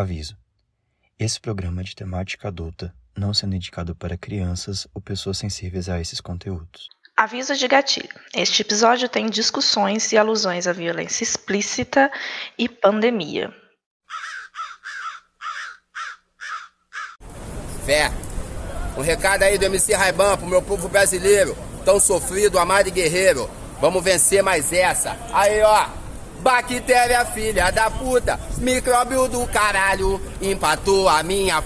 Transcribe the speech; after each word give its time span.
Aviso: 0.00 0.34
esse 1.18 1.38
programa 1.38 1.82
é 1.82 1.84
de 1.84 1.94
temática 1.94 2.48
adulta, 2.48 2.94
não 3.14 3.34
sendo 3.34 3.54
indicado 3.54 3.94
para 3.94 4.16
crianças 4.16 4.88
ou 4.94 5.02
pessoas 5.02 5.36
sensíveis 5.36 5.90
a 5.90 6.00
esses 6.00 6.22
conteúdos. 6.22 6.88
Aviso 7.14 7.54
de 7.54 7.68
gatilho: 7.68 8.08
este 8.34 8.62
episódio 8.62 9.10
tem 9.10 9.28
discussões 9.28 10.10
e 10.10 10.16
alusões 10.16 10.66
à 10.66 10.72
violência 10.72 11.22
explícita 11.22 12.10
e 12.58 12.66
pandemia. 12.66 13.54
Fé. 17.84 18.10
Um 18.96 19.02
recado 19.02 19.42
aí 19.42 19.58
do 19.58 19.66
MC 19.66 19.92
Raiban 19.92 20.38
pro 20.38 20.46
meu 20.46 20.62
povo 20.62 20.88
brasileiro, 20.88 21.54
tão 21.84 22.00
sofrido, 22.00 22.58
amado 22.58 22.88
e 22.88 22.90
guerreiro. 22.90 23.50
Vamos 23.82 24.02
vencer 24.02 24.42
mais 24.42 24.72
essa. 24.72 25.14
Aí, 25.30 25.60
ó. 25.62 25.99
Bactéria, 26.40 27.24
filha 27.26 27.70
da 27.70 27.90
puta, 27.90 28.40
micróbio 28.58 29.28
do 29.28 29.46
caralho, 29.46 30.20
empatou 30.40 31.08
a 31.08 31.22
minha. 31.22 31.62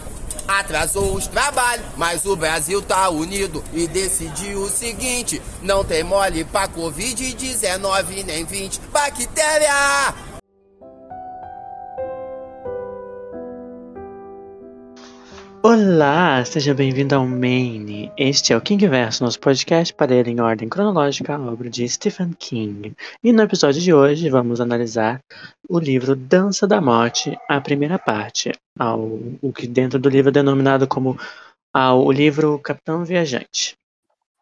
Atrasou 0.47 1.15
os 1.15 1.27
trabalhos, 1.27 1.87
mas 1.97 2.27
o 2.27 2.37
Brasil 2.37 2.83
tá 2.83 3.09
unido 3.09 3.65
e 3.73 3.87
decidiu 3.87 4.63
o 4.63 4.69
seguinte: 4.69 5.41
não 5.63 5.85
tem 5.85 6.03
mole 6.03 6.45
pra 6.45 6.69
Covid-19 6.69 8.25
nem 8.25 8.45
20. 8.45 8.81
Bactéria! 8.93 10.15
Olá, 15.67 16.45
seja 16.45 16.75
bem-vindo 16.75 17.15
ao 17.15 17.27
Maine. 17.27 18.13
Este 18.19 18.53
é 18.53 18.57
o 18.57 18.61
King 18.61 18.87
Verso, 18.87 19.25
nosso 19.25 19.41
podcast 19.41 19.95
para 19.95 20.11
ler 20.11 20.29
em 20.29 20.39
ordem 20.39 20.69
cronológica 20.69 21.35
a 21.35 21.41
obra 21.41 21.71
de 21.71 21.89
Stephen 21.89 22.35
King. 22.39 22.95
E 23.23 23.33
no 23.33 23.41
episódio 23.41 23.81
de 23.81 23.91
hoje 23.91 24.29
vamos 24.29 24.61
analisar 24.61 25.21
o 25.67 25.79
livro 25.79 26.15
Dança 26.15 26.67
da 26.67 26.83
Morte, 26.83 27.35
a 27.49 27.59
primeira 27.63 27.99
parte, 27.99 28.53
ao, 28.79 29.19
o 29.41 29.55
que 29.55 29.67
dentro 29.67 29.99
do 29.99 30.11
livro 30.11 30.29
é 30.29 30.33
denominado 30.33 30.87
como 30.87 31.19
ao, 31.73 32.05
o 32.05 32.13
livro 32.13 32.59
Capitão 32.59 33.03
Viajante. 33.03 33.75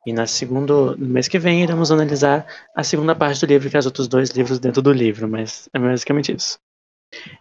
E 0.04 0.12
na 0.12 0.26
segundo, 0.26 0.96
no 0.96 1.06
mês 1.06 1.28
que 1.28 1.38
vem 1.38 1.62
iremos 1.62 1.92
analisar 1.92 2.44
a 2.74 2.82
segunda 2.82 3.14
parte 3.14 3.46
do 3.46 3.48
livro, 3.48 3.70
que 3.70 3.76
é 3.76 3.78
os 3.78 3.86
outros 3.86 4.08
dois 4.08 4.30
livros 4.30 4.58
dentro 4.58 4.82
do 4.82 4.90
livro, 4.90 5.28
mas 5.28 5.68
é 5.72 5.78
basicamente 5.78 6.34
isso. 6.34 6.58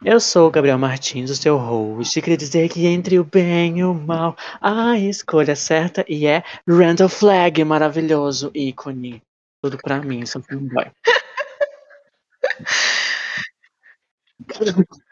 Eu 0.04 0.20
sou 0.20 0.48
o 0.48 0.52
Gabriel 0.52 0.78
Martins, 0.78 1.30
o 1.30 1.36
seu 1.36 1.58
host, 1.58 2.18
e 2.18 2.22
queria 2.22 2.38
dizer 2.38 2.70
que 2.70 2.86
entre 2.88 3.18
o 3.20 3.24
bem 3.24 3.80
e 3.80 3.84
o 3.84 3.94
mal, 3.94 4.36
a 4.60 4.98
escolha 4.98 5.56
certa 5.56 6.04
e 6.10 6.26
é 6.28 6.44
Randall 6.68 7.08
Flag, 7.08 7.64
maravilhoso 7.64 8.52
ícone. 8.54 9.22
Tudo 9.62 9.78
pra 9.78 10.02
mim, 10.02 10.26
sou 10.26 10.42
fanboy. 10.42 10.92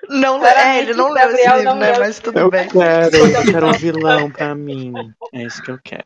Não, 0.10 0.44
é, 0.46 0.80
ele 0.80 0.94
não 0.94 1.10
leu 1.10 1.30
esse 1.30 1.48
livro, 1.48 1.64
não 1.64 1.76
né? 1.76 1.98
Mas 2.00 2.20
tudo 2.20 2.40
Eu 2.40 2.50
bem. 2.50 2.68
quero, 2.68 3.16
eu 3.16 3.46
quero 3.46 3.68
um 3.68 3.74
vilão 3.74 4.32
pra 4.32 4.56
mim. 4.56 4.92
É 5.32 5.44
isso 5.44 5.62
que 5.62 5.72
eu 5.72 5.80
quero. 5.84 6.04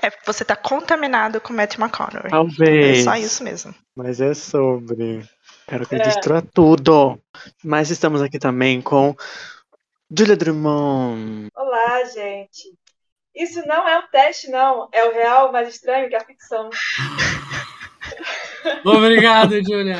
É 0.00 0.10
porque 0.10 0.26
você 0.26 0.44
tá 0.44 0.54
contaminado 0.54 1.40
com 1.40 1.52
Matthew 1.52 1.80
McConaughey. 1.84 2.26
É 2.26 2.30
Talvez. 2.30 3.04
só 3.04 3.16
isso 3.16 3.42
mesmo. 3.42 3.74
Mas 3.96 4.20
é 4.20 4.34
sobre. 4.34 5.28
Quero 5.66 5.86
que 5.86 5.94
ele 5.94 6.02
É. 6.02 6.06
destrua 6.06 6.42
tudo. 6.42 7.18
Mas 7.62 7.90
estamos 7.90 8.20
aqui 8.22 8.38
também 8.38 8.80
com 8.82 9.14
Julia 10.16 10.36
Drummond. 10.36 11.48
Olá, 11.54 12.04
gente. 12.04 12.72
Isso 13.34 13.66
não 13.66 13.86
é 13.88 13.98
um 13.98 14.06
teste, 14.08 14.48
não. 14.48 14.88
É 14.92 15.04
o 15.04 15.12
real 15.12 15.50
mais 15.52 15.68
estranho 15.68 16.08
que 16.08 16.14
a 16.14 16.24
ficção. 16.24 16.70
Obrigado, 18.84 19.54
Julia. 19.62 19.96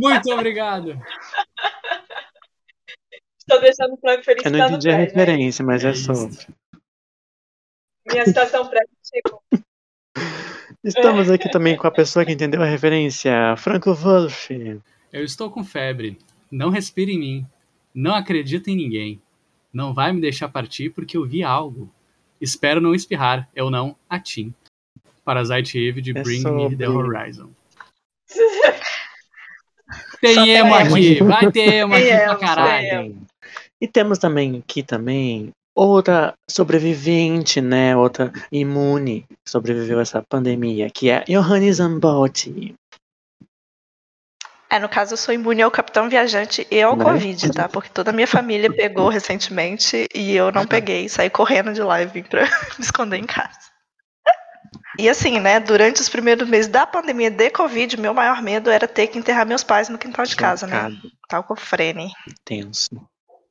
Muito 0.00 0.32
obrigado. 0.32 0.96
Estou 3.38 3.60
deixando 3.60 3.94
o 3.94 3.98
Franco 3.98 4.22
feliz 4.24 4.44
Eu 4.44 4.50
não 4.52 4.58
tá 4.58 4.64
no 4.68 4.76
entendi 4.76 4.90
a 4.90 4.98
né? 4.98 5.04
referência, 5.04 5.64
mas 5.64 5.84
é 5.84 5.90
É 5.90 5.94
sobre. 5.94 6.36
Minha 8.10 8.24
citação 8.24 8.66
prévia 8.68 8.88
chegou. 9.02 9.42
Estamos 10.82 11.30
aqui 11.30 11.50
também 11.50 11.76
com 11.76 11.86
a 11.86 11.90
pessoa 11.90 12.24
que 12.24 12.32
entendeu 12.32 12.62
a 12.62 12.66
referência, 12.66 13.54
Franco 13.58 13.92
Wolf. 13.92 14.50
Eu 15.12 15.24
estou 15.24 15.50
com 15.50 15.62
febre. 15.62 16.18
Não 16.50 16.70
respire 16.70 17.12
em 17.12 17.18
mim. 17.18 17.46
Não 17.94 18.14
acredito 18.14 18.68
em 18.68 18.76
ninguém. 18.76 19.20
Não 19.70 19.92
vai 19.92 20.10
me 20.10 20.22
deixar 20.22 20.48
partir 20.48 20.88
porque 20.90 21.18
eu 21.18 21.26
vi 21.26 21.42
algo. 21.42 21.92
Espero 22.40 22.80
não 22.80 22.94
espirrar. 22.94 23.46
Eu 23.54 23.70
não, 23.70 23.94
a 24.08 24.18
Tim. 24.18 24.54
Parasite 25.22 25.78
Eve 25.78 26.00
de 26.00 26.16
É 26.16 26.22
Bring 26.22 26.40
sobre. 26.40 26.70
Me 26.70 26.76
The 26.76 26.88
Horizon. 26.88 27.50
Tem 30.20 30.48
emo 30.48 30.74
aqui. 30.74 31.22
Vai 31.22 31.52
ter 31.52 31.74
emo 31.74 31.94
aqui 31.94 32.04
Tem 32.04 32.24
pra 32.24 32.36
caralho. 32.36 33.16
E 33.78 33.86
temos 33.86 34.18
também 34.18 34.58
aqui 34.58 34.82
também 34.82 35.52
outra 35.74 36.34
sobrevivente, 36.48 37.60
né? 37.60 37.96
Outra 37.96 38.32
imune 38.50 39.26
sobreviveu 39.46 39.98
a 39.98 40.02
essa 40.02 40.22
pandemia, 40.22 40.90
que 40.90 41.10
é 41.10 41.24
Johannes 41.24 41.76
Zambotti. 41.76 42.74
É, 44.70 44.78
no 44.78 44.88
caso, 44.88 45.14
eu 45.14 45.16
sou 45.16 45.34
imune 45.34 45.62
ao 45.62 45.70
Capitão 45.70 46.08
Viajante 46.08 46.64
e 46.70 46.80
ao 46.80 46.96
Né? 46.96 47.04
Covid, 47.04 47.50
tá? 47.50 47.68
Porque 47.68 47.88
toda 47.88 48.10
a 48.10 48.12
minha 48.12 48.28
família 48.28 48.72
pegou 48.72 49.08
recentemente 49.10 50.06
e 50.14 50.36
eu 50.36 50.52
não 50.52 50.64
peguei. 50.64 51.08
Saí 51.08 51.28
correndo 51.28 51.72
de 51.72 51.82
lá 51.82 52.00
e 52.00 52.06
vim 52.06 52.22
pra 52.22 52.42
me 52.78 52.84
esconder 52.84 53.16
em 53.16 53.26
casa. 53.26 53.58
E 54.96 55.08
assim, 55.08 55.40
né, 55.40 55.58
durante 55.58 56.00
os 56.00 56.08
primeiros 56.08 56.48
meses 56.48 56.70
da 56.70 56.86
pandemia 56.86 57.30
de 57.30 57.50
Covid, 57.50 57.98
meu 57.98 58.14
maior 58.14 58.42
medo 58.42 58.70
era 58.70 58.86
ter 58.86 59.08
que 59.08 59.18
enterrar 59.18 59.46
meus 59.46 59.64
pais 59.64 59.88
no 59.88 59.98
quintal 59.98 60.24
de 60.24 60.36
casa, 60.36 60.66
né? 60.66 60.92
Tal 61.28 61.42
com 61.42 61.54
Tenso. 62.44 62.90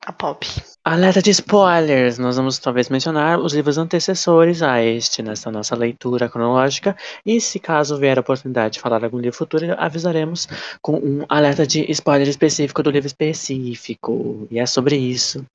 A 0.09 0.13
Pop. 0.13 0.45
Alerta 0.83 1.21
de 1.21 1.29
spoilers! 1.29 2.17
Nós 2.17 2.35
vamos 2.35 2.57
talvez 2.57 2.89
mencionar 2.89 3.39
os 3.39 3.53
livros 3.53 3.77
antecessores 3.77 4.63
a 4.63 4.81
este 4.81 5.21
nessa 5.21 5.51
nossa 5.51 5.75
leitura 5.75 6.27
cronológica. 6.27 6.97
E 7.23 7.39
se 7.39 7.59
caso 7.59 7.97
vier 7.97 8.17
a 8.17 8.21
oportunidade 8.21 8.73
de 8.73 8.79
falar 8.79 9.03
algum 9.03 9.19
livro 9.19 9.37
futuro, 9.37 9.65
avisaremos 9.77 10.47
com 10.81 10.95
um 10.97 11.25
alerta 11.29 11.65
de 11.65 11.85
spoiler 11.91 12.27
específico 12.27 12.81
do 12.81 12.89
livro 12.89 13.07
específico. 13.07 14.47
E 14.49 14.59
é 14.59 14.65
sobre 14.65 14.97
isso. 14.97 15.45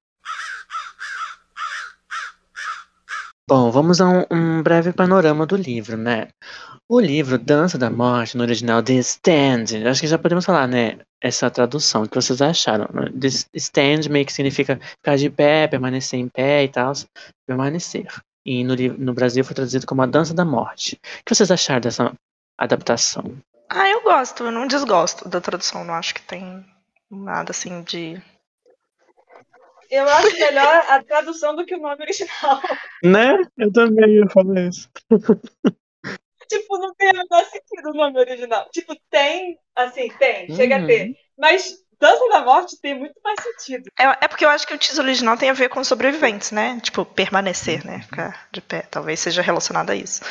Bom, 3.47 3.71
vamos 3.71 4.01
a 4.01 4.09
um, 4.09 4.25
um 4.31 4.63
breve 4.63 4.91
panorama 4.93 5.45
do 5.45 5.55
livro, 5.55 5.99
né? 5.99 6.29
O 6.89 6.99
livro 6.99 7.39
Dança 7.39 7.77
da 7.77 7.91
Morte, 7.91 8.39
no 8.39 8.43
original 8.43 8.83
The 8.83 8.95
Stand, 8.95 9.87
acho 9.87 10.01
que 10.01 10.07
já 10.07 10.19
podemos 10.19 10.47
falar, 10.47 10.67
né? 10.67 10.99
Essa 11.21 11.51
tradução, 11.51 12.07
que 12.07 12.15
vocês 12.15 12.41
acharam? 12.41 12.89
né? 12.93 13.11
The 13.19 13.29
Stand 13.55 14.09
meio 14.11 14.25
que 14.25 14.33
significa 14.33 14.81
ficar 14.97 15.17
de 15.17 15.29
pé, 15.29 15.69
permanecer 15.69 16.19
em 16.19 16.29
pé 16.29 16.65
e 16.65 16.69
tal, 16.69 16.93
permanecer. 17.47 18.07
E 18.47 18.65
no, 18.65 18.75
no 18.99 19.13
Brasil 19.13 19.45
foi 19.45 19.55
traduzido 19.55 19.87
como 19.87 20.01
A 20.01 20.07
Dança 20.07 20.33
da 20.33 20.45
Morte. 20.45 20.99
O 21.21 21.25
que 21.27 21.35
vocês 21.35 21.51
acharam 21.51 21.83
dessa 21.83 22.15
adaptação? 22.59 23.37
Ah, 23.69 23.89
eu 23.89 24.03
gosto, 24.03 24.45
eu 24.45 24.53
não 24.53 24.67
desgosto 24.67 25.29
da 25.29 25.41
tradução, 25.41 25.85
não 25.85 25.95
acho 25.95 26.15
que 26.15 26.23
tem 26.23 26.65
nada 27.11 27.51
assim 27.51 27.83
de. 27.83 28.23
Eu 29.95 30.09
acho 30.09 30.33
melhor 30.39 30.85
a 30.89 31.03
tradução 31.05 31.55
do 31.55 31.65
que 31.65 31.75
o 31.75 31.79
nome 31.81 32.03
original. 32.03 32.61
Né? 33.05 33.37
Eu 33.57 33.73
também 33.73 34.17
ia 34.17 34.29
falar 34.29 34.61
isso. 34.69 34.91
tipo, 36.49 36.79
não 36.79 36.95
tem 36.95 37.11
o 37.11 37.17
menor 37.17 37.45
sentido 37.45 37.91
o 37.91 37.95
nome 37.95 38.19
original. 38.19 38.69
Tipo, 38.73 38.97
tem, 39.11 39.57
assim, 39.77 40.09
tem, 40.19 40.55
chega 40.55 40.77
a 40.77 40.87
ter. 40.87 41.15
Mas 41.39 41.75
Dança 42.01 42.29
da 42.29 42.45
Morte 42.45 42.81
tem 42.81 42.99
muito 42.99 43.15
mais 43.23 43.41
sentido. 43.41 43.89
É, 43.99 44.25
é 44.25 44.29
porque 44.29 44.45
eu 44.45 44.49
acho 44.49 44.67
que 44.67 44.75
o 44.75 44.79
título 44.79 45.05
original 45.05 45.37
tem 45.37 45.51
a 45.51 45.55
ver 45.55 45.69
com 45.69 45.83
sobreviventes, 45.85 46.51
né? 46.51 46.81
Tipo, 46.83 47.05
permanecer, 47.05 47.85
né? 47.87 48.03
Ficar 48.03 48.49
de 48.51 48.61
pé. 48.61 48.83
Talvez 48.91 49.21
seja 49.21 49.43
relacionado 49.43 49.91
a 49.91 49.95
isso. 49.97 50.23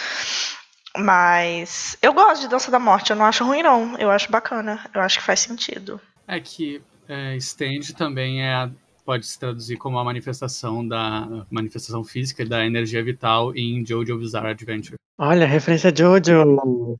Mas 0.97 1.97
eu 2.01 2.13
gosto 2.13 2.41
de 2.41 2.47
Dança 2.49 2.69
da 2.69 2.79
Morte, 2.79 3.11
eu 3.11 3.15
não 3.15 3.25
acho 3.25 3.43
ruim, 3.43 3.63
não. 3.63 3.97
Eu 3.97 4.11
acho 4.11 4.29
bacana. 4.31 4.85
Eu 4.93 5.01
acho 5.01 5.19
que 5.19 5.25
faz 5.25 5.39
sentido. 5.39 5.99
É 6.27 6.39
que 6.39 6.81
é, 7.07 7.35
stand 7.37 7.93
também 7.97 8.43
é 8.43 8.53
a- 8.53 8.69
pode 9.03 9.25
se 9.25 9.39
traduzir 9.39 9.77
como 9.77 9.99
a 9.99 10.03
manifestação 10.03 10.87
da 10.87 11.45
manifestação 11.49 12.03
física 12.03 12.45
da 12.45 12.65
energia 12.65 13.03
vital 13.03 13.55
em 13.55 13.85
Jojo 13.85 14.17
Bizarre 14.17 14.49
Adventure. 14.49 14.95
Olha, 15.17 15.45
referência 15.45 15.91
a 15.91 15.95
Jojo. 15.95 16.97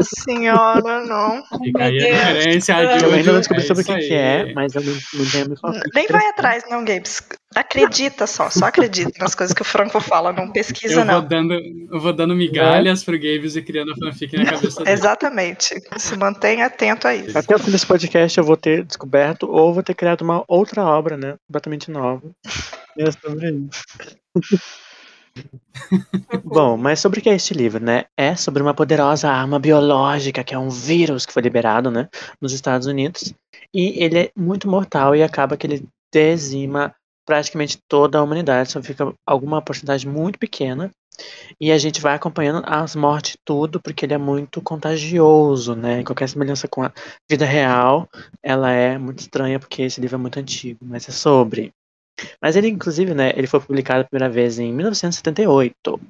Senhora, 0.00 1.04
não. 1.04 1.42
Fica 1.62 1.84
aí 1.84 2.10
a 2.10 2.24
referência 2.24 2.76
a 2.76 2.82
Eu 2.82 3.12
ainda 3.12 3.32
não 3.32 3.38
descobri 3.38 3.62
é 3.62 3.66
sobre 3.66 3.82
o 3.82 3.86
que, 3.86 3.96
que 3.96 4.14
é, 4.14 4.52
mas 4.54 4.74
eu 4.74 4.82
não, 4.82 4.92
não 4.92 5.30
tenho 5.30 5.56
falado. 5.56 5.82
Nem 5.94 6.06
vai 6.06 6.26
atrás, 6.28 6.64
não, 6.68 6.84
Gabes. 6.84 7.22
Acredita 7.54 8.26
só, 8.26 8.50
só 8.50 8.66
acredita 8.66 9.12
nas 9.18 9.34
coisas 9.34 9.54
que 9.54 9.62
o 9.62 9.64
Franco 9.64 10.00
fala, 10.00 10.32
não 10.32 10.50
pesquisa, 10.52 11.00
Eu 11.00 11.04
vou, 11.06 11.14
não. 11.14 11.26
dando, 11.26 11.54
eu 11.54 12.00
vou 12.00 12.12
dando 12.12 12.34
migalhas 12.34 13.02
pro 13.02 13.18
Gabes 13.18 13.56
e 13.56 13.62
criando 13.62 13.92
a 13.92 13.96
fanfic 13.96 14.36
na 14.36 14.44
cabeça 14.44 14.84
dele. 14.84 14.90
Exatamente. 14.90 15.74
Se 15.96 16.16
mantenha 16.16 16.66
atento 16.66 17.08
a 17.08 17.14
isso. 17.14 17.36
Até 17.36 17.56
o 17.56 17.58
fim 17.58 17.70
desse 17.70 17.86
podcast 17.86 18.38
eu 18.38 18.44
vou 18.44 18.56
ter 18.56 18.84
descoberto 18.84 19.50
ou 19.50 19.72
vou 19.72 19.82
ter 19.82 19.94
criado 19.94 20.22
uma 20.22 20.44
outra 20.46 20.84
obra, 20.84 21.16
né? 21.16 21.36
Completamente 21.46 21.90
nova. 21.90 22.22
E 22.98 23.02
é 23.02 23.12
sobre 23.12 23.50
isso. 23.50 24.60
Bom, 26.44 26.76
mas 26.76 27.00
sobre 27.00 27.20
o 27.20 27.22
que 27.22 27.30
é 27.30 27.34
este 27.34 27.54
livro, 27.54 27.82
né? 27.82 28.04
É 28.16 28.34
sobre 28.34 28.62
uma 28.62 28.74
poderosa 28.74 29.28
arma 29.28 29.58
biológica, 29.58 30.44
que 30.44 30.54
é 30.54 30.58
um 30.58 30.68
vírus 30.68 31.24
que 31.24 31.32
foi 31.32 31.42
liberado, 31.42 31.90
né? 31.90 32.08
Nos 32.40 32.52
Estados 32.52 32.86
Unidos. 32.86 33.32
E 33.72 34.02
ele 34.02 34.18
é 34.18 34.30
muito 34.36 34.68
mortal 34.68 35.14
e 35.14 35.22
acaba 35.22 35.56
que 35.56 35.66
ele 35.66 35.86
dizima 36.12 36.94
praticamente 37.26 37.78
toda 37.86 38.18
a 38.18 38.22
humanidade, 38.22 38.72
só 38.72 38.82
fica 38.82 39.12
alguma 39.26 39.60
porcentagem 39.60 40.10
muito 40.10 40.38
pequena. 40.38 40.90
E 41.60 41.72
a 41.72 41.78
gente 41.78 42.00
vai 42.00 42.14
acompanhando 42.14 42.62
as 42.64 42.94
mortes 42.94 43.36
tudo, 43.44 43.80
porque 43.80 44.06
ele 44.06 44.14
é 44.14 44.18
muito 44.18 44.62
contagioso, 44.62 45.74
né? 45.74 46.02
Qualquer 46.04 46.28
semelhança 46.28 46.68
com 46.68 46.82
a 46.82 46.92
vida 47.28 47.44
real, 47.44 48.08
ela 48.42 48.70
é 48.70 48.96
muito 48.96 49.18
estranha, 49.20 49.58
porque 49.58 49.82
esse 49.82 50.00
livro 50.00 50.14
é 50.14 50.18
muito 50.18 50.38
antigo, 50.38 50.78
mas 50.82 51.08
é 51.08 51.12
sobre. 51.12 51.72
Mas 52.40 52.56
ele, 52.56 52.68
inclusive, 52.68 53.14
né, 53.14 53.32
ele 53.36 53.46
foi 53.46 53.60
publicado 53.60 54.00
a 54.00 54.04
primeira 54.04 54.32
vez 54.32 54.58
em 54.58 54.72
1978, 54.72 56.00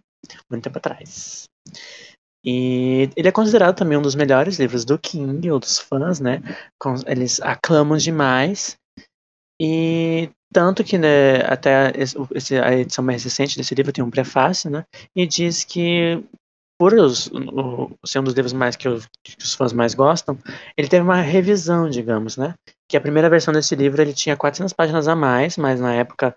muito 0.50 0.64
tempo 0.64 0.78
atrás. 0.78 1.44
E 2.44 3.10
ele 3.16 3.28
é 3.28 3.32
considerado 3.32 3.76
também 3.76 3.98
um 3.98 4.02
dos 4.02 4.14
melhores 4.14 4.58
livros 4.58 4.84
do 4.84 4.98
King, 4.98 5.50
ou 5.50 5.58
dos 5.58 5.78
fãs, 5.78 6.20
né? 6.20 6.40
Eles 7.06 7.40
aclamam 7.40 7.98
demais. 7.98 8.76
E 9.60 10.30
tanto 10.52 10.84
que 10.84 10.96
né, 10.96 11.42
até 11.44 11.92
a 12.64 12.74
edição 12.74 13.04
mais 13.04 13.24
recente 13.24 13.56
desse 13.56 13.74
livro 13.74 13.92
tem 13.92 14.04
um 14.04 14.10
prefácio, 14.10 14.70
né? 14.70 14.84
E 15.14 15.26
diz 15.26 15.64
que 15.64 16.24
por 16.78 16.94
os, 16.94 17.26
o, 17.26 17.90
ser 18.06 18.20
um 18.20 18.24
dos 18.24 18.34
livros 18.34 18.52
mais 18.52 18.76
que, 18.76 18.88
que, 19.24 19.36
os 19.42 19.54
fãs 19.54 19.72
mais 19.72 19.94
gostam, 19.94 20.38
ele 20.76 20.86
teve 20.86 21.02
uma 21.02 21.20
revisão, 21.20 21.90
digamos, 21.90 22.36
né? 22.36 22.54
Que 22.88 22.96
a 22.96 23.00
primeira 23.00 23.28
versão 23.28 23.52
desse 23.52 23.74
livro 23.74 24.00
ele 24.00 24.14
tinha 24.14 24.36
400 24.36 24.72
páginas 24.72 25.08
a 25.08 25.16
mais, 25.16 25.56
mas 25.56 25.80
na 25.80 25.92
época 25.92 26.34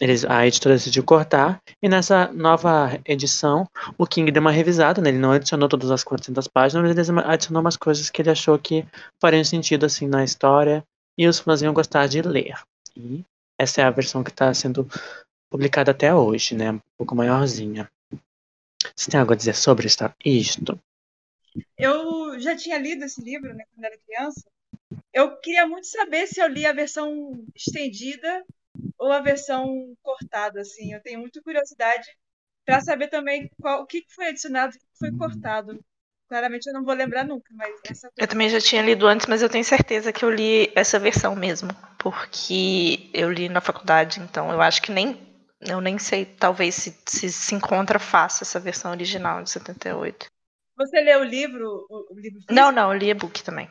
eles, 0.00 0.24
a 0.24 0.44
editora 0.44 0.74
decidiu 0.74 1.04
cortar. 1.04 1.62
E 1.80 1.88
nessa 1.88 2.30
nova 2.32 2.98
edição, 3.06 3.66
o 3.96 4.04
King 4.04 4.32
deu 4.32 4.40
uma 4.40 4.50
revisada, 4.50 5.00
né? 5.00 5.10
Ele 5.10 5.18
não 5.18 5.30
adicionou 5.30 5.68
todas 5.68 5.92
as 5.92 6.02
400 6.02 6.48
páginas, 6.48 6.96
mas 6.96 7.08
ele 7.08 7.20
adicionou 7.24 7.60
umas 7.60 7.76
coisas 7.76 8.10
que 8.10 8.20
ele 8.20 8.30
achou 8.30 8.58
que 8.58 8.84
fariam 9.20 9.44
sentido 9.44 9.86
assim 9.86 10.08
na 10.08 10.24
história 10.24 10.84
e 11.16 11.28
os 11.28 11.38
fãs 11.38 11.62
iam 11.62 11.72
gostar 11.72 12.08
de 12.08 12.20
ler. 12.20 12.54
E 12.96 13.24
essa 13.56 13.80
é 13.80 13.84
a 13.84 13.90
versão 13.90 14.24
que 14.24 14.30
está 14.30 14.52
sendo 14.52 14.88
publicada 15.48 15.92
até 15.92 16.12
hoje, 16.12 16.56
né? 16.56 16.72
Um 16.72 16.80
pouco 16.98 17.14
maiorzinha. 17.14 17.88
Você 18.98 19.12
tem 19.12 19.20
algo 19.20 19.32
a 19.32 19.36
dizer 19.36 19.54
sobre 19.54 19.86
isto? 20.24 20.80
Eu 21.78 22.40
já 22.40 22.56
tinha 22.56 22.76
lido 22.78 23.04
esse 23.04 23.22
livro 23.22 23.54
né, 23.54 23.64
quando 23.72 23.84
era 23.84 23.96
criança. 23.98 24.50
Eu 25.12 25.36
queria 25.36 25.68
muito 25.68 25.86
saber 25.86 26.26
se 26.26 26.40
eu 26.40 26.48
li 26.48 26.66
a 26.66 26.72
versão 26.72 27.46
estendida 27.54 28.44
ou 28.98 29.12
a 29.12 29.20
versão 29.20 29.94
cortada. 30.02 30.62
Assim. 30.62 30.92
Eu 30.92 31.00
tenho 31.00 31.20
muita 31.20 31.40
curiosidade 31.40 32.08
para 32.66 32.80
saber 32.80 33.06
também 33.06 33.48
qual, 33.60 33.82
o 33.82 33.86
que 33.86 34.04
foi 34.08 34.30
adicionado 34.30 34.74
e 34.74 34.78
o 34.78 34.80
que 34.80 34.98
foi 34.98 35.16
cortado. 35.16 35.78
Claramente 36.28 36.66
eu 36.66 36.74
não 36.74 36.84
vou 36.84 36.92
lembrar 36.92 37.24
nunca, 37.24 37.48
mas 37.54 37.72
essa 37.88 38.10
Eu 38.16 38.26
também 38.26 38.48
já 38.48 38.60
tinha 38.60 38.82
lido 38.82 39.06
antes, 39.06 39.28
mas 39.28 39.42
eu 39.42 39.48
tenho 39.48 39.64
certeza 39.64 40.12
que 40.12 40.24
eu 40.24 40.30
li 40.30 40.72
essa 40.74 40.98
versão 40.98 41.36
mesmo, 41.36 41.70
porque 41.98 43.08
eu 43.14 43.30
li 43.30 43.48
na 43.48 43.60
faculdade, 43.60 44.20
então 44.20 44.52
eu 44.52 44.60
acho 44.60 44.82
que 44.82 44.90
nem 44.90 45.27
eu 45.60 45.80
nem 45.80 45.98
sei, 45.98 46.24
talvez, 46.24 46.74
se 46.74 46.96
se, 47.06 47.30
se 47.32 47.54
encontra 47.54 47.98
fácil 47.98 48.44
essa 48.44 48.60
versão 48.60 48.90
original 48.90 49.42
de 49.42 49.50
78. 49.50 50.26
Você 50.76 51.00
leu 51.00 51.20
o 51.20 51.24
livro? 51.24 51.86
O 51.90 52.14
livro 52.14 52.40
físico? 52.40 52.54
Não, 52.54 52.70
não, 52.70 52.92
eu 52.92 52.98
li 52.98 53.10
e-book 53.10 53.42
também. 53.42 53.68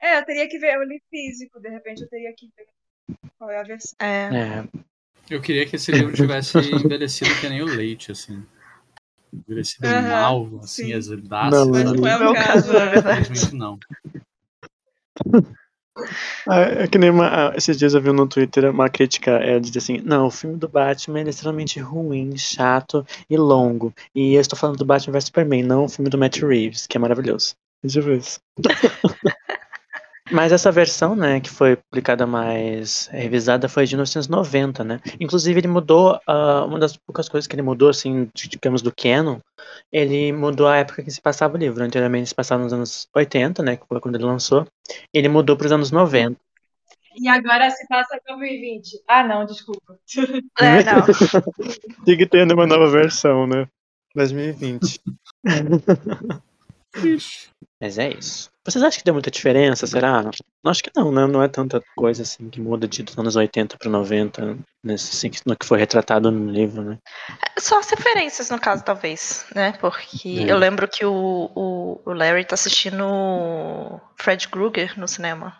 É, 0.00 0.18
eu 0.18 0.24
teria 0.24 0.48
que 0.48 0.58
ver, 0.58 0.74
eu 0.74 0.82
li 0.82 1.00
físico, 1.08 1.60
de 1.60 1.70
repente 1.70 2.02
eu 2.02 2.08
teria 2.08 2.32
que 2.36 2.50
ver 2.56 2.66
qual 3.38 3.50
é 3.50 3.60
a 3.60 3.62
versão. 3.62 3.96
É. 4.00 4.34
É, 4.34 4.64
Eu 5.30 5.40
queria 5.40 5.66
que 5.66 5.76
esse 5.76 5.90
livro 5.92 6.14
tivesse 6.14 6.58
envelhecido 6.58 7.30
que 7.40 7.48
nem 7.48 7.62
o 7.62 7.66
leite, 7.66 8.12
assim. 8.12 8.44
Envelhecido 9.32 9.86
Aham, 9.88 10.08
mal, 10.10 10.60
assim, 10.62 10.68
sim. 10.88 10.94
azedaço. 10.94 11.50
Não, 11.50 11.66
Mas 11.70 11.84
não 11.84 12.08
é 12.08 12.16
o 12.16 12.20
meu 12.20 12.34
caso, 12.34 12.48
caso, 12.48 12.72
na 12.72 12.84
né? 12.84 12.90
verdade. 12.90 13.22
Infelizmente 13.22 13.54
não. 13.54 13.78
Ah, 16.48 16.60
É 16.60 16.86
que 16.88 16.98
nem 16.98 17.10
uma, 17.10 17.50
ah, 17.50 17.56
esses 17.56 17.76
dias 17.78 17.94
eu 17.94 18.00
vi 18.00 18.12
no 18.12 18.26
Twitter 18.26 18.70
uma 18.70 18.88
crítica, 18.88 19.32
é, 19.32 19.58
diz 19.60 19.76
assim, 19.76 19.98
não, 20.04 20.26
o 20.26 20.30
filme 20.30 20.56
do 20.56 20.68
Batman 20.68 21.20
é 21.20 21.28
extremamente 21.28 21.78
ruim, 21.80 22.36
chato 22.36 23.06
e 23.28 23.36
longo. 23.36 23.94
E 24.14 24.34
eu 24.34 24.40
estou 24.40 24.58
falando 24.58 24.78
do 24.78 24.84
Batman 24.84 25.12
vs 25.12 25.24
Superman, 25.26 25.62
não 25.62 25.84
o 25.84 25.88
filme 25.88 26.10
do 26.10 26.18
Matt 26.18 26.38
Reeves, 26.40 26.86
que 26.86 26.96
é 26.96 27.00
maravilhoso. 27.00 27.54
Deixa 27.82 27.98
eu 28.00 28.04
ver 28.04 28.18
isso. 28.18 28.40
Mas 30.32 30.52
essa 30.52 30.72
versão, 30.72 31.14
né, 31.14 31.40
que 31.40 31.50
foi 31.50 31.76
publicada 31.76 32.26
mais 32.26 33.06
revisada 33.08 33.68
foi 33.68 33.86
de 33.86 33.94
1990, 33.94 34.82
né? 34.82 35.00
Inclusive 35.20 35.60
ele 35.60 35.68
mudou, 35.68 36.18
ah, 36.26 36.64
uma 36.64 36.78
das 36.78 36.96
poucas 36.96 37.28
coisas 37.28 37.46
que 37.46 37.54
ele 37.54 37.62
mudou, 37.62 37.88
assim, 37.88 38.28
de- 38.34 38.48
digamos, 38.48 38.82
do 38.82 38.92
canon, 38.94 39.38
ele 39.92 40.32
mudou 40.32 40.66
a 40.66 40.78
época 40.78 41.02
que 41.02 41.10
se 41.10 41.20
passava 41.20 41.54
o 41.54 41.58
livro. 41.58 41.84
Anteriormente 41.84 42.28
se 42.28 42.34
passava 42.34 42.62
nos 42.62 42.72
anos 42.72 43.06
80, 43.14 43.62
né, 43.62 43.76
que 43.76 43.86
foi 43.86 44.00
quando 44.00 44.14
ele 44.14 44.24
lançou. 44.24 44.66
Ele 45.12 45.28
mudou 45.28 45.56
para 45.56 45.66
os 45.66 45.72
anos 45.72 45.90
90. 45.90 46.40
E 47.14 47.28
agora 47.28 47.70
se 47.70 47.86
passa 47.86 48.18
2020. 48.26 49.02
Ah, 49.06 49.22
não, 49.22 49.44
desculpa. 49.44 49.98
É, 50.58 50.82
não. 50.82 51.04
Tem 52.06 52.16
que 52.16 52.26
ter 52.26 52.50
uma 52.50 52.66
nova 52.66 52.90
versão, 52.90 53.46
né? 53.46 53.68
2020. 54.14 54.98
Mas 57.82 57.98
é 57.98 58.10
isso. 58.10 58.48
Vocês 58.64 58.80
acham 58.84 58.98
que 58.98 59.04
deu 59.04 59.12
muita 59.12 59.28
diferença, 59.28 59.88
será? 59.88 60.22
Não, 60.22 60.70
acho 60.70 60.84
que 60.84 60.90
não, 60.94 61.10
né? 61.10 61.26
Não 61.26 61.42
é 61.42 61.48
tanta 61.48 61.82
coisa 61.96 62.22
assim 62.22 62.48
que 62.48 62.60
muda 62.60 62.86
de 62.86 63.02
dos 63.02 63.18
anos 63.18 63.34
80 63.34 63.76
para 63.76 63.90
90, 63.90 64.56
nesse, 64.84 65.16
assim, 65.16 65.36
no 65.44 65.56
que 65.56 65.66
foi 65.66 65.80
retratado 65.80 66.30
no 66.30 66.48
livro, 66.48 66.80
né? 66.82 66.98
Só 67.58 67.80
as 67.80 67.90
referências, 67.90 68.50
no 68.50 68.60
caso, 68.60 68.84
talvez, 68.84 69.46
né? 69.52 69.72
Porque 69.80 70.44
É. 70.46 70.52
eu 70.52 70.58
lembro 70.58 70.86
que 70.86 71.04
o, 71.04 71.50
o, 71.56 72.00
o 72.06 72.12
Larry 72.12 72.44
tá 72.44 72.54
assistindo 72.54 74.00
Fred 74.16 74.46
Krueger 74.46 74.96
no 74.96 75.08
cinema. 75.08 75.58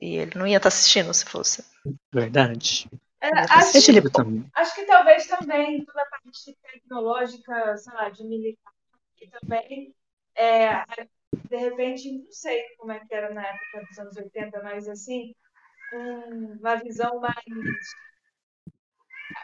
E 0.00 0.16
ele 0.16 0.32
não 0.36 0.46
ia 0.46 0.56
estar 0.56 0.68
assistindo 0.68 1.12
se 1.12 1.26
fosse. 1.26 1.62
Verdade. 2.10 2.88
É, 3.20 3.28
Esse 3.28 3.52
acho, 3.52 3.76
Esse 3.76 3.92
livro 3.92 4.10
também. 4.10 4.46
acho 4.54 4.74
que 4.74 4.84
talvez 4.86 5.26
também 5.26 5.84
toda 5.84 6.00
a 6.00 6.06
parte 6.06 6.56
tecnológica, 6.62 7.76
sei 7.76 7.92
lá, 7.92 8.08
de 8.08 8.24
militar, 8.24 8.72
e 9.20 9.28
também, 9.28 9.94
é, 10.36 10.84
de 11.50 11.56
repente, 11.56 12.10
não 12.12 12.32
sei 12.32 12.62
como 12.78 12.92
é 12.92 13.00
que 13.06 13.14
era 13.14 13.32
na 13.34 13.46
época 13.46 13.86
dos 13.86 13.98
anos 13.98 14.16
80, 14.16 14.62
mas 14.62 14.88
assim, 14.88 15.34
uma 16.60 16.76
visão 16.76 17.20
mais. 17.20 17.36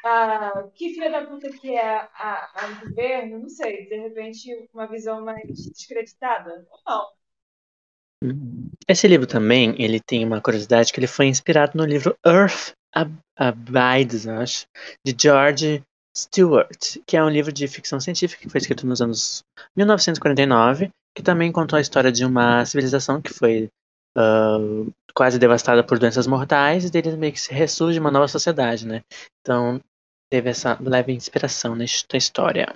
Ah, 0.05 0.69
que 0.75 0.95
filha 0.95 1.11
da 1.11 1.27
puta 1.27 1.51
que 1.51 1.77
é 1.77 2.03
o 2.05 2.87
governo, 2.89 3.39
não 3.41 3.49
sei, 3.49 3.89
de 3.89 3.97
repente 4.01 4.69
uma 4.73 4.87
visão 4.87 5.25
mais 5.25 5.47
descreditada. 5.73 6.67
Não. 6.87 7.09
Esse 8.89 9.07
livro 9.07 9.27
também, 9.27 9.75
ele 9.79 10.01
tem 10.01 10.25
uma 10.25 10.41
curiosidade 10.41 10.93
que 10.93 10.99
ele 10.99 11.07
foi 11.07 11.27
inspirado 11.27 11.73
no 11.77 11.85
livro 11.85 12.17
Earth 12.27 12.73
Ab- 12.95 13.19
Abides, 13.37 14.27
acho, 14.27 14.67
de 15.05 15.15
George 15.21 15.83
Stewart, 16.19 16.99
que 17.07 17.17
é 17.17 17.23
um 17.23 17.29
livro 17.29 17.53
de 17.53 17.69
ficção 17.69 18.01
científica 18.01 18.43
que 18.43 18.51
foi 18.51 18.59
escrito 18.59 18.87
nos 18.87 19.01
anos 19.01 19.45
1949, 19.77 20.91
que 21.15 21.23
também 21.23 21.53
contou 21.53 21.77
a 21.77 21.81
história 21.81 22.11
de 22.11 22.25
uma 22.25 22.65
civilização 22.65 23.23
que 23.23 23.33
foi 23.33 23.71
ah, 24.17 24.59
quase 25.15 25.39
devastada 25.39 25.85
por 25.85 25.99
doenças 25.99 26.27
mortais 26.27 26.85
e 26.85 26.91
deles 26.91 27.15
meio 27.17 27.33
que 27.33 27.41
se 27.41 27.53
ressurge 27.53 28.01
uma 28.01 28.11
nova 28.11 28.29
sociedade, 28.29 28.87
né? 28.87 29.03
Então 29.41 29.81
teve 30.31 30.51
essa 30.51 30.77
leve 30.81 31.13
inspiração 31.13 31.75
nesta 31.75 32.17
história. 32.17 32.75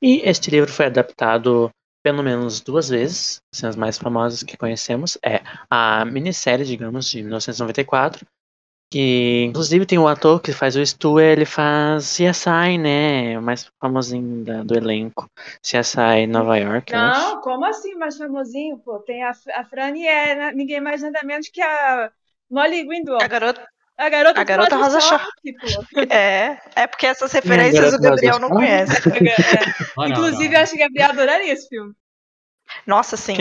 E 0.00 0.20
este 0.28 0.50
livro 0.50 0.72
foi 0.72 0.86
adaptado 0.86 1.70
pelo 2.02 2.22
menos 2.22 2.60
duas 2.60 2.88
vezes, 2.88 3.42
assim, 3.52 3.66
as 3.66 3.74
mais 3.74 3.98
famosas 3.98 4.42
que 4.44 4.56
conhecemos 4.56 5.18
é 5.24 5.40
a 5.68 6.04
minissérie, 6.04 6.64
digamos, 6.64 7.10
de 7.10 7.20
1994, 7.20 8.24
que 8.90 9.44
inclusive 9.48 9.84
tem 9.84 9.98
um 9.98 10.06
ator 10.06 10.40
que 10.40 10.52
faz 10.52 10.76
o 10.76 10.84
Stu, 10.86 11.18
ele 11.20 11.44
faz 11.44 12.04
CSI, 12.04 12.78
né, 12.78 13.38
o 13.38 13.42
mais 13.42 13.68
famosinho 13.80 14.44
da- 14.44 14.62
do 14.62 14.76
elenco, 14.76 15.28
CSI 15.62 16.26
Nova 16.28 16.56
York, 16.56 16.94
acho. 16.94 17.20
Não, 17.20 17.40
como 17.40 17.64
assim, 17.64 17.94
mais 17.96 18.16
famosinho? 18.16 18.78
Pô, 18.78 18.98
tem 19.00 19.24
a, 19.24 19.32
a 19.54 19.64
Franny 19.64 20.06
é 20.06 20.34
na- 20.34 20.52
ninguém 20.52 20.80
mais 20.80 21.02
nada 21.02 21.20
menos 21.24 21.48
que 21.48 21.60
a 21.60 22.10
Molly 22.50 22.86
Windwall. 22.88 23.22
A 23.22 23.26
garota. 23.28 23.66
A 23.98 24.10
garota, 24.10 24.40
A 24.40 24.44
garota 24.44 24.76
Rosa 24.76 25.00
Choque, 25.00 25.24
pô. 25.58 26.02
É, 26.14 26.60
é 26.76 26.86
porque 26.86 27.06
essas 27.06 27.32
referências 27.32 27.94
o 27.94 27.98
Gabriel 27.98 28.38
não 28.38 28.48
Rosa 28.50 28.60
conhece. 28.60 28.92
É. 29.10 29.86
Não, 29.96 30.06
Inclusive, 30.08 30.48
não. 30.50 30.52
eu 30.58 30.62
acho 30.62 30.72
que 30.76 30.82
a 30.82 30.86
Gabriel 30.86 31.10
adoraria 31.10 31.52
esse 31.52 31.66
filme. 31.66 31.94
Nossa, 32.86 33.16
sim. 33.16 33.36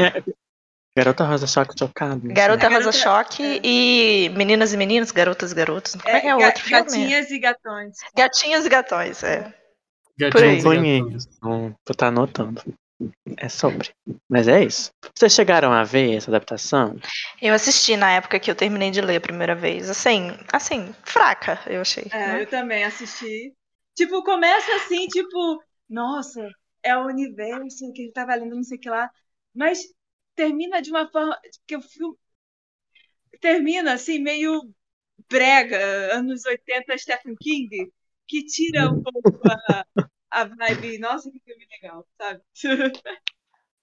É- 0.95 0.99
Garota 1.03 1.23
Rosa 1.25 1.45
Choque 1.47 1.77
Chocado. 1.77 2.21
Garota 2.33 2.67
A 2.67 2.69
Rosa 2.69 2.79
garota- 2.91 2.97
Choque 2.97 3.43
é. 3.43 3.59
e 3.63 4.29
Meninas 4.29 4.73
e 4.73 4.77
Meninos, 4.77 5.11
Garotas 5.11 5.51
e 5.51 5.55
Garotos. 5.55 5.95
Como 5.95 6.07
é 6.15 6.21
que 6.21 6.27
é 6.27 6.35
o 6.35 6.39
ga- 6.39 6.45
outro 6.47 6.63
filme? 6.63 6.83
Gatinhas 6.83 7.31
e 7.31 7.39
gatões. 7.39 7.97
Gatinhas 8.15 8.65
e 8.65 8.69
Gatões, 8.69 9.23
é. 9.23 9.53
Gatinhos 10.17 10.63
Por 10.63 10.71
aí. 10.77 10.79
e 10.79 10.99
gatões. 11.01 11.27
então 11.37 11.49
vou 11.51 11.75
estar 11.91 12.07
anotando. 12.07 12.61
É 13.35 13.49
sobre. 13.49 13.89
Mas 14.29 14.47
é 14.47 14.63
isso. 14.63 14.89
Vocês 15.13 15.33
chegaram 15.33 15.73
a 15.73 15.83
ver 15.83 16.15
essa 16.15 16.31
adaptação? 16.31 16.97
Eu 17.41 17.53
assisti 17.53 17.97
na 17.97 18.11
época 18.11 18.39
que 18.39 18.49
eu 18.49 18.55
terminei 18.55 18.89
de 18.89 19.01
ler 19.01 19.17
a 19.17 19.21
primeira 19.21 19.53
vez. 19.53 19.89
Assim, 19.89 20.31
assim, 20.53 20.95
fraca, 21.03 21.59
eu 21.67 21.81
achei. 21.81 22.05
É, 22.11 22.17
né? 22.27 22.41
eu 22.41 22.47
também 22.47 22.85
assisti. 22.85 23.53
Tipo, 23.97 24.23
começa 24.23 24.73
assim, 24.77 25.07
tipo, 25.07 25.61
nossa, 25.89 26.47
é 26.81 26.95
o 26.97 27.05
universo 27.07 27.91
que 27.93 28.03
ele 28.03 28.11
tava 28.13 28.33
lendo, 28.35 28.55
não 28.55 28.63
sei 28.63 28.77
o 28.77 28.79
que 28.81 28.89
lá. 28.89 29.09
Mas 29.53 29.79
termina 30.35 30.81
de 30.81 30.91
uma 30.91 31.09
forma 31.11 31.39
que 31.67 31.75
o 31.77 31.81
filme 31.81 32.17
termina 33.41 33.93
assim, 33.93 34.19
meio 34.19 34.61
brega, 35.29 35.77
anos 36.15 36.45
80 36.45 36.97
Stephen 36.97 37.35
King, 37.39 37.91
que 38.27 38.45
tira 38.45 38.91
um 38.91 38.99
pouco 39.01 39.23
a, 39.69 39.85
a 40.31 40.45
vibe. 40.45 40.99
Nossa, 40.99 41.31
que 41.31 41.39
filme 41.41 41.67
legal, 41.81 42.07
sabe? 42.19 42.41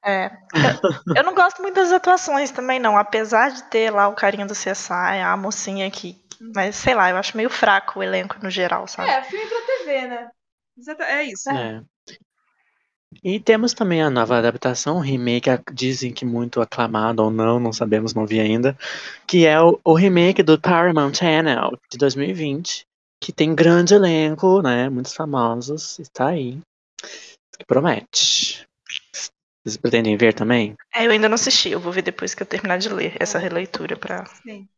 É. 0.05 0.27
Eu, 0.63 0.75
eu 1.15 1.25
não 1.25 1.35
gosto 1.35 1.63
muito 1.63 1.75
das 1.77 1.93
atuações 1.93 2.51
também, 2.51 2.79
não. 2.79 2.97
Apesar 2.97 3.51
de 3.51 3.63
ter 3.65 3.91
lá 3.91 4.09
o 4.09 4.15
carinha 4.15 4.47
do 4.47 4.55
CSI, 4.55 5.21
a 5.21 5.37
mocinha 5.37 5.87
aqui. 5.87 6.21
Mas 6.55 6.77
sei 6.77 6.95
lá, 6.95 7.11
eu 7.11 7.17
acho 7.17 7.37
meio 7.37 7.51
fraco 7.51 8.01
o 8.01 8.03
elenco 8.03 8.37
no 8.43 8.51
geral, 8.51 8.87
sabe? 8.89 9.11
É, 9.11 9.23
filme 9.23 9.47
pra 9.47 9.61
TV, 9.67 10.07
né? 10.09 10.31
Exata- 10.77 11.05
É 11.05 11.23
isso. 11.25 11.49
É. 11.51 11.83
E 13.23 13.41
temos 13.41 13.75
também 13.75 14.03
a 14.03 14.11
nova 14.11 14.39
adaptação, 14.39 14.99
remake, 15.01 15.51
a- 15.51 15.61
dizem 15.73 16.13
que 16.13 16.25
muito 16.25 16.61
aclamado 16.61 17.23
ou 17.23 17.31
não, 17.31 17.59
não 17.59 17.73
sabemos, 17.73 18.15
não 18.15 18.27
vi 18.27 18.41
ainda, 18.41 18.77
que 19.27 19.47
é 19.47 19.61
o, 19.61 19.79
o 19.85 19.95
remake 19.95 20.43
do 20.43 20.61
Paramount 20.61 21.15
Channel 21.15 21.73
de 21.91 21.99
2020, 21.99 22.87
que 23.21 23.33
tem 23.33 23.55
grande 23.55 23.95
elenco, 23.95 24.63
né? 24.63 24.89
Muitos 24.89 25.15
famosos, 25.15 25.99
está 25.99 26.29
aí. 26.29 26.59
Que 27.59 27.65
promete. 27.67 28.67
Vocês 29.65 29.77
pretendem 29.77 30.17
ver 30.17 30.35
também? 30.35 30.75
É, 30.95 31.07
eu 31.07 31.11
ainda 31.11 31.29
não 31.29 31.37
assisti, 31.37 31.71
eu 31.71 31.81
vou 31.81 31.93
ver 31.93 32.03
depois 32.03 32.35
que 32.35 32.43
eu 32.43 32.47
terminar 32.47 32.79
de 32.79 32.89
ler 32.89 33.17
essa 33.21 33.39
releitura 33.39 33.97
pra. 33.97 34.25
Sim. 34.27 34.69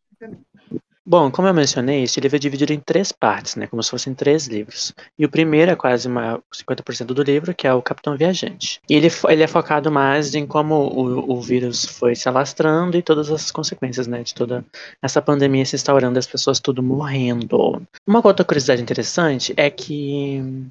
Bom, 1.07 1.31
como 1.31 1.47
eu 1.47 1.53
mencionei, 1.53 2.03
este 2.03 2.19
livro 2.19 2.37
é 2.37 2.39
dividido 2.39 2.73
em 2.73 2.81
três 2.81 3.13
partes, 3.13 3.57
né? 3.57 3.67
Como 3.67 3.83
se 3.83 3.91
fossem 3.91 4.15
três 4.15 4.47
livros. 4.47 4.95
E 5.19 5.27
o 5.27 5.29
primeiro 5.29 5.71
é 5.71 5.77
quase 5.77 6.09
uma, 6.09 6.43
50% 6.51 7.07
do 7.09 7.23
livro, 7.23 7.55
que 7.55 7.67
é 7.67 7.75
o 7.75 7.83
Capitão 7.83 8.17
Viajante. 8.17 8.81
E 8.89 8.95
ele, 8.95 9.09
ele 9.29 9.43
é 9.43 9.47
focado 9.47 9.93
mais 9.93 10.35
em 10.35 10.47
como 10.47 10.75
o, 10.75 11.33
o 11.35 11.43
vírus 11.43 11.85
foi 11.85 12.15
se 12.15 12.27
alastrando 12.27 12.97
e 12.97 13.03
todas 13.03 13.31
as 13.31 13.51
consequências, 13.51 14.07
né? 14.07 14.23
De 14.23 14.33
toda 14.33 14.65
essa 15.03 15.21
pandemia 15.21 15.67
se 15.67 15.77
instaurando 15.77 16.19
as 16.19 16.27
pessoas 16.27 16.59
tudo 16.59 16.83
morrendo. 16.83 17.83
Uma 18.07 18.27
outra 18.27 18.45
curiosidade 18.45 18.81
interessante 18.81 19.53
é 19.59 19.69
que 19.69 20.71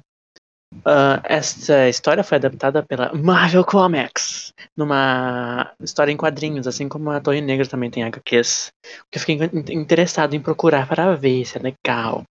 ah, 0.84 1.20
essa 1.24 1.88
história 1.88 2.24
foi 2.24 2.36
adaptada 2.36 2.82
pela 2.82 3.12
Marvel 3.14 3.64
Comics 3.64 4.52
numa 4.76 5.70
história 5.80 6.12
em 6.12 6.16
quadrinhos, 6.16 6.66
assim 6.66 6.88
como 6.88 7.10
a 7.10 7.20
Torre 7.20 7.40
Negra 7.40 7.66
também 7.66 7.90
tem 7.90 8.04
HQs. 8.04 8.72
Que 9.10 9.18
eu 9.18 9.20
fiquei 9.20 9.36
in- 9.36 9.72
interessado 9.80 10.34
em 10.34 10.40
procurar 10.40 10.86
para 10.86 11.14
ver 11.16 11.44
se 11.44 11.58
é 11.58 11.60
legal. 11.60 12.24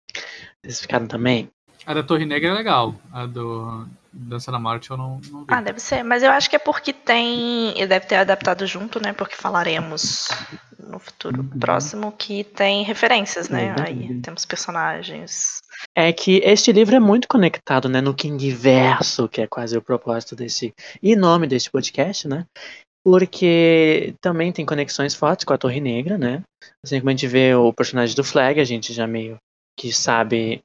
Vocês 0.63 0.81
ficaram 0.81 1.07
também? 1.07 1.51
A 1.85 1.95
da 1.95 2.03
Torre 2.03 2.25
Negra 2.25 2.51
é 2.51 2.53
legal. 2.55 2.95
A 3.13 3.27
do 3.27 3.87
Dança 4.13 4.53
da 4.53 4.59
Morte 4.59 4.91
eu 4.91 4.97
não, 4.97 5.21
não 5.31 5.41
vi. 5.41 5.47
Ah, 5.49 5.61
deve 5.61 5.81
ser. 5.81 6.05
Mas 6.05 6.23
eu 6.23 6.31
acho 6.31 6.49
que 6.49 6.55
é 6.55 6.59
porque 6.59 6.93
tem. 6.93 7.71
Ele 7.71 7.87
deve 7.89 8.07
ter 8.07 8.17
adaptado 8.17 8.65
junto, 8.67 9.03
né? 9.03 9.13
Porque 9.13 9.35
falaremos 9.35 10.29
no 10.83 10.99
futuro 10.99 11.45
próximo 11.59 12.12
que 12.12 12.45
tem 12.45 12.83
referências, 12.83 13.49
né? 13.49 13.67
É 13.67 13.83
Aí 13.83 13.95
verdade. 13.95 14.21
temos 14.21 14.45
personagens. 14.45 15.59
É 15.97 16.12
que 16.12 16.41
este 16.45 16.73
livro 16.73 16.95
é 16.97 17.01
muito 17.01 17.29
conectado, 17.29 17.89
né, 17.89 18.01
no 18.01 18.15
King 18.15 18.51
Verso, 18.51 19.29
que 19.29 19.41
é 19.41 19.47
quase 19.47 19.77
o 19.77 19.83
propósito 19.83 20.37
desse 20.37 20.73
e 21.03 21.17
nome 21.17 21.47
deste 21.47 21.71
podcast, 21.71 22.29
né? 22.29 22.47
Porque 23.05 24.15
também 24.21 24.53
tem 24.53 24.65
conexões 24.65 25.15
fortes 25.15 25.45
com 25.45 25.53
a 25.53 25.59
Torre 25.59 25.81
Negra, 25.81 26.17
né? 26.17 26.43
Assim 26.85 26.99
como 27.01 27.11
a 27.11 27.12
gente 27.12 27.27
vê 27.27 27.55
o 27.55 27.73
personagem 27.73 28.15
do 28.15 28.23
Flag, 28.23 28.61
a 28.61 28.65
gente 28.65 28.93
já 28.93 29.07
meio 29.07 29.37
que 29.77 29.93
sabe 29.93 30.62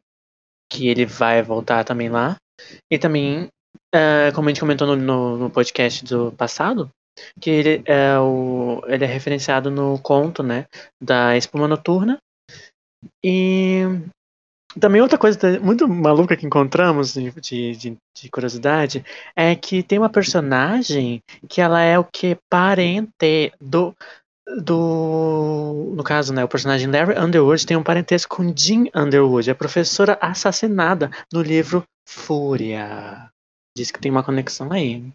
que 0.71 0.87
ele 0.87 1.05
vai 1.05 1.41
voltar 1.41 1.83
também 1.83 2.09
lá. 2.09 2.35
E 2.91 2.99
também, 2.99 3.47
eh, 3.93 4.31
como 4.33 4.47
a 4.47 4.51
gente 4.51 4.59
comentou 4.59 4.87
no, 4.87 4.95
no, 4.95 5.37
no 5.37 5.49
podcast 5.49 6.05
do 6.05 6.31
passado, 6.33 6.89
que 7.39 7.49
ele 7.49 7.83
é, 7.85 8.17
o, 8.19 8.81
ele 8.87 9.03
é 9.03 9.07
referenciado 9.07 9.69
no 9.71 9.99
conto, 9.99 10.43
né, 10.43 10.65
da 11.01 11.35
Espuma 11.37 11.67
Noturna. 11.67 12.17
E 13.23 13.83
também 14.79 15.01
outra 15.01 15.17
coisa 15.17 15.59
muito 15.59 15.87
maluca 15.87 16.35
que 16.35 16.45
encontramos 16.45 17.13
de, 17.13 17.31
de, 17.31 17.75
de- 17.75 17.97
de 18.15 18.29
curiosidade 18.29 19.03
é 19.35 19.55
que 19.55 19.81
tem 19.83 19.97
uma 19.97 20.09
personagem 20.09 21.21
que 21.49 21.61
ela 21.61 21.81
é 21.81 21.97
o 21.97 22.03
que 22.03 22.37
parente 22.49 23.51
do 23.61 23.95
do 24.63 25.91
no 25.95 26.03
caso 26.03 26.33
né 26.33 26.43
o 26.43 26.47
personagem 26.47 26.89
Larry 26.89 27.19
Underwood 27.19 27.65
tem 27.65 27.75
um 27.75 27.83
parentesco 27.83 28.37
com 28.37 28.53
Jean 28.55 28.85
Underwood 28.95 29.51
a 29.51 29.55
professora 29.55 30.17
assassinada 30.21 31.11
no 31.33 31.41
livro 31.41 31.83
Fúria. 32.07 33.29
Diz 33.77 33.91
que 33.91 33.99
tem 33.99 34.09
uma 34.09 34.23
conexão 34.23 34.71
aí 34.71 35.11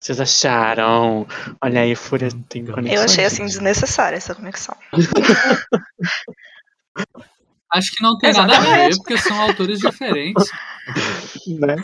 vocês 0.00 0.20
acharam 0.20 1.26
olha 1.62 1.80
aí 1.80 1.94
Fúria 1.94 2.28
tem 2.48 2.64
conexão 2.64 2.96
Eu 2.96 3.02
achei 3.02 3.24
assim 3.24 3.46
desnecessária 3.46 4.16
essa 4.16 4.34
conexão. 4.34 4.76
Acho 7.72 7.92
que 7.92 8.02
não 8.02 8.16
tem 8.16 8.32
nada 8.32 8.56
a 8.56 8.60
ver, 8.60 8.66
Exatamente. 8.66 8.96
porque 8.98 9.18
são 9.18 9.40
autores 9.40 9.80
diferentes. 9.80 10.48
né? 11.60 11.76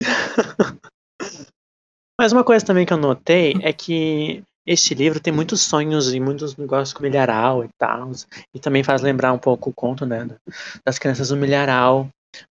Mas 2.18 2.32
uma 2.32 2.44
coisa 2.44 2.64
também 2.64 2.86
que 2.86 2.92
eu 2.92 2.96
notei 2.96 3.56
é 3.60 3.72
que 3.72 4.42
este 4.66 4.94
livro 4.94 5.20
tem 5.20 5.32
muitos 5.32 5.60
sonhos 5.60 6.14
e 6.14 6.18
muitos 6.18 6.56
negócios 6.56 6.94
com 6.94 7.02
milharal 7.02 7.64
e 7.64 7.68
tal. 7.78 8.10
E 8.54 8.58
também 8.58 8.82
faz 8.82 9.02
lembrar 9.02 9.32
um 9.32 9.38
pouco 9.38 9.70
o 9.70 9.74
conto 9.74 10.06
né, 10.06 10.26
das 10.84 10.98
crianças 10.98 11.28
do 11.28 11.36
milharal 11.36 12.08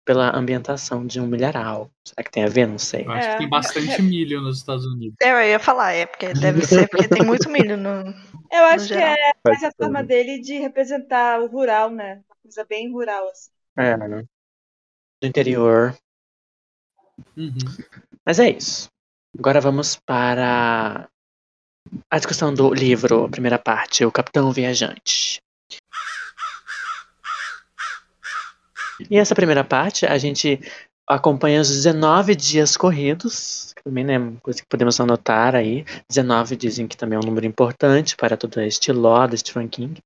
pela 0.05 0.37
ambientação 0.37 1.07
de 1.07 1.21
um 1.21 1.27
milharal. 1.27 1.91
Será 2.07 2.23
que 2.25 2.31
tem 2.31 2.45
a 2.45 2.49
ver? 2.49 2.67
Não 2.67 2.79
sei. 2.79 3.05
Eu 3.07 3.13
acho 3.13 3.29
É. 3.29 3.33
que 3.33 3.39
tem 3.39 3.49
bastante 3.49 4.03
milho 4.03 4.41
nos 4.41 4.59
Estados 4.59 4.85
Unidos. 4.87 5.17
É, 5.21 5.31
eu 5.31 5.49
ia 5.51 5.59
falar, 5.59 5.93
é, 5.93 6.07
porque 6.07 6.33
deve 6.35 6.63
ser, 6.67 6.89
porque 6.89 7.09
tem 7.09 7.25
muito 7.25 7.49
milho 7.51 7.77
no. 7.77 7.91
Eu 8.51 8.65
acho 8.67 8.89
que 8.89 8.95
geral. 8.95 9.15
é 9.15 9.33
mais 9.47 9.63
a 9.65 9.73
forma 9.73 10.03
dele 10.03 10.41
de 10.41 10.59
representar 10.59 11.41
o 11.41 11.47
rural, 11.47 11.91
né? 11.91 12.23
Uma 12.29 12.37
coisa 12.43 12.65
bem 12.65 12.93
rural, 12.93 13.29
assim. 13.29 13.51
É, 13.77 13.97
né? 13.97 14.25
Do 15.21 15.27
interior. 15.29 15.97
Uhum. 17.37 17.55
Mas 18.27 18.39
é 18.39 18.51
isso. 18.51 18.91
Agora 19.39 19.61
vamos 19.61 19.97
para 19.97 21.09
a 22.11 22.17
discussão 22.19 22.53
do 22.53 22.73
livro, 22.73 23.25
a 23.25 23.29
primeira 23.29 23.59
parte, 23.59 24.05
O 24.05 24.13
Capitão 24.13 24.53
Viajante. 24.53 25.41
E 29.11 29.19
essa 29.19 29.35
primeira 29.35 29.65
parte, 29.65 30.07
a 30.07 30.19
gente 30.19 30.61
acompanha 31.07 31.61
os 31.61 31.69
19 31.69 32.35
dias 32.35 32.77
corridos, 32.77 33.73
que 33.77 33.83
também 33.83 34.15
é 34.15 34.19
uma 34.19 34.41
coisa 34.41 34.61
que 34.61 34.69
podemos 34.69 34.99
anotar 35.01 35.55
aí. 35.55 35.85
19 36.09 36.57
dizem 36.57 36.87
que 36.87 36.97
também 36.97 37.17
é 37.17 37.21
um 37.21 37.27
número 37.27 37.47
importante 37.47 38.17
para 38.17 38.37
todo 38.37 38.61
este 38.61 38.93
lore 38.93 39.31
do 39.31 39.39
Stephen 39.39 39.69
King. 39.69 40.01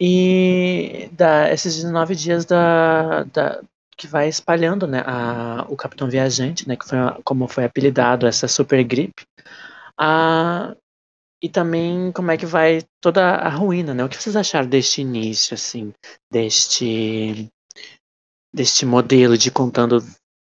E 0.00 1.08
da, 1.12 1.50
esses 1.50 1.76
19 1.76 2.14
dias 2.14 2.44
da, 2.44 3.24
da, 3.24 3.62
que 3.96 4.06
vai 4.06 4.28
espalhando, 4.28 4.86
né, 4.86 5.02
a, 5.06 5.64
o 5.68 5.76
Capitão 5.76 6.08
Viajante, 6.08 6.68
né, 6.68 6.76
que 6.76 6.86
foi 6.86 6.98
como 7.24 7.48
foi 7.48 7.64
apelidado 7.64 8.26
essa 8.26 8.46
super 8.46 8.82
gripe, 8.84 9.24
a, 9.98 10.74
e 11.42 11.48
também 11.48 12.12
como 12.12 12.30
é 12.30 12.36
que 12.36 12.46
vai 12.46 12.82
toda 13.00 13.36
a 13.36 13.48
ruína, 13.48 13.94
né? 13.94 14.04
O 14.04 14.08
que 14.08 14.16
vocês 14.16 14.36
acharam 14.36 14.68
deste 14.68 15.02
início, 15.02 15.54
assim, 15.54 15.92
deste 16.30 17.48
deste 18.56 18.84
modelo 18.86 19.36
de 19.38 19.50
contando 19.50 19.96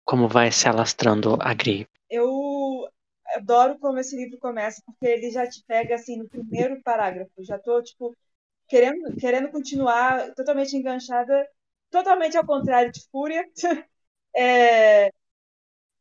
como 0.10 0.28
vai 0.28 0.52
se 0.52 0.68
alastrando 0.68 1.38
a 1.42 1.54
gripe? 1.54 1.92
Eu 2.10 2.88
adoro 3.36 3.78
como 3.80 4.00
esse 4.00 4.16
livro 4.16 4.38
começa, 4.40 4.82
porque 4.86 5.06
ele 5.06 5.32
já 5.32 5.48
te 5.48 5.64
pega 5.68 5.96
assim 5.96 6.18
no 6.18 6.30
primeiro 6.30 6.82
parágrafo. 6.84 7.32
Já 7.44 7.58
tô, 7.60 7.82
tipo, 7.82 8.16
querendo, 8.68 9.16
querendo 9.18 9.52
continuar 9.52 10.34
totalmente 10.36 10.76
enganchada, 10.78 11.48
totalmente 11.92 12.38
ao 12.38 12.46
contrário 12.46 12.92
de 12.92 13.02
Fúria. 13.12 13.46
É, 14.38 15.12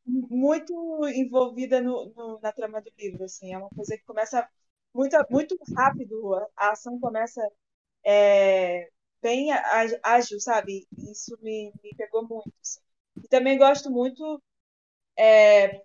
muito 0.06 0.72
envolvida 1.08 1.80
no, 1.80 2.12
no- 2.14 2.40
na 2.40 2.52
trama 2.52 2.80
do 2.80 2.90
livro, 2.98 3.24
assim. 3.24 3.52
É 3.52 3.58
uma 3.58 3.70
coisa 3.70 3.96
que 3.96 4.04
começa 4.04 4.48
muito, 4.94 5.16
muito 5.30 5.56
rápido, 5.76 6.34
a, 6.56 6.70
ação 6.72 6.98
começa 7.00 7.40
é, 8.04 8.90
bem 9.24 9.48
ágil, 10.04 10.40
sabe? 10.40 10.86
Isso 10.98 11.38
me, 11.42 11.72
me 11.82 11.94
pegou 11.96 12.28
muito. 12.28 12.52
assim. 12.62 12.80
E 13.24 13.28
também 13.28 13.58
gosto 13.58 13.90
muito 13.90 14.42
é, 15.18 15.84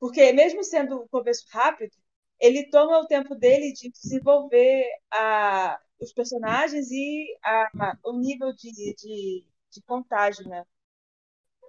porque 0.00 0.32
mesmo 0.32 0.62
sendo 0.64 1.02
um 1.02 1.08
começo 1.08 1.46
rápido, 1.52 1.92
ele 2.40 2.68
toma 2.70 2.98
o 3.00 3.06
tempo 3.06 3.34
dele 3.34 3.72
de 3.72 3.90
desenvolver 3.90 4.86
a, 5.12 5.80
os 6.00 6.12
personagens 6.12 6.90
e 6.90 7.36
a, 7.44 7.70
a- 7.92 7.98
o 8.04 8.18
nível 8.18 8.52
de, 8.54 8.72
de, 8.96 9.46
de 9.72 9.82
contágio, 9.86 10.48
né? 10.48 10.64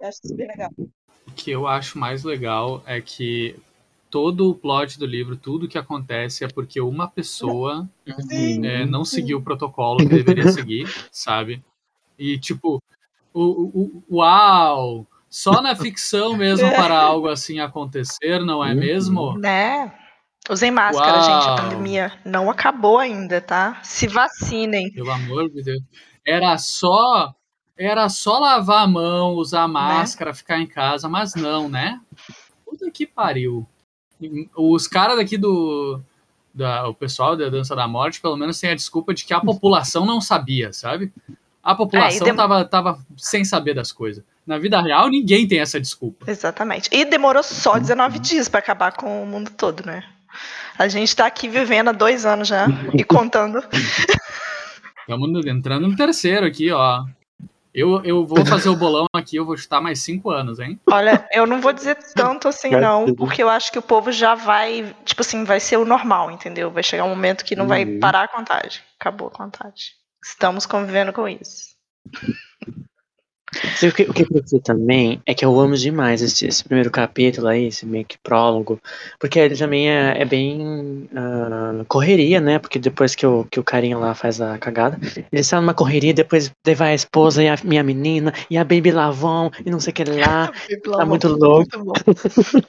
Eu 0.00 0.08
acho 0.08 0.20
bem 0.36 0.46
legal. 0.48 0.70
O 1.24 1.30
que 1.30 1.52
eu 1.52 1.68
acho 1.68 1.98
mais 1.98 2.24
legal 2.24 2.82
é 2.84 3.00
que 3.00 3.54
todo 4.16 4.48
o 4.48 4.54
plot 4.54 4.98
do 4.98 5.04
livro, 5.04 5.36
tudo 5.36 5.68
que 5.68 5.76
acontece 5.76 6.42
é 6.42 6.48
porque 6.48 6.80
uma 6.80 7.06
pessoa 7.06 7.86
Sim. 8.30 8.64
é, 8.64 8.86
não 8.86 9.04
seguiu 9.04 9.36
o 9.36 9.42
protocolo 9.42 9.98
que 9.98 10.06
deveria 10.08 10.48
seguir, 10.48 10.88
sabe? 11.12 11.62
E 12.18 12.38
tipo, 12.38 12.82
o, 13.34 13.42
o, 13.42 13.82
o- 14.08 14.16
uau! 14.16 15.06
Só 15.28 15.60
na 15.60 15.76
ficção 15.76 16.34
mesmo 16.34 16.66
para 16.74 16.98
algo 16.98 17.28
assim 17.28 17.60
acontecer, 17.60 18.40
não 18.40 18.64
é 18.64 18.74
mesmo? 18.74 19.36
Né? 19.36 19.92
Usem 20.48 20.70
máscara, 20.70 21.18
Uau. 21.18 21.22
gente. 21.22 21.50
A 21.50 21.56
pandemia 21.62 22.12
não 22.24 22.50
acabou 22.50 22.98
ainda, 22.98 23.38
tá? 23.42 23.78
Se 23.82 24.06
vacinem. 24.08 24.90
Pelo 24.94 25.10
amor 25.10 25.50
de 25.50 25.62
Deus. 25.62 25.82
Era 26.24 26.56
só. 26.56 27.34
Era 27.76 28.08
só 28.08 28.38
lavar 28.38 28.84
a 28.84 28.86
mão, 28.86 29.34
usar 29.34 29.68
máscara, 29.68 30.32
ficar 30.32 30.58
em 30.58 30.66
casa, 30.66 31.06
mas 31.06 31.34
não, 31.34 31.68
né? 31.68 32.00
Puta 32.64 32.90
que 32.90 33.06
pariu. 33.06 33.68
Os 34.56 34.86
caras 34.88 35.16
daqui 35.16 35.36
do. 35.36 36.00
Da, 36.54 36.88
o 36.88 36.94
pessoal 36.94 37.36
da 37.36 37.50
Dança 37.50 37.76
da 37.76 37.86
Morte, 37.86 38.20
pelo 38.20 38.36
menos, 38.36 38.58
tem 38.58 38.70
a 38.70 38.74
desculpa 38.74 39.12
de 39.12 39.24
que 39.26 39.34
a 39.34 39.40
população 39.40 40.06
não 40.06 40.20
sabia, 40.22 40.72
sabe? 40.72 41.12
A 41.62 41.74
população 41.74 42.24
dem- 42.28 42.34
tava, 42.36 42.64
tava 42.64 42.98
sem 43.16 43.44
saber 43.44 43.74
das 43.74 43.92
coisas. 43.92 44.24
Na 44.46 44.56
vida 44.58 44.80
real, 44.80 45.08
ninguém 45.10 45.46
tem 45.46 45.58
essa 45.60 45.78
desculpa. 45.78 46.30
Exatamente. 46.30 46.88
E 46.92 47.04
demorou 47.04 47.42
só 47.42 47.78
19 47.78 48.18
dias 48.20 48.48
pra 48.48 48.60
acabar 48.60 48.92
com 48.92 49.22
o 49.22 49.26
mundo 49.26 49.50
todo, 49.50 49.84
né? 49.84 50.02
A 50.78 50.88
gente 50.88 51.14
tá 51.14 51.26
aqui 51.26 51.48
vivendo 51.48 51.88
há 51.88 51.92
dois 51.92 52.24
anos 52.24 52.48
já 52.48 52.66
e 52.94 53.02
contando. 53.04 53.62
Estamos 55.00 55.46
entrando 55.46 55.88
no 55.88 55.96
terceiro 55.96 56.46
aqui, 56.46 56.70
ó. 56.72 57.04
Eu, 57.76 58.02
eu 58.04 58.24
vou 58.24 58.42
fazer 58.46 58.70
o 58.70 58.74
bolão 58.74 59.04
aqui, 59.14 59.36
eu 59.36 59.44
vou 59.44 59.54
chutar 59.54 59.82
mais 59.82 59.98
cinco 59.98 60.30
anos, 60.30 60.58
hein? 60.58 60.80
Olha, 60.90 61.28
eu 61.30 61.46
não 61.46 61.60
vou 61.60 61.74
dizer 61.74 61.94
tanto 62.14 62.48
assim, 62.48 62.70
não, 62.70 63.14
porque 63.14 63.42
eu 63.42 63.50
acho 63.50 63.70
que 63.70 63.78
o 63.78 63.82
povo 63.82 64.10
já 64.10 64.34
vai, 64.34 64.96
tipo 65.04 65.20
assim, 65.20 65.44
vai 65.44 65.60
ser 65.60 65.76
o 65.76 65.84
normal, 65.84 66.30
entendeu? 66.30 66.70
Vai 66.70 66.82
chegar 66.82 67.04
um 67.04 67.10
momento 67.10 67.44
que 67.44 67.54
não 67.54 67.68
vai 67.68 67.84
Uhum. 67.84 68.00
parar 68.00 68.22
a 68.22 68.28
contagem. 68.28 68.80
Acabou 68.98 69.28
a 69.28 69.30
contagem. 69.30 69.90
Estamos 70.24 70.64
convivendo 70.64 71.12
com 71.12 71.28
isso. 71.28 71.76
O 73.88 73.92
que, 73.92 74.02
o 74.02 74.12
que 74.12 74.22
eu 74.22 74.42
dizer 74.42 74.60
também 74.60 75.20
é 75.26 75.34
que 75.34 75.44
eu 75.44 75.58
amo 75.58 75.76
demais 75.76 76.22
esse, 76.22 76.46
esse 76.46 76.64
primeiro 76.64 76.90
capítulo 76.90 77.48
aí, 77.48 77.66
esse 77.66 77.86
meio 77.86 78.04
que 78.04 78.18
prólogo, 78.18 78.80
porque 79.18 79.38
ele 79.38 79.56
também 79.56 79.90
é, 79.90 80.20
é 80.20 80.24
bem 80.24 81.08
ah, 81.14 81.84
correria, 81.88 82.40
né? 82.40 82.58
Porque 82.58 82.78
depois 82.78 83.14
que 83.14 83.26
o, 83.26 83.44
que 83.44 83.60
o 83.60 83.64
carinha 83.64 83.98
lá 83.98 84.14
faz 84.14 84.40
a 84.40 84.58
cagada, 84.58 84.98
ele 85.02 85.26
está 85.32 85.60
numa 85.60 85.74
correria, 85.74 86.14
depois 86.14 86.50
vai 86.76 86.92
a 86.92 86.94
esposa 86.94 87.42
e 87.42 87.48
a 87.48 87.56
minha 87.64 87.82
menina 87.82 88.32
e 88.50 88.56
a 88.56 88.64
Baby 88.64 88.92
Lavon 88.92 89.50
e 89.64 89.70
não 89.70 89.80
sei 89.80 89.90
o 89.90 89.94
que 89.94 90.04
lá. 90.04 90.52
Tá 90.96 91.04
muito 91.04 91.28
louco. 91.28 91.78
Muito. 91.78 92.66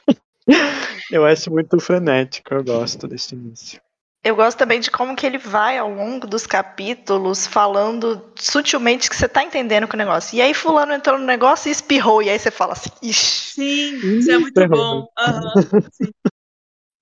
Eu 1.11 1.25
acho 1.25 1.51
muito 1.51 1.79
frenético, 1.79 2.53
eu 2.53 2.63
gosto 2.63 3.07
desse 3.07 3.35
início. 3.35 3.79
Eu 4.27 4.35
gosto 4.35 4.57
também 4.57 4.81
de 4.81 4.91
como 4.91 5.15
que 5.15 5.25
ele 5.25 5.37
vai 5.37 5.77
ao 5.77 5.89
longo 5.89 6.27
dos 6.27 6.45
capítulos 6.45 7.47
falando 7.47 8.29
sutilmente 8.35 9.09
que 9.09 9.15
você 9.15 9.25
tá 9.25 9.41
entendendo 9.41 9.87
com 9.87 9.93
o 9.93 9.97
negócio. 9.97 10.35
E 10.35 10.41
aí 10.41 10.53
fulano 10.53 10.91
entrou 10.91 11.17
no 11.17 11.25
negócio 11.25 11.69
e 11.69 11.71
espirrou, 11.71 12.21
e 12.21 12.29
aí 12.29 12.37
você 12.37 12.51
fala 12.51 12.73
assim, 12.73 12.89
ixi. 13.01 13.53
Sim, 13.53 14.17
isso 14.17 14.29
é 14.29 14.37
muito 14.37 14.67
bom. 14.67 15.07
Aham. 15.17 15.53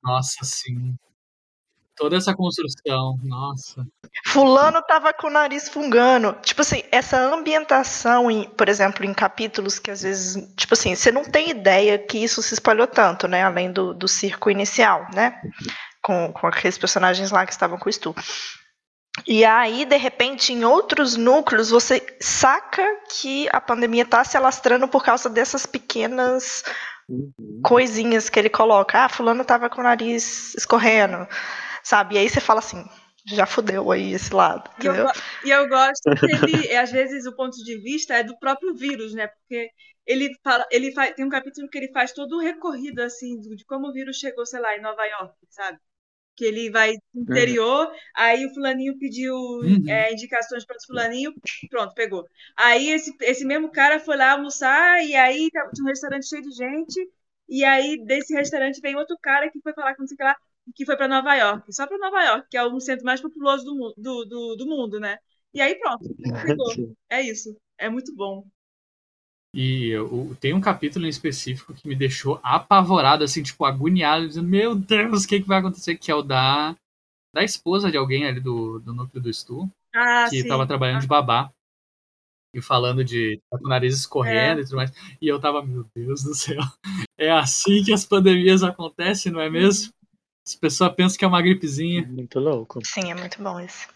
Nossa, 0.04 0.46
sim. 0.46 0.96
Toda 1.96 2.18
essa 2.18 2.36
construção, 2.36 3.18
nossa. 3.24 3.84
Fulano 4.28 4.82
tava 4.84 5.14
com 5.14 5.28
o 5.28 5.32
nariz 5.32 5.68
fungando. 5.68 6.34
Tipo 6.44 6.62
assim, 6.62 6.84
essa 6.92 7.18
ambientação, 7.18 8.30
em, 8.30 8.50
por 8.50 8.70
exemplo, 8.70 9.06
em 9.06 9.14
capítulos 9.14 9.80
que 9.80 9.90
às 9.90 10.04
vezes, 10.04 10.54
tipo 10.56 10.74
assim, 10.74 10.94
você 10.94 11.12
não 11.12 11.24
tem 11.24 11.50
ideia 11.50 11.98
que 11.98 12.18
isso 12.18 12.44
se 12.44 12.54
espalhou 12.54 12.86
tanto, 12.86 13.28
né? 13.28 13.44
Além 13.44 13.72
do, 13.72 13.94
do 13.94 14.08
circo 14.08 14.52
inicial, 14.52 15.08
né? 15.14 15.42
Com, 16.06 16.32
com 16.32 16.48
aqueles 16.48 16.78
personagens 16.78 17.32
lá 17.32 17.46
que 17.46 17.52
estavam 17.52 17.78
com 17.80 17.90
o 17.90 17.94
Stu. 17.94 18.14
E 19.28 19.46
aí, 19.46 19.86
de 19.86 19.98
repente, 19.98 20.52
em 20.52 20.66
outros 20.66 21.16
núcleos, 21.16 21.70
você 21.70 22.06
saca 22.20 22.84
que 23.10 23.48
a 23.52 23.62
pandemia 23.62 24.06
tá 24.06 24.24
se 24.24 24.36
alastrando 24.38 24.88
por 24.88 25.04
causa 25.04 25.30
dessas 25.30 25.66
pequenas 25.66 26.64
Uhum. 27.08 27.32
coisinhas 27.62 28.30
que 28.30 28.40
ele 28.40 28.50
coloca. 28.50 29.06
Ah, 29.06 29.10
fulano 29.10 29.44
tava 29.44 29.70
com 29.70 29.82
o 29.82 29.84
nariz 29.84 30.54
escorrendo, 30.56 31.28
sabe? 31.84 32.16
E 32.16 32.18
aí 32.20 32.30
você 32.30 32.40
fala 32.40 32.60
assim, 32.60 32.84
já 33.28 33.46
fudeu 33.46 33.92
aí 33.92 34.14
esse 34.14 34.34
lado, 34.34 34.70
E 34.78 34.86
eu, 34.86 34.96
entendeu? 34.96 35.08
e 35.44 35.50
eu 35.50 35.68
gosto 35.70 36.14
que 36.22 36.30
ele, 36.32 36.68
é, 36.68 36.78
às 36.80 36.92
vezes, 36.92 37.26
o 37.26 37.36
ponto 37.36 37.56
de 37.64 37.78
vista 37.80 38.14
é 38.16 38.24
do 38.24 38.38
próprio 38.40 38.76
vírus, 38.76 39.14
né? 39.14 39.28
Porque 39.28 39.70
ele 40.06 40.30
fala, 40.44 40.66
ele 40.72 40.92
faz, 40.94 41.14
tem 41.16 41.26
um 41.26 41.30
capítulo 41.30 41.70
que 41.70 41.78
ele 41.78 41.92
faz 41.94 42.12
todo 42.14 42.36
o 42.38 42.42
recorrido, 42.42 43.00
assim, 43.02 43.40
de 43.40 43.66
como 43.66 43.88
o 43.90 43.94
vírus 43.94 44.18
chegou, 44.18 44.46
sei 44.46 44.60
lá, 44.60 44.76
em 44.76 44.82
Nova 44.82 45.04
York, 45.06 45.36
sabe? 45.50 45.80
Que 46.36 46.46
ele 46.46 46.70
vai 46.70 46.94
no 47.14 47.22
interior, 47.24 47.92
aí 48.16 48.46
o 48.46 48.54
fulaninho 48.54 48.98
pediu 49.00 49.34
Uhum. 49.62 49.88
é, 49.88 50.12
indicações 50.14 50.66
para 50.66 50.78
o 50.78 50.86
fulaninho, 50.86 51.34
pronto, 51.70 51.94
pegou. 51.94 52.26
Aí 52.58 52.90
esse, 52.90 53.16
esse 53.22 53.46
mesmo 53.46 53.72
cara 53.72 54.00
foi 54.00 54.18
lá 54.18 54.32
almoçar, 54.34 55.04
e 55.06 55.16
aí 55.16 55.50
tava- 55.52 55.72
tinha 55.72 55.86
um 55.86 55.90
restaurante 55.90 56.28
cheio 56.28 56.42
de 56.42 56.52
gente, 56.52 57.00
e 57.48 57.64
aí 57.64 58.04
desse 58.06 58.34
restaurante 58.34 58.82
vem 58.82 58.96
outro 58.96 59.18
cara 59.22 59.50
que 59.52 59.60
foi 59.62 59.74
falar 59.74 59.96
com 59.96 60.02
não 60.04 60.08
sei 60.08 60.16
o 60.16 60.18
que 60.18 60.24
lá, 60.24 60.36
que 60.76 60.86
foi 60.86 60.98
para 60.98 61.08
Nova 61.08 61.36
York, 61.36 61.74
só 61.74 61.88
para 61.88 61.98
Nova 61.98 62.24
York, 62.24 62.48
que 62.50 62.58
é 62.58 62.64
o 62.64 62.80
centro 62.80 63.06
mais 63.06 63.22
populoso 63.22 63.64
do, 63.66 63.94
do, 63.98 64.26
do, 64.26 64.56
do 64.58 64.66
mundo, 64.68 65.00
né? 65.00 65.18
E 65.54 65.62
aí 65.62 65.76
pronto, 65.80 66.04
pegou. 66.42 66.80
É 67.10 67.22
isso. 67.22 67.56
É 67.78 67.90
muito 67.90 68.14
bom. 68.16 68.46
E 69.56 69.88
eu- 69.88 70.36
tem 70.42 70.54
um 70.54 70.60
capítulo 70.60 71.06
em 71.06 71.10
específico 71.10 71.74
que 71.74 71.88
me 71.88 71.96
deixou 71.96 72.40
apavorado, 72.44 73.24
assim, 73.24 73.42
tipo, 73.42 73.64
agoniado, 73.64 74.28
dizendo, 74.28 74.48
meu 74.50 74.76
Deus, 74.76 75.24
o 75.24 75.28
que, 75.28 75.40
que 75.40 75.48
vai 75.48 75.60
acontecer? 75.60 75.96
Que 75.98 76.12
é 76.12 76.16
o 76.16 76.22
da, 76.22 76.76
da 77.34 77.44
esposa 77.44 77.90
de 77.90 77.98
alguém 77.98 78.26
ali 78.26 78.42
do, 78.42 78.80
do 78.80 78.94
núcleo 78.94 79.24
do 79.24 79.34
Stu, 79.34 79.70
Ah, 79.96 80.28
que 80.30 80.42
sim. 80.42 80.48
tava 80.48 80.68
trabalhando 80.68 81.02
de 81.02 81.08
babá. 81.08 81.50
E 82.54 82.62
falando 82.62 83.04
de 83.04 83.40
tá 83.50 83.58
com 83.58 83.66
o 83.66 83.70
nariz 83.70 83.98
escorrendo 83.98 84.60
É. 84.60 84.64
e 84.64 84.66
tudo 84.66 84.78
mais. 84.78 84.92
E 85.22 85.28
eu 85.28 85.40
tava, 85.40 85.62
meu 85.66 85.86
Deus 85.96 86.24
do 86.24 86.34
céu. 86.34 86.62
É 87.18 87.32
assim 87.32 87.82
que 87.82 87.94
as 87.94 88.04
pandemias 88.06 88.62
acontecem, 88.62 89.32
não 89.32 89.40
é 89.40 89.50
mesmo? 89.50 89.90
As 90.46 90.54
pessoas 90.54 90.94
pensam 90.94 91.18
que 91.18 91.24
é 91.24 91.28
uma 91.30 91.42
gripezinha. 91.42 92.06
Muito 92.06 92.40
louco. 92.42 92.80
Sim, 92.86 93.10
é 93.10 93.16
muito 93.16 93.42
bom 93.42 93.58
esse. 93.60 93.88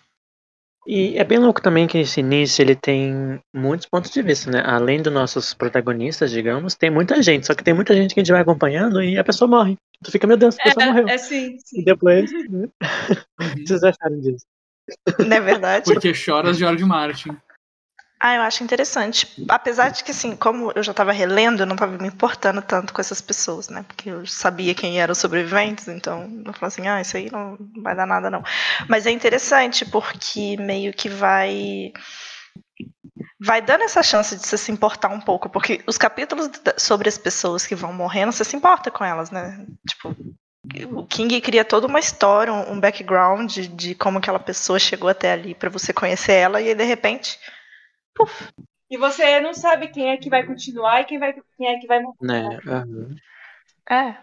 E 0.87 1.17
é 1.17 1.23
bem 1.23 1.37
louco 1.37 1.61
também 1.61 1.87
que 1.87 1.97
esse 1.99 2.19
início 2.19 2.61
ele 2.61 2.75
tem 2.75 3.39
muitos 3.53 3.85
pontos 3.87 4.11
de 4.11 4.21
vista, 4.21 4.49
né? 4.49 4.63
Além 4.65 5.01
dos 5.01 5.13
nossos 5.13 5.53
protagonistas, 5.53 6.31
digamos, 6.31 6.73
tem 6.75 6.89
muita 6.89 7.21
gente. 7.21 7.45
Só 7.45 7.53
que 7.53 7.63
tem 7.63 7.73
muita 7.73 7.93
gente 7.93 8.13
que 8.13 8.19
a 8.19 8.23
gente 8.23 8.31
vai 8.31 8.41
acompanhando 8.41 9.01
e 9.03 9.17
a 9.17 9.23
pessoa 9.23 9.47
morre. 9.47 9.77
Tu 10.03 10.11
fica, 10.11 10.25
meu 10.25 10.37
Deus, 10.37 10.57
a 10.59 10.63
pessoa 10.63 10.85
morreu. 10.85 11.07
É, 11.07 11.13
é 11.13 11.17
sim, 11.17 11.55
E 11.55 11.59
sim. 11.63 11.83
depois. 11.83 12.31
né? 12.31 12.67
O 13.39 13.55
que 13.55 13.67
vocês 13.67 13.83
acharam 13.83 14.19
disso? 14.19 14.45
Não 15.19 15.37
é 15.37 15.41
verdade? 15.41 15.85
Porque 15.85 16.13
choras 16.13 16.57
de 16.57 16.63
George 16.63 16.83
Martin. 16.85 17.37
Ah, 18.21 18.35
eu 18.35 18.41
acho 18.41 18.63
interessante. 18.63 19.27
Apesar 19.47 19.89
de 19.89 20.03
que, 20.03 20.11
assim, 20.11 20.35
como 20.35 20.73
eu 20.75 20.83
já 20.83 20.93
tava 20.93 21.13
relendo, 21.13 21.61
eu 21.61 21.65
não 21.65 21.77
tava 21.77 21.97
me 21.97 22.07
importando 22.09 22.61
tanto 22.61 22.93
com 22.93 22.99
essas 22.99 23.21
pessoas, 23.21 23.69
né? 23.69 23.83
Porque 23.87 24.09
eu 24.09 24.25
sabia 24.25 24.75
quem 24.75 24.99
eram 24.99 25.13
os 25.13 25.17
sobreviventes, 25.17 25.87
então 25.87 26.23
eu 26.45 26.51
falei 26.53 26.67
assim, 26.67 26.87
ah, 26.87 26.99
isso 26.99 27.15
aí 27.15 27.31
não 27.31 27.57
vai 27.81 27.95
dar 27.95 28.05
nada, 28.05 28.29
não. 28.29 28.43
Mas 28.89 29.05
é 29.05 29.11
interessante 29.11 29.85
porque 29.85 30.57
meio 30.57 30.93
que 30.93 31.07
vai. 31.07 31.93
Vai 33.39 33.61
dando 33.61 33.83
essa 33.83 34.03
chance 34.03 34.35
de 34.35 34.45
você 34.45 34.57
se 34.57 34.71
importar 34.71 35.07
um 35.09 35.19
pouco, 35.19 35.49
porque 35.49 35.81
os 35.87 35.97
capítulos 35.97 36.49
sobre 36.77 37.07
as 37.07 37.17
pessoas 37.17 37.65
que 37.65 37.75
vão 37.75 37.93
morrendo, 37.93 38.31
você 38.33 38.43
se 38.43 38.55
importa 38.55 38.91
com 38.91 39.03
elas, 39.03 39.31
né? 39.31 39.65
Tipo, 39.87 40.15
o 40.93 41.05
King 41.05 41.39
cria 41.41 41.63
toda 41.63 41.87
uma 41.87 41.99
história, 41.99 42.51
um 42.53 42.79
background 42.79 43.49
de, 43.51 43.67
de 43.67 43.95
como 43.95 44.17
aquela 44.17 44.39
pessoa 44.39 44.77
chegou 44.77 45.09
até 45.09 45.31
ali 45.31 45.55
pra 45.55 45.69
você 45.69 45.93
conhecer 45.93 46.33
ela, 46.33 46.61
e 46.61 46.67
aí 46.69 46.75
de 46.75 46.83
repente. 46.83 47.39
Puf, 48.15 48.51
E 48.89 48.97
você 48.97 49.39
não 49.39 49.53
sabe 49.53 49.87
quem 49.89 50.09
é 50.11 50.17
que 50.17 50.29
vai 50.29 50.43
continuar 50.45 51.01
e 51.01 51.05
quem, 51.05 51.19
vai, 51.19 51.33
quem 51.57 51.67
é 51.67 51.79
que 51.79 51.87
vai 51.87 51.99
morrer. 52.01 52.17
Né? 52.21 52.59
aham. 52.67 53.15
É. 53.89 54.15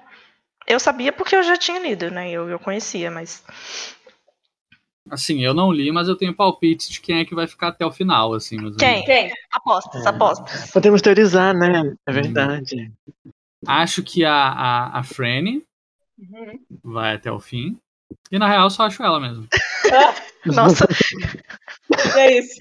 Eu 0.67 0.81
sabia 0.81 1.13
porque 1.13 1.37
eu 1.37 1.43
já 1.43 1.57
tinha 1.57 1.79
lido, 1.79 2.11
né? 2.11 2.31
Eu, 2.31 2.49
eu 2.49 2.59
conhecia, 2.59 3.11
mas. 3.11 3.45
Assim, 5.09 5.45
eu 5.45 5.55
não 5.55 5.71
li, 5.71 5.93
mas 5.93 6.09
eu 6.09 6.17
tenho 6.17 6.35
palpite 6.35 6.91
de 6.91 7.01
quem 7.01 7.21
é 7.21 7.25
que 7.25 7.35
vai 7.35 7.47
ficar 7.47 7.69
até 7.69 7.87
o 7.87 7.93
final, 7.93 8.35
assim. 8.35 8.57
Quem? 8.57 9.05
menos. 9.05 9.07
Quem? 9.07 9.33
Apostas, 9.53 10.05
É. 10.05 10.09
apostas. 10.09 10.71
Podemos 10.73 11.01
teorizar, 11.01 11.55
né? 11.55 11.95
É 12.05 12.13
verdade. 12.13 12.93
Acho 13.67 14.03
que 14.03 14.25
a, 14.25 14.33
a, 14.35 14.99
a 14.99 15.03
Franny 15.05 15.65
Uhum. 16.19 16.59
vai 16.83 17.15
até 17.15 17.31
o 17.31 17.39
fim. 17.39 17.79
E 18.33 18.39
na 18.39 18.49
real, 18.49 18.71
só 18.71 18.85
acho 18.85 19.03
ela 19.03 19.21
mesmo. 19.21 19.47
Nossa, 20.47 20.87
É 22.17 22.39
isso. 22.39 22.59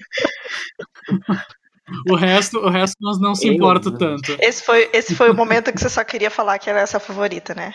O 2.10 2.16
resto, 2.16 2.58
o 2.58 2.68
resto 2.68 2.96
nós 3.00 3.20
não 3.20 3.34
se 3.34 3.48
né? 3.92 3.98
tanto. 3.98 4.36
esse 4.40 4.62
foi, 4.64 4.90
esse 4.92 5.14
foi 5.14 5.30
o 5.30 5.34
momento 5.34 5.72
que 5.72 5.80
você 5.80 5.88
só 5.88 6.02
queria 6.02 6.30
falar 6.30 6.58
que 6.58 6.68
ela 6.68 6.80
é 6.80 6.82
essa 6.82 6.98
favorita, 6.98 7.54
né? 7.54 7.72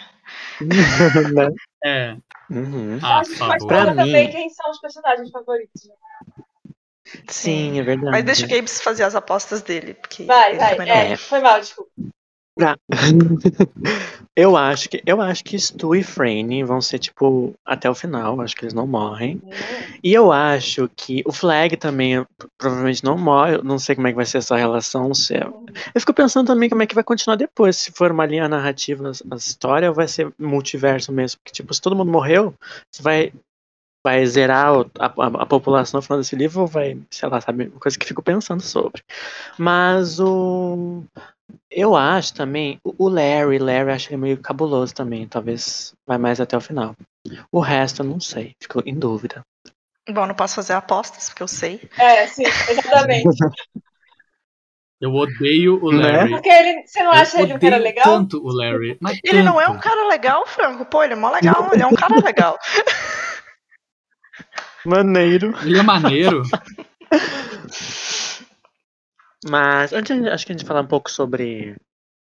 Né? 1.33 1.49
É. 1.83 2.15
Uhum. 2.49 2.99
Ah. 3.01 3.21
Pra 3.37 3.57
conta 3.57 3.95
também 3.95 4.27
mim- 4.27 4.31
quem 4.31 4.49
são 4.49 4.69
os 4.69 4.79
personagens 4.81 5.29
favoritos. 5.31 5.87
né? 5.87 5.93
Sim, 7.27 7.79
é 7.79 7.83
verdade. 7.83 8.11
Mas 8.11 8.23
deixa 8.23 8.45
o 8.45 8.49
Gabes 8.49 8.81
fazer 8.81 9.03
as 9.03 9.15
apostas 9.15 9.61
dele. 9.61 9.93
Porque 9.95 10.23
Vai, 10.25 10.57
vai. 10.57 10.75
não- 10.77 10.85
É, 10.85 11.15
foi 11.17 11.39
mal, 11.39 11.59
desculpa. 11.59 11.91
Pra... 12.61 12.77
eu 14.37 14.55
acho 14.55 14.87
que 14.87 15.01
eu 15.03 15.19
acho 15.19 15.43
que 15.43 15.57
Stu 15.57 15.95
e 15.95 16.03
Frane 16.03 16.63
vão 16.63 16.79
ser 16.79 16.99
tipo 16.99 17.55
até 17.65 17.89
o 17.89 17.95
final, 17.95 18.39
acho 18.39 18.55
que 18.55 18.65
eles 18.65 18.73
não 18.75 18.85
morrem. 18.85 19.41
E 20.03 20.13
eu 20.13 20.31
acho 20.31 20.87
que 20.95 21.23
o 21.25 21.31
Flag 21.31 21.75
também 21.75 22.23
provavelmente 22.59 23.03
não 23.03 23.17
morre, 23.17 23.55
eu 23.55 23.63
não 23.63 23.79
sei 23.79 23.95
como 23.95 24.07
é 24.07 24.11
que 24.11 24.15
vai 24.15 24.27
ser 24.27 24.37
essa 24.37 24.55
relação, 24.55 25.11
se 25.11 25.33
é... 25.33 25.43
Eu 25.43 25.99
fico 25.99 26.13
pensando 26.13 26.45
também 26.45 26.69
como 26.69 26.83
é 26.83 26.85
que 26.85 26.93
vai 26.93 27.03
continuar 27.03 27.35
depois, 27.35 27.77
se 27.77 27.91
for 27.91 28.11
uma 28.11 28.27
linha 28.27 28.47
narrativa 28.47 29.11
a 29.31 29.35
história 29.35 29.89
ou 29.89 29.95
vai 29.95 30.07
ser 30.07 30.31
multiverso 30.37 31.11
mesmo, 31.11 31.39
porque 31.39 31.51
tipo, 31.51 31.73
se 31.73 31.81
todo 31.81 31.95
mundo 31.95 32.11
morreu, 32.11 32.53
você 32.91 33.01
vai 33.01 33.33
vai 34.03 34.25
zerar 34.25 34.73
a, 34.99 35.05
a, 35.05 35.27
a, 35.43 35.45
população 35.45 35.99
no 35.99 36.01
final 36.01 36.17
desse 36.17 36.35
livro 36.35 36.61
ou 36.61 36.67
vai, 36.67 36.99
sei 37.11 37.29
lá, 37.29 37.39
sabe, 37.39 37.67
uma 37.67 37.79
coisa 37.79 37.97
que 37.97 38.05
fico 38.05 38.23
pensando 38.23 38.61
sobre. 38.61 39.03
Mas 39.59 40.19
o 40.19 41.03
eu 41.69 41.95
acho 41.95 42.33
também, 42.33 42.79
o 42.83 43.09
Larry, 43.09 43.59
Larry 43.59 43.91
acho 43.91 44.09
ele 44.09 44.17
meio 44.17 44.37
cabuloso 44.37 44.93
também, 44.93 45.27
talvez 45.27 45.93
vai 46.05 46.17
mais 46.17 46.39
até 46.39 46.55
o 46.55 46.61
final. 46.61 46.95
O 47.51 47.59
resto 47.59 48.01
eu 48.01 48.05
não 48.05 48.19
sei, 48.19 48.55
fico 48.61 48.81
em 48.85 48.97
dúvida. 48.97 49.43
Bom, 50.09 50.25
não 50.25 50.35
posso 50.35 50.55
fazer 50.55 50.73
apostas, 50.73 51.29
porque 51.29 51.43
eu 51.43 51.47
sei. 51.47 51.81
É, 51.97 52.27
sim, 52.27 52.43
exatamente. 52.43 53.27
Eu 55.01 55.15
odeio 55.15 55.83
o 55.83 55.91
né? 55.91 56.11
Larry. 56.11 56.29
Porque 56.29 56.47
ele, 56.47 56.85
você 56.85 57.01
não 57.01 57.11
acha 57.11 57.39
eu 57.39 57.45
ele 57.45 57.55
um 57.55 57.59
cara 57.59 57.77
legal? 57.77 58.03
tanto 58.03 58.37
o 58.37 58.53
Larry. 58.53 58.99
ele 59.23 59.23
tanto. 59.23 59.45
não 59.45 59.59
é 59.59 59.67
um 59.67 59.79
cara 59.79 60.07
legal, 60.07 60.45
Franco. 60.45 60.85
Pô, 60.85 61.03
ele 61.03 61.13
é 61.13 61.15
mó 61.15 61.31
legal, 61.31 61.71
ele 61.73 61.81
é 61.81 61.87
um 61.87 61.95
cara 61.95 62.23
legal. 62.23 62.59
Maneiro. 64.85 65.55
Ele 65.63 65.79
é 65.79 65.81
maneiro. 65.81 66.43
Mas 69.47 69.93
antes 69.93 70.11
acho 70.27 70.45
que 70.45 70.51
a 70.51 70.57
gente 70.57 70.67
falar 70.67 70.81
um 70.81 70.87
pouco 70.87 71.09
sobre, 71.09 71.75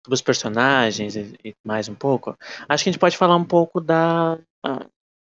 sobre 0.05 0.13
os 0.13 0.21
personagens 0.21 1.15
e, 1.15 1.35
e, 1.43 1.53
mais 1.65 1.89
um 1.89 1.95
pouco, 1.95 2.35
acho 2.69 2.83
que 2.83 2.89
a 2.89 2.91
gente 2.91 2.99
pode 2.99 3.17
falar 3.17 3.35
um 3.35 3.45
pouco 3.45 3.81
da 3.81 4.37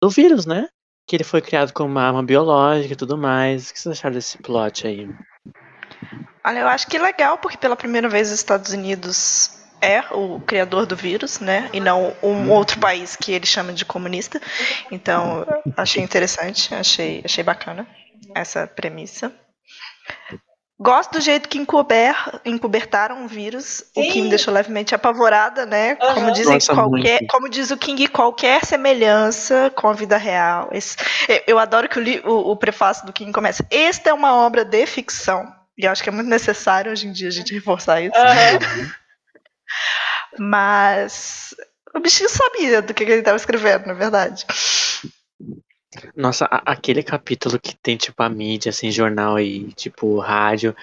do 0.03 0.11
vírus, 0.11 0.45
né? 0.45 0.69
Que 1.07 1.17
ele 1.17 1.25
foi 1.25 1.41
criado 1.41 1.73
como 1.73 1.91
uma 1.91 2.03
arma 2.03 2.23
biológica 2.23 2.93
e 2.93 2.97
tudo 2.97 3.17
mais. 3.17 3.71
O 3.71 3.73
que 3.73 3.81
vocês 3.81 3.99
acharam 3.99 4.15
desse 4.15 4.39
plot 4.39 4.87
aí? 4.87 5.09
Olha, 6.45 6.61
eu 6.61 6.69
acho 6.69 6.87
que 6.87 6.99
legal, 6.99 7.39
porque 7.39 7.57
pela 7.57 7.77
primeira 7.77 8.09
vez 8.09 8.29
os 8.29 8.35
Estados 8.35 8.73
Unidos 8.73 9.65
é 9.81 10.01
o 10.13 10.41
criador 10.41 10.87
do 10.87 10.97
vírus, 10.97 11.41
né? 11.41 11.69
E 11.73 11.81
não 11.81 12.15
um 12.23 12.51
outro 12.51 12.79
país 12.81 13.17
que 13.17 13.33
ele 13.33 13.47
chama 13.47 13.73
de 13.73 13.85
comunista. 13.85 14.41
Então, 14.91 15.47
achei 15.77 16.03
interessante, 16.03 16.75
achei, 16.75 17.23
achei 17.25 17.45
bacana 17.45 17.87
essa 18.35 18.67
premissa. 18.67 19.33
Gosto 20.79 21.13
do 21.13 21.21
jeito 21.21 21.49
que 21.49 21.57
encober, 21.57 22.17
encobertaram 22.45 23.25
o 23.25 23.29
vírus, 23.29 23.65
Sim. 23.65 23.85
o 23.95 24.13
que 24.13 24.21
me 24.21 24.29
deixou 24.29 24.53
levemente 24.53 24.93
apavorada, 24.93 25.65
né? 25.65 25.97
Uhum. 26.03 26.15
Como 26.15 26.33
dizem 26.33 26.55
Nossa, 26.55 26.75
qualquer, 26.75 27.21
muito. 27.21 27.27
como 27.31 27.49
diz 27.49 27.71
o 27.71 27.77
King, 27.77 28.09
qualquer 28.09 28.65
semelhança 28.65 29.71
com 29.77 29.89
a 29.89 29.93
vida 29.93 30.17
real. 30.17 30.69
Esse, 30.73 30.97
eu 31.47 31.61
adoro 31.61 31.89
que 31.89 32.01
o, 32.01 32.29
o, 32.29 32.51
o, 32.51 32.57
prefácio 32.57 33.07
do 33.07 33.13
King 33.13 33.31
começa. 33.33 33.65
Esta 33.71 34.11
é 34.11 34.13
uma 34.13 34.35
obra 34.35 34.65
de 34.65 34.85
ficção. 34.85 35.47
E 35.79 35.85
eu 35.85 35.93
acho 35.93 36.03
que 36.03 36.09
é 36.09 36.13
muito 36.13 36.29
necessário 36.29 36.91
hoje 36.91 37.07
em 37.07 37.13
dia 37.13 37.29
a 37.29 37.33
gente 37.33 37.55
reforçar 37.55 38.01
isso. 38.01 38.19
Uhum. 38.19 38.91
Mas 40.39 41.55
o 41.95 42.01
bichinho 42.01 42.29
sabia 42.29 42.83
do 42.83 42.93
que 42.93 43.05
ele 43.05 43.15
estava 43.15 43.37
escrevendo, 43.37 43.87
na 43.87 43.95
verdade. 43.95 44.45
Nossa, 46.17 46.47
aquele 46.47 47.03
capítulo 47.03 47.59
que 47.59 47.77
tem, 47.77 47.97
tipo, 47.97 48.23
a 48.23 48.29
mídia, 48.29 48.71
assim, 48.71 48.91
jornal 48.91 49.39
e, 49.39 49.73
tipo, 49.73 50.19
rádio, 50.19 50.75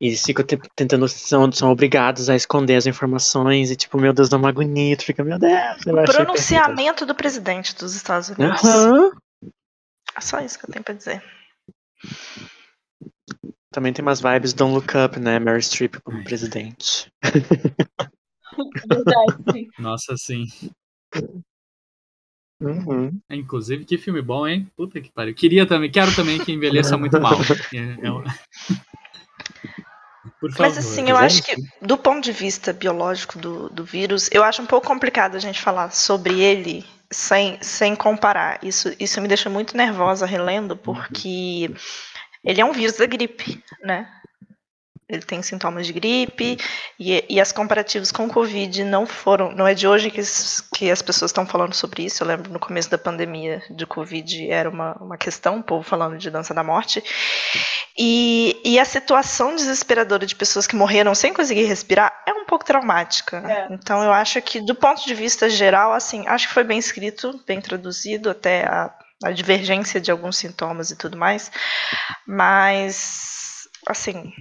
e 0.00 0.08
eles 0.08 0.22
ficam 0.22 0.44
te- 0.44 0.58
tentando, 0.74 1.08
são, 1.08 1.50
são 1.52 1.70
obrigados 1.70 2.28
a 2.28 2.36
esconder 2.36 2.76
as 2.76 2.86
informações, 2.86 3.70
e, 3.70 3.76
tipo, 3.76 3.98
meu 3.98 4.12
Deus, 4.12 4.28
dá 4.28 4.36
uma 4.36 4.48
agonia, 4.48 4.96
tu 4.96 5.04
fica, 5.04 5.24
meu 5.24 5.38
Deus, 5.38 5.86
eu 5.86 5.94
O 5.94 6.04
pronunciamento 6.04 7.06
do 7.06 7.14
presidente 7.14 7.74
dos 7.76 7.94
Estados 7.94 8.28
Unidos. 8.28 8.62
Aham. 8.64 9.12
É 10.16 10.20
só 10.20 10.40
isso 10.40 10.58
que 10.58 10.66
eu 10.66 10.72
tenho 10.72 10.84
pra 10.84 10.94
dizer. 10.94 11.22
Também 13.70 13.92
tem 13.92 14.02
umas 14.02 14.20
vibes 14.20 14.52
Don't 14.52 14.74
Look 14.74 14.92
Up, 14.96 15.20
né? 15.20 15.38
Mary 15.38 15.62
Streep 15.62 15.96
como 16.02 16.24
presidente. 16.24 17.12
Verdade, 18.88 19.36
sim. 19.52 19.68
Nossa, 19.78 20.16
sim. 20.16 20.44
Uhum. 22.60 23.12
É, 23.28 23.36
Inclusive, 23.36 23.84
que 23.84 23.96
filme 23.96 24.20
bom, 24.20 24.46
hein? 24.46 24.68
Puta 24.76 25.00
que 25.00 25.10
pariu. 25.10 25.34
Queria 25.34 25.64
também, 25.66 25.90
quero 25.90 26.14
também 26.14 26.38
que 26.38 26.52
envelheça 26.52 26.96
muito 26.96 27.20
mal. 27.20 27.36
É, 27.74 28.06
é 28.06 28.10
um- 28.12 28.22
Por 30.40 30.52
favor. 30.52 30.68
Mas 30.68 30.78
assim, 30.78 31.08
eu 31.08 31.16
acho 31.16 31.42
que 31.42 31.56
do 31.82 31.96
ponto 31.96 32.22
de 32.22 32.32
vista 32.32 32.72
biológico 32.72 33.38
do, 33.38 33.68
do 33.70 33.84
vírus, 33.84 34.28
eu 34.32 34.44
acho 34.44 34.62
um 34.62 34.66
pouco 34.66 34.86
complicado 34.86 35.34
a 35.36 35.38
gente 35.40 35.60
falar 35.60 35.90
sobre 35.90 36.40
ele 36.40 36.84
sem, 37.10 37.58
sem 37.62 37.96
comparar. 37.96 38.58
Isso, 38.62 38.94
isso 39.00 39.20
me 39.20 39.26
deixa 39.28 39.48
muito 39.50 39.76
nervosa 39.76 40.26
relendo, 40.26 40.76
porque 40.76 41.70
ele 42.44 42.60
é 42.60 42.64
um 42.64 42.72
vírus 42.72 42.96
da 42.96 43.06
gripe, 43.06 43.62
né? 43.82 44.08
Ele 45.08 45.22
tem 45.22 45.42
sintomas 45.42 45.86
de 45.86 45.92
gripe 45.92 46.58
e, 47.00 47.24
e 47.30 47.40
as 47.40 47.50
comparativos 47.50 48.12
com 48.12 48.26
o 48.26 48.28
Covid 48.32 48.84
não 48.84 49.06
foram. 49.06 49.50
Não 49.52 49.66
é 49.66 49.72
de 49.72 49.88
hoje 49.88 50.10
que, 50.10 50.20
as- 50.20 50.60
que 50.74 50.90
as 50.90 51.00
pessoas 51.00 51.30
estão 51.30 51.46
falando 51.46 51.72
sobre 51.74 52.04
isso. 52.04 52.22
Eu 52.22 52.26
lembro 52.28 52.52
no 52.52 52.58
começo 52.58 52.90
da 52.90 52.98
pandemia 52.98 53.62
de 53.70 53.86
Covid 53.86 54.50
era 54.50 54.68
uma, 54.68 54.92
uma 55.00 55.16
questão, 55.16 55.58
o 55.58 55.62
povo 55.62 55.82
falando 55.82 56.18
de 56.18 56.30
dança 56.30 56.52
da 56.52 56.62
morte. 56.62 57.02
E, 57.98 58.60
e 58.64 58.78
a 58.78 58.84
situação 58.84 59.56
desesperadora 59.56 60.26
de 60.26 60.36
pessoas 60.36 60.66
que 60.66 60.76
morreram 60.76 61.14
sem 61.14 61.32
conseguir 61.32 61.64
respirar 61.64 62.12
é 62.26 62.32
um 62.32 62.44
pouco 62.44 62.64
traumática. 62.64 63.38
É. 63.38 63.68
Então 63.72 64.02
eu 64.02 64.12
acho 64.12 64.40
que, 64.42 64.60
do 64.60 64.74
ponto 64.74 65.04
de 65.06 65.14
vista 65.14 65.48
geral, 65.48 65.92
assim, 65.92 66.26
acho 66.28 66.48
que 66.48 66.54
foi 66.54 66.64
bem 66.64 66.78
escrito, 66.78 67.42
bem 67.46 67.60
traduzido, 67.60 68.30
até 68.30 68.64
a, 68.66 68.94
a 69.24 69.30
divergência 69.32 70.00
de 70.00 70.10
alguns 70.10 70.36
sintomas 70.36 70.90
e 70.90 70.96
tudo 70.96 71.16
mais. 71.16 71.50
Mas, 72.26 73.68
assim, 73.86 74.32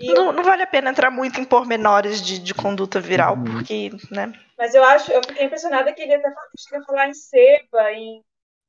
E- 0.00 0.14
não, 0.14 0.32
não 0.32 0.42
vale 0.42 0.62
a 0.62 0.66
pena 0.66 0.90
entrar 0.90 1.10
muito 1.10 1.40
em 1.40 1.44
pormenores 1.44 2.20
de, 2.22 2.38
de 2.38 2.54
conduta 2.54 3.00
viral, 3.00 3.36
Uhum. 3.36 3.44
porque, 3.44 3.90
né? 4.10 4.32
Mas 4.58 4.74
eu 4.74 4.84
acho, 4.84 5.10
eu 5.12 5.22
fiquei 5.24 5.46
impressionada 5.46 5.92
que 5.94 6.02
ele 6.02 6.14
até 6.14 6.28
chega 6.58 6.82
a 6.82 6.86
falar 6.86 7.08
em 7.08 7.14
seba, 7.14 7.92
em. 7.92 8.24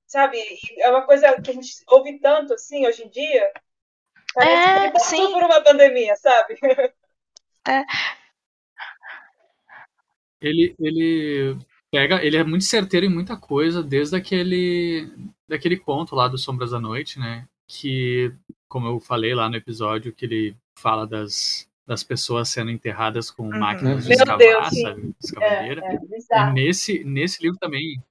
Sabe? 0.07 0.37
É 0.79 0.89
uma 0.91 1.05
coisa 1.05 1.41
que 1.41 1.51
a 1.51 1.53
gente 1.53 1.73
ouve 1.89 2.19
tanto 2.19 2.53
assim 2.53 2.87
hoje 2.87 3.03
em 3.05 3.09
dia. 3.09 3.51
Parece 4.33 4.69
É, 4.69 4.71
que 4.71 4.79
ele 4.79 4.91
passou 4.91 5.29
sim. 5.29 5.31
por 5.31 5.43
uma 5.43 5.63
pandemia, 5.63 6.15
sabe? 6.17 6.59
Ele, 10.39 10.75
ele 10.79 11.57
pega, 11.91 12.23
ele 12.25 12.37
é 12.37 12.43
muito 12.43 12.65
certeiro 12.65 13.05
em 13.05 13.09
muita 13.09 13.37
coisa, 13.37 13.83
desde 13.83 14.15
aquele, 14.15 15.07
daquele 15.47 15.77
conto 15.77 16.15
lá 16.15 16.27
do 16.27 16.37
Sombras 16.37 16.71
da 16.71 16.79
Noite, 16.79 17.19
né? 17.19 17.47
Que, 17.67 18.33
como 18.67 18.87
eu 18.87 18.99
falei 18.99 19.33
lá 19.35 19.49
no 19.49 19.55
episódio, 19.55 20.13
que 20.13 20.25
ele 20.25 20.57
fala 20.75 21.05
das, 21.07 21.67
das 21.86 22.03
pessoas 22.03 22.49
sendo 22.49 22.71
enterradas 22.71 23.29
com 23.29 23.43
Uhum. 23.43 23.60
máquinas 23.60 24.05
de 24.05 24.13
escavar, 24.13 24.38
Deus, 24.38 24.81
sabe? 24.81 25.15
Escavadeira. 25.23 25.81
É, 25.86 25.95
é 25.95 26.49
E 26.49 26.53
nesse, 26.53 27.03
nesse 27.03 27.41
livro 27.43 27.57
também, 27.60 28.01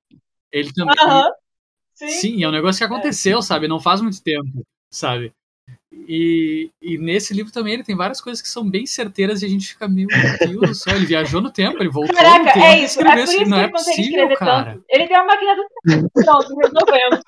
ele 0.52 0.72
também. 0.72 0.94
Aham. 0.98 1.30
Sim. 1.94 2.08
Sim, 2.08 2.44
é 2.44 2.48
um 2.48 2.52
negócio 2.52 2.78
que 2.78 2.84
aconteceu, 2.84 3.42
sabe? 3.42 3.68
Não 3.68 3.78
faz 3.78 4.00
muito 4.00 4.22
tempo, 4.22 4.64
sabe? 4.90 5.34
E, 5.92 6.70
e 6.80 6.96
nesse 6.96 7.34
livro 7.34 7.52
também 7.52 7.74
ele 7.74 7.84
tem 7.84 7.94
várias 7.96 8.20
coisas 8.20 8.40
que 8.40 8.48
são 8.48 8.68
bem 8.68 8.86
certeiras 8.86 9.42
e 9.42 9.46
a 9.46 9.48
gente 9.48 9.68
fica, 9.68 9.86
meu 9.86 10.08
Deus 10.46 10.68
do 10.68 10.74
céu, 10.74 10.96
ele 10.96 11.04
viajou 11.04 11.40
no 11.40 11.50
tempo, 11.52 11.76
ele 11.78 11.90
voltou 11.90 12.14
no 12.14 12.18
Caraca, 12.20 12.52
tempo 12.52 12.64
é 12.64 12.78
isso. 12.80 13.00
É 13.00 13.04
por 13.04 13.18
isso 13.18 13.36
que 13.36 13.44
Não 13.44 13.58
é 13.58 13.68
consegue 13.68 13.72
possível, 13.72 14.02
escrever 14.30 14.38
cara. 14.38 14.72
tanto. 14.72 14.84
Ele 14.88 15.06
tem 15.08 15.16
uma 15.16 15.26
máquina 15.26 15.56
do 15.56 15.66
tempo. 15.84 16.10
Pronto, 16.24 16.56
resolvemos. 16.56 17.20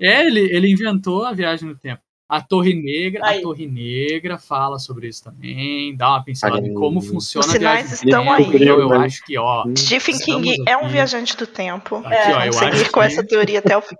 É, 0.00 0.26
ele, 0.26 0.40
ele 0.54 0.70
inventou 0.70 1.24
a 1.24 1.32
viagem 1.32 1.68
no 1.68 1.76
tempo. 1.78 2.02
A 2.34 2.40
Torre 2.40 2.72
Negra, 2.74 3.20
Aí. 3.26 3.38
a 3.40 3.42
Torre 3.42 3.66
Negra 3.66 4.38
fala 4.38 4.78
sobre 4.78 5.06
isso 5.08 5.22
também, 5.22 5.94
dá 5.94 6.08
uma 6.08 6.24
pincelada 6.24 6.66
em 6.66 6.70
Aí. 6.70 6.74
como 6.74 7.02
funciona 7.02 7.46
Os 7.46 7.54
a 7.54 7.58
viagem 7.58 7.84
sinais 7.88 8.02
estão 8.02 8.24
tempo. 8.24 8.32
aí. 8.32 8.62
Então 8.62 8.80
eu 8.80 8.92
acho 8.94 9.22
que, 9.24 9.36
ó, 9.38 9.64
Stephen 9.76 10.18
King 10.18 10.56
é 10.66 10.76
um 10.76 10.80
aqui. 10.84 10.92
viajante 10.92 11.36
do 11.36 11.46
tempo. 11.46 11.96
aqui, 11.96 12.30
ó, 12.32 12.38
Vamos 12.38 12.46
eu 12.46 12.52
seguir 12.54 12.70
acho 12.82 12.90
com 12.90 13.00
que 13.00 13.06
essa 13.06 13.22
teoria 13.26 13.58
até 13.58 13.76
o 13.76 13.82
fim. 13.82 13.96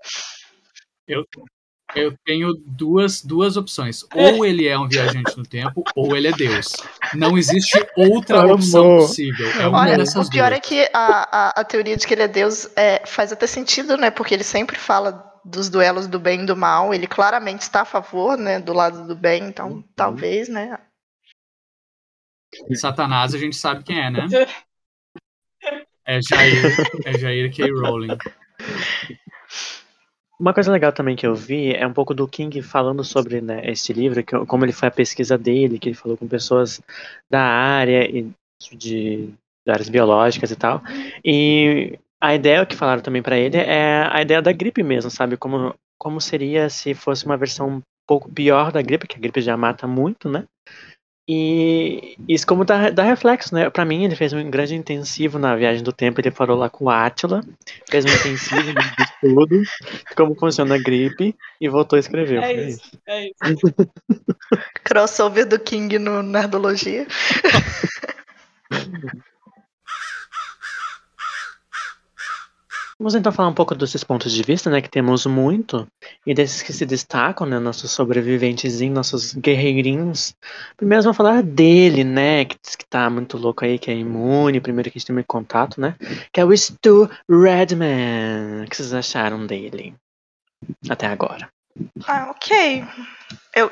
eu, 1.06 1.24
eu 1.94 2.14
tenho 2.24 2.54
duas, 2.66 3.22
duas 3.22 3.58
opções. 3.58 4.02
Ou 4.14 4.46
ele 4.46 4.66
é 4.66 4.78
um 4.78 4.88
viajante 4.88 5.36
no 5.36 5.42
tempo, 5.44 5.84
ou 5.94 6.16
ele 6.16 6.28
é 6.28 6.32
Deus. 6.32 6.68
Não 7.14 7.36
existe 7.36 7.86
outra 7.98 8.40
Amor. 8.40 8.52
opção 8.54 8.96
possível. 8.96 9.46
É 9.60 9.66
uma 9.68 9.80
Olha, 9.80 9.98
dessas 9.98 10.26
o 10.26 10.30
pior 10.30 10.48
duas. 10.48 10.58
é 10.58 10.60
que 10.60 10.88
a, 10.94 11.50
a, 11.58 11.60
a 11.60 11.64
teoria 11.64 11.98
de 11.98 12.06
que 12.06 12.14
ele 12.14 12.22
é 12.22 12.28
Deus 12.28 12.66
é, 12.76 13.02
faz 13.04 13.30
até 13.30 13.46
sentido, 13.46 13.98
né? 13.98 14.10
Porque 14.10 14.32
ele 14.32 14.42
sempre 14.44 14.78
fala 14.78 15.30
dos 15.44 15.68
duelos 15.68 16.06
do 16.06 16.18
bem 16.18 16.42
e 16.42 16.46
do 16.46 16.56
mal. 16.56 16.92
Ele 16.94 17.06
claramente 17.06 17.62
está 17.62 17.82
a 17.82 17.86
favor, 17.86 18.36
né? 18.36 18.60
Do 18.60 18.72
lado 18.72 19.06
do 19.06 19.14
bem. 19.16 19.44
Então, 19.44 19.70
Uhum. 19.70 19.84
talvez, 19.94 20.48
né? 20.48 20.78
Satanás 22.74 23.34
a 23.34 23.38
gente 23.38 23.56
sabe 23.56 23.82
quem 23.82 24.00
é, 24.00 24.10
né? 24.10 24.26
É 26.04 26.20
Jair, 26.20 26.64
é 27.06 27.16
Jair 27.16 27.54
K. 27.54 27.70
Rowling. 27.70 28.18
Uma 30.38 30.52
coisa 30.52 30.72
legal 30.72 30.92
também 30.92 31.14
que 31.14 31.24
eu 31.24 31.32
vi 31.36 31.72
é 31.72 31.86
um 31.86 31.92
pouco 31.92 32.12
do 32.12 32.26
King 32.26 32.60
falando 32.60 33.04
sobre 33.04 33.40
né, 33.40 33.62
este 33.70 33.92
livro, 33.92 34.24
que, 34.24 34.36
como 34.46 34.64
ele 34.64 34.72
foi 34.72 34.88
a 34.88 34.90
pesquisa 34.90 35.38
dele, 35.38 35.78
que 35.78 35.88
ele 35.88 35.94
falou 35.94 36.16
com 36.16 36.26
pessoas 36.26 36.80
da 37.30 37.40
área 37.40 38.04
e 38.10 38.28
de, 38.72 39.26
de 39.28 39.70
áreas 39.70 39.88
biológicas 39.88 40.50
e 40.50 40.56
tal. 40.56 40.82
E 41.24 41.96
a 42.22 42.36
ideia 42.36 42.64
que 42.64 42.76
falaram 42.76 43.02
também 43.02 43.20
para 43.20 43.36
ele 43.36 43.56
é 43.56 44.08
a 44.08 44.22
ideia 44.22 44.40
da 44.40 44.52
gripe 44.52 44.80
mesmo, 44.80 45.10
sabe? 45.10 45.36
Como, 45.36 45.74
como 45.98 46.20
seria 46.20 46.70
se 46.70 46.94
fosse 46.94 47.26
uma 47.26 47.36
versão 47.36 47.68
um 47.68 47.82
pouco 48.06 48.30
pior 48.30 48.70
da 48.70 48.80
gripe, 48.80 49.08
que 49.08 49.16
a 49.16 49.20
gripe 49.20 49.40
já 49.40 49.56
mata 49.56 49.88
muito, 49.88 50.28
né? 50.28 50.44
E 51.28 52.16
isso 52.28 52.46
como 52.46 52.64
dá, 52.64 52.90
dá 52.90 53.02
reflexo, 53.02 53.52
né? 53.54 53.68
Pra 53.70 53.84
mim, 53.84 54.04
ele 54.04 54.14
fez 54.14 54.32
um 54.32 54.50
grande 54.50 54.76
intensivo 54.76 55.36
na 55.36 55.56
viagem 55.56 55.82
do 55.82 55.92
tempo. 55.92 56.20
Ele 56.20 56.30
falou 56.30 56.56
lá 56.56 56.70
com 56.70 56.84
o 56.84 56.90
Átila, 56.90 57.42
fez 57.90 58.04
um 58.04 58.08
intensivo 58.08 58.72
de 58.72 59.20
tudo, 59.20 59.62
como 60.16 60.36
funciona 60.36 60.76
a 60.76 60.78
gripe, 60.78 61.34
e 61.60 61.68
voltou 61.68 61.96
a 61.96 62.00
escrever. 62.00 62.42
É 62.42 62.54
Foi 62.54 62.64
isso, 62.66 62.98
é 63.08 63.24
isso. 63.26 63.34
Crossover 64.84 65.46
do 65.46 65.58
King 65.58 65.98
no 65.98 66.22
Nerdologia. 66.22 67.06
Vamos 73.02 73.16
então 73.16 73.32
falar 73.32 73.48
um 73.48 73.54
pouco 73.54 73.74
desses 73.74 74.04
pontos 74.04 74.30
de 74.30 74.44
vista, 74.44 74.70
né? 74.70 74.80
Que 74.80 74.88
temos 74.88 75.26
muito, 75.26 75.88
e 76.24 76.32
desses 76.32 76.62
que 76.62 76.72
se 76.72 76.86
destacam, 76.86 77.44
né? 77.44 77.58
Nossos 77.58 77.90
sobreviventes, 77.90 78.80
nossos 78.82 79.34
guerreirinhos. 79.34 80.36
Primeiro 80.76 81.02
vamos 81.02 81.16
falar 81.16 81.42
dele, 81.42 82.04
né? 82.04 82.44
Que 82.44 82.56
diz 82.62 82.76
que 82.76 82.86
tá 82.86 83.10
muito 83.10 83.36
louco 83.36 83.64
aí, 83.64 83.76
que 83.76 83.90
é 83.90 83.94
imune, 83.94 84.60
primeiro 84.60 84.88
que 84.88 84.98
a 84.98 85.00
gente 85.00 85.12
tem 85.12 85.24
contato, 85.24 85.80
né? 85.80 85.96
Que 86.32 86.40
é 86.40 86.44
o 86.44 86.56
Stu 86.56 87.10
Redman. 87.28 88.62
O 88.66 88.70
que 88.70 88.76
vocês 88.76 88.94
acharam 88.94 89.48
dele? 89.48 89.96
Até 90.88 91.08
agora. 91.08 91.48
Ah, 92.06 92.30
ok. 92.30 92.84
Eu, 93.56 93.68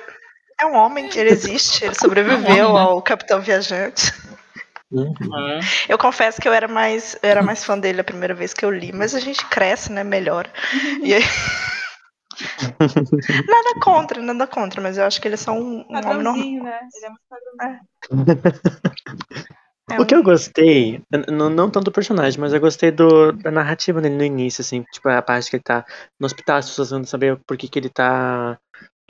é 0.61 0.67
um 0.67 0.75
homem, 0.75 1.09
ele 1.15 1.31
existe, 1.31 1.85
ele 1.85 1.95
sobreviveu 1.95 2.39
É 2.51 2.55
né? 2.55 2.61
ao 2.63 3.01
Capitão 3.01 3.41
Viajante. 3.41 4.13
É. 4.93 5.61
Eu 5.93 5.99
confesso 5.99 6.41
que 6.41 6.49
eu 6.49 6.53
era 6.53 6.67
mais, 6.67 7.17
eu 7.23 7.31
era 7.31 7.43
mais 7.43 7.65
fã 7.65 7.79
dele 7.79 8.01
a 8.01 8.05
primeira 8.05 8.35
vez 8.35 8.53
que 8.53 8.65
eu 8.65 8.71
li, 8.71 8.93
mas 8.93 9.15
a 9.15 9.21
gente 9.21 9.45
cresce, 9.47 9.93
né? 9.93 10.03
Melhora. 10.03 10.51
E 11.03 11.15
aí... 11.15 11.23
nada 13.47 13.81
contra, 13.83 14.23
nada 14.23 14.47
contra, 14.47 14.81
mas 14.81 14.97
eu 14.99 15.05
acho 15.05 15.21
que 15.21 15.29
ele 15.29 15.35
é 15.35 15.39
só 15.39 15.53
um, 15.53 15.85
um 15.89 15.97
homem 15.97 16.03
normal. 16.03 16.35
Né? 16.35 16.81
Ele 16.95 17.07
é 17.07 17.09
muito. 17.11 17.21
É 17.63 17.81
O 19.99 20.07
que 20.07 20.15
um- 20.15 20.19
eu 20.19 20.23
gostei, 20.23 21.03
n- 21.13 21.25
n- 21.29 21.49
não 21.51 21.69
tanto 21.69 21.87
do 21.87 21.93
personagem, 21.93 22.41
mas 22.41 22.53
eu 22.53 22.61
gostei 22.61 22.93
do, 22.93 23.33
da 23.33 23.51
narrativa 23.51 24.01
dele 24.01 24.15
no 24.17 24.25
início, 24.25 24.63
assim, 24.63 24.85
tipo, 24.93 25.09
a 25.09 25.21
parte 25.21 25.51
que 25.51 25.57
ele 25.57 25.63
tá 25.65 25.85
no 26.19 26.27
hospital, 26.27 26.59
as 26.59 26.69
pessoas 26.69 26.91
vão 26.91 27.05
saber 27.05 27.37
por 27.47 27.57
que, 27.57 27.69
que 27.69 27.79
ele 27.79 27.89
tá. 27.89 28.57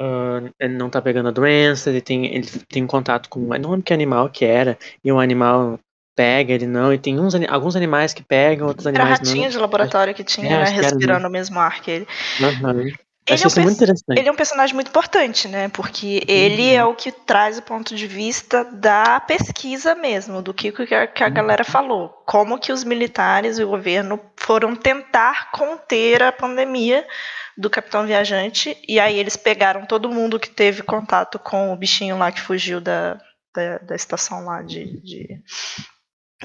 Ah, 0.01 0.43
ele 0.59 0.75
não 0.75 0.89
tá 0.89 1.03
pegando 1.03 1.29
a 1.29 1.33
doença, 1.33 1.91
ele 1.91 2.01
tem, 2.01 2.35
ele 2.35 2.49
tem 2.69 2.87
contato 2.87 3.29
com. 3.29 3.55
Eu 3.55 3.61
não 3.61 3.71
lembro 3.71 3.85
que 3.85 3.93
animal 3.93 4.31
que 4.31 4.47
era, 4.47 4.79
e 5.05 5.13
um 5.13 5.21
animal 5.21 5.79
pega, 6.17 6.55
ele 6.55 6.67
não, 6.67 6.93
e 6.93 6.99
tem 6.99 7.21
uns, 7.21 7.35
alguns 7.49 7.77
animais 7.77 8.15
que 8.15 8.23
pegam, 8.23 8.67
outros 8.69 8.87
Era 8.87 9.03
animais 9.03 9.19
ratinho 9.19 9.51
de 9.51 9.59
laboratório 9.59 10.15
que 10.15 10.25
tinha, 10.25 10.47
É, 10.47 10.51
né? 10.51 10.57
era 10.63 10.71
Respirando 10.71 11.27
o 11.29 11.31
mesmo 11.31 11.61
ar 11.61 11.83
que 11.83 11.91
ele. 11.91 12.09
não. 12.41 12.49
Aham. 12.71 12.93
Ele 13.27 13.43
é 13.45 13.47
um. 13.47 14.17
Ele 14.17 14.29
é 14.29 14.33
um 14.33 14.37
personagem 14.37 14.75
muito 14.75 14.89
importante, 14.89 15.47
né? 15.47 15.69
Porque 15.69 16.23
ele 16.27 16.75
é 16.75 16.85
o 16.85 16.95
que 16.95 17.13
traz 17.13 17.59
o 17.59 17.63
ponto 17.63 17.95
de 17.95 18.07
vista 18.07 18.65
da 18.65 19.21
pesquisa 19.21 19.95
mesmo, 19.95 20.43
do 20.43 20.53
que, 20.53 20.73
que, 20.73 20.95
a, 20.95 21.07
que 21.07 21.23
a 21.23 21.29
galera 21.29 21.63
falou. 21.63 22.09
Como 22.27 22.59
que 22.59 22.73
os 22.73 22.83
militares 22.83 23.59
e 23.59 23.63
o 23.63 23.69
governo 23.69 24.19
foram 24.37 24.75
tentar 24.75 25.51
conter 25.53 26.23
a 26.23 26.33
pandemia 26.33 27.07
do 27.61 27.68
Capitão 27.68 28.07
Viajante. 28.07 28.77
E 28.88 28.99
aí 28.99 29.18
eles 29.18 29.37
pegaram 29.37 29.85
todo 29.85 30.11
mundo 30.11 30.40
que 30.40 30.49
teve 30.49 30.83
contato 30.83 31.38
com 31.38 31.73
o 31.73 31.77
bichinho 31.77 32.16
lá 32.16 32.33
que 32.33 32.40
fugiu 32.40 32.81
da, 32.81 33.20
da, 33.55 33.79
da 33.79 33.94
estação 33.94 34.46
lá 34.46 34.62
de, 34.62 35.01
de 35.03 35.42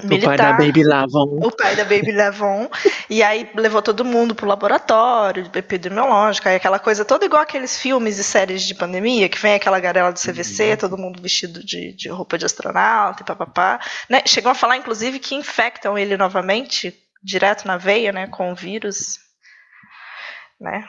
O 0.02 0.20
pai 0.20 0.36
da 0.36 0.52
Baby 0.52 0.84
Lavon. 0.84 1.38
o 1.42 1.50
pai 1.50 1.74
da 1.74 1.84
Baby 1.84 2.12
Levon, 2.12 2.68
e 3.08 3.22
aí 3.22 3.50
levou 3.54 3.80
todo 3.80 4.04
mundo 4.04 4.34
pro 4.34 4.46
laboratório 4.46 5.50
epidemiológico, 5.54 6.50
aí 6.50 6.56
aquela 6.56 6.78
coisa 6.78 7.02
toda 7.02 7.24
igual 7.24 7.40
aqueles 7.40 7.80
filmes 7.80 8.18
e 8.18 8.24
séries 8.24 8.62
de 8.62 8.74
pandemia, 8.74 9.26
que 9.30 9.38
vem 9.38 9.54
aquela 9.54 9.80
garela 9.80 10.12
do 10.12 10.20
CVC, 10.20 10.76
todo 10.76 10.98
mundo 10.98 11.22
vestido 11.22 11.64
de, 11.64 11.94
de 11.94 12.10
roupa 12.10 12.36
de 12.36 12.44
astronauta 12.44 13.22
e 13.22 13.26
papapá. 13.26 13.80
Né? 14.10 14.20
Chegam 14.26 14.52
a 14.52 14.54
falar, 14.54 14.76
inclusive, 14.76 15.18
que 15.18 15.34
infectam 15.34 15.96
ele 15.96 16.14
novamente, 16.18 16.94
direto 17.24 17.66
na 17.66 17.78
veia, 17.78 18.12
né, 18.12 18.26
com 18.26 18.52
o 18.52 18.54
vírus. 18.54 19.25
Né? 20.60 20.86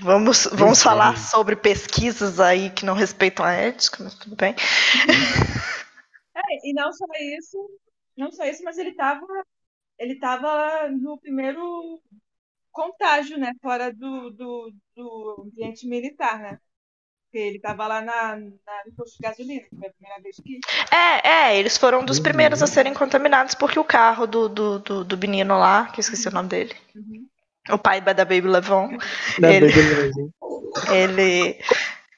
Vamos, 0.00 0.48
vamos 0.52 0.82
falar 0.82 1.16
sobre 1.16 1.54
pesquisas 1.54 2.40
aí 2.40 2.70
que 2.70 2.84
não 2.84 2.94
respeitam 2.94 3.44
a 3.44 3.52
ética, 3.52 4.02
mas 4.02 4.14
tudo 4.14 4.34
bem. 4.36 4.54
É, 6.34 6.68
e 6.68 6.72
não 6.74 6.92
só 6.92 7.06
isso, 7.38 7.80
não 8.16 8.30
só 8.30 8.44
isso, 8.44 8.62
mas 8.64 8.78
ele 8.78 8.90
estava 8.90 9.26
ele 9.98 10.18
tava 10.18 10.88
no 10.90 11.18
primeiro 11.20 12.02
contágio, 12.72 13.38
né? 13.38 13.52
Fora 13.62 13.92
do, 13.92 14.30
do, 14.30 14.74
do 14.96 15.42
ambiente 15.48 15.86
militar, 15.88 16.38
né? 16.40 16.60
Porque 17.24 17.38
ele 17.38 17.56
estava 17.56 17.86
lá 17.86 18.02
na, 18.02 18.36
na, 18.36 18.84
no 18.86 18.94
posto 18.96 19.16
de 19.16 19.22
gasolina, 19.22 19.62
que 19.62 19.76
foi 19.76 19.88
a 19.88 19.92
primeira 19.92 20.22
vez 20.22 20.36
que. 20.40 20.60
É, 20.92 21.28
é, 21.28 21.58
eles 21.58 21.76
foram 21.76 22.04
dos 22.04 22.18
Uhum. 22.18 22.22
primeiros 22.24 22.62
a 22.62 22.66
serem 22.66 22.94
contaminados 22.94 23.54
porque 23.54 23.78
o 23.78 23.84
carro 23.84 24.26
do, 24.26 24.48
do, 24.48 24.78
do, 24.78 25.04
do 25.04 25.18
menino 25.18 25.58
lá, 25.58 25.86
que 25.86 26.00
eu 26.00 26.02
esqueci 26.02 26.28
o 26.28 26.32
nome 26.32 26.48
dele, 26.48 26.74
Uhum. 26.94 27.28
O 27.70 27.78
pai 27.78 28.00
da 28.00 28.14
Baby 28.14 28.42
Levon, 28.42 28.96
Da 29.40 29.52
ele- 29.52 29.66
Baby 29.68 30.32
ele, 30.90 31.60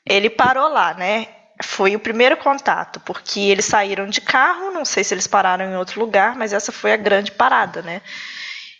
ele 0.06 0.30
parou 0.30 0.68
lá, 0.68 0.94
né? 0.94 1.28
Foi 1.62 1.96
o 1.96 2.00
primeiro 2.00 2.36
contato, 2.36 3.00
porque 3.00 3.40
eles 3.40 3.64
saíram 3.64 4.06
de 4.06 4.20
carro, 4.20 4.70
não 4.70 4.84
sei 4.84 5.02
se 5.02 5.12
eles 5.12 5.26
pararam 5.26 5.64
em 5.64 5.76
outro 5.76 6.00
lugar, 6.00 6.36
mas 6.36 6.52
essa 6.52 6.70
foi 6.70 6.92
a 6.92 6.96
grande 6.96 7.32
parada, 7.32 7.82
né? 7.82 8.00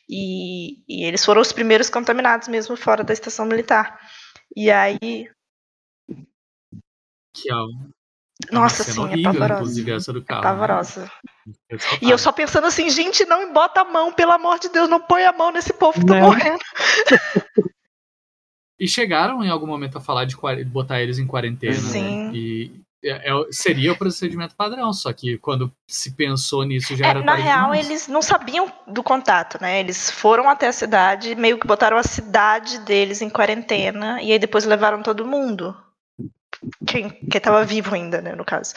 E, 0.08 0.82
e 0.88 1.04
eles 1.04 1.24
foram 1.24 1.40
os 1.42 1.52
primeiros 1.52 1.90
contaminados 1.90 2.48
mesmo 2.48 2.76
fora 2.76 3.02
da 3.04 3.12
estação 3.12 3.44
militar. 3.44 3.98
E 4.56 4.70
aí, 4.70 5.28
é 7.46 7.88
nossa, 8.52 8.82
uma 8.82 8.92
cena 9.08 9.16
sim, 9.16 9.20
é 9.20 9.22
pavorosa. 9.24 9.54
inclusive 9.54 9.90
essa 9.92 10.12
do 10.12 10.18
É 10.20 10.22
carro. 10.22 10.42
pavorosa. 10.42 11.10
Eu 11.68 11.78
só 11.78 11.96
E 12.02 12.10
eu 12.10 12.18
só 12.18 12.32
pensando 12.32 12.66
assim, 12.66 12.88
gente, 12.90 13.24
não 13.24 13.52
bota 13.52 13.80
a 13.80 13.84
mão, 13.84 14.12
pelo 14.12 14.32
amor 14.32 14.58
de 14.58 14.68
Deus, 14.68 14.88
não 14.88 15.00
põe 15.00 15.24
a 15.24 15.32
mão 15.32 15.50
nesse 15.50 15.72
povo 15.72 15.98
que 16.00 16.06
tá 16.06 16.14
morrendo. 16.20 16.60
E 18.80 18.86
chegaram 18.86 19.42
em 19.44 19.48
algum 19.50 19.66
momento 19.66 19.98
a 19.98 20.00
falar 20.00 20.24
de 20.24 20.36
botar 20.64 21.00
eles 21.02 21.18
em 21.18 21.26
quarentena. 21.26 21.74
Sim. 21.74 22.28
Né? 22.28 22.32
E 22.32 22.72
é- 23.04 23.28
é- 23.32 23.46
seria 23.50 23.90
o 23.92 23.96
procedimento 23.98 24.54
padrão, 24.54 24.92
só 24.92 25.12
que 25.12 25.36
quando 25.38 25.72
se 25.88 26.12
pensou 26.12 26.62
nisso 26.62 26.94
já 26.94 27.06
É, 27.06 27.08
era 27.10 27.22
na 27.22 27.34
real, 27.34 27.72
demais. 27.72 27.86
eles 27.88 28.06
não 28.06 28.22
sabiam 28.22 28.72
do 28.86 29.02
contato, 29.02 29.58
né? 29.60 29.80
Eles 29.80 30.08
foram 30.12 30.48
até 30.48 30.68
a 30.68 30.72
cidade, 30.72 31.34
meio 31.34 31.58
que 31.58 31.66
botaram 31.66 31.96
a 31.96 32.04
cidade 32.04 32.78
deles 32.80 33.20
em 33.20 33.28
quarentena, 33.28 34.22
e 34.22 34.30
aí 34.30 34.38
depois 34.38 34.64
levaram 34.64 35.02
todo 35.02 35.26
mundo. 35.26 35.76
Quem, 36.86 37.08
quem 37.10 37.40
tava 37.40 37.64
vivo 37.64 37.94
ainda, 37.94 38.20
né, 38.20 38.34
no 38.34 38.44
caso. 38.44 38.74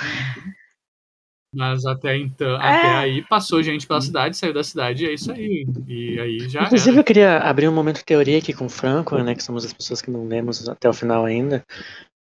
Mas 1.53 1.85
até 1.85 2.15
então, 2.17 2.49
É. 2.61 2.77
até 2.77 2.87
aí 2.97 3.27
passou 3.27 3.61
gente 3.61 3.85
pela 3.85 3.99
cidade, 3.99 4.37
saiu 4.37 4.53
da 4.53 4.63
cidade 4.63 5.03
e 5.03 5.09
é 5.09 5.13
isso 5.13 5.31
aí. 5.33 5.65
E 5.85 6.19
aí 6.19 6.49
já 6.49 6.63
Inclusive, 6.63 6.91
era. 6.91 6.99
eu 6.99 7.03
queria 7.03 7.37
abrir 7.39 7.67
um 7.67 7.73
momento 7.73 7.97
de 7.97 8.05
teoria 8.05 8.37
aqui 8.37 8.53
com 8.53 8.67
o 8.67 8.69
Franco, 8.69 9.17
né? 9.17 9.35
Que 9.35 9.43
somos 9.43 9.65
as 9.65 9.73
pessoas 9.73 10.01
que 10.01 10.09
não 10.09 10.25
lemos 10.25 10.69
até 10.69 10.87
o 10.89 10.93
final 10.93 11.25
ainda. 11.25 11.61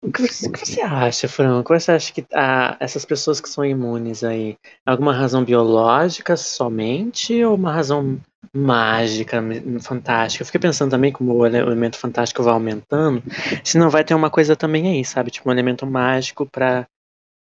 O 0.04 0.12
que 0.12 0.20
você, 0.22 0.48
o 0.48 0.52
que 0.52 0.60
você 0.66 0.80
acha, 0.82 1.26
Franco? 1.26 1.72
Você 1.72 1.92
acha 1.92 2.12
que 2.12 2.26
ah, 2.34 2.76
essas 2.78 3.04
pessoas 3.06 3.40
que 3.40 3.48
são 3.48 3.64
imunes 3.64 4.22
aí, 4.22 4.56
alguma 4.84 5.14
razão 5.14 5.42
biológica 5.44 6.36
somente 6.36 7.42
ou 7.42 7.54
uma 7.54 7.72
razão 7.72 8.20
mágica, 8.54 9.42
fantástica? 9.80 10.42
Eu 10.42 10.46
fiquei 10.46 10.60
pensando 10.60 10.90
também 10.90 11.10
como 11.10 11.32
o 11.34 11.46
ele- 11.46 11.62
o 11.62 11.68
elemento 11.68 11.96
fantástico 11.98 12.42
vai 12.42 12.52
aumentando, 12.52 13.22
se 13.64 13.78
não 13.78 13.88
vai 13.88 14.04
ter 14.04 14.14
uma 14.14 14.28
coisa 14.30 14.54
também 14.54 14.88
aí, 14.88 15.04
sabe? 15.04 15.30
Tipo 15.30 15.48
um 15.48 15.52
elemento 15.52 15.86
mágico 15.86 16.46
pra, 16.46 16.86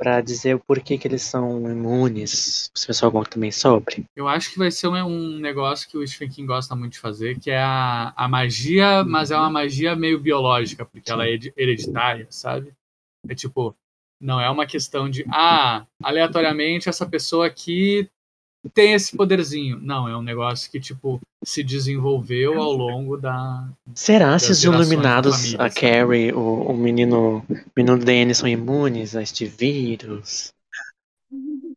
pra 0.04 0.20
dizer 0.20 0.54
o 0.54 0.60
porquê 0.60 0.98
que 0.98 1.08
eles 1.08 1.22
são 1.22 1.62
imunes. 1.72 2.70
Você 2.76 2.88
pensou 2.88 3.06
algo 3.08 3.26
também 3.26 3.52
sobre? 3.52 4.04
Eu 4.14 4.28
acho 4.28 4.52
que 4.52 4.58
vai 4.58 4.70
ser 4.70 4.90
um, 4.90 5.06
um 5.06 5.40
negócio 5.40 5.90
que 5.90 5.98
o 5.98 6.06
Stephen 6.06 6.28
King 6.28 6.46
gosta 6.46 6.76
muito 6.76 6.92
de 6.94 7.00
fazer, 7.00 7.40
que 7.40 7.50
é 7.50 7.62
a, 7.62 8.12
a 8.14 8.28
magia, 8.28 9.06
mas 9.06 9.32
é 9.32 9.38
uma 9.38 9.50
magia 9.50 9.96
meio 9.96 10.20
biológica, 10.20 10.84
porque 10.86 11.10
ela 11.10 11.24
é 11.24 11.30
heredi- 11.30 11.54
hereditária, 11.56 12.28
sabe? 12.30 12.74
É 13.30 13.34
tipo, 13.34 13.74
não 14.20 14.42
é 14.42 14.50
uma 14.50 14.66
questão 14.66 15.10
de, 15.10 15.24
ah, 15.32 15.86
aleatoriamente 16.04 16.90
essa 16.90 17.06
pessoa 17.06 17.48
aqui 17.48 18.10
tem 18.70 18.94
esse 18.94 19.16
poderzinho. 19.16 19.80
Não, 19.82 20.08
é 20.08 20.16
um 20.16 20.22
negócio 20.22 20.70
que, 20.72 20.80
tipo, 20.80 21.20
se 21.44 21.64
desenvolveu 21.64 22.62
ao 22.62 22.72
longo 22.72 23.18
da. 23.18 23.68
Será 23.94 24.38
se 24.40 24.52
os 24.52 24.64
iluminados, 24.64 25.36
família, 25.38 25.58
a 25.58 25.70
sabe? 25.70 25.82
Carrie, 25.82 26.34
o, 26.34 26.72
o 26.72 26.78
menino, 26.78 27.46
menino 27.76 27.98
Danny 27.98 28.34
são 28.34 28.48
imunes 28.48 29.16
a 29.16 29.22
este 29.22 29.46
vírus? 29.46 30.54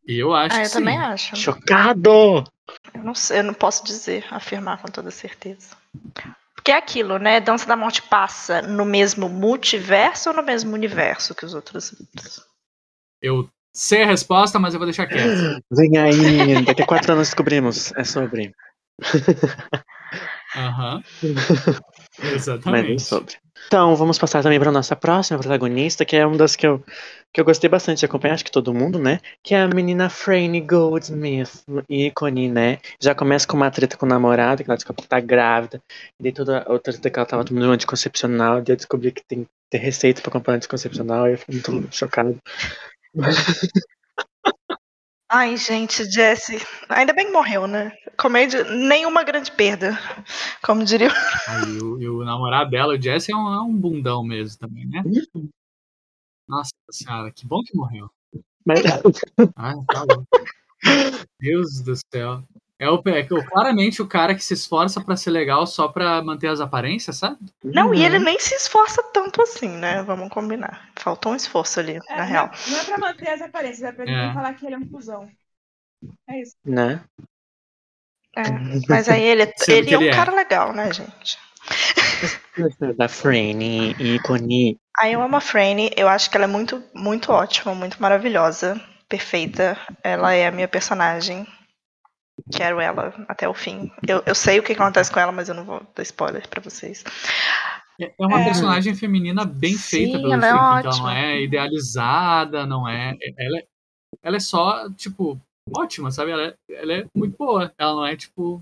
E 0.07 0.17
eu 0.17 0.33
acho 0.33 0.55
Ah, 0.55 0.59
que 0.59 0.65
eu 0.65 0.69
sim. 0.69 0.73
também 0.79 0.97
acho. 0.97 1.35
Chocado! 1.35 2.45
Eu 2.93 3.03
não, 3.03 3.13
sei, 3.13 3.39
eu 3.39 3.43
não 3.43 3.53
posso 3.53 3.83
dizer, 3.83 4.25
afirmar 4.31 4.81
com 4.81 4.87
toda 4.87 5.11
certeza. 5.11 5.75
Porque 6.55 6.71
é 6.71 6.77
aquilo, 6.77 7.17
né? 7.17 7.39
Dança 7.39 7.65
da 7.65 7.75
Morte 7.75 8.01
passa 8.01 8.61
no 8.61 8.85
mesmo 8.85 9.27
multiverso 9.29 10.29
ou 10.29 10.35
no 10.35 10.43
mesmo 10.43 10.73
universo 10.73 11.35
que 11.35 11.45
os 11.45 11.53
outros 11.53 11.91
livros? 11.91 12.45
Eu 13.21 13.49
Sei 13.77 14.01
a 14.01 14.07
resposta, 14.07 14.57
mas 14.57 14.73
eu 14.73 14.79
vou 14.79 14.87
deixar 14.87 15.05
quieto. 15.05 15.61
Vem 15.71 15.95
aí, 15.99 16.65
daqui 16.65 16.81
a 16.81 16.85
quatro 16.87 17.13
anos 17.13 17.27
descobrimos. 17.27 17.93
É 17.95 18.03
sobre. 18.03 18.51
Aham. 20.55 21.03
Mas 22.19 22.31
é 22.31 22.35
Exatamente. 22.35 23.03
sobre. 23.03 23.35
Então, 23.67 23.95
vamos 23.95 24.17
passar 24.17 24.41
também 24.41 24.59
para 24.59 24.71
nossa 24.71 24.95
próxima 24.95 25.37
protagonista, 25.37 26.03
que 26.03 26.15
é 26.15 26.25
uma 26.25 26.37
das 26.37 26.55
que 26.55 26.65
eu, 26.65 26.83
que 27.31 27.39
eu 27.39 27.45
gostei 27.45 27.69
bastante 27.69 27.99
de 27.99 28.05
acompanhar, 28.05 28.33
acho 28.33 28.45
que 28.45 28.51
todo 28.51 28.73
mundo, 28.73 28.97
né? 28.97 29.19
Que 29.43 29.53
é 29.53 29.61
a 29.61 29.67
menina 29.67 30.09
Franny 30.09 30.61
Goldsmith, 30.61 31.63
ícone, 31.87 32.49
né? 32.49 32.79
Já 32.99 33.13
começa 33.13 33.45
com 33.45 33.57
uma 33.57 33.69
treta 33.69 33.95
com 33.95 34.07
o 34.07 34.09
namorado, 34.09 34.63
que 34.63 34.69
ela 34.71 34.77
descobre 34.77 35.03
que 35.03 35.07
tá 35.07 35.19
grávida. 35.19 35.79
E 36.19 36.23
daí 36.23 36.31
toda 36.31 36.63
a 36.63 36.71
outra 36.71 36.91
treta 36.93 37.11
que 37.11 37.19
ela 37.19 37.27
tava 37.27 37.45
tomando 37.45 37.67
um 37.67 37.73
anticoncepcional, 37.73 38.57
e 38.57 38.71
eu 38.71 38.75
descobri 38.75 39.11
que 39.11 39.23
tem 39.23 39.43
que 39.43 39.49
ter 39.69 39.77
receita 39.77 40.19
pra 40.19 40.31
comprar 40.31 40.55
anticoncepcional, 40.55 41.27
e 41.27 41.33
eu 41.33 41.37
fiquei 41.37 41.73
muito 41.73 41.95
chocado. 41.95 42.39
Ai, 45.29 45.57
gente, 45.57 46.09
Jessie. 46.09 46.61
Ainda 46.87 47.13
bem 47.13 47.25
que 47.27 47.33
morreu, 47.33 47.67
né? 47.67 47.91
Comédia, 48.17 48.63
nenhuma 48.63 49.23
grande 49.23 49.51
perda. 49.51 49.99
Como 50.63 50.85
diria. 50.85 51.09
Aí, 51.47 51.77
o, 51.83 52.01
e 52.01 52.07
o 52.07 52.23
namorado 52.23 52.69
dela, 52.69 52.93
o 52.93 53.01
Jesse, 53.01 53.33
é 53.33 53.35
um, 53.35 53.53
é 53.53 53.61
um 53.61 53.75
bundão 53.75 54.23
mesmo 54.23 54.57
também, 54.57 54.87
né? 54.87 55.03
Nossa 56.47 56.71
senhora, 56.89 57.31
que 57.31 57.45
bom 57.45 57.61
que 57.61 57.75
morreu. 57.75 58.09
Mas, 58.65 58.81
Ai, 59.55 59.75
tá. 59.87 60.05
Deus 61.39 61.81
do 61.81 61.93
céu. 62.13 62.43
É, 62.79 62.87
o, 62.89 63.01
é 63.07 63.27
o- 63.33 63.43
claramente 63.45 64.01
o 64.01 64.07
cara 64.07 64.35
que 64.35 64.43
se 64.43 64.53
esforça 64.53 65.01
pra 65.01 65.15
ser 65.17 65.31
legal 65.31 65.65
só 65.65 65.87
pra 65.87 66.21
manter 66.21 66.47
as 66.47 66.59
aparências, 66.59 67.17
sabe? 67.17 67.37
Não, 67.63 67.93
e 67.93 67.97
Uhum. 67.97 68.03
ele 68.05 68.19
nem 68.19 68.39
se 68.39 68.53
esforça 68.55 69.01
tanto 69.11 69.41
assim, 69.41 69.67
né? 69.67 70.03
Vamos 70.03 70.29
combinar. 70.29 70.89
Faltou 70.95 71.31
um 71.31 71.35
esforço 71.35 71.79
ali, 71.79 71.99
É, 72.07 72.15
na 72.15 72.23
não, 72.23 72.29
real. 72.29 72.51
não 72.67 72.77
é 72.79 72.83
pra 72.85 72.97
manter 72.97 73.29
as 73.29 73.41
aparências, 73.41 73.83
é 73.83 73.91
pra 73.91 74.05
É. 74.05 74.33
falar 74.33 74.53
que 74.53 74.65
ele 74.65 74.75
é 74.75 74.77
um 74.77 74.87
cuzão. 74.89 75.27
É 76.29 76.41
isso. 76.41 76.55
né? 76.65 77.03
É, 78.35 78.43
mas 78.89 79.09
aí 79.09 79.23
ele, 79.23 79.45
Sendo 79.57 79.87
ele 79.87 79.93
é 79.93 79.97
um 79.99 80.01
ele 80.03 80.09
é. 80.09 80.11
cara 80.11 80.31
legal, 80.33 80.71
né, 80.73 80.91
gente? 80.93 81.37
Da 82.97 83.07
Franny, 83.07 83.93
ícone. 83.99 84.77
Aí 84.99 85.13
eu 85.13 85.21
amo 85.21 85.35
a 85.37 85.41
Franny, 85.41 85.89
eu 85.95 86.07
acho 86.07 86.29
que 86.29 86.35
ela 86.37 86.45
é 86.45 86.47
muito, 86.47 86.83
muito 86.93 87.31
ótima, 87.31 87.73
muito 87.73 88.01
maravilhosa, 88.01 88.79
perfeita. 89.07 89.77
Ela 90.03 90.33
é 90.33 90.47
a 90.47 90.51
minha 90.51 90.67
personagem. 90.67 91.47
Quero 92.51 92.79
ela 92.79 93.13
até 93.27 93.47
o 93.47 93.53
fim. 93.53 93.91
Eu, 94.07 94.23
eu 94.25 94.35
sei 94.35 94.59
o 94.59 94.63
que 94.63 94.73
acontece 94.73 95.11
com 95.11 95.19
ela, 95.19 95.31
mas 95.31 95.49
eu 95.49 95.55
não 95.55 95.65
vou 95.65 95.85
dar 95.95 96.03
spoiler 96.03 96.47
pra 96.47 96.61
vocês. 96.61 97.03
É 97.99 98.05
é 98.05 98.25
uma 98.25 98.39
É. 98.41 98.45
personagem 98.45 98.93
feminina 98.95 99.43
bem 99.43 99.73
Sim, 99.73 99.77
feita 100.11 100.19
pelo 100.19 100.33
ela 100.33 100.45
é 100.45 100.49
Stephen 100.49 100.67
King, 100.69 100.87
Ela 100.87 100.97
não 100.97 101.09
é 101.09 101.41
idealizada, 101.41 102.65
não 102.65 102.87
é. 102.87 103.17
Ela 103.37 103.57
é, 103.57 103.67
ela 104.21 104.37
é 104.37 104.39
só, 104.39 104.89
tipo, 104.91 105.39
ótima, 105.75 106.11
sabe? 106.11 106.31
Ela 106.31 106.43
é, 106.43 106.55
ela 106.69 106.93
é 106.93 107.05
muito 107.15 107.35
boa. 107.37 107.73
Ela 107.77 107.95
não 107.95 108.05
é, 108.05 108.15
tipo, 108.15 108.61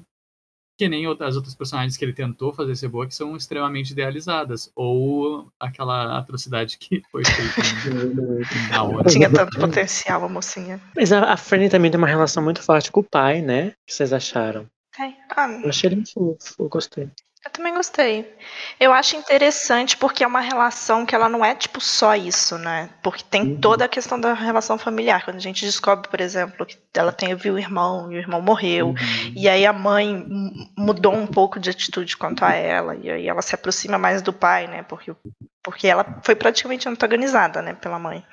que 0.78 0.90
nem 0.90 1.06
as 1.06 1.36
outras 1.36 1.56
personagens 1.56 1.96
que 1.96 2.04
ele 2.04 2.14
tentou 2.14 2.54
fazer 2.54 2.76
ser 2.76 2.90
boa, 2.90 3.08
que 3.08 3.16
são 3.16 3.36
extremamente 3.36 3.92
idealizadas. 3.92 4.72
Ou 4.76 5.52
aquela 5.60 6.18
atrocidade 6.18 6.78
que 6.78 7.02
foi 7.12 7.24
feita 7.24 7.62
na 8.72 8.84
hora. 8.84 9.10
Tinha 9.10 9.30
tanto 9.32 9.58
potencial, 9.60 10.24
a 10.26 10.30
mocinha. 10.30 10.82
Mas 10.96 11.12
a, 11.12 11.32
a 11.34 11.38
Franny 11.38 11.70
também 11.70 11.90
tem 11.90 11.98
uma 11.98 12.08
relação 12.08 12.44
muito 12.44 12.62
forte 12.62 12.92
com 12.92 13.00
o 13.00 13.04
pai, 13.04 13.42
né? 13.42 13.68
O 13.68 13.72
que 13.88 13.94
vocês 13.94 14.12
acharam? 14.12 14.68
Tem. 14.96 15.16
Ah, 15.36 15.48
Eu 15.64 15.70
achei 15.70 15.88
ele 15.90 15.96
muito 15.98 16.14
fofo, 16.14 16.56
eu 16.64 16.70
gostei. 16.70 17.10
Eu 17.46 17.52
também 17.52 17.76
gostei. 17.76 18.36
Eu 18.80 18.92
acho 18.92 19.16
interessante 19.16 19.96
porque 19.96 20.24
é 20.24 20.28
uma 20.28 20.40
relação 20.40 21.06
que 21.06 21.14
ela 21.14 21.30
não 21.30 21.46
é 21.46 21.54
tipo 21.54 21.80
só 21.80 22.16
isso, 22.16 22.58
né? 22.58 22.90
Porque 23.04 23.24
tem 23.24 23.44
Uhum. 23.44 23.62
toda 23.62 23.86
a 23.86 23.88
questão 23.88 24.20
da 24.20 24.34
relação 24.34 24.80
familiar. 24.80 25.24
Quando 25.24 25.38
a 25.38 25.42
gente 25.42 25.64
descobre, 25.64 26.10
por 26.10 26.20
exemplo, 26.20 26.66
que 26.66 26.76
ela 26.96 27.12
teve 27.12 27.52
o 27.52 27.60
irmão 27.60 28.12
e 28.12 28.16
o 28.16 28.18
irmão 28.18 28.42
morreu. 28.42 28.88
Uhum. 28.88 28.96
E 29.36 29.48
aí 29.48 29.64
a 29.64 29.72
mãe 29.72 30.26
mudou 30.76 31.14
um 31.14 31.28
pouco 31.28 31.60
de 31.60 31.70
atitude 31.70 32.18
quanto 32.18 32.44
a 32.44 32.52
ela. 32.54 32.96
E 32.96 33.12
aí 33.12 33.28
ela 33.28 33.44
se 33.44 33.54
aproxima 33.54 34.00
mais 34.00 34.24
do 34.24 34.34
pai, 34.34 34.66
né? 34.66 34.82
Porque, 34.82 35.14
porque 35.62 35.88
ela 35.88 36.04
foi 36.24 36.34
praticamente 36.34 36.90
antagonizada, 36.90 37.62
né? 37.62 37.76
Pela 37.76 38.00
mãe. 38.00 38.26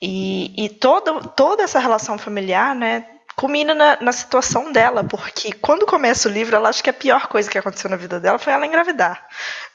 E, 0.00 0.64
e 0.64 0.68
todo, 0.70 1.28
toda 1.36 1.62
essa 1.62 1.78
relação 1.78 2.16
familiar, 2.16 2.74
né? 2.74 3.04
Culmina 3.38 3.72
na, 3.72 3.98
na 4.00 4.12
situação 4.12 4.72
dela, 4.72 5.04
porque 5.04 5.52
quando 5.52 5.86
começa 5.86 6.28
o 6.28 6.32
livro, 6.32 6.56
ela 6.56 6.68
acha 6.68 6.82
que 6.82 6.90
a 6.90 6.94
pior 6.94 7.28
coisa 7.28 7.48
que 7.48 7.56
aconteceu 7.56 7.88
na 7.88 7.96
vida 7.96 8.18
dela 8.18 8.38
foi 8.38 8.52
ela 8.52 8.66
engravidar. 8.66 9.26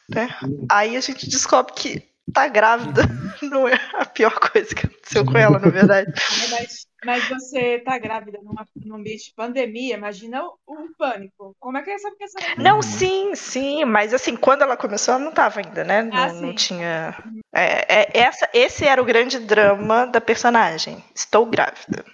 Né? 0.09 0.27
Aí 0.69 0.97
a 0.97 0.99
gente 0.99 1.29
descobre 1.29 1.73
que 1.73 2.03
tá 2.33 2.47
grávida 2.47 3.03
não 3.41 3.67
é 3.67 3.79
a 3.93 4.05
pior 4.05 4.37
coisa 4.39 4.73
que 4.73 4.85
aconteceu 4.85 5.25
com 5.25 5.37
ela, 5.37 5.59
na 5.59 5.69
verdade. 5.69 6.11
Mas, 6.51 6.87
mas 7.05 7.27
você 7.27 7.79
tá 7.79 7.97
grávida 7.97 8.39
numa, 8.41 8.65
num 8.85 8.95
ambiente 8.95 9.25
de 9.25 9.33
pandemia, 9.35 9.95
imagina 9.95 10.41
o, 10.43 10.55
o 10.67 10.95
pânico. 10.97 11.53
Como 11.59 11.77
é 11.77 11.83
que 11.83 11.89
é 11.89 11.95
essa 11.95 12.09
questão? 12.15 12.41
Não, 12.57 12.81
sim, 12.81 13.35
sim, 13.35 13.83
mas 13.83 14.13
assim, 14.13 14.37
quando 14.37 14.61
ela 14.61 14.77
começou, 14.77 15.13
ela 15.13 15.23
não 15.23 15.31
estava 15.31 15.59
ainda, 15.59 15.83
né? 15.83 16.01
Não, 16.03 16.17
Ah, 16.17 16.27
não 16.27 16.49
sim. 16.49 16.55
tinha. 16.55 17.17
É, 17.53 18.03
é, 18.03 18.17
essa, 18.17 18.49
esse 18.53 18.85
era 18.85 19.01
o 19.01 19.05
grande 19.05 19.37
drama 19.39 20.05
da 20.05 20.21
personagem. 20.21 21.03
Estou 21.13 21.45
grávida. 21.45 22.05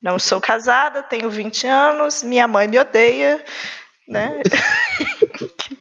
Não 0.00 0.18
sou 0.18 0.40
casada, 0.40 1.02
tenho 1.02 1.30
20 1.30 1.66
anos, 1.66 2.22
minha 2.22 2.46
mãe 2.46 2.68
me 2.68 2.78
odeia, 2.78 3.44
né? 4.08 4.40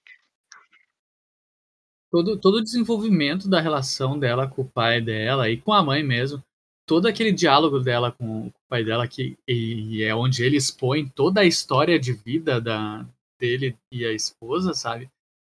todo, 2.13 2.37
todo 2.37 2.57
o 2.57 2.63
desenvolvimento 2.63 3.49
da 3.49 3.59
relação 3.59 4.19
dela 4.19 4.47
com 4.47 4.61
o 4.61 4.69
pai 4.69 5.01
dela 5.01 5.49
e 5.49 5.57
com 5.57 5.73
a 5.73 5.81
mãe 5.81 6.03
mesmo, 6.03 6.43
todo 6.85 7.07
aquele 7.07 7.31
diálogo 7.31 7.79
dela 7.79 8.11
com 8.11 8.47
o 8.47 8.53
pai 8.69 8.83
dela, 8.83 9.07
que 9.07 9.35
e 9.47 10.03
é 10.03 10.13
onde 10.13 10.43
ele 10.43 10.57
expõe 10.57 11.07
toda 11.07 11.41
a 11.41 11.45
história 11.45 11.99
de 11.99 12.13
vida 12.13 12.61
da, 12.61 13.03
dele 13.39 13.75
e 13.91 14.05
a 14.05 14.11
esposa, 14.11 14.75
sabe? 14.75 15.09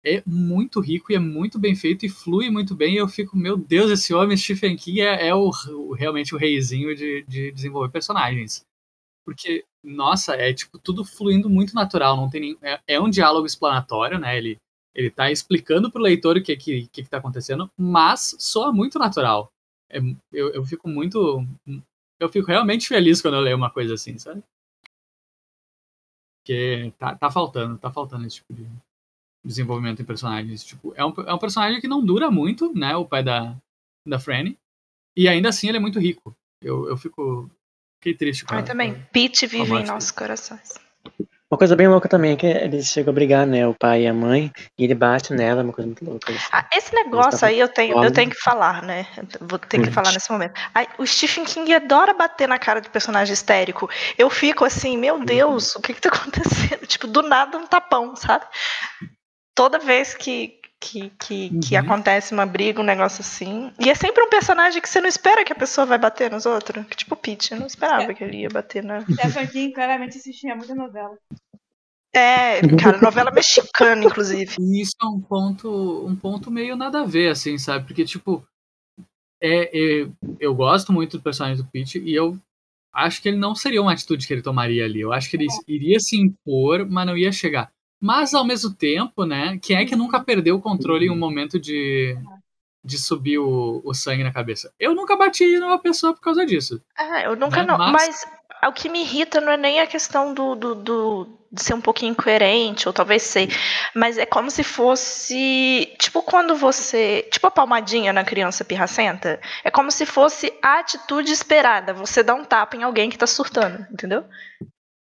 É 0.05 0.21
muito 0.25 0.81
rico 0.81 1.11
e 1.11 1.15
é 1.15 1.19
muito 1.19 1.57
bem 1.57 1.75
feito 1.75 2.05
e 2.05 2.09
flui 2.09 2.49
muito 2.49 2.75
bem. 2.75 2.93
E 2.95 2.97
eu 2.97 3.07
fico, 3.07 3.37
meu 3.37 3.55
Deus, 3.57 3.89
esse 3.89 4.13
homem, 4.13 4.35
Stephen 4.35 4.75
King, 4.75 5.01
é, 5.01 5.27
é 5.27 5.35
o, 5.35 5.49
o- 5.69 5.93
realmente 5.93 6.35
o 6.35 6.37
reizinho 6.37 6.93
de, 6.95 7.23
de 7.27 7.51
desenvolver 7.51 7.89
personagens. 7.91 8.65
Porque, 9.25 9.65
nossa, 9.83 10.35
é 10.35 10.53
tipo 10.53 10.79
tudo 10.79 11.05
fluindo 11.05 11.49
muito 11.49 11.75
natural, 11.75 12.17
não 12.17 12.29
tem 12.29 12.41
nem, 12.41 12.57
é, 12.61 12.79
é 12.87 13.01
um 13.01 13.09
diálogo 13.09 13.45
explanatório, 13.47 14.19
né? 14.19 14.37
Ele 14.37 14.57
ele 14.95 15.09
tá 15.11 15.31
explicando 15.31 15.91
pro 15.91 16.01
leitor 16.01 16.37
o 16.37 16.43
que 16.43 16.55
que, 16.57 16.87
que 16.89 17.03
tá 17.05 17.17
acontecendo, 17.17 17.69
mas 17.77 18.35
soa 18.39 18.73
muito 18.73 18.99
natural. 18.99 19.49
É, 19.89 19.99
eu, 20.33 20.53
eu 20.53 20.65
fico 20.65 20.89
muito. 20.89 21.45
Eu 22.19 22.29
fico 22.29 22.47
realmente 22.47 22.87
feliz 22.87 23.21
quando 23.21 23.35
eu 23.35 23.41
leio 23.41 23.57
uma 23.57 23.71
coisa 23.71 23.93
assim, 23.95 24.17
sabe? 24.19 24.43
Porque 26.39 26.93
tá, 26.97 27.15
tá 27.15 27.31
faltando, 27.31 27.77
tá 27.77 27.91
faltando 27.91 28.25
esse 28.25 28.37
tipo 28.37 28.53
de 28.53 28.67
desenvolvimento 29.43 30.01
em 30.01 30.05
personagens. 30.05 30.63
Tipo, 30.63 30.93
é 30.95 31.05
um, 31.05 31.13
é 31.27 31.33
um 31.33 31.37
personagem 31.37 31.81
que 31.81 31.87
não 31.87 32.03
dura 32.03 32.31
muito, 32.31 32.73
né? 32.73 32.95
O 32.95 33.05
pai 33.05 33.23
da, 33.23 33.55
da 34.07 34.19
Franny. 34.19 34.57
E 35.15 35.27
ainda 35.27 35.49
assim 35.49 35.67
ele 35.67 35.77
é 35.77 35.81
muito 35.81 35.99
rico. 35.99 36.35
Eu, 36.61 36.87
eu 36.87 36.97
fico. 36.97 37.49
Fiquei 38.01 38.15
triste 38.17 38.45
com 38.45 38.55
Eu 38.55 38.65
também. 38.65 39.05
Pete 39.13 39.47
vive 39.47 39.75
em 39.75 39.85
nossos 39.85 40.11
corações. 40.11 40.73
Uma 41.49 41.57
coisa 41.57 41.75
bem 41.75 41.87
louca 41.87 42.09
também 42.09 42.31
é 42.31 42.35
que 42.35 42.47
eles 42.47 42.87
chegam 42.87 43.11
a 43.11 43.13
brigar, 43.13 43.45
né? 43.45 43.67
O 43.67 43.75
pai 43.75 44.03
e 44.03 44.07
a 44.07 44.13
mãe, 44.13 44.51
e 44.75 44.83
ele 44.83 44.95
bate 44.95 45.33
nela, 45.33 45.61
é 45.61 45.63
uma 45.63 45.71
coisa 45.71 45.85
muito 45.85 46.03
louca. 46.03 46.31
assim. 46.33 46.47
Ah, 46.51 46.67
esse 46.73 46.95
negócio 46.95 47.45
aí 47.45 47.59
eu 47.59 47.67
tenho, 47.67 48.03
eu 48.03 48.11
tenho 48.11 48.31
que 48.31 48.41
falar, 48.41 48.81
né? 48.81 49.05
Eu 49.15 49.47
Vou 49.47 49.59
ter 49.59 49.79
que 49.79 49.87
Hum. 49.87 49.91
falar 49.91 50.11
nesse 50.13 50.31
momento. 50.31 50.59
Ai, 50.73 50.87
o 50.97 51.05
Stephen 51.05 51.45
King 51.45 51.71
adora 51.75 52.11
bater 52.15 52.47
na 52.47 52.57
cara 52.57 52.81
de 52.81 52.89
personagem 52.89 53.33
histérico. 53.33 53.87
Eu 54.17 54.31
fico 54.31 54.65
assim, 54.65 54.97
meu 54.97 55.23
Deus, 55.23 55.75
o 55.75 55.81
que 55.81 55.93
que 55.93 56.01
tá 56.01 56.09
acontecendo? 56.73 56.87
Tipo, 56.87 57.05
do 57.05 57.21
nada 57.21 57.55
um 57.55 57.67
tapão, 57.67 58.15
sabe? 58.15 58.45
Toda 59.55 59.77
vez 59.79 60.13
que, 60.13 60.59
que, 60.79 61.09
que, 61.11 61.49
que 61.59 61.75
Uhum. 61.75 61.81
acontece 61.81 62.33
uma 62.33 62.45
briga, 62.45 62.81
um 62.81 62.83
negócio 62.85 63.21
assim. 63.21 63.71
E 63.79 63.89
é 63.89 63.95
sempre 63.95 64.23
um 64.23 64.29
personagem 64.29 64.81
que 64.81 64.89
você 64.89 64.99
não 64.99 65.07
espera 65.07 65.43
que 65.45 65.53
a 65.53 65.55
pessoa 65.55 65.85
vai 65.85 65.97
bater 65.97 66.31
nos 66.31 66.45
outros. 66.45 66.85
Que, 66.87 66.97
tipo 66.97 67.13
o 67.13 67.17
Pete, 67.17 67.51
eu 67.53 67.59
não 67.59 67.67
esperava 67.67 68.11
É. 68.11 68.13
que 68.13 68.23
ele 68.23 68.37
ia 68.41 68.49
bater 68.49 68.83
na. 68.83 69.01
Stephen 69.01 69.47
King 69.47 69.73
claramente 69.73 70.17
assistia 70.17 70.55
muita 70.55 70.73
novela. 70.75 71.17
É, 72.15 72.61
cara, 72.77 72.99
novela 73.01 73.31
mexicana, 73.31 74.05
inclusive. 74.05 74.55
E 74.59 74.81
isso 74.81 74.95
é 75.01 75.05
um 75.05 75.19
ponto, 75.19 76.05
um 76.07 76.15
ponto 76.15 76.51
meio 76.51 76.75
nada 76.75 77.01
a 77.01 77.05
ver, 77.05 77.29
assim, 77.31 77.57
sabe? 77.57 77.87
Porque, 77.87 78.05
tipo, 78.05 78.45
é, 79.41 80.01
é- 80.03 80.07
eu 80.39 80.53
gosto 80.53 80.93
muito 80.93 81.17
do 81.17 81.23
personagem 81.23 81.57
do 81.63 81.69
Pete 81.69 81.99
e 81.99 82.13
eu 82.13 82.37
acho 82.93 83.19
que 83.21 83.29
ele 83.29 83.37
não 83.37 83.55
seria 83.55 83.81
uma 83.81 83.93
atitude 83.93 84.27
que 84.27 84.33
ele 84.33 84.43
tomaria 84.43 84.85
ali. 84.85 85.01
Eu 85.01 85.11
acho 85.11 85.27
que 85.29 85.37
ele 85.37 85.47
iria 85.67 85.99
se 85.99 86.15
impor, 86.15 86.87
mas 86.87 87.07
não 87.07 87.17
ia 87.17 87.31
chegar. 87.31 87.71
Mas, 88.03 88.33
ao 88.33 88.43
mesmo 88.45 88.73
tempo, 88.73 89.23
né, 89.25 89.57
quem 89.61 89.77
é 89.77 89.85
que 89.85 89.95
nunca 89.95 90.19
perdeu 90.19 90.57
o 90.57 90.61
controle 90.61 91.05
em 91.05 91.09
um 91.09 91.17
momento 91.17 91.57
de, 91.57 92.17
de 92.83 92.97
subir 92.97 93.39
o, 93.39 93.81
o 93.85 93.93
sangue 93.93 94.25
na 94.25 94.33
cabeça. 94.33 94.73
Eu 94.77 94.93
nunca 94.93 95.15
bati 95.15 95.57
numa 95.57 95.79
pessoa 95.79 96.13
por 96.13 96.19
causa 96.19 96.45
disso. 96.45 96.81
Ah, 96.97 97.21
eu 97.21 97.37
nunca 97.37 97.61
Né? 97.61 97.67
não. 97.67 97.77
Mas- 97.77 97.93
Mas... 97.93 98.69
o 98.69 98.73
que 98.73 98.89
me 98.89 98.99
irrita 99.01 99.39
não 99.39 99.53
é 99.53 99.57
nem 99.57 99.79
a 99.79 99.87
questão 99.87 100.33
do, 100.33 100.53
do, 100.53 100.75
do- 100.75 101.37
de 101.49 101.63
ser 101.63 101.75
um 101.75 101.81
pouquinho 101.81 102.11
incoerente, 102.11 102.87
ou 102.89 102.93
talvez 102.93 103.21
ser, 103.23 103.47
mas 103.95 104.17
é 104.17 104.25
como 104.25 104.51
se 104.51 104.63
fosse. 104.63 105.93
Tipo 105.97 106.23
quando 106.23 106.55
você. 106.57 107.25
Tipo 107.31 107.47
a 107.47 107.51
palmadinha 107.51 108.11
na 108.11 108.23
criança 108.25 108.65
pirracenta. 108.65 109.39
É 109.63 109.71
como 109.71 109.91
se 109.91 110.05
fosse 110.05 110.51
a 110.61 110.79
atitude 110.79 111.31
esperada. 111.31 111.93
Você 111.93 112.21
dá 112.23 112.33
um 112.33 112.43
tapa 112.43 112.75
em 112.75 112.83
alguém 112.83 113.09
que 113.09 113.17
tá 113.17 113.27
surtando, 113.27 113.85
entendeu? 113.91 114.25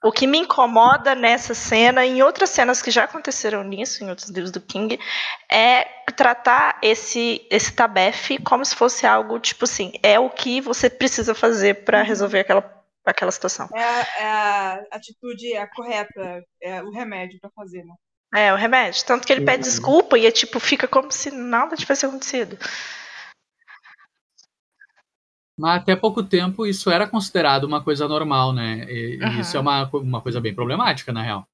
O 0.05 0.11
que 0.11 0.27
me 0.27 0.37
incomoda 0.37 1.15
nessa 1.15 1.55
cena, 1.55 2.05
e 2.05 2.11
em 2.11 2.21
outras 2.21 2.51
cenas 2.51 2.79
que 2.79 2.91
já 2.91 3.05
aconteceram 3.05 3.63
nisso, 3.63 4.03
em 4.03 4.09
outros 4.09 4.29
livros 4.29 4.51
do 4.51 4.61
King, 4.61 4.99
é 5.51 5.83
tratar 6.15 6.77
esse, 6.83 7.45
esse 7.49 7.73
tabefe 7.73 8.37
como 8.37 8.63
se 8.63 8.75
fosse 8.75 9.07
algo, 9.07 9.39
tipo 9.39 9.63
assim, 9.65 9.93
é 10.03 10.19
o 10.19 10.29
que 10.29 10.61
você 10.61 10.91
precisa 10.91 11.33
fazer 11.33 11.83
pra 11.85 12.03
resolver 12.03 12.41
aquela, 12.41 12.83
aquela 13.03 13.31
situação. 13.31 13.67
É 13.73 13.83
a, 13.83 13.99
é 14.19 14.25
a 14.25 14.83
atitude 14.91 15.57
a 15.57 15.67
correta, 15.67 16.43
é 16.61 16.83
o 16.83 16.91
remédio 16.91 17.39
pra 17.39 17.49
fazer, 17.49 17.83
né? 17.83 17.95
É, 18.35 18.53
o 18.53 18.55
remédio. 18.55 19.03
Tanto 19.05 19.25
que 19.25 19.33
ele 19.33 19.43
pede 19.45 19.63
Uhum. 19.63 19.69
desculpa 19.71 20.17
e 20.19 20.27
é 20.27 20.31
tipo, 20.31 20.59
fica 20.59 20.87
como 20.87 21.11
se 21.11 21.31
nada 21.31 21.75
tivesse 21.75 22.05
acontecido. 22.05 22.59
Mas 25.57 25.81
até 25.81 25.95
pouco 25.95 26.21
tempo 26.21 26.65
isso 26.65 26.89
era 26.91 27.07
considerado 27.07 27.63
uma 27.63 27.81
coisa 27.83 28.07
normal, 28.07 28.51
né? 28.53 28.85
E, 28.89 29.17
e 29.17 29.23
Aham. 29.23 29.39
isso 29.39 29.55
é 29.55 29.59
uma, 29.59 29.89
uma 29.93 30.21
coisa 30.21 30.41
bem 30.41 30.53
problemática, 30.53 31.13
na 31.13 31.21
real. 31.23 31.47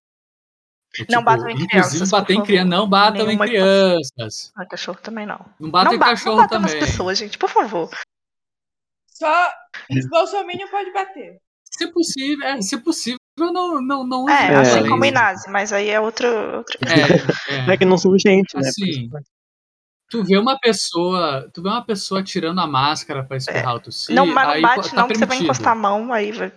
É, 0.99 1.05
Não 1.09 1.23
batam 1.23 1.47
em 1.49 1.51
Inclusive, 1.53 1.67
crianças, 1.69 2.09
bater 2.09 2.33
em 2.33 2.35
favor. 2.37 2.45
crianças. 2.47 2.69
Não 2.69 2.89
batam 2.89 3.25
Nenhuma 3.27 3.45
em 3.45 3.49
crianças. 3.49 4.51
Ah, 4.57 4.65
cachorro 4.65 4.97
também 5.01 5.25
não. 5.25 5.45
Não 5.59 5.69
batam 5.69 5.91
não 5.91 5.95
em 5.95 5.99
ba- 5.99 6.05
cachorro 6.07 6.35
não 6.35 6.43
batam 6.43 6.59
também. 6.61 6.79
nas 6.79 6.89
pessoas, 6.89 7.17
gente, 7.17 7.37
por 7.37 7.49
favor. 7.49 7.89
Só 9.07 9.49
os 9.89 10.09
bolsominions 10.09 10.69
pode 10.71 10.91
bater. 10.91 11.37
Se 11.71 11.87
possível, 11.93 12.45
é, 12.45 12.61
se 12.61 12.77
possível, 12.77 13.17
não, 13.37 13.81
não, 13.81 14.05
não 14.05 14.23
use 14.25 14.33
É, 14.33 14.35
É. 14.35 14.55
assim 14.55 14.71
violência. 14.71 14.89
como 14.89 15.05
em 15.05 15.11
Nazi, 15.11 15.49
mas 15.49 15.71
aí 15.71 15.89
é 15.89 15.99
outro. 16.01 16.27
outro... 16.57 16.77
É, 16.85 16.89
é. 17.69 17.73
É 17.73 17.77
que 17.77 17.85
não 17.85 17.97
sou 17.97 18.17
gente, 18.19 18.53
né? 18.57 18.69
Tu 20.11 20.23
vê 20.25 20.37
uma 20.37 20.59
pessoa, 20.59 21.49
tu 21.53 21.63
vê 21.63 21.69
uma 21.69 21.85
pessoa 21.85 22.21
tirando 22.21 22.59
a 22.59 22.67
máscara 22.67 23.23
pra 23.23 23.37
espirrar 23.37 23.75
ou 23.75 23.79
tossir, 23.79 24.13
não, 24.13 24.25
mas 24.25 24.55
não 24.55 24.61
bate, 24.61 24.89
tá 24.89 24.95
não, 24.97 25.03
porque 25.07 25.19
você 25.19 25.25
vai 25.25 25.37
encostar 25.37 25.71
a 25.71 25.75
mão, 25.75 26.11
aí 26.11 26.33
vai 26.33 26.51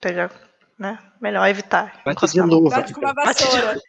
pegar. 0.00 0.30
Né? 0.76 0.98
Melhor 1.20 1.48
evitar. 1.48 2.02
Bate 2.04 2.26
de 2.26 2.40
luva. 2.42 2.76
Bate 2.76 2.92
com 2.92 3.00
uma 3.00 3.14
vassoura. 3.14 3.80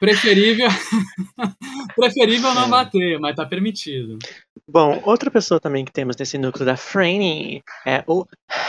Preferível, 0.00 0.68
preferível 1.94 2.54
não 2.54 2.64
É. 2.64 2.68
bater, 2.68 3.20
mas 3.20 3.36
tá 3.36 3.44
permitido. 3.44 4.18
Bom, 4.66 4.98
outra 5.04 5.30
pessoa 5.30 5.60
também 5.60 5.84
que 5.84 5.92
temos 5.92 6.16
nesse 6.16 6.38
núcleo 6.38 6.64
da 6.64 6.74
Franny 6.74 7.62
é 7.84 8.02
o 8.06 8.24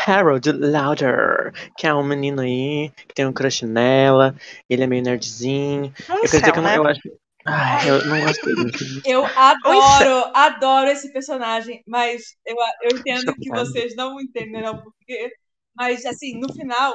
Harold 0.06 0.52
Lauder, 0.52 1.54
que 1.78 1.88
é 1.88 1.94
um 1.94 2.04
menino 2.04 2.42
aí 2.42 2.92
que 3.08 3.16
tem 3.16 3.26
um 3.26 3.32
crush 3.32 3.66
nela, 3.66 4.36
ele 4.70 4.84
é 4.84 4.88
meio 4.88 5.04
nerdzinho. 5.04 5.94
Um 6.10 6.16
Eu 6.16 6.22
quero 6.24 6.42
dizer 6.42 6.52
que 6.52 6.60
eu, 6.60 6.64
não, 6.64 6.70
né? 6.70 6.78
eu 6.78 6.88
acho. 6.88 7.02
Ai, 7.46 7.90
eu 7.90 8.06
não 8.06 8.20
gosto 8.20 8.44
dele. 8.46 8.72
Eu 9.04 9.26
adoro, 9.26 10.32
adoro 10.36 10.90
esse 10.90 11.12
personagem, 11.12 11.84
mas 11.88 12.22
eu, 12.46 12.56
eu 12.84 12.98
entendo 12.98 13.34
que 13.40 13.50
vocês 13.52 13.96
não 13.96 14.20
entenderão 14.22 14.82
porque. 14.84 15.32
Mas, 15.76 16.06
assim, 16.06 16.38
no 16.40 16.54
final, 16.54 16.94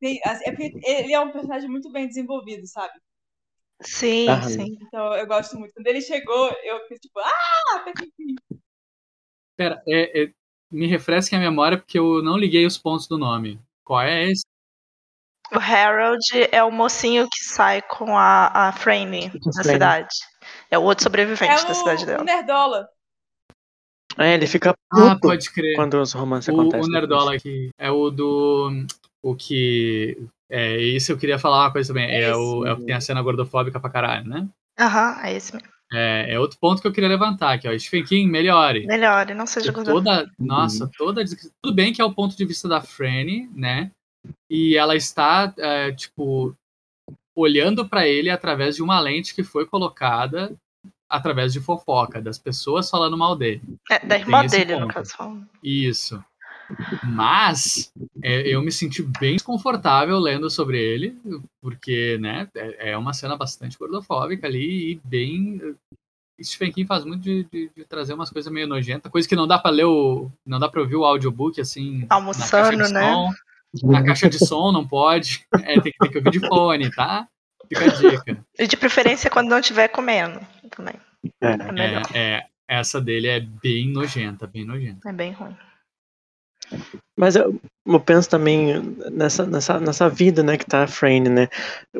tem, 0.00 0.20
é 0.24 0.50
porque 0.52 0.74
ele 0.84 1.12
é 1.14 1.20
um 1.20 1.32
personagem 1.32 1.68
muito 1.70 1.90
bem 1.92 2.08
desenvolvido, 2.08 2.66
sabe? 2.66 2.92
Sim, 3.82 4.28
Aham. 4.30 4.48
sim. 4.50 4.78
Então 4.82 5.14
eu 5.16 5.26
gosto 5.26 5.58
muito. 5.58 5.72
Quando 5.74 5.86
ele 5.88 6.00
chegou, 6.00 6.48
eu 6.64 6.80
fiquei 6.82 6.98
tipo, 6.98 7.18
ah, 7.20 7.76
até 7.76 7.92
que 7.94 8.04
enfim. 8.06 8.36
Pera, 9.56 9.82
é- 9.86 10.22
é- 10.24 10.32
me 10.70 10.86
refresquem 10.86 11.38
a 11.38 11.42
memória 11.42 11.78
porque 11.78 11.98
eu 11.98 12.22
não 12.22 12.36
liguei 12.36 12.66
os 12.66 12.78
pontos 12.78 13.06
do 13.06 13.18
nome. 13.18 13.60
Qual 13.84 14.00
é 14.00 14.30
esse? 14.30 14.44
O 15.54 15.58
Harold 15.58 16.24
é 16.52 16.62
o 16.62 16.70
mocinho 16.70 17.26
que 17.30 17.42
sai 17.42 17.80
com 17.82 18.16
a, 18.16 18.68
a 18.68 18.72
Franny 18.72 19.30
Com 19.30 19.36
a 19.36 19.40
na 19.46 19.52
Franny. 19.62 19.72
cidade. 19.72 20.08
É 20.70 20.78
o 20.78 20.82
outro 20.82 21.04
sobrevivente 21.04 21.52
É 21.64 21.64
da 21.66 21.74
cidade 21.74 22.04
dela. 22.06 22.22
o 22.22 22.24
Nerdola. 22.24 22.88
É, 24.18 24.34
ele 24.34 24.46
fica 24.46 24.74
Ah, 24.92 25.10
puto 25.14 25.20
pode 25.20 25.50
crer. 25.50 25.74
quando 25.76 26.00
os 26.00 26.12
romances 26.12 26.48
O, 26.48 26.60
acontecem. 26.60 26.86
o 26.88 26.92
Nerdola 26.92 27.34
aqui 27.34 27.70
é 27.78 27.90
o 27.90 28.10
do. 28.10 28.70
O 29.22 29.34
que. 29.34 30.18
É, 30.50 30.76
isso 30.78 31.12
eu 31.12 31.18
queria 31.18 31.38
falar 31.38 31.64
uma 31.64 31.72
coisa 31.72 31.88
também. 31.92 32.08
É, 32.10 32.22
É 32.22 32.36
o, 32.36 32.66
é 32.66 32.72
o 32.72 32.76
que 32.76 32.84
tem 32.86 32.94
a 32.94 33.00
cena 33.00 33.22
gordofóbica 33.22 33.78
pra 33.80 33.90
caralho, 33.90 34.26
né? 34.28 34.48
Aham, 34.78 35.20
é 35.22 35.34
esse 35.34 35.54
mesmo. 35.54 35.68
É, 35.92 36.34
é 36.34 36.38
outro 36.40 36.58
ponto 36.60 36.82
que 36.82 36.88
eu 36.88 36.92
queria 36.92 37.08
levantar 37.08 37.54
aqui, 37.54 37.66
ó. 37.68 37.78
Stephen 37.78 38.04
King, 38.04 38.30
melhore. 38.30 38.86
Melhor, 38.86 39.30
e 39.30 39.34
não 39.34 39.46
seja 39.46 39.72
gordura. 39.72 39.94
toda, 39.96 40.30
nossa, 40.38 40.90
toda 40.98 41.24
tudo 41.62 41.74
bem 41.74 41.92
que 41.92 42.02
é 42.02 42.04
o 42.04 42.12
ponto 42.12 42.36
de 42.36 42.44
vista 42.44 42.68
da 42.68 42.80
Franny, 42.82 43.48
né? 43.54 43.90
E 44.50 44.76
ela 44.76 44.96
está 44.96 45.52
é, 45.58 45.92
tipo 45.92 46.54
olhando 47.36 47.88
pra 47.88 48.06
ele 48.06 48.30
através 48.30 48.76
de 48.76 48.82
uma 48.82 48.98
lente 48.98 49.34
que 49.34 49.42
foi 49.44 49.64
colocada 49.66 50.54
através 51.08 51.52
de 51.52 51.60
fofoca 51.60 52.20
das 52.20 52.38
pessoas 52.38 52.90
falando 52.90 53.16
mal 53.16 53.36
dele. 53.36 53.62
É, 53.90 54.04
da 54.04 54.18
irmã 54.18 54.44
dele, 54.44 54.74
no 54.74 54.80
ponto. 54.82 54.94
caso. 54.94 55.12
falando. 55.16 55.48
Isso. 55.62 56.22
Mas 57.04 57.92
é, 58.22 58.42
eu 58.46 58.60
me 58.62 58.70
senti 58.70 59.02
bem 59.02 59.34
desconfortável 59.36 60.18
lendo 60.18 60.50
sobre 60.50 60.78
ele, 60.78 61.16
porque, 61.62 62.18
né, 62.18 62.48
é, 62.54 62.90
é 62.90 62.96
uma 62.98 63.12
cena 63.14 63.36
bastante 63.36 63.78
gordofóbica 63.78 64.46
ali 64.46 64.92
e 64.92 65.00
bem. 65.04 65.74
Stephen 66.42 66.70
King 66.72 66.86
faz 66.86 67.04
muito 67.04 67.22
de, 67.22 67.44
de- 67.44 67.70
de 67.74 67.84
trazer 67.84 68.14
umas 68.14 68.30
coisas 68.30 68.52
meio 68.52 68.66
nojentas, 68.68 69.10
coisa 69.10 69.26
que 69.28 69.34
não 69.34 69.46
dá 69.46 69.58
pra 69.58 69.70
ler 69.70 69.84
o. 69.86 70.30
não 70.46 70.58
dá 70.58 70.68
pra 70.68 70.80
ouvir 70.80 70.94
o 70.96 71.04
audiobook 71.04 71.60
assim. 71.60 72.06
Almoçando, 72.10 72.76
né? 72.92 73.12
som. 73.12 73.30
Na 73.82 74.02
caixa 74.04 74.28
de 74.28 74.38
som 74.38 74.72
não 74.72 74.86
pode. 74.86 75.46
É, 75.62 75.80
tem, 75.80 75.92
que- 75.92 75.98
tem 75.98 76.10
que 76.10 76.18
ouvir 76.18 76.30
de 76.30 76.40
fone, 76.40 76.90
tá? 76.90 77.28
Fica 77.68 77.84
a 77.84 77.88
dica. 77.88 78.44
E 78.58 78.66
de 78.66 78.76
preferência 78.76 79.28
quando 79.30 79.48
não 79.48 79.58
estiver 79.58 79.88
comendo 79.88 80.40
também. 80.70 80.94
É. 81.40 81.48
É. 81.48 82.02
É, 82.14 82.36
é, 82.36 82.46
essa 82.66 83.00
dele 83.00 83.26
é 83.28 83.40
bem 83.40 83.88
nojenta, 83.92 84.46
bem 84.46 84.64
nojenta. 84.64 85.08
É, 85.08 85.12
bem 85.12 85.32
ruim. 85.32 85.54
Mas 87.18 87.34
eu, 87.34 87.58
eu 87.86 88.00
penso 88.00 88.28
também 88.28 88.80
nessa, 89.10 89.46
nessa, 89.46 89.80
nessa 89.80 90.08
vida, 90.08 90.42
né, 90.42 90.56
que 90.56 90.66
tá 90.66 90.84
a 90.84 90.88
Frane, 90.88 91.28
né? 91.28 91.48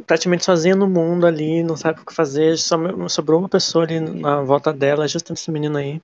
Praticamente 0.07 0.45
sozinha 0.45 0.77
no 0.77 0.89
mundo 0.89 1.27
ali, 1.27 1.63
não 1.63 1.77
sabe 1.77 2.01
o 2.01 2.05
que 2.05 2.15
fazer, 2.15 2.57
só 2.59 2.77
sobrou 3.09 3.41
uma 3.41 3.49
pessoa 3.49 3.85
ali 3.85 3.99
na 3.99 4.43
volta 4.43 4.73
dela, 4.73 5.09
justamente 5.09 5.41
esse 5.41 5.51
menino 5.51 5.77
aí. 5.79 6.01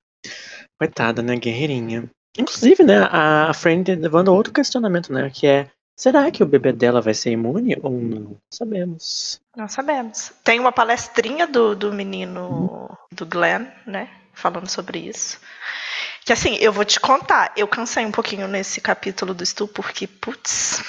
Coitada, 0.81 1.23
né, 1.23 1.37
guerreirinha. 1.37 2.09
Inclusive, 2.37 2.83
né, 2.83 3.09
a, 3.11 3.53
Frane 3.55 3.85
levando 3.95 4.29
outro 4.29 4.53
questionamento, 4.53 5.13
né, 5.13 5.31
que 5.31 5.47
é, 5.47 5.71
será 5.97 6.31
que 6.31 6.43
o 6.43 6.47
bebê 6.47 6.73
dela 6.73 7.01
vai 7.01 7.15
ser 7.15 7.31
imune 7.31 7.77
ou 7.83 7.93
não? 7.93 8.21
Não 8.21 8.37
sabemos. 8.51 9.41
Não 9.57 9.69
sabemos. 9.69 10.33
Tem 10.43 10.59
uma 10.59 10.73
palestrinha 10.73 11.47
do, 11.47 11.77
do 11.77 11.93
menino 11.93 12.91
do 13.13 13.25
Glenn, 13.25 13.67
né? 13.87 14.09
Falando 14.33 14.69
sobre 14.69 14.99
isso. 14.99 15.39
Que 16.25 16.33
assim, 16.33 16.57
eu 16.57 16.73
vou 16.73 16.85
te 16.85 16.99
contar, 16.99 17.53
eu 17.57 17.69
cansei 17.69 18.05
um 18.05 18.11
pouquinho 18.11 18.49
nesse 18.49 18.81
capítulo 18.81 19.35
do 19.35 19.45
Stu, 19.45 19.69
porque, 19.69 20.07
putz, 20.07 20.83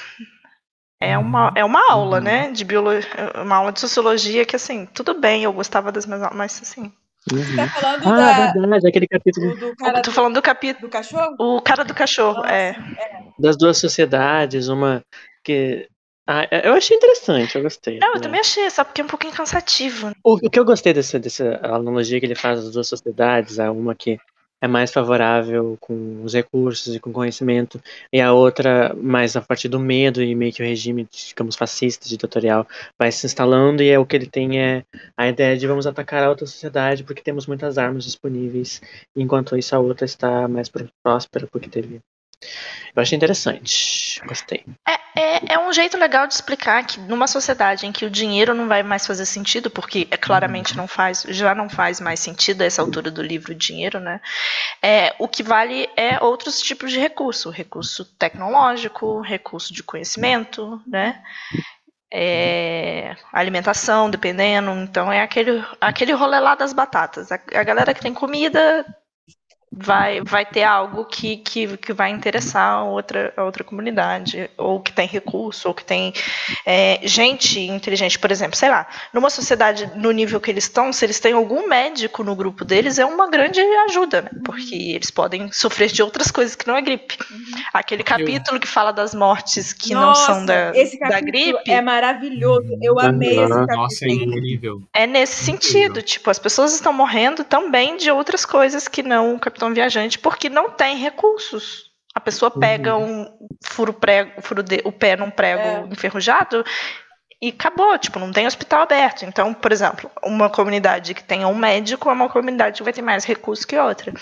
é 1.00 1.18
uma, 1.18 1.52
é 1.56 1.64
uma 1.64 1.92
aula, 1.92 2.20
né? 2.22 2.52
De 2.52 2.64
biologia, 2.64 3.08
uma 3.36 3.58
aula 3.58 3.72
de 3.72 3.80
sociologia 3.80 4.46
que, 4.46 4.56
assim, 4.56 4.86
tudo 4.88 5.14
bem, 5.14 5.44
eu 5.44 5.54
gostava 5.54 5.92
das 5.92 6.06
minhas 6.06 6.24
aulas, 6.24 6.38
mas 6.38 6.62
assim. 6.62 6.92
Uhum. 7.34 7.56
Tá 7.56 7.68
falando 7.70 8.08
Ah, 8.08 8.52
da, 8.52 8.52
verdade, 8.52 8.88
aquele 8.88 9.08
capítulo 9.08 9.56
do, 9.56 9.70
do 9.72 9.76
cara 9.76 10.02
tô 10.02 10.12
falando 10.12 10.36
do 10.36 10.42
capítulo. 10.42 10.88
do 10.88 10.92
cachorro? 10.92 11.36
O 11.40 11.62
cara 11.62 11.84
do 11.84 11.94
cachorro, 11.94 12.38
Nossa, 12.44 12.52
é. 12.52 12.76
das 13.40 13.58
duas 13.58 13.78
sociedades, 13.78 14.68
uma 14.68 15.04
que... 15.44 15.88
Ah, 16.28 16.48
eu 16.64 16.74
achei 16.74 16.98
interessante, 16.98 17.56
eu 17.56 17.62
gostei. 17.64 18.00
Não, 18.00 18.10
eu 18.10 18.16
né? 18.16 18.22
também 18.22 18.40
achei, 18.40 18.68
só 18.70 18.84
porque 18.84 19.00
é 19.02 19.04
um 19.04 19.08
pouquinho 19.08 19.34
cansativo. 19.34 20.08
né? 20.08 20.14
O, 20.24 20.36
o 20.36 20.50
que 20.50 20.60
eu 20.60 20.66
gostei 20.66 20.92
dessa, 20.94 21.20
dessa 21.20 21.60
analogia 21.64 22.20
que 22.20 22.26
ele 22.26 22.36
faz 22.36 22.64
das 22.64 22.72
duas 22.74 22.88
sociedades, 22.88 23.60
a 23.60 23.72
uma 23.72 23.94
que 23.94 24.18
é 24.62 24.68
mais 24.68 24.92
favorável 24.92 25.78
com 25.80 26.24
os 26.24 26.34
recursos 26.34 26.96
e 26.96 27.00
com 27.00 27.12
conhecimento, 27.14 27.82
e 28.12 28.20
a 28.22 28.34
outra 28.34 28.94
mais 28.96 29.36
a 29.36 29.42
partir 29.42 29.68
do 29.70 29.80
medo 29.80 30.22
e 30.24 30.34
meio 30.36 30.52
que 30.54 30.62
o 30.62 30.66
regime, 30.66 31.08
digamos, 31.12 31.56
fascista, 31.56 32.08
ditatorial, 32.08 32.68
vai 32.98 33.12
se 33.12 33.26
instalando, 33.26 33.84
e 33.84 33.90
é 33.90 34.00
o 34.00 34.06
que 34.06 34.16
ele 34.16 34.28
tem 34.28 34.60
é 34.62 34.84
a 35.18 35.28
ideia 35.28 35.58
de 35.58 35.68
vamos 35.68 35.86
atacar 35.88 36.24
a 36.24 36.30
outra 36.30 36.46
sociedade 36.46 37.04
porque 37.04 37.22
temos 37.22 37.46
muitas 37.48 37.78
armas 37.78 38.04
disponíveis, 38.04 38.82
enquanto 39.16 39.58
isso 39.58 39.76
a 39.76 39.80
outra 39.80 40.06
está 40.06 40.48
mais 40.48 40.70
pró- 40.70 40.88
próspera 41.04 41.48
porque 41.48 41.70
teve. 41.70 42.02
Eu 42.96 43.02
achei 43.02 43.16
interessante, 43.16 44.22
gostei. 44.26 44.64
É, 44.88 44.94
é, 45.20 45.54
é 45.54 45.60
um 45.60 45.74
jeito 45.74 45.98
legal 45.98 46.26
de 46.28 46.34
explicar 46.34 46.86
que 46.86 47.00
numa 47.00 47.28
sociedade 47.28 47.86
em 47.86 47.92
que 47.92 48.06
o 48.06 48.10
dinheiro 48.10 48.54
não 48.54 48.68
vai 48.68 48.84
mais 48.84 49.06
fazer 49.06 49.26
sentido, 49.26 49.70
porque 49.70 50.08
é, 50.10 50.16
claramente 50.16 50.78
não 50.78 50.88
faz, 50.88 51.26
já 51.28 51.54
não 51.54 51.70
faz 51.70 52.00
mais 52.00 52.22
sentido 52.22 52.62
a 52.62 52.66
essa 52.66 52.82
altura 52.82 53.12
do 53.12 53.22
livro 53.22 53.52
o 53.52 53.56
dinheiro, 53.56 54.00
né? 54.00 54.22
É, 54.82 55.14
o 55.20 55.28
que 55.28 55.44
vale 55.44 55.90
é 55.98 56.24
outros 56.24 56.62
tipos 56.62 56.92
de 56.92 57.00
recurso, 57.00 57.50
recurso 57.50 58.06
tecnológico, 58.18 59.20
recurso 59.20 59.74
de 59.74 59.84
conhecimento, 59.84 60.82
né? 60.88 61.22
é, 62.18 63.16
alimentação, 63.34 64.10
dependendo. 64.10 64.72
Então 64.72 65.12
é 65.12 65.22
aquele, 65.22 65.62
aquele 65.82 66.14
rolê 66.14 66.40
lá 66.40 66.56
das 66.56 66.72
batatas. 66.72 67.30
A, 67.30 67.36
a 67.36 67.64
galera 67.64 67.94
que 67.94 68.02
tem 68.02 68.14
comida 68.14 68.86
vai, 69.76 70.22
vai 70.22 70.46
ter 70.46 70.64
algo 70.64 71.06
que, 71.06 71.38
que, 71.38 71.78
que 71.78 71.94
vai 71.94 72.10
interessar 72.12 72.74
a 72.74 72.84
outra, 72.84 73.34
a 73.36 73.44
outra 73.44 73.64
comunidade, 73.64 74.50
ou 74.58 74.80
que 74.80 74.92
tem 74.92 75.08
recurso, 75.08 75.68
ou 75.68 75.74
que 75.74 75.84
tem 75.84 76.14
é, 76.66 77.00
gente 77.04 77.60
inteligente. 77.60 78.18
Por 78.18 78.32
exemplo, 78.32 78.56
sei 78.56 78.70
lá, 78.70 78.88
numa 79.14 79.30
sociedade 79.30 79.92
no 79.96 80.12
nível 80.12 80.40
que 80.40 80.50
eles 80.50 80.64
estão, 80.64 80.94
se 80.94 81.06
eles 81.06 81.20
têm 81.20 81.34
algum 81.34 81.68
médico 81.68 82.24
no 82.24 82.36
grupo 82.36 82.64
deles, 82.64 82.98
é 82.98 83.06
uma 83.06 83.30
grande 83.30 83.60
ajuda, 83.90 84.22
né? 84.22 84.30
porque 84.44 84.76
eles 84.76 85.12
podem 85.12 85.52
sofrer 85.52 85.92
de 85.92 86.02
outras 86.02 86.32
coisas 86.32 86.56
que 86.56 86.68
não 86.68 86.78
é 86.78 86.82
gripe. 86.82 87.18
Aquele 87.74 88.04
capítulo 88.04 88.60
que 88.60 88.68
fala 88.68 88.92
das 88.92 89.14
mortes 89.14 89.74
que 89.74 89.94
Nossa, 89.94 90.28
não 90.32 90.36
são 90.36 90.46
da, 90.46 90.72
esse 90.76 90.98
da 91.00 91.10
capítulo 91.10 91.32
gripe. 91.32 91.72
é 91.72 91.82
maravilhoso. 91.82 92.78
Eu 92.82 93.00
amei 93.00 93.30
esse 93.30 93.50
capítulo. 93.50 93.78
Nossa, 93.78 94.06
é 94.06 94.10
incrível. 94.10 94.82
É 94.94 95.08
nesse 95.08 95.52
Incrível. 95.52 95.72
sentido, 95.72 96.02
tipo, 96.02 96.30
as 96.30 96.40
pessoas 96.40 96.74
estão 96.74 96.94
morrendo 96.94 97.44
também 97.44 97.98
de 97.98 98.10
outras 98.10 98.46
coisas 98.46 98.88
que 98.88 99.04
não 99.04 99.36
o 99.36 99.40
Capitão 99.40 99.65
Viajante, 99.74 100.20
porque 100.20 100.50
não 100.50 100.70
tem 100.72 100.98
recursos. 100.98 101.92
A 102.14 102.20
pessoa 102.20 102.50
pega 102.50 102.96
um 102.96 103.26
furo 103.66 103.92
prego, 103.94 104.42
furo 104.42 104.64
de- 104.64 104.82
o 104.86 104.92
pé 104.92 105.16
num 105.18 105.30
prego 105.30 105.62
É. 105.62 105.88
enferrujado 105.92 106.64
e 107.42 107.50
acabou, 107.50 107.98
tipo, 108.00 108.20
não 108.20 108.32
tem 108.32 108.48
hospital 108.48 108.84
aberto. 108.84 109.24
Então, 109.26 109.54
por 109.54 109.72
exemplo, 109.72 110.10
uma 110.24 110.50
comunidade 110.50 111.14
que 111.14 111.24
tenha 111.24 111.48
um 111.48 111.56
médico 111.56 112.10
é 112.10 112.14
uma 112.14 112.30
comunidade 112.30 112.78
que 112.78 112.84
vai 112.84 112.94
ter 112.94 113.02
mais 113.02 113.26
recursos 113.26 113.66
que 113.66 113.78
outra. 113.78 114.14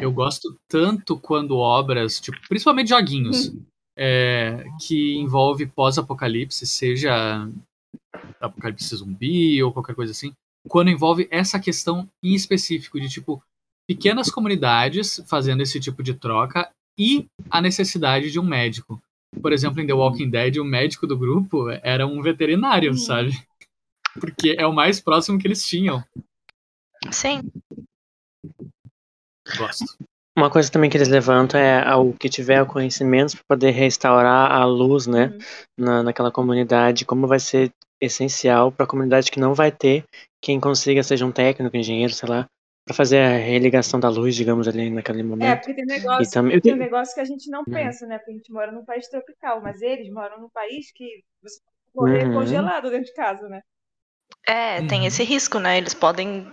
Eu 0.00 0.10
gosto 0.12 0.58
tanto 0.68 1.18
quando 1.18 1.58
obras, 1.58 2.18
tipo, 2.20 2.38
principalmente 2.48 2.88
joguinhos, 2.88 3.52
é, 3.96 4.64
que 4.86 5.16
envolve 5.18 5.66
pós-apocalipse, 5.66 6.66
seja 6.66 7.46
apocalipse 8.40 8.96
zumbi 8.96 9.62
ou 9.62 9.72
qualquer 9.72 9.94
coisa 9.94 10.12
assim, 10.12 10.32
quando 10.68 10.90
envolve 10.90 11.28
essa 11.30 11.60
questão 11.60 12.08
em 12.22 12.34
específico 12.34 12.98
de 12.98 13.08
tipo 13.08 13.42
pequenas 13.88 14.30
comunidades 14.30 15.22
fazendo 15.28 15.62
esse 15.62 15.78
tipo 15.78 16.02
de 16.02 16.14
troca 16.14 16.70
e 16.98 17.26
a 17.50 17.60
necessidade 17.60 18.30
de 18.30 18.38
um 18.38 18.44
médico. 18.44 19.02
Por 19.42 19.52
exemplo, 19.52 19.80
em 19.80 19.86
The 19.86 19.92
Walking 19.92 20.30
Dead, 20.30 20.56
o 20.58 20.64
médico 20.64 21.06
do 21.06 21.18
grupo 21.18 21.68
era 21.82 22.06
um 22.06 22.22
veterinário, 22.22 22.96
sabe? 22.96 23.32
Porque 24.20 24.54
é 24.56 24.66
o 24.66 24.72
mais 24.72 25.00
próximo 25.00 25.38
que 25.38 25.46
eles 25.46 25.66
tinham. 25.66 26.04
Sim. 27.10 27.42
Gosto. 29.58 29.84
Uma 30.36 30.50
coisa 30.50 30.70
também 30.70 30.90
que 30.90 30.96
eles 30.96 31.08
levantam 31.08 31.60
é 31.60 31.94
o 31.94 32.12
que 32.12 32.28
tiver 32.28 32.64
conhecimentos 32.66 33.34
para 33.34 33.44
poder 33.56 33.70
restaurar 33.70 34.50
a 34.50 34.64
luz, 34.64 35.06
né, 35.06 35.26
Uhum. 35.26 35.38
na, 35.78 36.02
naquela 36.02 36.30
comunidade, 36.30 37.04
como 37.04 37.26
vai 37.26 37.38
ser 37.38 37.72
essencial 38.00 38.72
para 38.72 38.84
a 38.84 38.88
comunidade 38.88 39.30
que 39.30 39.38
não 39.38 39.54
vai 39.54 39.70
ter 39.70 40.04
quem 40.42 40.58
consiga, 40.60 41.02
seja 41.02 41.24
um 41.24 41.30
técnico, 41.32 41.76
engenheiro, 41.76 42.12
sei 42.12 42.28
lá, 42.28 42.46
para 42.84 42.94
fazer 42.94 43.18
a 43.18 43.36
religação 43.38 43.98
da 43.98 44.08
luz, 44.10 44.34
digamos, 44.34 44.68
ali 44.68 44.90
naquele 44.90 45.20
É, 45.20 45.24
momento. 45.24 45.60
porque 45.60 45.74
tem 45.74 45.86
negócio, 45.86 46.30
também- 46.30 46.60
tem 46.60 46.74
um 46.74 46.76
negócio 46.76 47.14
que 47.14 47.20
a 47.20 47.24
gente 47.24 47.48
não 47.50 47.60
Uhum. 47.60 47.72
pensa, 47.72 48.06
né? 48.06 48.18
Porque 48.18 48.32
a 48.32 48.34
gente 48.34 48.52
mora 48.52 48.70
num 48.70 48.84
país 48.84 49.08
tropical, 49.08 49.60
mas 49.62 49.80
eles 49.80 50.10
moram 50.12 50.40
num 50.40 50.50
país 50.50 50.92
que 50.92 51.22
você 51.42 51.60
pode 51.94 52.12
morrer 52.12 52.26
Uhum. 52.26 52.34
congelado 52.34 52.90
dentro 52.90 53.06
de 53.06 53.14
casa, 53.14 53.48
né? 53.48 53.62
É, 54.46 54.82
tem 54.82 55.00
Uhum. 55.00 55.06
esse 55.06 55.22
risco, 55.24 55.58
né? 55.58 55.78
Eles 55.78 55.94
podem. 55.94 56.46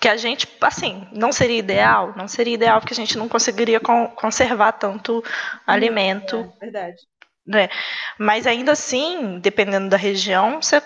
Que 0.00 0.08
a 0.08 0.16
gente, 0.16 0.48
assim, 0.60 1.06
não 1.12 1.30
seria 1.30 1.58
ideal, 1.58 2.12
não 2.16 2.26
seria 2.26 2.54
ideal 2.54 2.80
porque 2.80 2.92
a 2.92 2.96
gente 2.96 3.16
não 3.16 3.28
conseguiria 3.28 3.78
con- 3.78 4.08
conservar 4.08 4.72
tanto 4.72 5.22
alimento, 5.66 6.36
É, 6.36 6.58
verdade. 6.64 6.96
Né? 7.46 7.68
Mas 8.18 8.46
ainda 8.46 8.72
assim, 8.72 9.38
dependendo 9.40 9.88
da 9.88 9.96
região, 9.96 10.60
você 10.62 10.80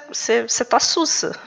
tá 0.65 0.81
sussa, 0.81 1.39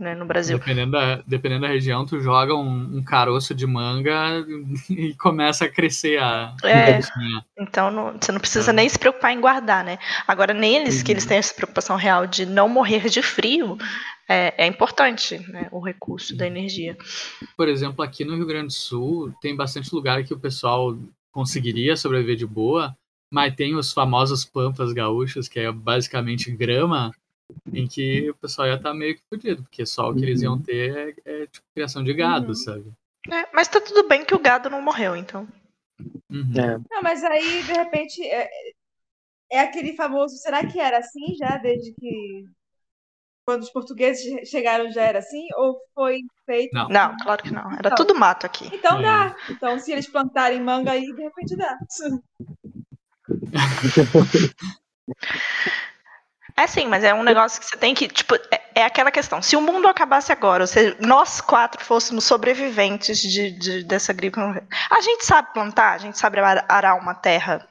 né, 0.00 0.14
no 0.14 0.24
Brasil. 0.24 0.58
Dependendo 0.58 0.92
da, 0.92 1.16
dependendo 1.26 1.62
da 1.62 1.68
região, 1.68 2.06
tu 2.06 2.18
joga 2.20 2.54
um, 2.54 2.96
um 2.98 3.04
caroço 3.04 3.54
de 3.54 3.66
manga 3.66 4.44
e 4.88 5.14
começa 5.14 5.66
a 5.66 5.68
crescer 5.68 6.18
a 6.18 6.54
É. 6.64 7.00
Então 7.58 7.90
não- 7.90 8.12
você 8.20 8.32
não 8.32 8.40
precisa 8.40 8.70
Ah. 8.70 8.74
nem 8.74 8.88
se 8.88 8.98
preocupar 8.98 9.32
em 9.32 9.40
guardar, 9.40 9.84
né? 9.84 9.98
Agora, 10.26 10.54
neles, 10.54 11.02
que 11.02 11.10
Uhum. 11.10 11.14
eles 11.14 11.26
têm 11.26 11.36
essa 11.38 11.54
preocupação 11.54 11.96
real 11.96 12.26
de 12.26 12.46
não 12.46 12.68
morrer 12.68 13.10
de 13.10 13.20
frio, 13.22 13.76
é, 14.28 14.54
é 14.64 14.66
importante 14.66 15.38
né, 15.50 15.68
o 15.70 15.80
recurso 15.80 16.34
da 16.36 16.46
energia. 16.46 16.96
Por 17.56 17.68
exemplo, 17.68 18.02
aqui 18.02 18.24
no 18.24 18.34
Rio 18.36 18.46
Grande 18.46 18.68
do 18.68 18.72
Sul, 18.72 19.32
tem 19.40 19.54
bastante 19.54 19.94
lugar 19.94 20.24
que 20.24 20.32
o 20.34 20.38
pessoal 20.38 20.96
conseguiria 21.30 21.96
sobreviver 21.96 22.36
de 22.36 22.46
boa, 22.46 22.96
mas 23.32 23.54
tem 23.54 23.74
os 23.74 23.92
famosos 23.92 24.44
pampas 24.44 24.92
gaúchos, 24.92 25.48
que 25.48 25.60
é 25.60 25.70
basicamente 25.72 26.50
grama, 26.50 27.12
em 27.72 27.86
que 27.86 28.28
o 28.30 28.34
pessoal 28.34 28.68
ia 28.68 28.74
estar 28.74 28.92
meio 28.94 29.14
que 29.16 29.22
fudido, 29.32 29.62
porque 29.62 29.86
só 29.86 30.10
o 30.10 30.14
que 30.14 30.22
eles 30.22 30.42
iam 30.42 30.60
ter 30.60 31.16
é, 31.24 31.42
é, 31.42 31.46
tipo 31.46 31.64
criação 31.74 32.02
de 32.02 32.12
gado, 32.14 32.48
Uhum. 32.48 32.54
sabe? 32.54 32.92
É, 33.30 33.46
mas 33.52 33.68
tá 33.68 33.80
tudo 33.80 34.06
bem 34.08 34.24
que 34.24 34.34
o 34.34 34.38
gado 34.38 34.70
não 34.70 34.80
morreu, 34.82 35.16
então. 35.16 35.46
Uhum. 36.30 36.52
É. 36.56 36.78
Não, 36.90 37.02
mas 37.02 37.22
aí, 37.24 37.62
de 37.64 37.72
repente, 37.72 38.22
é, 38.24 38.48
é 39.50 39.60
aquele 39.60 39.94
famoso. 39.96 40.36
Será 40.36 40.66
que 40.66 40.78
era 40.78 40.98
assim 40.98 41.34
já 41.36 41.56
desde 41.56 41.92
que. 41.94 42.44
Quando 43.48 43.62
os 43.62 43.70
portugueses 43.70 44.22
che- 44.24 44.44
chegaram 44.44 44.90
já 44.90 45.02
era 45.02 45.20
assim? 45.20 45.46
Ou 45.56 45.78
foi 45.94 46.18
feito. 46.44 46.72
Não. 46.74 46.88
Não, 46.88 47.16
claro 47.18 47.42
que 47.44 47.52
não. 47.52 47.72
Era 47.74 47.90
Não. 47.90 47.96
tudo 47.96 48.12
mato 48.14 48.44
aqui. 48.44 48.68
Então 48.74 48.98
É. 48.98 49.02
dá. 49.02 49.36
Então, 49.50 49.78
se 49.78 49.92
eles 49.92 50.08
plantarem 50.08 50.60
manga 50.60 50.90
aí, 50.92 51.12
de 51.14 51.22
repente 51.22 51.56
dá. 51.56 51.78
É 56.56 56.66
sim, 56.66 56.86
mas 56.86 57.04
é 57.04 57.12
um 57.12 57.22
negócio 57.22 57.60
que 57.60 57.66
você 57.66 57.76
tem 57.76 57.94
que. 57.94 58.08
Tipo, 58.08 58.34
é, 58.50 58.60
é 58.76 58.84
aquela 58.84 59.10
questão. 59.10 59.42
Se 59.42 59.56
o 59.56 59.60
mundo 59.60 59.86
acabasse 59.86 60.32
agora, 60.32 60.62
ou 60.62 60.66
seja, 60.66 60.96
nós 61.00 61.40
quatro 61.40 61.84
fôssemos 61.84 62.24
sobreviventes 62.24 63.20
de, 63.20 63.50
de- 63.50 63.84
dessa 63.84 64.12
gripe. 64.14 64.38
A 64.40 65.00
gente 65.02 65.26
sabe 65.26 65.52
plantar, 65.52 65.92
a 65.92 65.98
gente 65.98 66.16
sabe 66.18 66.40
ar- 66.40 66.64
arar 66.66 66.94
uma 66.94 67.14
terra. 67.14 67.66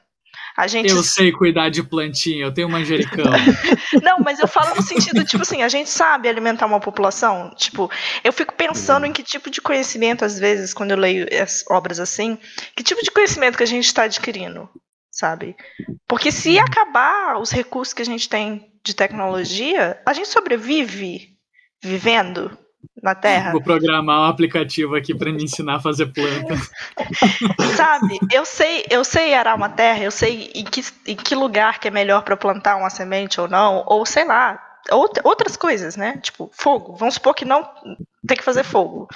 A 0.56 0.68
gente. 0.68 0.90
Eu 0.90 1.02
sei 1.02 1.32
cuidar 1.32 1.70
de 1.70 1.82
plantinha, 1.82 2.46
eu 2.46 2.54
tenho 2.54 2.70
manjericão. 2.70 3.26
Não, 4.04 4.20
mas 4.20 4.40
eu 4.40 4.48
falo 4.48 4.76
no 4.76 4.84
sentido, 4.84 5.26
tipo 5.26 5.42
assim, 5.42 5.64
a 5.64 5.68
gente 5.68 5.90
sabe 5.90 6.30
alimentar 6.30 6.68
uma 6.68 6.80
população. 6.80 7.54
Tipo, 7.58 7.90
eu 8.24 8.32
fico 8.32 8.54
pensando 8.54 9.06
em 9.08 9.12
que 9.12 9.24
tipo 9.24 9.50
de 9.50 9.62
conhecimento, 9.62 10.24
às 10.24 10.38
vezes, 10.38 10.74
quando 10.76 10.92
eu 10.92 10.98
leio 10.98 11.28
as 11.42 11.66
obras 11.70 12.00
assim, 12.00 12.38
que 12.76 12.84
tipo 12.84 13.02
de 13.04 13.12
conhecimento 13.12 13.58
que 13.58 13.64
a 13.64 13.68
gente 13.68 13.86
está 13.86 14.04
adquirindo, 14.04 14.70
sabe? 15.16 15.56
Porque 16.06 16.30
se 16.30 16.60
acabar 16.60 17.38
os 17.40 17.50
recursos 17.50 17.94
que 17.94 18.02
a 18.02 18.06
gente 18.06 18.28
tem 18.28 18.70
de 18.84 18.94
tecnologia, 18.94 19.98
a 20.06 20.12
gente 20.14 20.28
sobrevive 20.28 21.30
vivendo 21.82 22.56
na 23.02 23.16
Terra, 23.16 23.52
Vou 23.52 23.62
programar 23.64 24.20
um 24.22 24.26
aplicativo 24.26 24.96
aqui 24.96 25.16
pra 25.16 25.32
me 25.32 25.44
ensinar 25.44 25.76
a 25.76 25.80
fazer 25.80 26.08
planta. 26.08 26.54
sabe? 27.76 28.20
Eu 28.32 28.46
sei, 28.46 28.86
eu 28.90 29.04
sei 29.04 29.34
arar 29.34 29.56
uma 29.56 29.70
terra, 29.70 30.04
eu 30.04 30.12
sei 30.12 30.52
em 30.54 30.66
que, 30.66 30.82
em 31.08 31.16
que 31.16 31.34
lugar 31.34 31.80
que 31.80 31.88
é 31.88 31.92
melhor 31.92 32.24
para 32.24 32.36
plantar 32.38 32.76
uma 32.76 32.90
semente 32.90 33.40
ou 33.40 33.48
não, 33.48 33.84
ou 33.88 34.06
sei 34.06 34.26
lá, 34.26 34.62
out- 34.92 35.20
outras 35.24 35.56
coisas, 35.56 35.96
né? 35.96 36.18
Tipo, 36.22 36.50
fogo. 36.54 36.96
Vamos 36.96 37.16
supor 37.16 37.34
que 37.34 37.46
não 37.46 37.64
tem 38.28 38.38
que 38.38 38.44
fazer 38.44 38.64
fogo. 38.64 39.08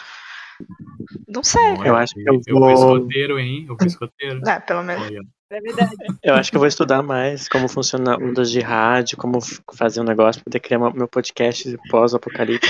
Não 1.27 1.43
sei. 1.43 1.75
Eu 1.85 1.95
acho 1.95 2.13
que 2.13 2.21
eu 2.27 2.33
Eu 2.35 2.41
fui 2.43 2.53
vou- 2.53 2.71
escoteiro, 2.97 3.37
hein? 3.39 3.65
Eu 3.67 3.75
fui 3.77 3.87
escoteiro. 3.87 4.41
É, 4.49 4.59
pelo 4.59 4.81
menos. 4.83 5.05
Olha, 5.05 5.21
É 5.51 5.59
verdade. 5.61 5.95
Eu 6.21 6.35
acho 6.35 6.51
que 6.51 6.57
eu 6.57 6.59
vou 6.59 6.67
estudar 6.67 7.01
mais 7.01 7.49
como 7.49 7.67
funciona 7.67 8.15
ondas 8.17 8.51
de 8.51 8.59
rádio, 8.59 9.17
como 9.17 9.39
fazer 9.73 9.99
um 9.99 10.03
negócio 10.03 10.41
pra 10.41 10.45
poder 10.51 10.59
criar 10.59 10.77
meu 10.93 11.07
podcast 11.07 11.75
pós-apocalipse. 11.89 12.69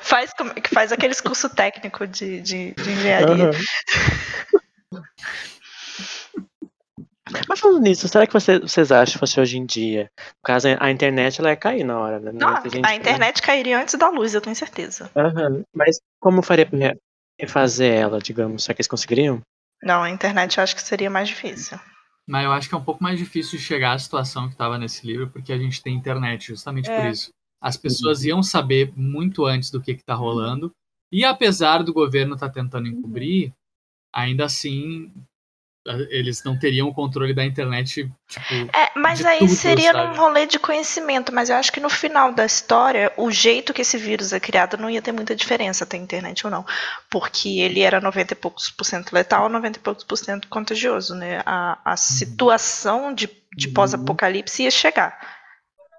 Faz, 0.00 0.30
faz 0.72 0.92
aqueles 0.92 1.20
cursos 1.20 1.50
técnicos 1.52 2.08
de, 2.10 2.40
de, 2.40 2.72
de 2.74 2.90
engenharia. 2.92 3.50
Aham. 3.50 5.02
Mas 7.48 7.58
falando 7.58 7.82
nisso, 7.82 8.06
será 8.06 8.24
que 8.26 8.32
você- 8.32 8.60
vocês 8.60 8.92
acham 8.92 9.14
que 9.14 9.18
fosse 9.18 9.40
hoje 9.40 9.58
em 9.58 9.66
dia? 9.66 10.08
No 10.16 10.42
caso, 10.44 10.68
a 10.78 10.90
internet 10.90 11.40
ela 11.40 11.50
ia 11.50 11.56
cair 11.56 11.82
na 11.82 11.98
hora, 11.98 12.20
né? 12.20 12.30
Não, 12.32 12.62
gente- 12.70 12.86
a 12.86 12.94
internet 12.94 13.42
cairia 13.42 13.80
antes 13.80 13.94
da 13.96 14.08
luz, 14.08 14.32
eu 14.34 14.40
tenho 14.40 14.54
certeza. 14.54 15.10
Aham. 15.16 15.64
Mas 15.74 15.98
como 16.20 16.40
faria 16.42 16.64
pra 16.66 16.78
re- 16.78 16.96
refazer 17.40 17.92
ela, 17.92 18.20
digamos? 18.20 18.62
Será 18.62 18.74
que 18.74 18.80
eles 18.80 18.88
conseguiriam? 18.88 19.40
Não, 19.82 20.02
a 20.02 20.10
internet 20.10 20.56
eu 20.56 20.64
acho 20.64 20.74
que 20.74 20.82
seria 20.82 21.10
mais 21.10 21.28
difícil. 21.28 21.78
Mas 22.28 22.44
eu 22.44 22.52
acho 22.52 22.68
que 22.68 22.74
é 22.74 22.78
um 22.78 22.84
pouco 22.84 23.02
mais 23.02 23.18
difícil 23.18 23.58
de 23.58 23.64
chegar 23.64 23.92
à 23.92 23.98
situação 23.98 24.46
que 24.46 24.54
estava 24.54 24.76
nesse 24.78 25.06
livro, 25.06 25.30
porque 25.30 25.52
a 25.52 25.58
gente 25.58 25.82
tem 25.82 25.94
internet, 25.94 26.48
justamente 26.48 26.86
por 26.86 27.04
É. 27.04 27.10
isso. 27.10 27.30
As 27.60 27.76
pessoas 27.76 28.24
iam 28.24 28.42
saber 28.42 28.92
muito 28.96 29.44
antes 29.44 29.70
do 29.70 29.80
que 29.80 29.92
está 29.92 30.14
rolando, 30.14 30.72
e 31.10 31.24
apesar 31.24 31.82
do 31.82 31.92
governo 31.92 32.34
estar 32.34 32.50
tentando 32.50 32.88
encobrir, 32.88 33.52
ainda 34.12 34.44
assim 34.44 35.12
eles 36.10 36.42
não 36.44 36.58
teriam 36.58 36.88
o 36.88 36.94
controle 36.94 37.34
da 37.34 37.44
internet, 37.44 38.10
tipo, 38.28 38.72
É, 38.74 38.90
mas 38.98 39.24
aí 39.24 39.38
tudo, 39.38 39.50
seria 39.50 39.92
sabe? 39.92 40.08
num 40.08 40.14
rolê 40.16 40.46
de 40.46 40.58
conhecimento, 40.58 41.32
mas 41.32 41.50
eu 41.50 41.56
acho 41.56 41.72
que 41.72 41.80
no 41.80 41.88
final 41.90 42.32
da 42.32 42.44
história, 42.44 43.12
o 43.16 43.30
jeito 43.30 43.72
que 43.72 43.82
esse 43.82 43.96
vírus 43.98 44.32
é 44.32 44.40
criado 44.40 44.76
não 44.76 44.90
ia 44.90 45.00
ter 45.02 45.12
muita 45.12 45.34
diferença, 45.34 45.86
ter 45.86 45.96
internet 45.96 46.44
ou 46.46 46.50
não. 46.50 46.64
Porque 47.10 47.60
ele 47.60 47.80
era 47.80 48.00
90 48.00 48.32
e 48.32 48.36
poucos 48.36 48.70
por 48.70 48.84
cento 48.84 49.12
letal, 49.12 49.48
90 49.48 49.78
e 49.78 49.82
poucos 49.82 50.04
por 50.04 50.16
cento 50.16 50.48
contagioso, 50.48 51.14
né? 51.14 51.42
A, 51.46 51.78
a 51.84 51.96
situação 51.96 53.12
de, 53.14 53.28
de 53.56 53.68
Uhum. 53.68 53.72
pós-apocalipse 53.74 54.62
ia 54.64 54.70
chegar. 54.70 55.18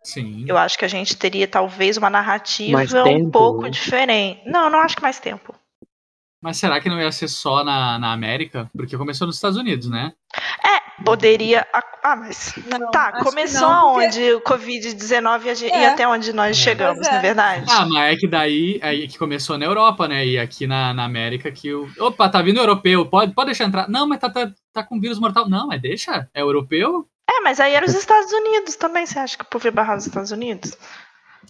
Sim. 0.03 0.45
Eu 0.47 0.57
acho 0.57 0.77
que 0.77 0.85
a 0.85 0.87
gente 0.87 1.15
teria 1.17 1.47
talvez 1.47 1.97
uma 1.97 2.09
narrativa 2.09 3.03
um 3.05 3.29
pouco 3.29 3.63
né? 3.63 3.69
diferente. 3.69 4.41
Não, 4.45 4.69
não 4.69 4.79
acho 4.79 4.95
que 4.95 5.01
mais 5.01 5.19
tempo. 5.19 5.53
Mas 6.41 6.57
será 6.57 6.79
que 6.79 6.87
não 6.89 6.99
ia 6.99 7.11
ser 7.11 7.27
só 7.27 7.63
na, 7.63 7.97
na 7.97 8.11
América? 8.13 8.69
Porque 8.75 8.97
começou 8.97 9.25
nos 9.27 9.35
Estados 9.37 9.57
Unidos, 9.57 9.89
né? 9.89 10.13
Poderia. 11.05 11.65
ac- 11.73 11.97
Ah, 12.03 12.15
mas. 12.15 12.53
Não, 12.71 12.89
Tá, 12.89 13.23
começou 13.23 13.69
não, 13.69 13.93
porque- 13.93 14.05
aonde 14.05 14.33
o 14.33 14.41
Covid-19 14.41 15.61
e, 15.61 15.65
e 15.65 15.69
É. 15.71 15.89
até 15.89 16.07
onde 16.07 16.31
nós 16.33 16.57
É. 16.57 16.59
chegamos, 16.59 17.05
é. 17.05 17.11
não 17.11 17.17
é 17.17 17.21
verdade? 17.21 17.65
Ah, 17.69 17.85
mas 17.85 18.13
é 18.13 18.15
que 18.15 18.27
daí 18.27 18.79
é 18.81 18.95
que 19.07 19.17
começou 19.17 19.57
na 19.57 19.65
Europa, 19.65 20.07
né? 20.07 20.25
E 20.25 20.39
aqui 20.39 20.65
na, 20.65 20.93
na 20.93 21.03
América 21.03 21.51
que 21.51 21.71
o. 21.73 21.87
Opa, 21.99 22.27
tá 22.29 22.41
vindo 22.41 22.59
europeu, 22.59 23.05
pode, 23.05 23.33
pode 23.33 23.47
deixar 23.47 23.65
entrar. 23.65 23.87
Não, 23.89 24.07
mas 24.07 24.19
tá, 24.19 24.29
tá, 24.29 24.51
tá 24.73 24.83
com 24.83 24.99
vírus 24.99 25.19
mortal. 25.19 25.47
Não, 25.49 25.67
mas 25.67 25.81
deixa. 25.81 26.27
É 26.33 26.41
europeu? 26.41 27.07
É, 27.29 27.41
mas 27.41 27.59
aí 27.59 27.73
era 27.73 27.85
os 27.85 27.93
Estados 27.93 28.31
Unidos 28.31 28.75
também. 28.75 29.05
Você 29.05 29.19
acha 29.19 29.37
que 29.37 29.43
o 29.43 29.47
povo 29.47 29.67
ia 29.67 29.71
barrar 29.71 29.97
os 29.97 30.07
Estados 30.07 30.31
Unidos? 30.31 30.75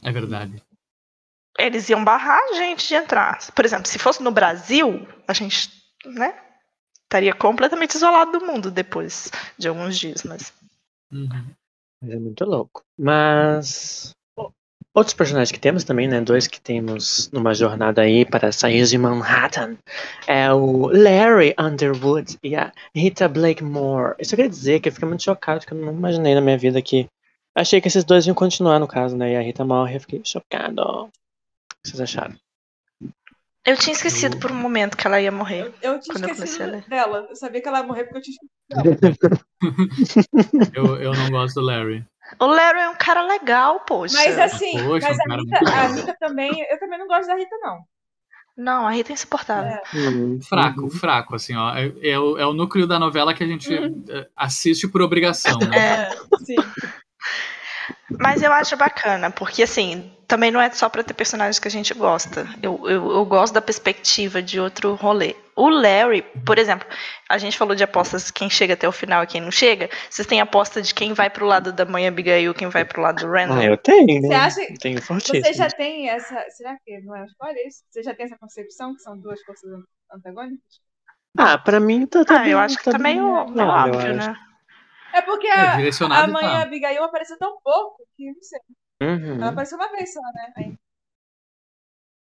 É 0.04 0.12
verdade. 0.12 0.62
Eles 1.58 1.90
iam 1.90 2.04
barrar 2.04 2.40
a 2.50 2.54
gente 2.54 2.88
de 2.88 2.96
entrar. 2.96 3.40
Por 3.52 3.66
exemplo, 3.66 3.88
se 3.88 3.98
fosse 3.98 4.22
no 4.22 4.32
Brasil, 4.32 5.08
a 5.28 5.34
gente, 5.34 5.70
né? 6.06 6.34
Estaria 7.04 7.34
completamente 7.34 7.96
isolado 7.96 8.38
do 8.38 8.46
mundo 8.46 8.70
depois 8.70 9.32
de 9.58 9.68
alguns 9.68 9.98
dias, 9.98 10.24
mas. 10.24 10.54
Uhum. 11.12 11.56
Mas 12.02 12.12
é 12.12 12.16
muito 12.18 12.46
louco. 12.46 12.84
Mas. 12.98 14.14
Outros 14.94 15.14
personagens 15.14 15.52
que 15.52 15.60
temos 15.60 15.84
também, 15.84 16.08
né? 16.08 16.20
Dois 16.22 16.48
que 16.48 16.60
temos 16.60 17.30
numa 17.32 17.54
jornada 17.54 18.02
aí 18.02 18.26
para 18.26 18.52
sair 18.52 18.84
de 18.86 18.98
Manhattan. 18.98 19.78
É 20.26 20.52
o 20.52 20.88
Larry 20.88 21.54
Underwood 21.60 22.38
e 22.44 22.56
a 22.56 22.74
Rita 22.96 23.28
Blakemore. 23.28 24.16
Isso 24.20 24.36
quer 24.36 24.50
dizer 24.50 24.80
que 24.80 24.90
eu 24.90 24.94
fiquei 24.94 25.08
muito 25.08 25.24
chocado, 25.24 25.60
porque 25.60 25.74
eu 25.74 25.78
não 25.78 25.94
imaginei 25.94 26.34
na 26.34 26.42
minha 26.42 26.58
vida 26.58 26.82
que. 26.82 27.08
Achei 27.56 27.80
que 27.80 27.88
esses 27.88 28.04
dois 28.04 28.26
iam 28.26 28.36
continuar 28.36 28.80
no 28.80 28.88
caso, 28.88 29.16
né? 29.16 29.34
E 29.34 29.36
a 29.36 29.42
Rita 29.42 29.64
morre, 29.64 29.96
eu 29.96 30.02
fiquei 30.02 30.22
chocado. 30.24 31.10
O 31.88 31.92
que 31.92 31.98
vocês 31.98 32.02
acharam? 32.02 32.36
Eu 33.66 33.76
tinha 33.76 33.94
esquecido 33.94 34.38
por 34.40 34.52
um 34.52 34.56
momento 34.56 34.96
que 34.96 35.06
ela 35.06 35.20
ia 35.20 35.32
morrer. 35.32 35.74
Eu, 35.82 35.94
eu 35.94 36.00
tinha 36.00 36.26
eu 36.26 36.32
esquecido 36.32 36.72
ler. 36.72 36.86
dela. 36.88 37.28
Eu 37.30 37.36
sabia 37.36 37.62
que 37.62 37.68
ela 37.68 37.80
ia 37.80 37.84
morrer 37.86 38.06
porque 38.06 38.18
eu 38.18 38.22
tinha 38.22 38.38
esquecido. 40.00 40.72
Eu, 40.74 40.96
eu 41.02 41.14
não 41.14 41.30
gosto 41.30 41.56
do 41.56 41.66
Larry. 41.66 42.06
O 42.40 42.46
Larry 42.46 42.80
é 42.80 42.90
um 42.90 42.96
cara 42.96 43.22
legal, 43.24 43.82
poxa. 43.82 44.16
Mas 44.16 44.40
assim, 44.40 44.72
Poxa, 44.84 45.10
mas 45.10 45.18
um 45.18 45.34
a 45.34 45.38
Rita, 45.38 45.70
a. 45.70 45.88
Rita 45.88 46.16
também. 46.20 46.66
Eu 46.70 46.80
também 46.80 47.00
não 47.00 47.08
gosto 47.08 47.28
da 47.28 47.36
Rita, 47.36 47.56
não. 47.62 47.80
Não, 48.58 48.88
a 48.88 48.92
Rita 48.92 49.12
é 49.12 49.14
insuportável. 49.14 49.72
É. 49.72 49.84
Hum, 49.94 50.40
Fraco, 50.42 50.90
fraco, 50.90 51.36
assim, 51.36 51.56
ó. 51.56 51.76
É, 51.76 51.94
é 52.02 52.18
o, 52.20 52.38
é 52.38 52.46
o 52.46 52.54
núcleo 52.54 52.88
da 52.88 52.98
novela 52.98 53.34
que 53.34 53.44
a 53.44 53.48
gente 53.48 53.74
eh, 53.74 54.28
assiste 54.36 54.88
por 54.88 55.02
obrigação, 55.02 55.60
né? 55.60 55.78
É. 55.78 56.10
Sim. 56.44 56.56
Mas 58.20 58.42
eu 58.42 58.52
acho 58.54 58.76
bacana, 58.78 59.30
porque 59.30 59.64
assim, 59.64 60.12
também 60.28 60.50
não 60.52 60.60
é 60.62 60.70
só 60.72 60.90
pra 60.90 61.04
ter 61.04 61.14
personagens 61.14 61.60
que 61.60 61.68
a 61.68 61.72
gente 61.72 61.94
gosta. 61.94 62.48
Eu, 62.62 62.80
eu, 62.90 63.12
eu 63.12 63.26
gosto 63.26 63.54
da 63.54 63.62
perspectiva 63.62 64.42
de 64.42 64.60
outro 64.60 64.96
rolê. 64.96 65.36
O 65.56 65.70
Larry, 65.70 66.22
por 66.46 66.58
exemplo, 66.58 66.88
a 67.30 67.38
gente 67.38 67.58
falou 67.58 67.76
de 67.76 67.84
apostas 67.84 68.30
quem 68.32 68.50
chega 68.50 68.74
até 68.76 68.88
o 68.88 68.92
final 68.92 69.24
e 69.24 69.28
quem 69.28 69.42
não 69.42 69.52
chega. 69.52 69.90
Vocês 70.10 70.28
têm 70.28 70.40
aposta 70.40 70.82
de 70.82 70.94
quem 70.94 71.14
vai 71.14 71.30
pro 71.30 71.46
lado 71.46 71.72
da 71.74 71.84
mãe 71.86 72.08
Abigail, 72.08 72.54
quem 72.54 72.70
vai 72.70 72.86
pro 72.86 73.02
lado 73.02 73.20
do 73.26 73.32
Randall? 73.32 73.58
Ah, 73.58 73.66
eu 73.66 73.78
tenho. 73.78 74.22
Você 74.22 74.34
acha- 74.34 74.62
Eu 74.62 74.78
tenho 74.80 75.02
fortíssimo. 75.02 75.44
Você 75.44 75.54
já 75.54 75.70
tem 75.70 76.10
essa. 76.10 76.46
Será 76.50 76.78
que 76.86 77.00
não 77.02 77.16
é 77.16 77.26
escolha 77.26 77.68
isso? 77.68 77.84
Você 77.90 78.04
já 78.04 78.14
tem 78.14 78.26
essa 78.26 78.38
concepção 78.38 78.94
que 78.96 79.02
são 79.02 79.18
duas 79.18 79.42
forças 79.44 79.70
antagônicas? 80.14 80.60
Ah, 81.38 81.58
pra 81.58 81.80
mim 81.80 82.06
tá, 82.06 82.24
tá 82.26 82.36
Ah, 82.36 82.38
eu 82.40 82.44
bem- 82.44 82.54
acho 82.66 82.78
que 82.78 82.84
tá 82.86 82.92
tá 82.94 82.98
meio, 83.00 83.46
meio 83.50 83.68
eu 83.68 83.68
óbvio, 83.68 84.18
acho. 84.18 84.32
É 85.14 85.22
porque 85.22 85.48
É 85.48 85.60
a, 85.60 86.24
a 86.24 86.28
mãe 86.28 86.44
tá. 86.44 86.62
Abigail 86.62 87.04
apareceu 87.04 87.38
tão 87.38 87.58
pouco 87.64 88.04
que 88.16 88.32
não 88.32 88.42
sei. 88.42 88.60
Uhum. 89.02 89.36
Ela 89.36 89.50
apareceu 89.50 89.78
uma 89.78 89.90
vez 89.92 90.14
só, 90.14 90.22
né? 90.22 90.54
Aí- 90.58 90.76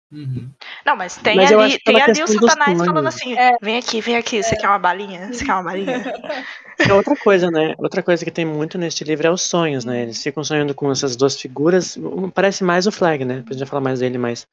Uhum. 0.10 0.50
Não, 0.86 0.96
mas 0.96 1.18
tem 1.18 1.36
Mas 1.36 1.52
ali, 1.52 1.74
é 1.74 1.80
tem 1.80 2.02
ali 2.02 2.24
o 2.24 2.28
Satanás 2.28 2.78
falando 2.78 3.08
assim: 3.08 3.38
É. 3.38 3.58
vem 3.62 3.78
aqui, 3.78 4.00
vem 4.00 4.16
aqui, 4.16 4.42
você 4.42 4.56
quer 4.56 4.68
uma 4.70 4.80
balinha? 4.80 5.34
Você 5.34 5.44
quer 5.44 5.54
uma 5.54 5.64
balinha? 5.64 5.98
É 6.80 6.94
outra 6.94 7.16
coisa, 7.16 7.50
né? 7.50 7.74
Outra 7.80 8.04
coisa 8.04 8.24
que 8.24 8.30
tem 8.30 8.46
muito 8.46 8.78
neste 8.78 9.04
livro 9.04 9.26
é 9.26 9.32
os 9.32 9.42
sonhos, 9.42 9.84
né? 9.84 10.04
Eles 10.04 10.22
ficam 10.22 10.44
sonhando 10.44 10.76
com 10.76 10.92
essas 10.92 11.16
duas 11.16 11.36
figuras. 11.36 11.98
Parece 12.36 12.64
mais 12.64 12.86
o 12.86 12.92
Flag, 12.92 13.26
né? 13.26 13.38
Depois 13.38 13.50
a 13.50 13.54
gente 13.54 13.60
vai 13.62 13.68
falar 13.68 13.82
mais 13.82 14.00
dele, 14.00 14.20
mas 14.20 14.46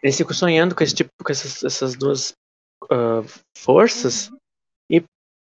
eles 0.00 0.16
ficam 0.16 0.32
sonhando 0.32 0.72
com 0.72 0.84
esse 0.84 0.94
tipo, 0.94 1.10
com 1.22 1.32
essas, 1.32 1.64
essas 1.64 1.96
duas 1.96 2.32
ah, 2.88 3.22
forças. 3.58 4.28
E 4.28 4.43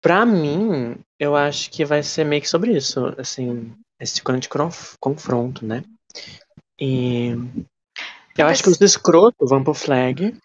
pra 0.04 0.26
mim, 0.26 0.98
eu 1.18 1.34
acho 1.34 1.70
que 1.70 1.82
vai 1.82 2.02
ser 2.02 2.24
meio 2.24 2.42
que 2.42 2.48
sobre 2.48 2.76
isso, 2.76 3.14
assim, 3.16 3.72
esse 3.98 4.22
grande 4.22 4.50
confronto, 5.00 5.64
né? 5.64 5.82
E 6.78 7.30
eu 8.36 8.46
acho 8.46 8.62
que 8.62 8.68
os 8.68 8.78
escrotos 8.82 9.48
vão 9.48 9.64
pro 9.64 9.72
Flag 9.72 10.36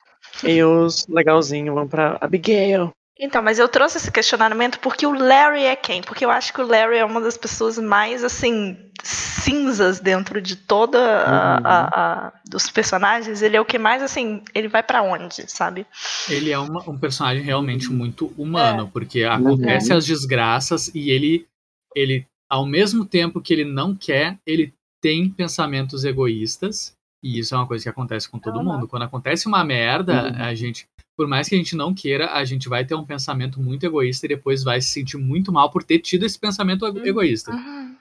e 0.46 0.64
os 0.64 1.06
legalzinhos 1.08 1.76
vão 1.76 1.90
pra 1.90 2.18
Abigail. 2.22 2.90
Então, 3.20 3.42
mas 3.44 3.60
eu 3.60 3.68
trouxe 3.68 3.98
esse 3.98 4.10
questionamento 4.12 4.80
porque 4.80 5.06
o 5.06 5.12
Larry 5.14 5.64
é 5.64 5.76
quem? 5.76 6.02
Porque 6.02 6.24
eu 6.24 6.30
acho 6.32 6.54
que 6.54 6.62
o 6.62 6.66
Larry 6.66 6.98
é 6.98 7.06
uma 7.06 7.20
das 7.20 7.38
pessoas 7.38 7.78
mais, 7.78 8.24
assim, 8.24 8.78
cinzas 9.04 10.00
dentro 10.00 10.42
de 10.42 10.56
toda 10.56 10.98
a, 10.98 11.58
Uhum. 11.58 11.66
a- 11.66 11.90
a- 12.28 12.34
dos 12.50 12.70
personagens. 12.70 13.42
Ele 13.42 13.58
é 13.58 13.62
o 13.62 13.66
que 13.66 13.78
mais, 13.78 14.02
assim, 14.02 14.42
ele 14.56 14.70
vai 14.70 14.82
pra 14.82 15.02
onde, 15.02 15.52
sabe? 15.52 15.86
Ele 16.30 16.50
é 16.52 16.58
uma- 16.58 16.90
um 16.90 16.98
personagem 16.98 17.44
realmente 17.44 17.92
muito 17.92 18.34
humano, 18.38 18.84
É. 18.84 18.90
porque 18.92 19.24
acontecem 19.24 19.92
Uhum. 19.92 19.98
as 19.98 20.06
desgraças 20.06 20.90
e 20.96 21.10
ele, 21.12 21.46
ele, 21.94 22.26
ao 22.50 22.66
mesmo 22.66 23.06
tempo 23.06 23.42
que 23.42 23.54
ele 23.54 23.66
não 23.66 23.94
quer, 23.94 24.38
ele 24.46 24.74
tem 25.02 25.30
pensamentos 25.30 26.06
egoístas. 26.06 26.94
E 27.22 27.38
isso 27.40 27.54
é 27.54 27.58
uma 27.58 27.68
coisa 27.68 27.84
que 27.84 27.90
acontece 27.90 28.30
com 28.30 28.40
todo 28.40 28.60
Aham. 28.60 28.64
mundo. 28.64 28.88
Quando 28.88 29.04
acontece 29.04 29.46
uma 29.46 29.62
merda, 29.64 30.30
Uhum. 30.30 30.42
a 30.44 30.56
gente, 30.56 30.88
por 31.20 31.28
mais 31.28 31.50
que 31.50 31.56
a 31.56 31.58
gente 31.58 31.76
não 31.76 31.94
queira, 31.94 32.32
a 32.32 32.46
gente 32.46 32.70
vai 32.70 32.86
ter 32.86 32.96
um 32.96 33.04
pensamento 33.06 33.60
muito 33.62 33.86
egoísta 33.86 34.26
e 34.26 34.30
depois 34.30 34.64
vai 34.64 34.80
se 34.80 34.88
sentir 34.88 35.18
muito 35.18 35.52
mal 35.52 35.70
por 35.70 35.84
ter 35.84 36.00
tido 36.00 36.26
esse 36.26 36.40
pensamento 36.40 36.86
Uhum. 36.86 37.06
egoísta. 37.06 37.52
Uhum. 37.52 37.94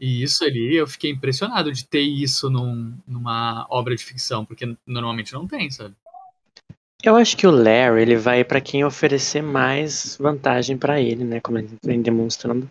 E 0.00 0.20
isso 0.20 0.42
ali, 0.42 0.74
eu 0.74 0.84
fiquei 0.88 1.12
impressionado 1.12 1.70
de 1.70 1.86
ter 1.86 2.00
isso 2.00 2.50
num- 2.50 2.92
numa 3.06 3.68
obra 3.70 3.94
de 3.94 4.04
ficção, 4.04 4.44
porque 4.44 4.76
normalmente 4.84 5.32
não 5.32 5.46
tem, 5.46 5.70
sabe? 5.70 5.94
Eu 7.04 7.14
acho 7.14 7.36
que 7.36 7.46
o 7.46 7.52
Larry 7.52 8.02
ele 8.02 8.16
vai 8.16 8.42
pra 8.42 8.60
quem 8.60 8.84
oferecer 8.84 9.40
mais 9.40 10.16
vantagem 10.16 10.76
pra 10.76 11.00
ele, 11.00 11.22
né? 11.22 11.38
Como 11.40 11.58
ele 11.58 11.70
vem 11.84 12.02
demonstrando. 12.02 12.66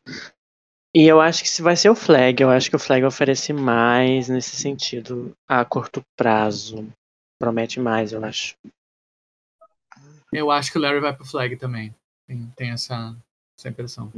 E 0.93 1.03
eu 1.07 1.21
acho 1.21 1.41
que 1.41 1.49
se 1.49 1.61
vai 1.61 1.77
ser 1.77 1.89
o 1.89 1.95
Flag, 1.95 2.43
eu 2.43 2.49
acho 2.49 2.69
que 2.69 2.75
o 2.75 2.79
Flag 2.79 3.05
oferece 3.05 3.53
mais 3.53 4.27
nesse 4.27 4.57
sentido 4.57 5.31
a 5.47 5.63
curto 5.63 6.03
prazo. 6.17 6.85
Promete 7.39 7.79
mais, 7.79 8.11
eu 8.11 8.23
acho. 8.25 8.55
Eu 10.33 10.51
acho 10.51 10.71
que 10.71 10.77
o 10.77 10.81
Larry 10.81 10.99
vai 10.99 11.13
pro 11.13 11.25
Flag 11.25 11.55
também. 11.57 11.93
Tem, 12.27 12.51
tem 12.55 12.71
essa, 12.71 13.15
essa 13.57 13.69
impressão. 13.69 14.11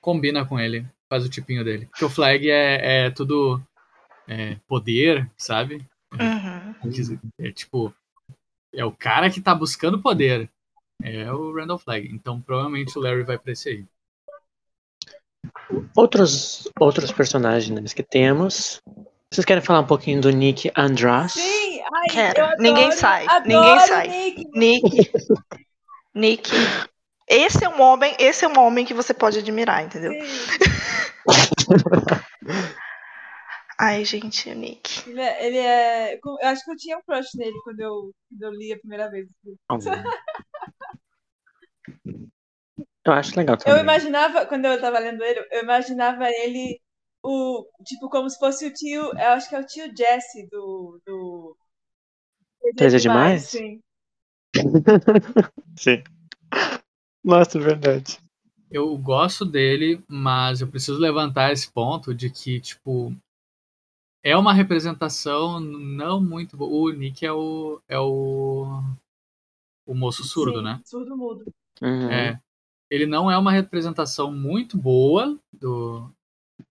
Combina 0.00 0.44
com 0.44 0.58
ele, 0.58 0.86
faz 1.08 1.24
o 1.24 1.28
tipinho 1.28 1.64
dele. 1.64 1.86
Porque 1.86 2.04
o 2.04 2.10
Flag 2.10 2.50
é, 2.50 3.06
é 3.06 3.10
tudo 3.10 3.60
é, 4.26 4.56
poder, 4.66 5.30
sabe? 5.36 5.84
Uhum. 6.12 7.28
É 7.38 7.52
tipo, 7.52 7.94
é 8.72 8.84
o 8.84 8.92
cara 8.92 9.30
que 9.30 9.40
tá 9.40 9.54
buscando 9.54 10.00
poder. 10.00 10.50
É 11.02 11.32
o 11.32 11.54
Randall 11.54 11.78
Flag. 11.78 12.08
Então 12.12 12.40
provavelmente 12.40 12.98
o 12.98 13.00
Larry 13.00 13.22
vai 13.22 13.38
pra 13.38 13.52
esse 13.52 13.68
aí. 13.68 13.86
Outros, 15.96 16.68
outros 16.78 17.12
personagens 17.12 17.92
que 17.92 18.02
temos. 18.02 18.82
Vocês 19.32 19.44
querem 19.44 19.62
falar 19.62 19.80
um 19.80 19.86
pouquinho 19.86 20.20
do 20.22 20.30
Nick 20.30 20.70
Andras? 20.74 21.32
Sim, 21.32 21.80
ai, 21.94 22.06
Quero. 22.10 22.44
adoro, 22.44 22.62
Ninguém 22.62 22.92
sai, 22.92 23.26
adoro 23.28 23.46
ninguém 23.48 23.80
sai. 23.80 24.08
Nick. 24.08 24.48
Nick. 24.54 25.10
Nick. 26.14 26.50
Esse 27.28 27.62
é 27.64 27.68
um 27.68 27.78
homem, 27.82 28.16
esse 28.18 28.44
é 28.46 28.48
um 28.48 28.58
homem 28.58 28.86
que 28.86 28.94
você 28.94 29.12
pode 29.12 29.38
admirar, 29.38 29.84
entendeu? 29.84 30.12
Ai, 33.80 34.04
gente, 34.04 34.48
o 34.50 34.54
Nick. 34.54 35.08
ele 35.08 35.20
é, 35.20 35.46
ele 35.46 35.58
é- 35.58 36.14
Eu 36.42 36.48
acho 36.48 36.64
que 36.64 36.70
eu 36.72 36.76
tinha 36.76 36.96
um 36.98 37.02
crush 37.02 37.28
nele 37.36 37.54
quando 37.62 37.78
eu, 37.80 38.10
quando 38.28 38.42
eu 38.42 38.50
li 38.58 38.72
a 38.72 38.78
primeira 38.78 39.08
vez. 39.10 39.28
Eu 43.04 43.12
acho 43.12 43.36
legal 43.38 43.56
também. 43.56 43.74
Eu 43.74 43.80
imaginava, 43.82 44.46
quando 44.46 44.64
eu 44.64 44.80
tava 44.80 44.98
lendo 44.98 45.22
ele, 45.22 45.46
eu 45.52 45.62
imaginava 45.62 46.28
ele 46.28 46.80
o 47.30 47.84
tipo 47.84 48.08
como 48.08 48.28
se 48.28 48.38
fosse 48.38 48.66
o 48.66 48.72
tio, 48.72 49.10
eu 49.12 49.28
acho 49.30 49.48
que 49.48 49.54
é 49.54 49.60
o 49.60 49.66
tio 49.66 49.94
Jesse 49.96 50.46
do 50.50 51.00
do 51.06 51.56
Três 52.76 52.94
é 52.94 52.98
demais? 52.98 53.42
Sim. 53.44 53.80
Sim. 55.76 56.02
Nossa, 57.24 57.58
é 57.58 57.60
verdade. 57.60 58.18
Eu 58.70 58.96
gosto 58.98 59.44
dele, 59.44 60.02
mas 60.08 60.60
eu 60.60 60.68
preciso 60.68 60.98
levantar 60.98 61.52
esse 61.52 61.70
ponto 61.70 62.14
de 62.14 62.28
que, 62.30 62.60
tipo, 62.60 63.14
é 64.22 64.36
uma 64.36 64.52
representação 64.52 65.58
não 65.60 66.20
muito 66.20 66.56
boa. 66.56 66.70
O 66.70 66.90
Nick 66.90 67.24
é 67.24 67.32
o. 67.32 67.80
é 67.88 67.98
o. 67.98 68.82
o 69.86 69.94
moço 69.94 70.24
surdo, 70.24 70.58
Sim, 70.58 70.64
né? 70.64 70.80
Surdo 70.84 71.16
mudo. 71.16 71.44
Uhum. 71.80 72.10
É. 72.10 72.40
ele 72.90 73.06
não 73.06 73.30
é 73.30 73.38
uma 73.38 73.52
representação 73.52 74.32
muito 74.32 74.76
boa 74.76 75.38
do, 75.52 76.12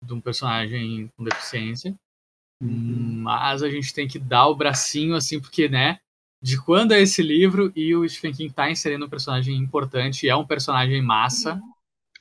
de 0.01 0.13
um 0.13 0.21
personagem 0.21 1.09
com 1.17 1.23
deficiência. 1.23 1.93
Uhum. 2.61 3.21
Mas 3.23 3.61
a 3.63 3.69
gente 3.69 3.93
tem 3.93 4.07
que 4.07 4.17
dar 4.19 4.47
o 4.47 4.55
bracinho, 4.55 5.15
assim, 5.15 5.39
porque, 5.39 5.67
né? 5.67 5.97
De 6.41 6.61
quando 6.61 6.93
é 6.93 7.01
esse 7.01 7.21
livro 7.23 7.71
e 7.75 7.95
o 7.95 8.07
Stephen 8.07 8.33
King 8.33 8.53
tá 8.53 8.69
inserindo 8.69 9.05
um 9.05 9.09
personagem 9.09 9.55
importante, 9.57 10.25
e 10.25 10.29
é 10.29 10.35
um 10.35 10.45
personagem 10.45 11.01
massa 11.01 11.59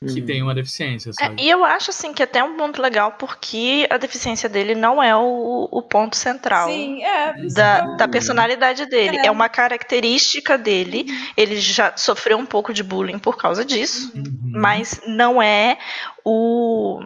que 0.00 0.20
Uhum. 0.20 0.26
tem 0.26 0.42
uma 0.42 0.54
deficiência, 0.54 1.10
É, 1.10 1.12
sabe? 1.12 1.42
e 1.42 1.48
eu 1.48 1.64
acho 1.64 1.88
assim 1.90 2.12
que 2.12 2.22
até 2.22 2.40
é 2.40 2.44
um 2.44 2.56
ponto 2.58 2.82
legal 2.82 3.12
porque 3.12 3.86
a 3.88 3.96
deficiência 3.96 4.48
dele 4.50 4.74
não 4.74 5.02
é 5.02 5.16
o, 5.16 5.66
o 5.70 5.82
ponto 5.82 6.14
central 6.16 6.68
Sim, 6.68 7.02
é. 7.02 7.46
da, 7.54 7.96
da 7.96 8.08
personalidade 8.08 8.84
dele. 8.86 9.16
É. 9.18 9.26
É. 9.26 9.30
uma 9.30 9.48
característica 9.48 10.58
dele. 10.58 11.06
Ele 11.36 11.56
já 11.58 11.96
sofreu 11.96 12.36
um 12.36 12.44
pouco 12.44 12.74
de 12.74 12.82
bullying 12.82 13.18
por 13.18 13.36
causa 13.38 13.64
disso, 13.64 14.12
Uhum. 14.14 14.40
mas 14.52 15.00
não 15.06 15.40
é 15.40 15.78
o. 16.24 17.02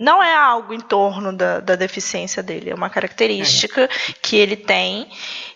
Não 0.00 0.22
é 0.22 0.34
algo 0.34 0.72
em 0.72 0.80
torno 0.80 1.30
da, 1.36 1.60
da 1.60 1.76
deficiência 1.76 2.42
dele. 2.42 2.70
É 2.70 2.74
uma 2.74 2.88
característica 2.88 3.86
que 4.22 4.34
ele 4.36 4.56
tem 4.56 5.06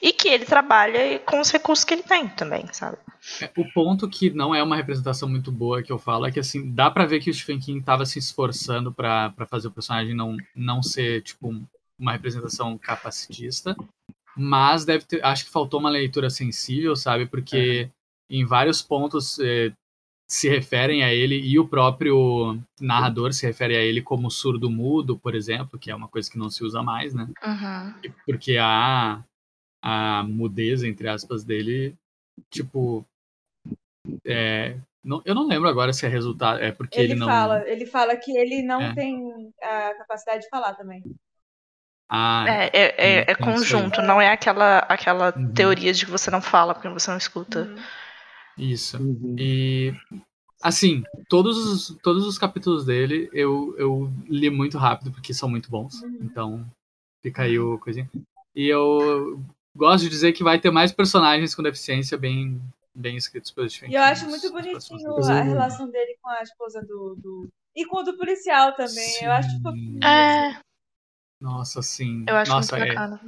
e 0.03 0.12
que 0.12 0.28
ele 0.28 0.45
trabalha 0.45 1.18
com 1.20 1.40
os 1.40 1.51
recursos 1.51 1.82
que 1.84 1.95
ele 1.95 2.03
tem 2.03 2.28
também, 2.28 2.66
sabe? 2.70 2.99
É, 3.40 3.51
O 3.57 3.64
ponto 3.72 4.07
que 4.07 4.28
não 4.28 4.55
é 4.55 4.62
uma 4.62 4.76
representação 4.76 5.26
muito 5.26 5.51
boa 5.51 5.82
que 5.82 5.90
eu 5.90 5.99
falo 5.99 6.26
é 6.26 6.30
que 6.30 6.38
assim, 6.38 6.70
dá 6.74 6.90
pra 6.90 7.07
ver 7.07 7.20
que 7.20 7.30
o 7.30 7.34
Stephen 7.34 7.59
King 7.59 7.82
tava 7.82 8.05
se 8.05 8.18
esforçando 8.18 8.92
pra 8.92 9.30
pra 9.30 9.47
fazer 9.47 9.68
o 9.68 9.70
personagem 9.72 10.14
não, 10.14 10.36
não 10.55 10.82
ser 10.82 11.22
tipo 11.22 11.49
um- 11.49 11.64
uma 11.99 12.12
representação 12.12 12.76
capacitista, 12.76 13.74
mas 14.36 14.84
deve 14.84 15.05
ter, 15.07 15.24
acho 15.24 15.45
que 15.47 15.51
faltou 15.51 15.80
uma 15.80 15.88
leitura 15.88 16.28
sensível, 16.28 16.95
sabe? 16.97 17.24
Porque 17.26 17.88
em 18.28 18.45
vários 18.45 18.82
pontos 18.82 19.38
eh, 19.38 19.72
se 20.35 20.49
referem 20.49 21.05
a 21.05 21.12
ele 21.14 21.39
e 21.39 21.59
o 21.61 21.68
próprio 21.68 22.59
narrador 22.80 23.32
se 23.32 23.47
refere 23.47 23.76
a 23.76 23.80
ele 23.80 24.03
como 24.03 24.28
surdo 24.30 24.68
mudo, 24.68 25.16
por 25.16 25.32
exemplo, 25.35 25.78
que 25.78 25.91
é 25.91 25.95
uma 25.95 26.09
coisa 26.09 26.28
que 26.30 26.37
não 26.39 26.51
se 26.51 26.64
usa 26.64 26.82
mais, 26.82 27.14
né? 27.14 27.28
Uhum. 27.47 28.12
porque 28.26 28.57
a, 28.61 29.22
a 29.82 30.24
mudez, 30.24 30.82
entre 30.82 31.09
aspas, 31.09 31.45
dele, 31.45 31.95
tipo. 32.51 33.07
É, 34.26 34.76
não, 35.05 35.22
eu 35.24 35.35
não 35.35 35.47
lembro 35.47 35.68
agora 35.68 35.93
se 35.93 36.05
é 36.05 36.09
resultado. 36.09 36.61
É 36.61 36.72
porque 36.72 36.99
ele, 36.99 37.12
Ele 37.12 37.20
não. 37.20 37.26
fala, 37.28 37.68
ele 37.68 37.87
fala 37.87 38.16
que 38.16 38.37
ele 38.37 38.62
não 38.62 38.80
É. 38.82 38.95
tem 38.95 39.53
a 39.62 39.95
capacidade 39.99 40.43
de 40.43 40.49
falar 40.49 40.74
também. 40.74 41.03
Ah, 42.11 42.45
É, 42.49 42.70
é, 42.72 42.95
é, 42.99 43.18
é 43.18 43.20
isso 43.22 43.30
aí. 43.30 43.37
conjunto, 43.37 44.03
não 44.03 44.20
é 44.20 44.28
aquela, 44.30 44.78
aquela 44.80 45.32
Uhum. 45.37 45.53
teoria 45.53 45.93
de 45.93 46.05
que 46.05 46.11
você 46.11 46.30
não 46.30 46.43
fala 46.43 46.74
porque 46.74 46.89
você 46.89 47.11
não 47.11 47.18
escuta. 47.18 47.62
Uhum. 47.62 47.76
Isso. 48.59 48.99
Uhum. 49.03 49.37
E. 49.39 49.93
Assim, 50.63 51.03
todos 51.29 51.59
os, 51.59 51.99
todos 52.03 52.27
os 52.27 52.39
capítulos 52.39 52.87
dele 52.87 53.29
eu, 53.35 53.75
eu 53.77 54.11
li 54.27 54.49
muito 54.49 54.79
rápido 54.79 55.13
porque 55.13 55.35
são 55.35 55.49
muito 55.49 55.71
bons. 55.71 56.01
Uhum. 56.03 56.19
Então, 56.23 56.67
fica 57.23 57.43
aí 57.43 57.59
o 57.59 57.79
coisinha. 57.79 58.09
E 58.57 58.67
eu 58.69 59.43
gosto 59.77 60.05
de 60.05 60.09
dizer 60.11 60.33
que 60.33 60.43
vai 60.43 60.59
ter 60.59 60.71
mais 60.71 60.91
personagens 60.91 61.55
com 61.55 61.63
deficiência 61.63 62.17
bem, 62.17 62.59
bem 62.95 63.17
escritos 63.17 63.51
pelo 63.51 63.69
Stephen 63.69 63.91
E 63.91 63.95
eu 63.95 64.03
acho 64.03 64.27
muito 64.27 64.51
bonitinho 64.51 65.15
a 65.27 65.43
relação 65.43 65.91
dele 65.91 66.17
com 66.23 66.31
a 66.31 66.43
esposa 66.43 66.81
do. 66.81 67.15
do- 67.17 67.49
E 67.77 67.85
com 67.85 67.99
o 67.99 68.03
do 68.03 68.17
policial 68.17 68.73
também. 68.75 69.23
Eu 69.23 69.33
acho 69.33 69.51
Sim. 69.51 69.61
fofinho. 69.61 70.05
É, 70.05 70.61
Nossa, 71.41 71.83
sim. 71.83 72.25
eu 72.27 72.37
acho 72.37 72.51
Nossa, 72.53 72.79
muito 72.79 72.91
é, 72.91 72.95
bacana. 72.95 73.21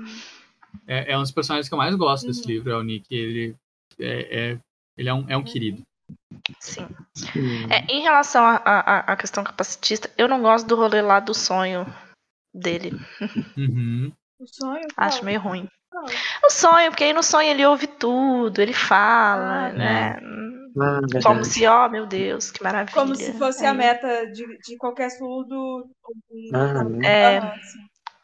é, 0.87 1.13
é 1.13 1.19
um 1.19 1.23
dos 1.23 1.33
personagens 1.33 1.69
que 1.69 1.75
eu 1.75 1.79
mais 1.79 1.95
gosto 1.97 2.27
desse 2.29 2.41
Uhum. 2.43 2.49
livro, 2.49 2.71
é 2.71 2.77
o 2.79 2.83
Nick. 2.83 3.15
Ele 3.15 3.55
é, 3.99 4.53
é- 4.53 4.59
ele 4.97 5.09
é 5.09 5.15
um, 5.15 5.25
é 5.29 5.37
um 5.37 5.43
querido. 5.45 5.83
Sim. 6.61 6.87
É, 7.71 7.93
em 7.93 8.03
relação 8.03 8.45
à 8.45 9.17
questão 9.17 9.43
capacitista, 9.43 10.11
eu 10.17 10.29
não 10.29 10.41
gosto 10.41 10.67
do 10.67 10.77
rolê 10.77 11.03
lá 11.03 11.19
do 11.21 11.35
sonho 11.35 11.87
dele. 12.55 12.93
Uhum. 13.57 14.13
O 14.39 14.47
sonho. 14.47 14.87
Acho 14.97 15.25
meio 15.25 15.41
ruim. 15.41 15.67
O 16.45 16.51
sonho, 16.51 16.91
porque 16.91 17.05
aí 17.05 17.13
no 17.15 17.23
sonho 17.23 17.49
ele 17.49 17.65
ouve 17.65 17.87
tudo, 17.87 18.61
ele 18.61 18.75
fala, 18.75 19.69
Ah, 19.69 19.73
né? 19.73 20.17
Ah, 20.79 21.01
verdade. 21.01 21.23
Como 21.25 21.43
se, 21.43 21.67
ó, 21.67 21.89
meu 21.89 22.07
Deus, 22.07 22.51
que 22.51 22.63
maravilha. 22.63 22.93
Como 22.95 23.15
se 23.15 23.33
fosse 23.39 23.65
Aí- 23.65 23.71
a 23.71 23.75
meta 23.75 24.27
de, 24.31 24.45
de 24.59 24.77
qualquer 24.77 25.09
surdo. 25.11 25.89
Ah, 26.55 26.85
É, 27.03 27.39
Aham, 27.39 27.53
sim. 27.63 27.79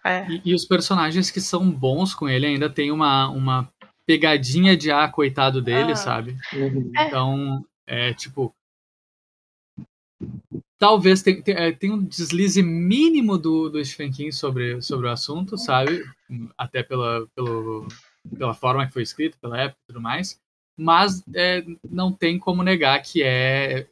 é. 0.04 0.26
E, 0.30 0.42
e 0.50 0.54
os 0.54 0.66
personagens 0.66 1.30
que 1.30 1.40
são 1.40 1.70
bons 1.70 2.14
com 2.14 2.28
ele 2.28 2.44
ainda 2.44 2.68
tem 2.68 2.92
uma, 2.92 3.30
uma 3.30 3.71
pegadinha 4.06 4.76
de 4.76 4.90
ah, 4.90 5.08
coitado 5.08 5.60
dele, 5.62 5.92
Ah. 5.92 5.96
sabe? 5.96 6.36
Uhum. 6.52 6.90
É. 6.96 7.06
Então, 7.06 7.64
é 7.86 8.14
tipo. 8.14 8.54
Talvez 10.78 11.22
tenha 11.22 11.40
tem, 11.42 11.54
é, 11.54 11.72
tem 11.72 11.90
um 11.92 12.02
deslize 12.02 12.60
mínimo 12.62 13.38
do, 13.38 13.68
do 13.68 13.84
Stephen 13.84 14.10
King 14.10 14.32
sobre, 14.32 14.82
sobre 14.82 15.06
o 15.06 15.10
assunto, 15.10 15.56
sabe? 15.56 16.04
Até 16.58 16.82
pela, 16.82 17.26
pelo, 17.36 17.86
pela 18.36 18.52
forma 18.52 18.84
que 18.86 18.92
foi 18.92 19.02
escrito, 19.02 19.38
pela 19.40 19.60
época 19.60 19.78
e 19.84 19.92
tudo 19.92 20.00
mais. 20.02 20.40
Mas 20.76 21.22
é, 21.34 21.64
não 21.88 22.10
tem 22.12 22.36
como 22.38 22.62
negar 22.64 23.00
que 23.00 23.22
é 23.22 23.86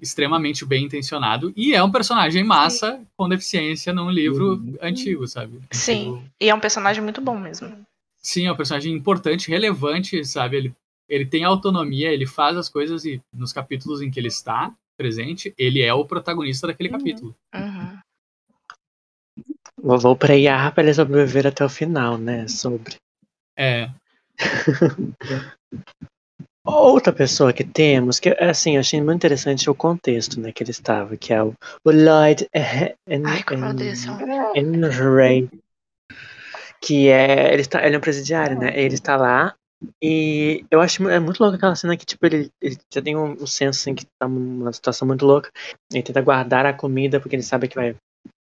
extremamente 0.00 0.64
bem 0.64 0.84
intencionado 0.84 1.52
e 1.56 1.74
é 1.74 1.82
um 1.82 1.90
personagem 1.92 2.42
massa 2.42 3.00
com 3.16 3.28
deficiência 3.28 3.92
num 3.92 4.10
livro 4.10 4.54
Uhum. 4.54 4.76
antigo, 4.82 5.26
sabe? 5.28 5.60
Sim. 5.70 6.10
Antigo. 6.10 6.28
E 6.40 6.50
é 6.50 6.54
um 6.54 6.60
personagem 6.60 7.02
muito 7.04 7.20
bom 7.20 7.38
mesmo. 7.38 7.72
Sim, 8.26 8.46
é 8.46 8.52
um 8.52 8.56
personagem 8.56 8.92
importante, 8.92 9.48
relevante, 9.48 10.24
sabe? 10.24 10.56
Ele, 10.56 10.74
ele 11.08 11.24
tem 11.24 11.44
autonomia, 11.44 12.10
ele 12.10 12.26
faz 12.26 12.56
as 12.56 12.68
coisas 12.68 13.04
e 13.04 13.22
nos 13.32 13.52
capítulos 13.52 14.02
em 14.02 14.10
que 14.10 14.18
ele 14.18 14.26
está 14.26 14.74
presente, 14.98 15.54
ele 15.56 15.80
é 15.80 15.94
o 15.94 16.04
protagonista 16.04 16.66
daquele 16.66 16.88
Uhum. 16.88 16.98
capítulo. 16.98 17.36
Uhum. 17.54 17.98
Vou, 19.80 19.98
vou 19.98 20.16
pregar 20.16 20.72
pra 20.74 20.82
ele 20.82 20.92
sobreviver 20.92 21.46
até 21.46 21.64
o 21.64 21.68
final, 21.68 22.18
né? 22.18 22.48
Sobre. 22.48 22.96
É, 23.56 23.90
Outra 26.66 27.12
pessoa 27.12 27.52
que 27.52 27.62
temos, 27.62 28.18
que 28.18 28.30
assim, 28.40 28.74
eu 28.74 28.80
achei 28.80 29.00
muito 29.00 29.18
interessante 29.18 29.70
o 29.70 29.74
contexto, 29.74 30.40
né, 30.40 30.50
que 30.50 30.64
ele 30.64 30.72
estava, 30.72 31.16
que 31.16 31.32
é 31.32 31.40
o, 31.40 31.54
o 31.84 31.90
Lloyd 31.92 32.48
En- 33.06 33.24
Ai, 33.24 33.44
como 33.44 33.66
eu 33.66 33.70
odeio 33.70 33.92
esse 33.92 34.10
homem. 34.10 34.26
Henry, 34.56 35.48
que 36.86 37.08
é, 37.08 37.52
ele, 37.52 37.62
está, 37.62 37.84
ele 37.84 37.96
é 37.96 37.98
um 37.98 38.02
presidiário, 38.02 38.56
né, 38.56 38.72
ele 38.78 38.94
está 38.94 39.16
lá, 39.16 39.56
e 40.00 40.64
eu 40.70 40.80
acho 40.80 41.06
é 41.08 41.18
muito 41.18 41.40
louco 41.40 41.56
aquela 41.56 41.74
cena 41.74 41.96
que, 41.96 42.06
tipo, 42.06 42.24
ele, 42.24 42.50
ele 42.62 42.78
já 42.92 43.02
tem 43.02 43.16
um, 43.16 43.32
um 43.32 43.46
senso, 43.46 43.80
assim, 43.80 43.94
que 43.94 44.06
tá 44.18 44.28
numa 44.28 44.72
situação 44.72 45.06
muito 45.06 45.26
louca, 45.26 45.50
ele 45.92 46.02
tenta 46.02 46.22
guardar 46.22 46.64
a 46.64 46.72
comida, 46.72 47.20
porque 47.20 47.34
ele 47.34 47.42
sabe 47.42 47.68
que 47.68 47.74
vai 47.74 47.96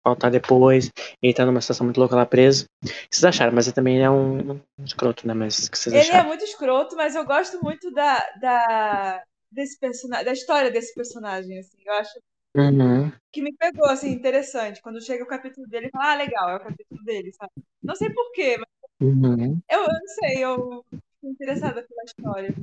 faltar 0.06 0.30
depois, 0.30 0.90
ele 1.20 1.34
tá 1.34 1.44
numa 1.44 1.60
situação 1.60 1.84
muito 1.84 1.98
louca 1.98 2.16
lá 2.16 2.24
preso. 2.24 2.64
O 2.82 2.88
que 2.88 2.94
vocês 3.10 3.24
acharam? 3.24 3.52
Mas 3.52 3.66
ele 3.66 3.74
também 3.74 4.00
é 4.00 4.08
um, 4.08 4.52
um 4.52 4.84
escroto, 4.84 5.26
né, 5.26 5.34
mas 5.34 5.68
que 5.68 5.76
vocês 5.76 5.94
Ele 5.94 6.16
é 6.16 6.22
muito 6.22 6.44
escroto, 6.44 6.96
mas 6.96 7.14
eu 7.14 7.24
gosto 7.24 7.60
muito 7.62 7.90
da, 7.90 8.24
da, 8.40 9.22
desse 9.50 9.78
personagem, 9.78 10.24
da 10.24 10.32
história 10.32 10.70
desse 10.70 10.94
personagem, 10.94 11.58
assim. 11.58 11.78
Eu 11.84 11.94
acho 11.94 12.12
Uhum. 12.56 13.12
que 13.32 13.40
me 13.42 13.54
pegou, 13.56 13.86
assim, 13.88 14.10
interessante. 14.10 14.82
Quando 14.82 15.00
chega 15.04 15.22
o 15.22 15.26
capítulo 15.26 15.66
dele, 15.68 15.86
eu 15.86 15.90
falo, 15.90 16.04
ah, 16.04 16.14
legal, 16.14 16.50
é 16.50 16.56
o 16.56 16.60
capítulo 16.60 17.02
dele, 17.04 17.32
sabe? 17.32 17.52
Não 17.82 17.94
sei 17.94 18.10
porquê, 18.10 18.56
mas 18.58 18.68
Uhum. 19.00 19.58
eu, 19.70 19.80
eu 19.80 19.88
não 19.88 20.06
sei, 20.08 20.44
eu 20.44 20.84
fico 20.90 21.32
interessada 21.32 21.82
pela 21.82 22.04
história. 22.04 22.54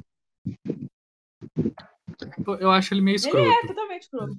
eu 2.59 2.71
acho 2.71 2.93
ele 2.93 3.01
meio 3.01 3.15
Ele 3.15 3.25
escroto. 3.25 3.49
é 3.49 3.67
totalmente 3.67 4.01
escroto. 4.03 4.37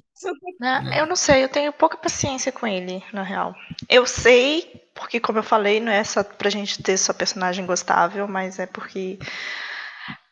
Né? 0.60 1.00
Eu 1.00 1.06
não 1.06 1.16
sei, 1.16 1.42
eu 1.44 1.48
tenho 1.48 1.72
pouca 1.72 1.96
paciência 1.96 2.52
com 2.52 2.66
ele, 2.66 3.02
na 3.12 3.22
real. 3.22 3.54
Eu 3.88 4.06
sei, 4.06 4.82
porque 4.94 5.18
como 5.18 5.38
eu 5.38 5.42
falei, 5.42 5.80
não 5.80 5.90
é 5.90 6.04
só 6.04 6.22
pra 6.22 6.50
gente 6.50 6.82
ter 6.82 6.96
sua 6.96 7.14
personagem 7.14 7.66
gostável, 7.66 8.28
mas 8.28 8.58
é 8.58 8.66
porque. 8.66 9.18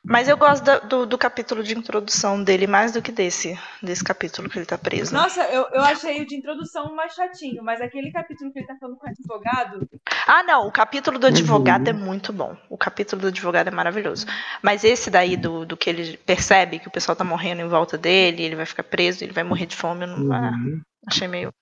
Mas 0.08 0.28
eu 0.28 0.36
gosto 0.36 0.62
da- 0.64 0.78
do, 0.78 1.04
do 1.04 1.18
capítulo 1.18 1.62
de 1.64 1.76
introdução 1.76 2.42
dele 2.42 2.66
mais 2.66 2.92
do 2.92 3.02
que 3.02 3.10
desse, 3.10 3.58
desse 3.82 4.04
capítulo 4.04 4.48
que 4.48 4.56
ele 4.58 4.64
tá 4.66 4.78
preso. 4.78 5.12
Nossa, 5.12 5.42
eu, 5.44 5.66
eu 5.72 5.82
achei 5.82 6.22
o 6.22 6.26
de 6.26 6.36
introdução 6.36 6.94
mais 6.94 7.12
chatinho, 7.14 7.62
mas 7.64 7.80
aquele 7.80 8.12
capítulo 8.12 8.52
que 8.52 8.60
ele 8.60 8.66
tá 8.66 8.76
falando 8.78 8.96
com 8.96 9.06
o 9.06 9.10
advogado, 9.10 9.88
Ah, 10.26 10.42
não, 10.44 10.66
o 10.68 10.72
capítulo 10.72 11.18
do 11.18 11.26
advogado 11.26 11.88
Uhum. 11.88 11.94
é 11.94 11.98
muito 11.98 12.32
bom. 12.32 12.56
O 12.70 12.78
capítulo 12.78 13.22
do 13.22 13.28
advogado 13.28 13.68
é 13.68 13.70
maravilhoso. 13.70 14.26
Mas 14.62 14.84
esse 14.84 15.10
daí, 15.10 15.36
do, 15.36 15.66
do 15.66 15.76
que 15.76 15.90
ele 15.90 16.16
percebe 16.18 16.78
que 16.78 16.88
o 16.88 16.90
pessoal 16.90 17.16
tá 17.16 17.24
morrendo 17.24 17.60
em 17.62 17.68
volta 17.68 17.98
dele, 17.98 18.42
ele 18.42 18.56
vai 18.56 18.66
ficar 18.66 18.84
preso, 18.84 19.24
ele 19.24 19.32
vai 19.32 19.42
morrer 19.44 19.66
de 19.66 19.76
fome, 19.76 20.04
eu 20.04 20.08
não, 20.08 20.32
ah, 20.32 20.50
Uhum. 20.52 20.80
achei 21.06 21.26
meio. 21.26 21.52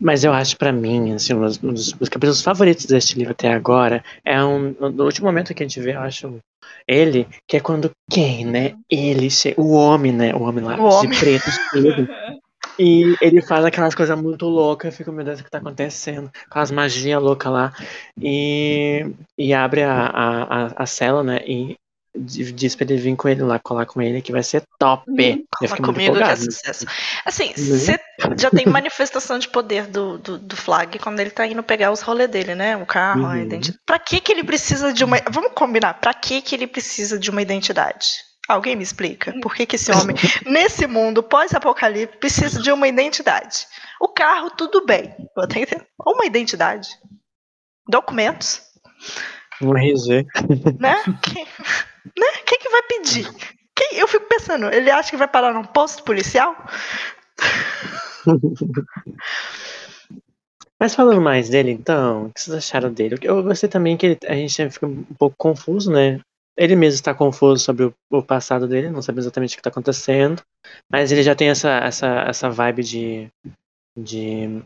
Mas 0.00 0.24
eu 0.24 0.32
acho 0.32 0.56
pra 0.56 0.72
mim, 0.72 1.12
assim, 1.12 1.34
um 1.34 1.40
dos, 1.40 1.62
um 1.62 1.72
dos- 1.72 1.94
os 2.00 2.08
capítulos 2.08 2.42
favoritos 2.42 2.86
deste 2.86 3.18
livro 3.18 3.32
até 3.32 3.52
agora 3.52 4.02
é 4.24 4.42
um 4.42 4.74
no 4.78 5.04
último 5.04 5.26
momento 5.26 5.54
que 5.54 5.62
a 5.62 5.66
gente 5.66 5.80
vê, 5.80 5.94
eu 5.94 6.00
acho, 6.00 6.36
ele, 6.86 7.26
que 7.46 7.56
é 7.56 7.60
quando 7.60 7.90
quem, 8.10 8.44
né? 8.44 8.74
Ele, 8.90 9.28
o 9.56 9.72
homem, 9.72 10.12
né? 10.12 10.34
O 10.34 10.42
homem 10.42 10.64
lá, 10.64 10.76
O 10.80 10.84
homem. 10.84 11.10
de 11.10 11.18
preto, 11.18 11.48
escuro. 11.48 12.08
E 12.78 13.14
ele 13.22 13.40
faz 13.40 13.64
aquelas 13.64 13.94
coisas 13.94 14.20
muito 14.20 14.44
loucas, 14.46 14.92
eu 14.92 14.96
fico, 14.98 15.10
meu 15.10 15.24
Deus, 15.24 15.40
o 15.40 15.44
que 15.44 15.50
tá 15.50 15.56
acontecendo? 15.56 16.30
Aquelas 16.46 16.70
magias 16.70 17.22
loucas 17.22 17.50
lá. 17.50 17.72
E, 18.20 19.06
e 19.38 19.54
abre 19.54 19.82
a, 19.82 19.94
a, 20.06 20.42
a, 20.42 20.82
a 20.82 20.86
cela, 20.86 21.22
né? 21.22 21.38
E 21.46 21.74
diz 22.18 22.74
pra 22.74 22.84
ele 22.84 22.96
vir 22.96 23.16
com 23.16 23.28
ele 23.28 23.42
lá, 23.42 23.58
colar 23.58 23.86
com 23.86 24.00
ele, 24.02 24.22
que 24.22 24.32
vai 24.32 24.42
ser 24.42 24.62
top. 24.78 25.04
Uhum. 25.08 25.44
Eu 25.62 25.68
fiquei 25.68 25.84
comigo 25.84 26.16
que 26.16 26.22
é 26.22 26.36
sucesso. 26.36 26.86
Assim, 27.24 27.52
você 27.56 27.98
já 28.38 28.50
tem 28.50 28.66
manifestação 28.66 29.38
de 29.38 29.48
poder 29.48 29.86
do, 29.86 30.18
do, 30.18 30.38
do 30.38 30.56
Flag 30.56 30.98
quando 30.98 31.20
ele 31.20 31.30
tá 31.30 31.46
indo 31.46 31.62
pegar 31.62 31.90
os 31.92 32.00
rolês 32.00 32.28
dele, 32.30 32.54
né? 32.54 32.76
O 32.76 32.86
carro, 32.86 33.26
a 33.26 33.30
Uhum. 33.30 33.36
identidade. 33.42 33.80
Pra 33.86 33.98
que 33.98 34.20
que 34.20 34.32
ele 34.32 34.44
precisa 34.44 34.92
de 34.92 35.04
uma... 35.04 35.18
Vamos 35.30 35.52
combinar, 35.54 35.94
pra 35.94 36.12
que 36.14 36.40
que 36.42 36.54
ele 36.54 36.66
precisa 36.66 37.18
de 37.18 37.30
uma 37.30 37.42
identidade? 37.42 38.24
Alguém 38.48 38.76
me 38.76 38.82
explica? 38.84 39.34
Por 39.42 39.54
que 39.54 39.66
que 39.66 39.74
esse 39.74 39.90
homem, 39.90 40.14
nesse 40.46 40.86
mundo 40.86 41.20
pós-apocalipse, 41.22 42.16
precisa 42.18 42.62
de 42.62 42.70
uma 42.70 42.86
identidade? 42.86 43.66
O 44.00 44.06
carro, 44.08 44.50
tudo 44.50 44.86
bem. 44.86 45.12
Eu 45.36 45.42
até 45.42 45.60
entendo. 45.60 45.84
Uma 46.06 46.24
identidade. 46.26 46.88
Documentos, 47.88 48.60
Um 49.60 49.76
RG. 49.76 50.26
né? 50.78 50.96
né? 52.18 52.26
Quem 52.46 52.58
que 52.58 52.68
vai 52.68 52.82
pedir? 52.82 53.28
Quem, 53.74 53.98
eu 53.98 54.08
fico 54.08 54.26
pensando, 54.28 54.72
ele 54.72 54.90
acha 54.90 55.10
que 55.10 55.16
vai 55.16 55.28
parar 55.28 55.52
num 55.52 55.64
posto 55.64 56.02
policial? 56.02 56.56
Mas 60.78 60.94
falando 60.94 61.20
mais 61.20 61.48
dele, 61.48 61.70
então, 61.70 62.26
o 62.26 62.32
que 62.32 62.40
vocês 62.40 62.56
acharam 62.56 62.92
dele? 62.92 63.16
Eu 63.22 63.42
gostei 63.42 63.68
também 63.68 63.96
que 63.96 64.06
ele- 64.06 64.18
a 64.26 64.34
gente 64.34 64.70
fica 64.70 64.86
um 64.86 65.04
pouco 65.18 65.34
confuso, 65.38 65.90
né? 65.90 66.20
Ele 66.56 66.76
mesmo 66.76 66.96
está 66.96 67.14
confuso 67.14 67.62
sobre 67.62 67.84
o, 67.84 67.94
o 68.10 68.22
passado 68.22 68.66
dele, 68.66 68.90
não 68.90 69.02
sabe 69.02 69.18
exatamente 69.18 69.52
o 69.52 69.56
que 69.56 69.60
está 69.60 69.70
acontecendo, 69.70 70.42
mas 70.90 71.12
ele 71.12 71.22
já 71.22 71.34
tem 71.34 71.48
essa, 71.48 71.70
essa, 71.78 72.06
essa 72.28 72.50
vibe 72.50 72.82
de, 72.82 73.28
de, 73.98 74.62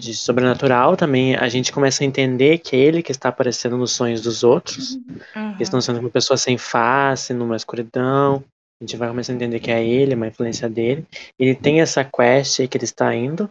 de 0.00 0.14
sobrenatural 0.14 0.96
também. 0.96 1.36
A 1.36 1.48
gente 1.48 1.70
começa 1.70 2.02
a 2.02 2.06
entender 2.06 2.58
que 2.58 2.74
é 2.74 2.78
ele 2.78 3.02
que 3.02 3.12
está 3.12 3.28
aparecendo 3.28 3.76
nos 3.76 3.92
sonhos 3.92 4.20
dos 4.20 4.42
outros. 4.42 4.94
Uhum. 4.94 5.50
Eles 5.50 5.62
estão 5.62 5.80
sendo 5.80 6.00
uma 6.00 6.10
pessoa 6.10 6.36
sem 6.36 6.56
face, 6.56 7.34
numa 7.34 7.56
escuridão. 7.56 8.42
A 8.80 8.84
gente 8.84 8.96
vai 8.96 9.08
começar 9.08 9.32
a 9.32 9.36
entender 9.36 9.60
que 9.60 9.70
é 9.70 9.86
ele, 9.86 10.14
uma 10.14 10.26
influência 10.26 10.68
dele. 10.68 11.06
Ele 11.38 11.54
tem 11.54 11.80
essa 11.80 12.02
quest 12.02 12.60
aí 12.60 12.68
que 12.68 12.78
ele 12.78 12.84
está 12.84 13.14
indo. 13.14 13.48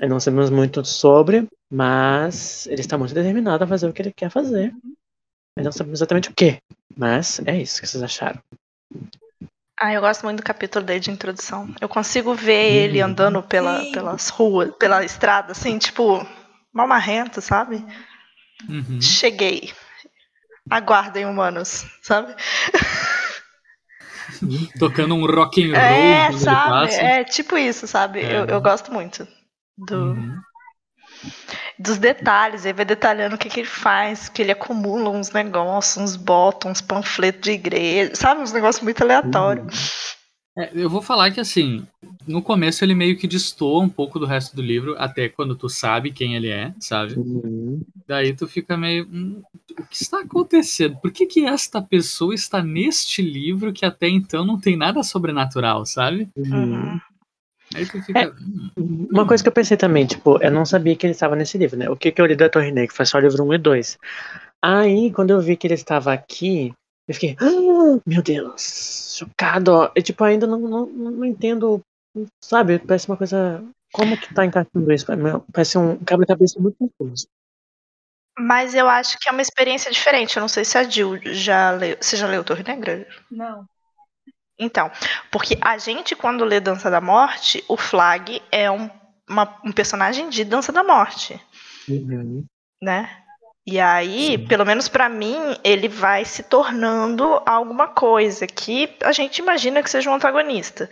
Não 0.00 0.18
sabemos 0.18 0.50
muito 0.50 0.84
sobre, 0.84 1.46
mas 1.70 2.66
ele 2.66 2.80
está 2.80 2.96
muito 2.96 3.14
determinado 3.14 3.64
a 3.64 3.66
fazer 3.66 3.86
o 3.86 3.92
que 3.92 4.02
ele 4.02 4.12
quer 4.12 4.30
fazer. 4.30 4.74
Mas 5.56 5.64
não 5.64 5.72
sabemos 5.72 6.00
exatamente 6.00 6.30
o 6.30 6.34
que. 6.34 6.58
Mas 6.96 7.40
é 7.46 7.60
isso 7.60 7.80
que 7.80 7.86
vocês 7.86 8.02
acharam. 8.02 8.40
Ah, 9.78 9.92
eu 9.92 10.00
gosto 10.00 10.24
muito 10.24 10.38
do 10.38 10.44
capítulo 10.44 10.84
dele 10.84 11.00
de 11.00 11.10
introdução. 11.10 11.68
Eu 11.80 11.88
consigo 11.88 12.34
ver 12.34 12.54
ele 12.54 13.02
Uhum. 13.02 13.10
andando 13.10 13.42
pela, 13.42 13.80
Sim. 13.80 13.92
pelas 13.92 14.28
ruas, 14.30 14.74
pela 14.76 15.04
estrada, 15.04 15.52
assim, 15.52 15.78
tipo, 15.78 16.26
mal 16.72 16.88
marrento, 16.88 17.42
sabe? 17.42 17.84
Uhum. 18.68 19.00
Cheguei. 19.00 19.72
Aguardem, 20.70 21.26
humanos, 21.26 21.84
sabe? 22.02 22.34
Tocando 24.78 25.14
um 25.14 25.26
rock 25.26 25.62
and 25.62 25.74
roll 25.74 25.80
É, 25.80 26.28
ele 26.28 26.38
sabe? 26.38 26.94
É 26.94 27.24
tipo 27.24 27.56
isso, 27.56 27.86
sabe? 27.86 28.20
É. 28.20 28.36
Eu, 28.36 28.44
eu 28.46 28.60
gosto 28.60 28.92
muito 28.92 29.26
do, 29.76 29.96
Uhum. 29.96 30.40
Dos 31.78 31.98
detalhes. 31.98 32.64
Ele 32.64 32.74
vai 32.74 32.84
detalhando 32.84 33.36
o 33.36 33.38
que, 33.38 33.48
que 33.48 33.60
ele 33.60 33.68
faz, 33.68 34.28
que 34.28 34.42
ele 34.42 34.52
acumula 34.52 35.10
uns 35.10 35.30
negócios, 35.30 35.96
uns 35.96 36.16
bota, 36.16 36.68
uns 36.68 36.80
panfletos 36.80 37.42
de 37.42 37.52
igreja, 37.52 38.14
sabe? 38.14 38.42
Uns 38.42 38.52
negócios 38.52 38.82
muito 38.82 39.02
aleatórios. 39.02 40.16
É, 40.58 40.70
eu 40.74 40.88
vou 40.88 41.02
falar 41.02 41.30
que 41.30 41.38
assim, 41.38 41.86
no 42.26 42.40
começo 42.40 42.82
ele 42.82 42.94
meio 42.94 43.18
que 43.18 43.26
destoa 43.26 43.82
um 43.82 43.90
pouco 43.90 44.18
do 44.18 44.24
resto 44.24 44.56
do 44.56 44.62
livro, 44.62 44.94
até 44.98 45.28
quando 45.28 45.54
tu 45.54 45.68
sabe 45.68 46.10
quem 46.10 46.34
ele 46.34 46.48
é, 46.48 46.72
sabe? 46.80 47.12
Uhum. 47.14 47.82
Daí 48.08 48.34
tu 48.34 48.48
fica 48.48 48.74
meio. 48.74 49.06
"Hum, 49.12 49.42
o 49.78 49.84
que 49.84 50.02
está 50.02 50.20
acontecendo? 50.20 50.96
Por 50.96 51.12
que, 51.12 51.26
que 51.26 51.44
esta 51.44 51.82
pessoa 51.82 52.34
está 52.34 52.62
neste 52.62 53.20
livro 53.20 53.72
que 53.72 53.84
até 53.84 54.08
então 54.08 54.46
não 54.46 54.58
tem 54.58 54.76
nada 54.76 55.02
sobrenatural, 55.02 55.84
sabe? 55.84 56.28
Uhum. 56.34 56.98
Fica. 57.72 58.18
É. 58.18 58.28
"Hum, 58.78 59.08
Uma 59.10 59.26
coisa 59.26 59.42
que 59.42 59.48
eu 59.48 59.52
pensei 59.52 59.76
também, 59.76 60.06
tipo, 60.06 60.42
eu 60.42 60.50
não 60.50 60.64
sabia 60.64 60.94
que 60.96 61.06
ele 61.06 61.12
estava 61.12 61.34
nesse 61.36 61.58
livro, 61.58 61.76
né? 61.76 61.88
O 61.90 61.96
que, 61.96 62.12
que 62.12 62.20
eu 62.20 62.26
li 62.26 62.36
da 62.36 62.48
Torre 62.48 62.70
Negra 62.70 62.94
foi 62.94 63.04
só 63.06 63.18
o 63.18 63.20
livro 63.20 63.44
1 63.44 63.54
e 63.54 63.58
2. 63.58 63.98
Aí, 64.62 65.12
quando 65.12 65.30
eu 65.30 65.40
vi 65.40 65.56
que 65.56 65.66
ele 65.66 65.74
estava 65.74 66.12
aqui, 66.12 66.72
eu 67.08 67.14
fiquei, 67.14 67.36
"Ah, 67.40 68.00
meu 68.06 68.22
Deus, 68.22 69.16
chocado. 69.18 69.72
ó." 69.72 69.90
E, 69.96 70.02
tipo, 70.02 70.22
ainda 70.24 70.46
não, 70.46 70.58
não, 70.60 70.86
não 70.86 71.24
entendo, 71.24 71.80
sabe? 72.42 72.78
Parece 72.78 73.08
uma 73.08 73.16
coisa. 73.16 73.62
Como 73.92 74.18
que 74.18 74.32
tá 74.34 74.44
encaixando 74.44 74.92
isso? 74.92 75.06
Parece 75.52 75.78
um 75.78 75.96
quebra-cabeça 75.98 76.60
muito 76.60 76.76
confuso. 76.78 77.26
Mas 78.38 78.74
eu 78.74 78.88
acho 78.88 79.18
que 79.18 79.28
é 79.28 79.32
uma 79.32 79.40
experiência 79.40 79.90
diferente. 79.90 80.36
Eu 80.36 80.42
não 80.42 80.48
sei 80.48 80.64
se 80.64 80.76
a 80.76 80.82
Jill 80.84 81.18
já 81.32 81.70
leu. 81.70 81.96
Você 82.00 82.16
já 82.16 82.26
leu 82.26 82.44
Torre 82.44 82.62
Negra? 82.62 83.06
Não. 83.30 83.64
Então, 84.58 84.90
porque 85.30 85.58
a 85.60 85.76
gente, 85.78 86.14
quando 86.16 86.44
lê 86.44 86.60
Dança 86.60 86.90
da 86.90 87.00
Morte, 87.00 87.62
o 87.68 87.76
Flag 87.76 88.40
é 88.50 88.70
um, 88.70 88.88
uma- 89.28 89.58
um 89.64 89.72
personagem 89.72 90.28
de 90.30 90.44
Dança 90.44 90.72
da 90.72 90.82
Morte, 90.82 91.38
Uhum. 91.88 92.44
né? 92.80 93.10
E 93.66 93.80
aí, 93.80 94.38
pelo 94.46 94.64
menos 94.64 94.88
pra 94.88 95.08
mim, 95.08 95.36
ele 95.64 95.88
vai 95.88 96.24
se 96.24 96.44
tornando 96.44 97.42
alguma 97.44 97.88
coisa 97.88 98.46
que 98.46 98.96
a 99.02 99.10
gente 99.12 99.38
imagina 99.38 99.82
que 99.82 99.90
seja 99.90 100.08
um 100.08 100.14
antagonista. 100.14 100.88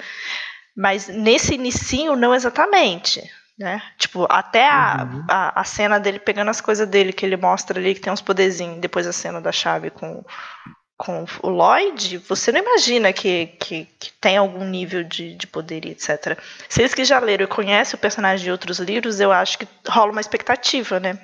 Mas 0.77 1.07
nesse 1.09 1.55
inicinho, 1.55 2.17
não 2.17 2.35
exatamente. 2.35 3.23
Né? 3.57 3.81
Tipo, 3.97 4.27
até 4.29 4.69
a, 4.69 5.09
Uhum. 5.09 5.25
a, 5.31 5.61
a 5.61 5.65
cena 5.65 6.01
dele 6.01 6.19
pegando 6.19 6.51
as 6.51 6.61
coisas 6.61 6.89
dele, 6.89 7.13
que 7.13 7.25
ele 7.25 7.37
mostra 7.37 7.79
ali 7.79 7.95
que 7.95 8.01
tem 8.01 8.13
uns 8.13 8.21
poderzinhos, 8.21 8.81
depois 8.81 9.07
a 9.07 9.13
cena 9.13 9.41
da 9.41 9.53
chave 9.53 9.91
com, 9.91 10.25
com 10.97 11.25
o 11.43 11.49
Lloyd, 11.49 12.19
você 12.19 12.53
não 12.53 12.61
imagina 12.61 13.13
que, 13.13 13.47
que, 13.59 13.87
que 13.99 14.13
tem 14.21 14.37
algum 14.37 14.65
nível 14.65 15.03
de, 15.03 15.35
de 15.35 15.47
poder 15.47 15.85
e 15.85 15.91
etc. 15.91 16.39
Vocês 16.69 16.95
que 16.95 17.05
já 17.05 17.19
leram 17.19 17.45
e 17.45 17.49
conhecem 17.49 17.97
o 17.97 18.01
personagem 18.01 18.45
de 18.45 18.51
outros 18.51 18.79
livros, 18.79 19.19
eu 19.21 19.33
acho 19.33 19.59
que 19.59 19.67
rola 19.89 20.13
uma 20.13 20.21
expectativa, 20.21 21.01
né? 21.01 21.19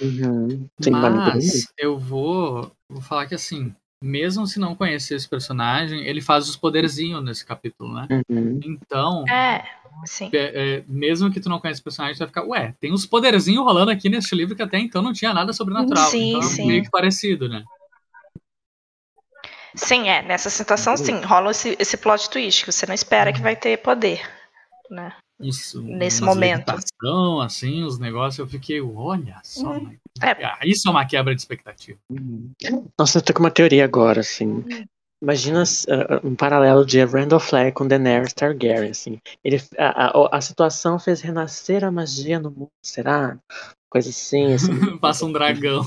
Uhum. 0.00 0.68
Mas 0.90 1.66
eu 1.78 1.98
vou, 1.98 2.72
vou 2.88 3.02
falar 3.02 3.26
que 3.26 3.34
assim, 3.34 3.72
mesmo 4.02 4.46
se 4.46 4.58
não 4.58 4.74
conhecer 4.74 5.14
esse 5.14 5.28
personagem, 5.28 6.04
ele 6.06 6.20
faz 6.20 6.48
os 6.48 6.56
poderzinhos 6.56 7.24
nesse 7.24 7.46
capítulo, 7.46 7.94
né? 7.94 8.08
Uhum. 8.28 8.60
Então, 8.64 9.24
É, 9.28 9.64
sim. 10.04 10.30
é, 10.32 10.78
é, 10.78 10.84
mesmo 10.88 11.30
que 11.30 11.40
tu 11.40 11.48
não 11.48 11.60
conheça 11.60 11.80
o 11.80 11.84
personagem, 11.84 12.16
tu 12.16 12.18
vai 12.18 12.28
ficar, 12.28 12.44
ué, 12.44 12.74
tem 12.80 12.92
uns 12.92 13.06
poderzinhos 13.06 13.64
rolando 13.64 13.92
aqui 13.92 14.08
nesse 14.08 14.34
livro 14.34 14.56
que 14.56 14.62
até 14.62 14.78
então 14.78 15.00
não 15.00 15.12
tinha 15.12 15.32
nada 15.32 15.52
sobrenatural. 15.52 16.10
Sim, 16.10 16.30
então 16.30 16.40
é 16.40 16.44
sim. 16.44 16.66
meio 16.66 16.82
que 16.82 16.90
parecido, 16.90 17.48
né? 17.48 17.62
Sim, 19.74 20.08
é. 20.08 20.22
Nessa 20.22 20.50
situação, 20.50 20.96
sim, 20.96 21.20
rola 21.22 21.50
esse, 21.50 21.76
esse 21.78 21.96
plot 21.96 22.28
twist, 22.30 22.64
que 22.64 22.72
você 22.72 22.86
não 22.86 22.94
espera 22.94 23.32
que 23.32 23.40
vai 23.40 23.56
ter 23.56 23.78
poder. 23.78 24.20
Né? 24.90 25.14
Uns, 25.40 25.74
Nesse 25.74 26.22
momento. 26.22 26.74
assim, 27.42 27.82
os 27.82 27.98
negócios, 27.98 28.38
eu 28.38 28.46
fiquei, 28.46 28.80
olha 28.80 29.40
só, 29.42 29.70
Uhum. 29.72 29.96
É. 30.20 30.44
Ah, 30.44 30.58
isso 30.62 30.88
é 30.88 30.90
uma 30.90 31.06
quebra 31.06 31.34
de 31.34 31.40
expectativa. 31.40 31.98
Nossa, 32.98 33.18
eu 33.18 33.22
tô 33.22 33.32
com 33.32 33.40
uma 33.40 33.50
teoria 33.50 33.84
agora, 33.84 34.20
assim. 34.20 34.64
Imagina 35.22 35.62
uh, 35.62 36.26
um 36.26 36.34
paralelo 36.34 36.84
de 36.84 37.02
Randall 37.04 37.40
Flagg 37.40 37.72
com 37.72 37.86
Daenerys 37.86 38.32
Targaryen, 38.32 38.90
assim. 38.90 39.18
Ele, 39.42 39.62
a, 39.78 40.08
a, 40.08 40.36
a 40.36 40.40
situação 40.40 40.98
fez 40.98 41.20
renascer 41.20 41.84
a 41.84 41.90
magia 41.90 42.38
no 42.38 42.50
mundo, 42.50 42.70
será? 42.84 43.38
Coisa 43.92 44.08
assim, 44.08 44.54
assim. 44.56 44.96
Passa 44.96 45.26
um 45.26 45.32
dragão. 45.32 45.84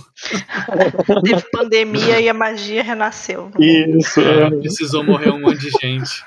Teve 1.24 1.42
pandemia 1.52 2.22
e 2.22 2.30
a 2.30 2.34
magia 2.36 2.84
renasceu. 2.84 3.50
Isso. 3.60 4.22
É, 4.22 4.48
precisou 4.52 5.04
morrer 5.04 5.32
um 5.32 5.42
monte 5.42 5.58
de 5.58 5.72
gente. 5.72 6.24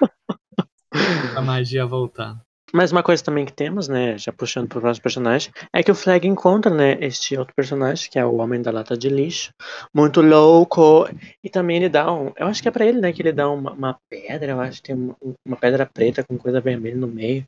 A 1.37 1.41
magia 1.41 1.87
voltar. 1.87 2.37
Mas 2.73 2.91
uma 2.91 3.03
coisa 3.03 3.23
também 3.23 3.47
que 3.47 3.53
temos, 3.53 3.87
né, 3.87 4.19
já 4.19 4.33
puxando 4.33 4.69
pro 4.69 4.81
próximo 4.81 5.03
personagem, 5.05 5.53
é 5.73 5.83
que 5.85 5.91
o 5.91 5.95
Flag 5.95 6.27
encontra, 6.27 6.75
né, 6.75 6.99
este 7.01 7.35
outro 7.39 7.55
personagem, 7.55 8.11
que 8.11 8.19
é 8.19 8.27
o 8.27 8.37
Homem 8.39 8.61
da 8.61 8.71
Lata 8.73 8.95
de 8.97 9.09
Lixo, 9.09 9.53
muito 9.95 10.21
louco, 10.21 11.09
e 11.43 11.49
também 11.49 11.77
ele 11.79 11.89
dá 11.89 12.13
um, 12.13 12.31
eu 12.37 12.47
acho 12.49 12.61
que 12.61 12.69
é 12.69 12.71
pra 12.71 12.85
ele, 12.85 13.01
né, 13.01 13.11
que 13.11 13.23
ele 13.23 13.33
dá 13.33 13.49
uma, 13.49 13.71
uma 13.73 13.97
pedra, 14.11 14.51
eu 14.53 14.61
acho 14.61 14.83
que 14.83 14.89
tem 14.89 14.97
uma, 14.97 15.17
uma 15.47 15.57
pedra 15.57 15.87
preta 15.87 16.23
com 16.23 16.37
coisa 16.37 16.61
vermelha 16.61 16.97
no 16.97 17.07
meio. 17.07 17.43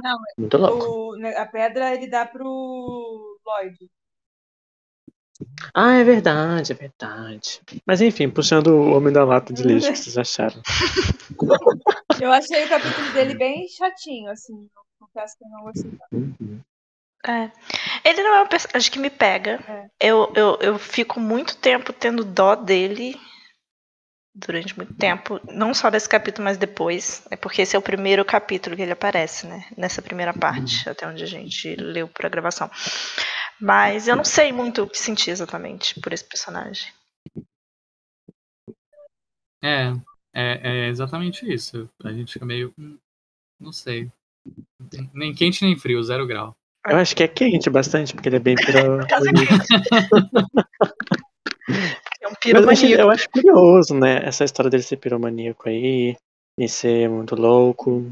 Não, 0.00 0.18
Muito 0.38 0.56
louco. 0.58 0.84
O- 0.86 1.16
né, 1.16 1.34
a 1.36 1.46
pedra 1.46 1.92
ele 1.94 2.06
dá 2.06 2.24
pro 2.24 3.25
Lloyd. 3.46 3.90
Ah, 5.74 5.94
é 5.94 6.04
verdade, 6.04 6.72
é 6.72 6.74
verdade. 6.74 7.60
Mas 7.86 8.00
enfim, 8.00 8.28
puxando 8.30 8.68
o 8.68 8.96
Homem 8.96 9.12
da 9.12 9.24
Lata 9.24 9.52
de 9.52 9.62
Lixo, 9.62 9.88
o 9.88 9.92
que 9.92 9.98
vocês 9.98 10.18
acharam? 10.18 10.62
Eu 12.20 12.32
achei 12.32 12.64
o 12.64 12.68
capítulo 12.68 13.12
dele 13.12 13.34
bem 13.34 13.68
chatinho, 13.68 14.30
assim. 14.30 14.68
Confesso 14.98 15.36
que 15.36 15.44
eu 15.44 15.50
não 15.50 15.62
gostei. 15.62 15.90
Uhum. 16.12 16.60
É. 17.26 17.50
Ele 18.04 18.22
não 18.22 18.36
é 18.36 18.42
um 18.42 18.46
personagem 18.46 18.90
que 18.90 18.98
me 18.98 19.10
pega. 19.10 19.60
É. 19.68 20.08
Eu, 20.08 20.32
eu, 20.34 20.58
eu 20.60 20.78
fico 20.78 21.20
muito 21.20 21.58
tempo 21.58 21.92
tendo 21.92 22.24
dó 22.24 22.54
dele. 22.54 23.14
Durante 24.38 24.76
muito 24.76 24.92
tempo. 24.94 25.40
Não 25.50 25.72
só 25.72 25.88
desse 25.88 26.06
capítulo, 26.06 26.44
mas 26.44 26.58
depois. 26.58 27.26
É 27.30 27.36
porque 27.36 27.62
esse 27.62 27.74
é 27.74 27.78
o 27.78 27.82
primeiro 27.82 28.22
capítulo 28.22 28.76
que 28.76 28.82
ele 28.82 28.92
aparece, 28.92 29.46
né? 29.46 29.64
Nessa 29.74 30.02
primeira 30.02 30.34
parte, 30.34 30.86
até 30.86 31.08
onde 31.08 31.24
a 31.24 31.26
gente 31.26 31.74
leu 31.76 32.06
pra 32.06 32.28
gravação. 32.28 32.70
Mas 33.58 34.06
eu 34.06 34.14
não 34.14 34.24
sei 34.24 34.52
muito 34.52 34.82
o 34.82 34.86
que 34.86 34.98
sentir 34.98 35.30
exatamente 35.30 35.98
por 36.02 36.12
esse 36.12 36.24
personagem. 36.24 36.92
É, 39.64 39.92
é, 40.34 40.84
é 40.84 40.88
exatamente 40.88 41.50
isso. 41.50 41.88
A 42.04 42.12
gente 42.12 42.30
fica 42.34 42.44
meio. 42.44 42.74
hum, 42.78 42.98
Não 43.58 43.72
sei. 43.72 44.12
Nem 45.14 45.34
quente 45.34 45.64
nem 45.64 45.78
frio, 45.78 46.02
zero 46.02 46.26
grau. 46.26 46.54
Eu 46.86 46.98
acho 46.98 47.16
que 47.16 47.22
é 47.22 47.28
quente 47.28 47.70
bastante, 47.70 48.12
porque 48.12 48.28
ele 48.28 48.36
é 48.36 48.40
bem 48.40 48.54
piro... 48.60 49.06
Casa 49.08 49.30
É 52.20 52.28
um 52.28 52.32
Mas 52.32 52.32
eu 52.32 52.32
acho, 52.32 52.35
piromaníaco. 52.54 53.02
eu 53.02 53.10
acho 53.10 53.28
curioso, 53.30 53.94
né? 53.94 54.20
Essa 54.24 54.44
história 54.44 54.70
dele 54.70 54.82
ser 54.82 54.96
piromaníaco 54.96 55.68
aí, 55.68 56.16
e 56.58 56.68
ser 56.68 57.08
muito 57.08 57.34
louco. 57.34 58.04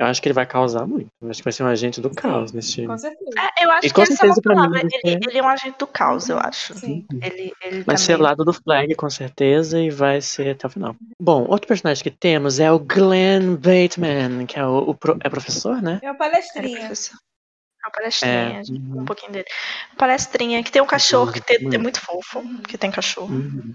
Eu 0.00 0.06
acho 0.06 0.20
que 0.20 0.26
ele 0.26 0.34
vai 0.34 0.46
causar 0.46 0.84
muito. 0.84 1.06
Eu 1.22 1.30
acho 1.30 1.38
que 1.38 1.44
vai 1.44 1.52
ser 1.52 1.62
um 1.62 1.66
agente 1.68 2.00
do 2.00 2.10
caos 2.10 2.50
nesse 2.50 2.72
time. 2.72 2.88
Com 2.88 2.98
certeza. 2.98 3.30
É, 3.38 3.64
eu 3.64 3.70
acho 3.70 3.86
E 3.86 3.88
que 3.88 3.94
com 3.94 4.02
essa 4.02 4.26
é 4.26 4.30
uma 4.52 4.68
mim 4.68 4.78
Ele, 4.80 4.90
ser- 4.90 5.20
ele 5.28 5.38
é 5.38 5.42
um 5.42 5.48
agente 5.48 5.78
do 5.78 5.86
caos, 5.86 6.28
eu 6.28 6.38
acho. 6.40 6.74
Sim. 6.74 7.06
Ele, 7.22 7.52
ele 7.62 7.82
Vai 7.82 7.96
ser 7.96 8.12
também- 8.14 8.22
lado 8.24 8.44
do 8.44 8.52
Flag, 8.52 8.92
com 8.96 9.08
certeza, 9.08 9.78
e 9.80 9.90
vai 9.90 10.20
ser 10.20 10.50
até 10.56 10.66
o 10.66 10.70
final. 10.70 10.96
Bom, 11.20 11.44
outro 11.48 11.68
personagem 11.68 12.02
que 12.02 12.10
temos 12.10 12.58
é 12.58 12.72
o 12.72 12.80
Glenn 12.80 13.54
Bateman, 13.54 14.44
que 14.46 14.58
é 14.58 14.66
o, 14.66 14.78
o 14.90 14.94
pro- 14.94 15.18
é 15.22 15.28
professor, 15.28 15.80
né? 15.80 16.00
É 16.02 16.10
o 16.10 16.16
palestrinha. 16.16 16.80
professor. 16.80 17.16
Uma 17.84 17.90
palestrinha, 17.90 18.34
É. 18.34 18.56
a 18.58 18.72
Uhum. 18.72 19.00
um 19.00 19.04
pouquinho 19.04 19.32
dele. 19.32 19.46
Uma 19.90 19.96
palestrinha 19.98 20.62
que 20.62 20.70
tem 20.70 20.80
um 20.82 20.86
cachorro 20.86 21.32
que 21.32 21.40
tem- 21.40 21.56
é 21.56 21.60
Muito. 21.62 21.80
muito 21.80 22.00
fofo, 22.00 22.42
que 22.68 22.78
tem 22.78 22.90
cachorro. 22.90 23.34
Uhum. 23.34 23.74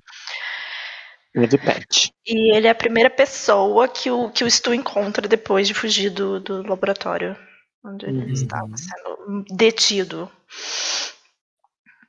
Ele 1.35 1.45
é 1.45 1.47
do 1.47 1.59
Pet. 1.59 2.11
E 2.25 2.55
ele 2.55 2.67
é 2.67 2.69
a 2.69 2.75
primeira 2.75 3.09
pessoa 3.09 3.87
que 3.87 4.09
o, 4.09 4.29
que 4.31 4.43
o 4.43 4.49
Stu 4.49 4.73
encontra 4.73 5.27
depois 5.27 5.67
de 5.67 5.73
fugir 5.73 6.09
do, 6.09 6.39
do 6.39 6.67
laboratório 6.67 7.37
onde 7.83 8.05
ele 8.05 8.19
Uhum. 8.25 8.31
estava 8.33 8.69
sendo 8.77 9.45
detido. 9.55 10.31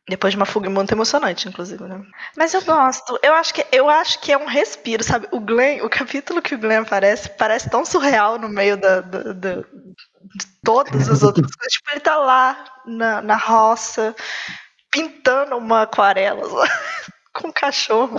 Depois 0.09 0.33
de 0.33 0.39
uma 0.39 0.47
fuga 0.47 0.71
muito 0.71 0.91
emocionante, 0.93 1.47
inclusive, 1.49 1.85
né? 1.85 2.03
Mas 2.35 2.55
eu 2.55 2.63
gosto. 2.65 3.19
Eu 3.23 3.35
acho 3.35 3.53
que 3.53 3.67
eu 3.71 3.91
acho 3.91 4.19
que 4.21 4.33
é 4.33 4.39
um 4.39 4.47
respiro, 4.47 5.05
sabe? 5.05 5.29
O 5.31 5.39
Glenn, 5.39 5.83
o 5.85 5.91
capítulo 5.91 6.41
que 6.41 6.55
o 6.55 6.59
Glenn 6.59 6.81
aparece, 6.81 7.29
parece 7.29 7.69
tão 7.69 7.85
surreal 7.85 8.39
no 8.39 8.49
meio 8.49 8.79
da, 8.79 9.03
da- 9.03 9.33
da- 9.35 9.65
de 10.35 10.47
todas 10.65 11.09
as 11.09 11.23
outras 11.23 11.51
coisas. 11.55 11.73
Tipo, 11.73 11.91
ele 11.93 12.01
tá 12.01 12.17
lá 12.17 12.65
na, 12.87 13.23
na 13.23 13.37
roça, 13.37 14.15
pintando 14.91 15.57
uma 15.57 15.83
aquarela 15.83 16.43
com 17.35 17.49
um 17.49 17.53
cachorro. 17.53 18.19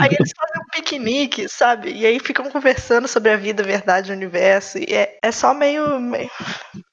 Aí 0.00 0.08
eles 0.12 0.32
fazem 0.36 0.62
um 0.62 0.70
piquenique, 0.72 1.48
sabe? 1.48 1.92
E 1.92 2.06
aí 2.06 2.18
ficam 2.20 2.50
conversando 2.50 3.08
sobre 3.08 3.32
a 3.32 3.36
vida, 3.36 3.62
a 3.62 3.66
verdade, 3.66 4.10
o 4.10 4.14
universo. 4.14 4.78
E 4.78 4.94
é, 4.94 5.18
é 5.22 5.32
só 5.32 5.52
meio, 5.52 5.98
meio, 5.98 6.30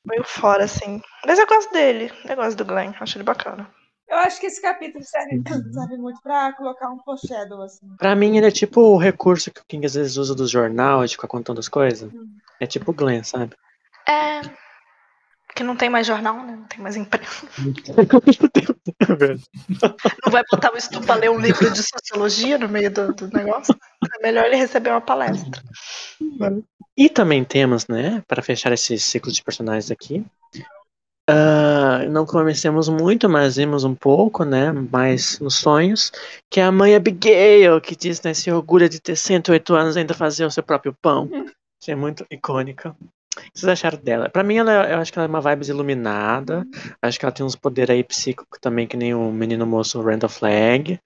meio 0.06 0.24
fora, 0.24 0.64
assim. 0.64 1.02
Mas 1.26 1.40
eu 1.40 1.48
gosto 1.48 1.72
dele. 1.72 2.12
Eu 2.28 2.36
gosto 2.36 2.58
do 2.58 2.66
Glenn. 2.66 2.94
Acho 3.00 3.18
ele 3.18 3.24
bacana. 3.24 3.70
Eu 4.10 4.18
acho 4.20 4.40
que 4.40 4.48
esse 4.48 4.62
capítulo 4.62 5.04
serve, 5.04 5.44
serve 5.74 5.98
muito 5.98 6.22
pra 6.22 6.54
colocar 6.54 6.90
um 6.90 7.00
foreshadow, 7.00 7.62
assim. 7.62 7.86
Pra 7.98 8.16
mim, 8.16 8.38
ele 8.38 8.48
é 8.48 8.52
tipo 8.52 8.80
o 8.80 8.98
recurso 8.98 9.52
que 9.52 9.60
o 9.60 9.66
King 9.68 9.86
às 9.86 9.96
vezes 9.96 10.16
usa 10.16 10.34
do 10.34 10.48
jornal, 10.48 11.06
de 11.06 11.12
ficar 11.12 11.28
contando 11.28 11.60
as 11.60 11.68
coisas. 11.68 12.10
É 12.58 12.66
tipo 12.66 12.92
o 12.92 12.94
Glenn, 12.94 13.24
sabe? 13.24 13.54
É. 14.10 14.42
Que 15.56 15.64
não 15.64 15.76
tem 15.76 15.90
mais 15.90 16.06
jornal, 16.06 16.36
né? 16.44 16.56
Não 16.56 16.66
tem 16.66 16.80
mais 16.80 16.96
imprensa. 16.96 17.48
Não 20.24 20.32
vai 20.32 20.44
botar 20.52 20.72
o 20.72 20.80
Stu 20.80 21.02
pra 21.02 21.16
ler 21.16 21.32
um 21.32 21.40
livro 21.40 21.72
de 21.72 21.82
sociologia 21.82 22.58
no 22.60 22.70
meio 22.70 22.92
do, 22.92 23.14
do 23.14 23.28
negócio. 23.36 23.76
É 24.20 24.22
melhor 24.22 24.46
ele 24.46 24.56
receber 24.56 24.92
uma 24.92 25.02
palestra. 25.02 25.64
E 26.96 27.10
também 27.10 27.44
temos, 27.44 27.88
né, 27.88 28.24
para 28.28 28.44
fechar 28.44 28.72
esse 28.72 29.00
ciclo 29.00 29.32
de 29.32 29.44
personagens 29.44 29.90
aqui, 29.90 30.24
ah, 31.30 32.06
não 32.10 32.26
conhecemos 32.26 32.88
muito, 32.88 33.28
mas 33.28 33.58
vimos 33.58 33.84
um 33.84 33.94
pouco, 33.94 34.46
né, 34.46 34.72
mais 34.72 35.40
nos 35.40 35.56
sonhos, 35.56 36.10
que 36.50 36.62
é 36.62 36.64
a 36.64 36.72
mãe 36.72 36.96
Abigail, 36.96 37.82
que 37.82 37.98
diz, 37.98 38.22
né, 38.22 38.34
se 38.34 38.50
orgulha 38.50 38.88
de 38.88 39.02
ter 39.02 39.18
108 39.18 39.76
anos 39.76 39.96
e 39.96 40.00
ainda 40.00 40.14
fazer 40.14 40.46
o 40.46 40.52
seu 40.52 40.64
próprio 40.64 40.96
pão. 41.02 41.30
Isso 41.82 41.92
é 41.92 41.96
muito 41.96 42.26
icônica. 42.32 42.96
O 43.38 43.52
que 43.52 43.60
vocês 43.60 43.72
acharam 43.72 44.00
dela? 44.00 44.30
Pra 44.30 44.44
mim, 44.44 44.58
ela, 44.58 44.90
eu 44.90 44.98
acho 45.00 45.12
que 45.12 45.20
ela 45.20 45.28
é 45.28 45.30
uma 45.30 45.42
vibes 45.42 45.70
iluminada. 45.70 46.66
Acho 47.02 47.20
que 47.20 47.26
ela 47.26 47.32
tem 47.32 47.46
uns 47.46 47.56
poderes 47.56 47.96
aí 47.96 48.04
psíquicos 48.04 48.60
também, 48.60 48.88
que 48.88 48.98
nem 48.98 49.14
o 49.14 49.32
menino 49.32 49.66
moço 49.66 50.02
Randall 50.02 50.30
Flag. 50.30 51.00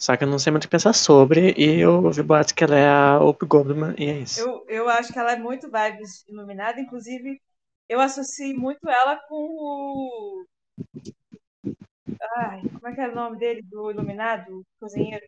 Só 0.00 0.16
que 0.16 0.24
eu 0.24 0.28
não 0.28 0.38
sei 0.38 0.50
muito 0.50 0.64
o 0.64 0.66
que 0.66 0.70
pensar 0.70 0.92
sobre. 0.92 1.54
E 1.56 1.80
eu 1.80 2.04
ouvi 2.04 2.22
boatos 2.22 2.52
que 2.52 2.64
ela 2.64 2.76
é 2.76 2.88
a 2.88 3.18
Hope 3.18 3.46
Goldman, 3.46 3.94
e 3.98 4.06
é 4.06 4.18
isso. 4.18 4.40
Eu, 4.40 4.64
eu 4.68 4.88
acho 4.88 5.12
que 5.12 5.18
ela 5.18 5.32
é 5.32 5.38
muito 5.38 5.70
vibes 5.70 6.24
iluminada, 6.28 6.80
inclusive 6.80 7.40
eu 7.88 8.00
associo 8.00 8.58
muito 8.58 8.88
ela 8.88 9.16
com 9.28 9.34
o. 9.34 10.44
Ai, 12.38 12.62
como 12.62 12.88
é 12.88 12.94
que 12.94 13.00
era 13.00 13.12
o 13.12 13.14
nome 13.14 13.38
dele, 13.38 13.62
do 13.62 13.90
iluminado, 13.90 14.62
cozinheiro? 14.80 15.24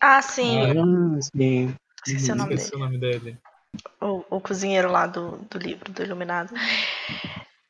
Ah, 0.00 0.20
sim. 0.22 0.58
Ah, 0.60 1.20
sim. 1.20 1.74
Esqueci 2.04 2.32
o 2.32 2.36
nome 2.36 2.54
Esqueci 2.54 2.70
dele. 2.70 2.76
o 2.76 2.84
nome 2.84 2.98
dele. 2.98 3.38
O, 4.00 4.36
o 4.36 4.40
cozinheiro 4.40 4.90
lá 4.90 5.06
do, 5.06 5.38
do 5.50 5.58
livro, 5.58 5.90
do 5.92 6.02
Iluminado. 6.02 6.52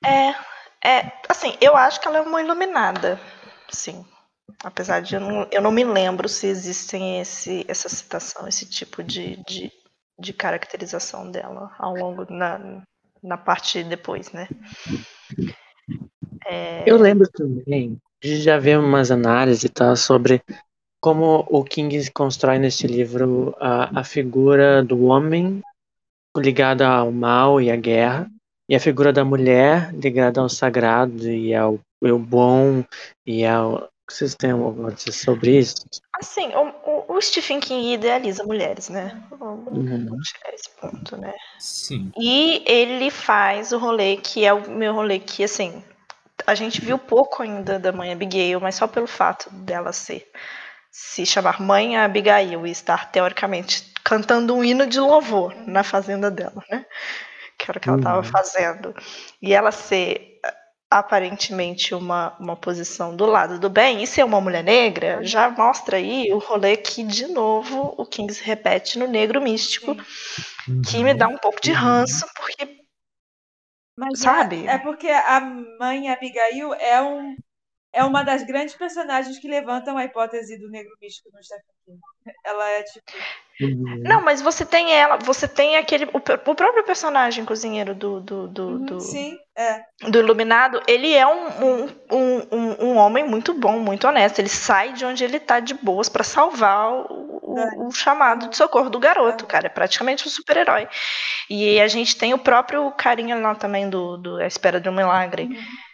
É, 0.05 0.30
é. 0.84 1.12
Assim, 1.28 1.57
eu 1.61 1.76
acho 1.76 2.00
que 2.00 2.09
ela 2.09 2.18
é 2.18 2.22
uma 2.22 2.42
iluminada. 2.42 3.20
Sim. 3.70 4.05
Apesar 4.64 5.00
de 5.00 5.14
eu 5.14 5.20
não, 5.20 5.48
eu 5.50 5.62
não 5.62 5.70
me 5.70 5.84
lembro 5.84 6.28
se 6.28 6.46
existem 6.46 7.20
esse, 7.20 7.64
essa 7.68 7.88
citação, 7.88 8.46
esse 8.46 8.66
tipo 8.66 9.03
de, 9.03 9.36
de, 9.44 9.72
de 10.18 10.32
caracterização 10.32 11.30
dela 11.30 11.74
ao 11.78 11.94
longo 11.94 12.26
na, 12.30 12.82
na 13.22 13.36
parte 13.36 13.82
depois, 13.82 14.32
né? 14.32 14.48
É, 16.46 16.84
Eu 16.86 16.96
lembro 16.96 17.28
também 17.30 17.96
de 18.22 18.40
já 18.40 18.59
ver 18.59 18.78
umas 18.78 19.11
análises 19.11 19.70
tal 19.70 19.96
sobre 19.96 20.42
como 21.00 21.46
o 21.50 21.64
King 21.64 22.11
constrói 22.12 22.59
neste 22.59 22.86
livro 22.86 23.55
a, 23.59 24.00
a 24.00 24.05
figura 24.05 24.82
do 24.84 25.07
homem 25.07 25.61
ligada 26.36 26.86
ao 26.88 27.10
mal 27.12 27.60
e 27.60 27.70
à 27.70 27.76
guerra, 27.76 28.30
e 28.68 28.74
a 28.74 28.80
figura 28.80 29.12
da 29.12 29.24
mulher 29.24 29.92
ligada 29.94 30.40
ao 30.40 30.48
sagrado 30.48 31.28
e 31.28 31.54
ao, 31.54 31.78
ao 32.04 32.18
bom 32.18 32.84
e 33.26 33.44
ao. 33.44 33.88
Vocês 34.08 34.34
têm 34.34 34.50
algo 34.50 34.86
a 34.86 34.90
dizer 34.90 35.12
sobre 35.12 35.58
isso? 35.58 35.86
assim, 36.20 36.48
o, 36.54 36.68
o, 36.84 37.16
o 37.16 37.20
Stephen 37.20 37.60
King 37.60 37.94
idealiza 37.94 38.44
mulheres, 38.44 38.88
né? 38.88 39.22
Vamos 39.30 39.66
Uhum. 39.72 40.18
tirar 40.20 40.54
esse 40.54 40.70
ponto, 40.80 41.16
né? 41.16 41.34
Sim. 41.58 42.12
E 42.18 42.62
ele 42.66 43.10
faz 43.10 43.72
o 43.72 43.78
rolê 43.78 44.16
que 44.16 44.44
é 44.44 44.52
o 44.52 44.70
meu 44.70 44.92
rolê 44.92 45.18
que, 45.18 45.42
assim, 45.42 45.82
a 46.46 46.54
gente 46.54 46.80
viu 46.80 46.98
pouco 46.98 47.42
ainda 47.42 47.78
da 47.78 47.92
mãe 47.92 48.12
Abigail, 48.12 48.60
mas 48.60 48.74
só 48.74 48.86
pelo 48.86 49.06
fato 49.06 49.50
dela 49.50 49.92
ser 49.92 50.30
se 50.90 51.24
chamar 51.24 51.60
mãe 51.60 51.96
Abigail 51.96 52.66
e 52.66 52.70
estar 52.70 53.10
teoricamente 53.10 53.91
cantando 54.12 54.54
um 54.54 54.62
hino 54.62 54.86
de 54.86 55.00
louvor 55.00 55.54
na 55.66 55.82
fazenda 55.82 56.30
dela, 56.30 56.62
né? 56.70 56.84
Que 57.58 57.70
era 57.70 57.78
o 57.78 57.80
que 57.80 57.88
ela 57.88 57.96
estava 57.96 58.18
Uhum. 58.18 58.24
fazendo. 58.24 58.94
E 59.40 59.54
ela 59.54 59.72
ser 59.72 60.38
aparentemente 60.90 61.94
uma, 61.94 62.36
uma 62.38 62.54
posição 62.54 63.16
do 63.16 63.24
lado 63.24 63.58
do 63.58 63.70
bem 63.70 64.02
e 64.02 64.06
ser 64.06 64.22
uma 64.22 64.38
mulher 64.38 64.62
negra 64.62 65.24
já 65.24 65.48
mostra 65.48 65.96
aí 65.96 66.30
o 66.30 66.36
rolê 66.36 66.76
que, 66.76 67.02
de 67.02 67.26
novo, 67.28 67.94
o 67.96 68.04
King 68.04 68.30
se 68.34 68.44
repete 68.44 68.98
no 68.98 69.06
negro 69.06 69.40
místico, 69.40 69.96
que 70.90 71.02
me 71.02 71.14
dá 71.14 71.26
um 71.26 71.38
pouco 71.38 71.62
de 71.62 71.72
ranço, 71.72 72.26
porque 72.36 72.82
Mas 73.96 74.18
Sabe? 74.18 74.66
É, 74.66 74.72
é 74.74 74.78
porque 74.78 75.08
a 75.08 75.40
mãe 75.40 76.10
Abigail 76.10 76.74
é, 76.74 77.00
um, 77.00 77.34
é 77.93 78.03
uma 78.03 78.22
das 78.22 78.43
grandes 78.43 78.74
personagens 78.74 79.38
que 79.38 79.47
levantam 79.47 79.99
a 79.99 80.05
hipótese 80.05 80.59
do 80.59 80.70
negro 80.70 80.93
místico 81.01 81.28
no 81.32 81.43
Stephen 81.43 81.62
King. 81.84 81.99
Ela 82.45 82.68
é 82.70 82.82
tipo. 82.84 83.12
Uhum. 83.61 84.03
Não, 84.03 84.22
mas 84.22 84.40
você 84.40 84.64
tem 84.64 84.93
ela, 84.93 85.18
você 85.18 85.47
tem 85.47 85.76
aquele. 85.76 86.07
O, 86.07 86.16
o 86.16 86.55
próprio 86.55 86.84
personagem 86.84 87.45
cozinheiro 87.45 87.95
do, 87.95 88.20
do, 88.20 88.49
do, 88.49 88.66
uhum, 88.66 88.84
do, 88.86 89.01
Sim, 89.01 89.36
é. 89.57 89.82
do 90.09 90.18
Iluminado, 90.18 90.80
ele 90.86 91.12
é 91.12 91.26
um, 91.26 91.49
um, 91.49 91.88
um, 92.11 92.49
um, 92.51 92.84
um 92.86 92.97
homem 92.97 93.28
muito 93.28 93.53
bom, 93.53 93.78
muito 93.78 94.07
honesto. 94.09 94.38
Ele 94.38 94.49
sai 94.49 94.95
de 94.95 95.05
onde 95.05 95.22
ele 95.22 95.38
tá 95.38 95.61
de 95.61 95.74
boas 95.74 96.09
pra 96.09 96.24
salvar 96.24 96.90
o, 96.93 97.40
o, 97.43 97.88
o 97.88 97.93
chamado 97.93 98.49
de 98.49 98.57
socorro 98.57 98.88
do 98.88 98.99
garoto, 98.99 99.47
cara. 99.47 99.66
É 99.66 99.70
praticamente 99.70 100.26
um 100.26 100.30
super-herói. 100.30 100.88
E 101.51 101.78
a 101.78 101.88
gente 101.88 102.16
tem 102.16 102.32
o 102.32 102.38
próprio 102.38 102.90
carinha 102.93 103.36
lá 103.36 103.55
também 103.55 103.90
do, 103.90 104.16
do 104.16 104.36
A 104.36 104.47
Espera 104.47 104.80
de 104.80 104.88
um 104.88 104.95
Milagre. 104.95 105.51
É, 105.53 105.91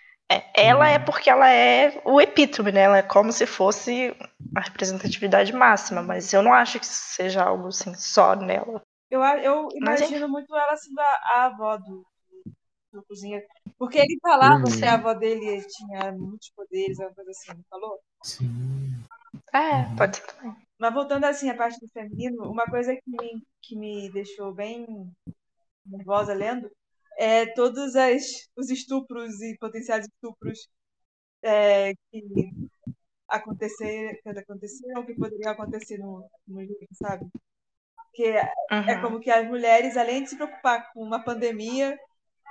ela 0.54 0.88
é 0.88 0.98
porque 0.98 1.30
ela 1.30 1.50
é 1.50 2.00
o 2.04 2.20
epítome, 2.20 2.70
né? 2.72 2.82
Ela 2.82 2.98
é 2.98 3.02
como 3.02 3.32
se 3.32 3.46
fosse 3.46 4.14
a 4.54 4.60
representatividade 4.60 5.52
máxima, 5.52 6.02
mas 6.02 6.32
eu 6.32 6.42
não 6.42 6.52
acho 6.52 6.78
que 6.78 6.86
seja 6.86 7.42
algo 7.42 7.68
assim 7.68 7.94
só 7.94 8.34
nela. 8.34 8.82
Eu, 9.10 9.22
eu 9.22 9.68
Mas, 9.80 10.00
imagino 10.02 10.28
muito 10.28 10.54
ela 10.54 10.76
sendo 10.76 10.98
a, 11.00 11.04
a 11.04 11.44
avó 11.46 11.76
do, 11.78 12.04
do 12.92 13.02
cozinheiro. 13.04 13.46
Porque 13.78 13.98
ele 13.98 14.18
falava 14.20 14.64
Uhum. 14.64 14.64
que 14.64 14.84
a 14.84 14.94
avó 14.94 15.14
dele 15.14 15.64
tinha 15.66 16.12
muitos 16.12 16.50
poderes, 16.50 16.98
alguma 17.00 17.14
coisa 17.14 17.30
assim, 17.30 17.54
não 17.54 17.64
falou? 17.70 17.98
Sim. 18.22 18.94
É, 19.52 19.96
pode 19.96 20.16
ser 20.16 20.26
também. 20.26 20.56
Mas 20.78 20.94
voltando 20.94 21.24
assim 21.24 21.48
à 21.48 21.56
parte 21.56 21.80
do 21.80 21.88
feminino, 21.88 22.50
uma 22.50 22.66
coisa 22.66 22.94
que 22.94 23.02
me, 23.10 23.42
que 23.62 23.76
me 23.76 24.10
deixou 24.10 24.52
bem 24.52 24.86
nervosa 25.86 26.34
lendo 26.34 26.70
é 27.18 27.46
todos 27.54 27.96
as, 27.96 28.22
os 28.56 28.70
estupros 28.70 29.40
e 29.42 29.58
potenciais 29.58 30.06
estupros 30.06 30.68
é, 31.42 31.94
que 32.10 32.22
acontecer, 33.28 34.20
que 34.22 34.28
aconteceram, 34.30 35.06
que 35.06 35.14
poderiam 35.14 35.52
acontecer 35.52 35.98
no, 35.98 36.28
no 36.46 36.60
livro, 36.60 36.88
sabe? 36.94 37.26
Porque 37.96 38.24
é 38.24 38.52
Uhum. 38.72 39.02
como 39.02 39.20
que 39.20 39.30
as 39.30 39.46
mulheres, 39.48 39.96
além 39.96 40.22
de 40.24 40.30
se 40.30 40.36
preocupar 40.36 40.92
com 40.92 41.02
uma 41.02 41.22
pandemia 41.24 41.98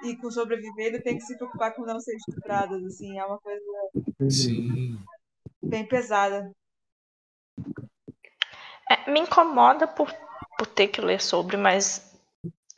e 0.06 0.16
com 0.18 0.32
sobreviver, 0.32 1.04
têm 1.04 1.18
que 1.18 1.24
se 1.26 1.38
preocupar 1.38 1.76
com 1.76 1.84
não 1.86 2.00
ser 2.00 2.16
estupradas, 2.16 2.84
assim, 2.86 3.18
é 3.20 3.26
uma 3.26 3.40
coisa 3.40 3.64
Sim. 4.30 4.98
bem 5.64 5.88
pesada. 5.88 6.52
É, 8.90 9.12
me 9.12 9.20
incomoda 9.20 9.88
por, 9.88 10.12
por 10.58 10.68
ter 10.68 10.88
que 10.88 11.02
ler 11.02 11.22
sobre, 11.22 11.58
mas 11.58 12.07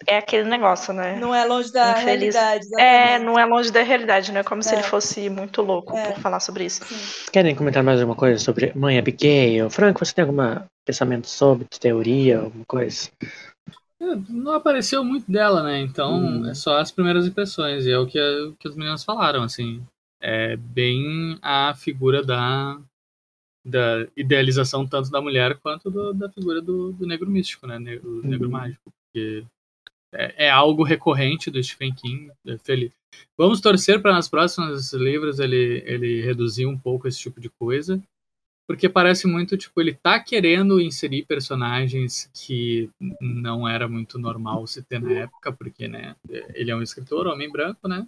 é 0.08 0.18
aquele 0.18 0.48
negócio, 0.50 0.94
né? 0.94 1.18
Não 1.20 1.34
é 1.36 1.46
longe 1.46 1.72
da 1.72 1.92
Infeliz. 1.92 2.06
realidade. 2.36 2.66
É, 2.80 2.96
exatamente. 3.16 3.26
não 3.26 3.40
é 3.40 3.46
longe 3.46 3.72
da 3.72 3.84
realidade, 3.84 4.32
não 4.32 4.40
é 4.40 4.44
como 4.44 4.64
se 4.64 4.70
É. 4.74 4.80
ele 4.80 4.84
fosse 4.84 5.30
muito 5.30 5.62
louco 5.62 5.96
É. 5.98 6.12
por 6.12 6.20
falar 6.22 6.40
sobre 6.40 6.66
isso. 6.66 6.84
Sim. 6.86 7.32
Querem 7.32 7.56
comentar 7.56 7.84
mais 7.84 8.00
alguma 8.00 8.16
coisa 8.16 8.40
sobre 8.44 8.72
Mãe 8.76 8.98
Abigail? 8.98 9.70
Franco, 9.70 10.04
você 10.06 10.14
tem 10.14 10.24
algum 10.26 10.38
pensamento 10.86 11.28
sobre, 11.28 11.66
teoria, 11.80 12.40
alguma 12.40 12.66
coisa? 12.66 13.10
É, 14.02 14.16
Não 14.30 14.54
apareceu 14.54 15.04
muito 15.04 15.30
dela, 15.30 15.62
né? 15.62 15.80
Então 15.82 16.14
Hum. 16.16 16.50
é 16.50 16.54
só 16.54 16.78
as 16.80 16.92
primeiras 16.92 17.28
impressões. 17.28 17.86
E 17.86 17.92
é 17.92 17.98
o 18.00 18.08
que, 18.08 18.18
a- 18.18 18.54
que 18.60 18.68
as 18.68 18.76
meninas 18.76 19.04
falaram, 19.04 19.44
assim. 19.44 19.84
É 20.22 20.56
bem 20.58 21.38
a 21.42 21.74
figura 21.76 22.24
da, 22.24 22.78
da 23.66 24.08
idealização 24.16 24.88
tanto 24.88 25.10
da 25.12 25.22
mulher 25.22 25.58
quanto 25.62 25.90
do- 25.92 26.14
da 26.14 26.30
figura 26.30 26.62
do, 26.62 26.92
do 26.94 27.06
negro 27.06 27.30
místico, 27.30 27.68
né? 27.68 27.76
O 28.04 28.22
negro 28.26 28.48
Uhum. 28.48 28.52
mágico. 28.54 28.82
Porque 29.12 29.44
é, 30.14 30.48
é 30.48 30.50
algo 30.50 30.84
recorrente 30.84 31.50
do 31.50 31.62
Stephen 31.64 31.94
King. 31.94 32.32
É. 32.46 32.58
Vamos 33.38 33.62
torcer 33.62 34.02
para 34.02 34.14
nas 34.14 34.30
próximas 34.30 34.94
livros 34.94 35.40
ele, 35.40 35.84
ele 35.86 36.22
reduzir 36.22 36.66
um 36.66 36.78
pouco 36.78 37.08
esse 37.08 37.20
tipo 37.20 37.40
de 37.40 37.50
coisa. 37.50 38.02
Porque 38.68 38.88
parece 38.88 39.26
muito, 39.26 39.58
tipo, 39.58 39.82
ele 39.82 39.96
tá 39.96 40.20
querendo 40.20 40.80
inserir 40.80 41.26
personagens 41.26 42.30
que 42.32 42.88
não 43.20 43.68
era 43.68 43.88
muito 43.88 44.20
normal 44.20 44.68
se 44.68 44.84
ter 44.84 45.02
na 45.02 45.12
época, 45.12 45.52
porque, 45.52 45.88
né, 45.88 46.16
ele 46.54 46.70
é 46.70 46.76
um 46.76 46.84
escritor, 46.84 47.26
homem 47.26 47.52
branco, 47.52 47.88
né? 47.88 48.08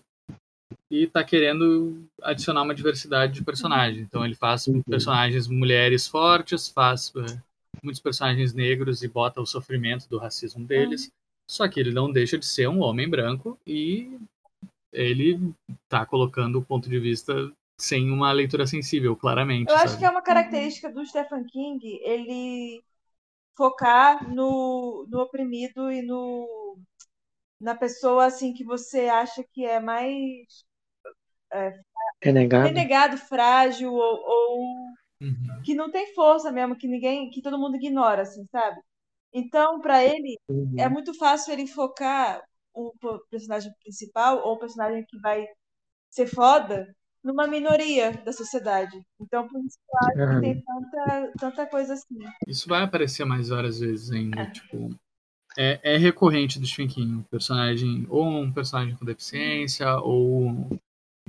E 0.90 1.08
tá 1.08 1.24
querendo 1.24 2.06
adicionar 2.22 2.62
uma 2.62 2.76
diversidade 2.76 3.34
de 3.34 3.44
personagens. 3.44 4.04
Então 4.04 4.24
ele 4.24 4.36
faz 4.36 4.66
personagens 4.88 5.48
mulheres 5.48 6.08
fortes, 6.08 6.68
faz 6.68 7.12
eh, 7.16 7.42
muitos 7.82 8.00
personagens 8.00 8.54
negros 8.54 9.02
e 9.02 9.08
bota 9.08 9.42
o 9.42 9.48
sofrimento 9.48 10.08
do 10.08 10.20
racismo 10.20 10.64
deles. 10.64 11.12
Só 11.48 11.68
que 11.68 11.80
ele 11.80 11.92
não 11.94 12.12
deixa 12.12 12.38
de 12.38 12.46
ser 12.46 12.68
um 12.68 12.82
homem 12.82 13.10
branco 13.10 13.60
e 13.68 14.18
ele 14.94 15.54
tá 15.90 16.06
colocando 16.06 16.60
o 16.60 16.66
ponto 16.66 16.90
de 16.90 17.00
vista 17.00 17.52
sem 17.80 18.12
uma 18.12 18.32
leitura 18.32 18.68
sensível, 18.68 19.16
claramente. 19.16 19.72
Eu 19.72 19.76
acho 19.76 19.98
sabe? 19.98 19.98
que 19.98 20.06
é 20.06 20.10
uma 20.10 20.22
característica 20.22 20.92
do 20.92 21.06
Stephen 21.06 21.46
King 21.46 21.80
ele 22.04 22.84
focar 23.58 24.30
no, 24.34 25.08
no 25.10 25.22
oprimido 25.22 25.92
e 25.92 26.02
no 26.04 26.78
na 27.62 27.76
pessoa 27.76 28.26
assim 28.28 28.54
que 28.54 28.64
você 28.66 29.10
acha 29.10 29.44
que 29.54 29.66
é 29.66 29.80
mais 29.80 30.66
Renegado? 32.24 32.82
renegado, 32.84 33.18
frágil 33.18 33.94
ou, 33.94 34.20
ou 34.26 34.96
Uhum. 35.22 35.64
que 35.64 35.76
não 35.76 35.92
tem 35.92 36.14
força 36.16 36.52
mesmo, 36.52 36.76
que 36.78 36.88
ninguém, 36.88 37.30
que 37.32 37.42
todo 37.42 37.60
mundo 37.60 37.76
ignora, 37.78 38.24
assim, 38.24 38.46
sabe? 38.52 38.82
Então, 39.34 39.80
para 39.82 40.04
ele 40.04 40.38
Uhum. 40.50 40.78
é 40.78 40.90
muito 40.90 41.14
fácil 41.16 41.54
ele 41.54 41.68
focar 41.68 42.42
o 42.74 42.94
personagem 43.30 43.72
principal 43.84 44.40
ou 44.46 44.56
o 44.56 44.60
personagem 44.60 45.06
que 45.08 45.20
vai 45.20 45.46
ser 46.12 46.28
foda 46.28 46.96
numa 47.24 47.48
minoria 47.48 48.12
da 48.24 48.34
sociedade. 48.34 49.02
Então, 49.20 49.48
por 49.48 49.64
isso 49.66 49.78
que 49.80 49.96
eu 49.96 50.00
acho 50.10 50.20
que 50.28 50.38
Aham. 50.38 50.42
tem 50.42 50.64
tanta, 50.64 51.34
tanta 51.40 51.68
coisa 51.68 51.94
assim. 51.96 52.20
Isso 52.48 52.68
vai 52.68 52.84
aparecer 52.84 53.26
mais 53.26 53.50
várias 53.50 53.80
vezes 53.80 54.12
ainda, 54.12 54.38
É. 54.38 54.52
tipo. 54.52 54.94
É, 55.58 55.96
é 55.96 55.98
recorrente 55.98 56.60
do 56.60 56.68
Stephen 56.68 56.88
King, 56.90 57.16
um 57.16 57.24
personagem, 57.24 58.08
ou 58.10 58.26
um 58.26 58.52
personagem 58.52 58.96
com 58.96 59.06
deficiência, 59.06 59.98
ou 60.00 60.70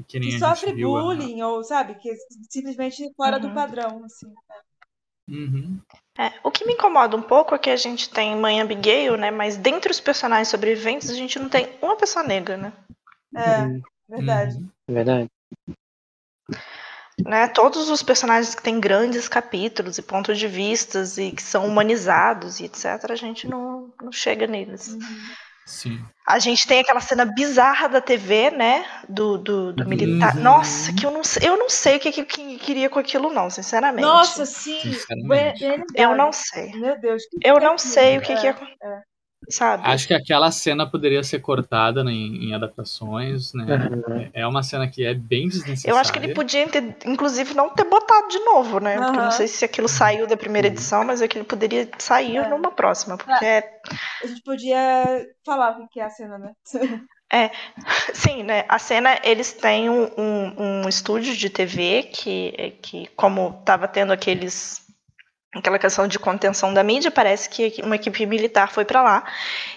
que 0.09 0.21
nem 0.21 0.31
Que 0.31 0.39
sofre 0.39 0.73
viu. 0.75 0.97
a- 0.97 1.03
bullying, 1.05 1.43
ou 1.43 1.63
sabe, 1.65 1.95
que 2.01 2.11
é 2.11 2.15
simplesmente 2.51 3.13
fora 3.15 3.39
do 3.39 3.49
Uhum. 3.49 3.55
padrão, 3.55 4.05
assim. 4.05 4.33
Uhum. 5.29 5.81
É, 6.19 6.33
o 6.43 6.51
que 6.51 6.65
me 6.67 6.75
incomoda 6.75 7.17
um 7.17 7.23
pouco 7.23 7.55
é 7.55 7.59
que 7.59 7.71
a 7.71 7.77
gente 7.77 8.11
tem 8.11 8.37
Mãe 8.37 8.61
Abigail, 8.61 9.17
né? 9.17 9.31
Mas 9.31 9.57
dentre 9.57 9.91
os 9.91 10.01
personagens 10.01 10.49
sobreviventes, 10.49 11.09
a 11.11 11.15
gente 11.15 11.39
não 11.39 11.49
tem 11.49 11.69
uma 11.81 11.97
pessoa 11.97 12.23
negra, 12.23 12.57
né? 12.57 12.73
É, 13.35 13.63
Uhum. 13.63 13.83
verdade. 14.09 14.57
Uhum. 14.57 14.71
É 14.89 14.93
verdade. 14.93 15.31
né? 17.25 17.49
Todos 17.49 17.89
os 17.89 18.03
personagens 18.03 18.55
que 18.55 18.63
têm 18.63 18.81
grandes 18.81 19.29
capítulos 19.29 19.97
e 19.97 20.03
pontos 20.03 20.39
de 20.39 20.47
vistas 20.49 21.17
e 21.19 21.31
que 21.31 21.43
são 21.43 21.67
humanizados 21.67 22.61
e 22.61 22.65
etc., 22.65 23.11
a 23.11 23.15
gente 23.15 23.47
não, 23.47 23.93
não 24.03 24.13
chega 24.13 24.47
neles. 24.47 24.89
Uhum. 24.89 25.01
Sim. 25.67 26.01
A 26.27 26.39
gente 26.39 26.67
tem 26.67 26.81
aquela 26.81 27.01
cena 27.01 27.25
bizarra 27.25 27.89
da 27.89 28.01
TV, 28.01 28.51
né? 28.51 28.85
Do, 29.09 29.39
do, 29.39 29.73
do 29.73 29.83
Uhum. 29.83 29.89
militar. 29.89 30.35
Nossa, 30.37 30.93
que 30.93 31.05
eu 31.07 31.11
não 31.11 31.25
sei, 31.25 31.49
eu 31.49 31.57
não 31.57 31.69
sei 31.69 31.97
o 31.97 32.01
que, 32.01 32.13
que, 32.13 32.25
que 32.25 32.59
queria 32.59 32.89
com 32.91 32.99
aquilo, 32.99 33.33
não, 33.33 33.49
sinceramente. 33.51 34.03
Nossa, 34.05 34.45
sim! 34.47 34.81
Sinceramente. 34.81 35.65
Eu 35.65 35.71
lembrado. 36.11 36.17
não 36.17 36.33
sei. 36.33 36.73
Meu 36.73 37.01
Deus. 37.01 37.23
que 37.25 37.37
Eu 37.47 37.59
que 37.59 37.65
é 37.65 37.69
não 37.69 37.79
sei 37.79 38.19
o 38.19 38.21
que, 38.23 38.33
É. 38.33 38.37
que 38.37 38.47
ia 38.47 38.55
Sabe? 39.53 39.83
Acho 39.87 40.09
que 40.09 40.15
aquela 40.15 40.51
cena 40.51 40.89
poderia 40.89 41.23
ser 41.23 41.41
cortada 41.41 42.03
né, 42.03 42.11
em, 42.11 42.49
em 42.49 42.55
adaptações, 42.55 43.53
né? 43.53 43.65
Aham. 43.69 44.31
É 44.33 44.47
uma 44.47 44.63
cena 44.63 44.89
que 44.89 45.05
é 45.05 45.13
bem 45.13 45.47
desnecessária. 45.49 45.95
Eu 45.95 46.01
acho 46.01 46.13
que 46.13 46.19
ele 46.19 46.35
podia, 46.35 46.67
ter, 46.69 46.97
inclusive, 47.05 47.55
não 47.55 47.69
ter 47.71 47.85
botado 47.85 48.29
de 48.29 48.39
novo, 48.41 48.81
né? 48.81 48.97
Porque 48.97 49.11
eu 49.11 49.15
Aham. 49.15 49.25
não 49.25 49.31
sei 49.31 49.47
se 49.47 49.65
aquilo 49.65 49.89
saiu 49.89 50.27
da 50.27 50.37
primeira 50.37 50.69
edição, 50.69 51.05
mas 51.05 51.21
é 51.21 51.29
que 51.29 51.37
ele 51.37 51.45
poderia 51.45 51.89
sair 51.99 52.39
É. 52.39 52.49
numa 52.49 52.71
próxima. 52.71 53.19
Porque 53.19 53.45
é 53.45 53.81
A 54.23 54.27
gente 54.27 54.43
podia 54.43 55.27
falar 55.45 55.79
o 55.79 55.89
que 55.89 56.01
é 56.01 56.05
a 56.05 56.11
cena, 56.11 56.39
né? 56.39 56.53
Sim, 58.13 58.43
né? 58.43 58.65
A 58.69 58.79
cena, 58.79 59.19
eles 59.25 59.53
têm 59.53 59.89
um, 59.89 60.05
um, 60.19 60.83
um 60.83 60.89
estúdio 60.89 61.35
de 61.35 61.49
TV 61.49 62.05
que, 62.05 62.77
que 62.83 63.07
como 63.17 63.57
estava 63.61 63.89
tendo 63.89 64.13
aqueles 64.13 64.82
aquela 65.55 65.79
questão 65.79 66.09
de 66.09 66.19
contenção 66.19 66.73
da 66.73 66.83
mídia, 66.83 67.11
parece 67.11 67.49
que 67.49 67.83
uma 67.83 67.97
equipe 67.97 68.25
militar 68.25 68.71
foi 68.71 68.85
para 68.85 69.03
lá. 69.03 69.25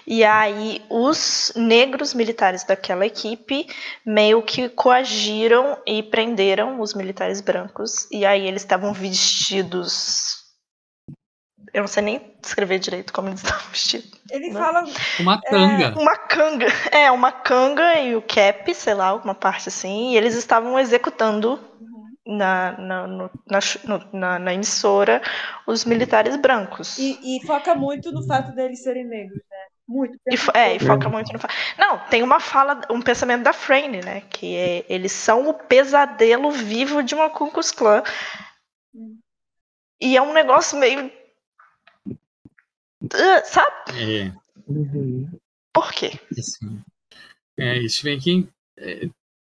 E 0.06 0.24
aí 0.24 0.82
os 0.88 1.52
negros 1.54 2.14
militares 2.14 2.64
daquela 2.64 3.06
equipe 3.06 3.66
meio 4.04 4.42
que 4.42 4.68
coagiram 4.70 5.78
e 5.86 6.02
prenderam 6.02 6.80
os 6.80 6.94
militares 6.94 7.40
brancos. 7.40 8.08
E 8.10 8.24
aí 8.24 8.46
eles 8.46 8.62
estavam 8.62 8.92
vestidos 8.92 10.46
eu 11.76 11.82
não 11.82 11.88
sei 11.88 12.02
nem 12.02 12.34
descrever 12.40 12.78
direito 12.78 13.12
como 13.12 13.28
eles 13.28 13.40
estavam 13.44 13.66
vestidos. 13.70 14.10
Ele 14.30 14.48
Né? 14.48 14.58
fala. 14.58 14.84
Uma 15.20 15.38
tanga. 15.42 16.00
Uma 16.00 16.16
canga. 16.16 16.66
É, 16.90 17.10
uma 17.10 17.30
canga 17.30 18.00
e 18.00 18.16
o 18.16 18.22
cap, 18.22 18.74
sei 18.74 18.94
lá, 18.94 19.08
alguma 19.08 19.34
parte 19.34 19.68
assim. 19.68 20.12
E 20.12 20.16
eles 20.16 20.34
estavam 20.34 20.78
executando 20.78 21.60
na, 22.26 22.72
na, 22.78 23.06
no- 23.06 23.30
na, 23.46 23.58
na- 24.12 24.38
na 24.38 24.54
emissora 24.54 25.22
os 25.66 25.84
militares 25.84 26.36
brancos. 26.36 26.98
E, 26.98 27.18
E, 27.22 27.36
e 27.42 27.46
foca 27.46 27.74
muito 27.74 28.10
no 28.12 28.22
fato 28.26 28.52
deles 28.54 28.82
serem 28.82 29.04
negros, 29.06 29.38
né? 29.50 29.56
Muito. 29.88 30.18
fo- 30.36 30.50
é, 30.52 30.74
e 30.74 30.80
foca 30.80 31.08
muito 31.08 31.32
no. 31.32 31.38
fa- 31.38 31.48
Não, 31.78 31.98
tem 32.08 32.22
uma 32.24 32.40
fala, 32.40 32.80
um 32.90 33.00
pensamento 33.00 33.44
da 33.44 33.52
Frane, 33.52 34.00
né? 34.04 34.22
Que 34.22 34.56
é, 34.56 34.84
eles 34.88 35.12
são 35.12 35.48
o 35.48 35.54
pesadelo 35.54 36.50
vivo 36.50 37.02
de 37.04 37.14
uma 37.14 37.30
Ku 37.30 37.50
Klux 37.52 37.70
Klan. 37.70 38.02
E 40.00 40.16
é 40.16 40.20
um 40.22 40.32
negócio 40.32 40.76
meio. 40.78 41.10
Ah, 43.14 43.44
Sabe 43.44 43.70
É, 43.94 44.32
por 45.72 45.92
quê? 45.92 46.10
assim. 46.36 46.82
É, 47.58 47.88
Stephen 47.88 48.18
King 48.20 48.48
é, 48.78 49.08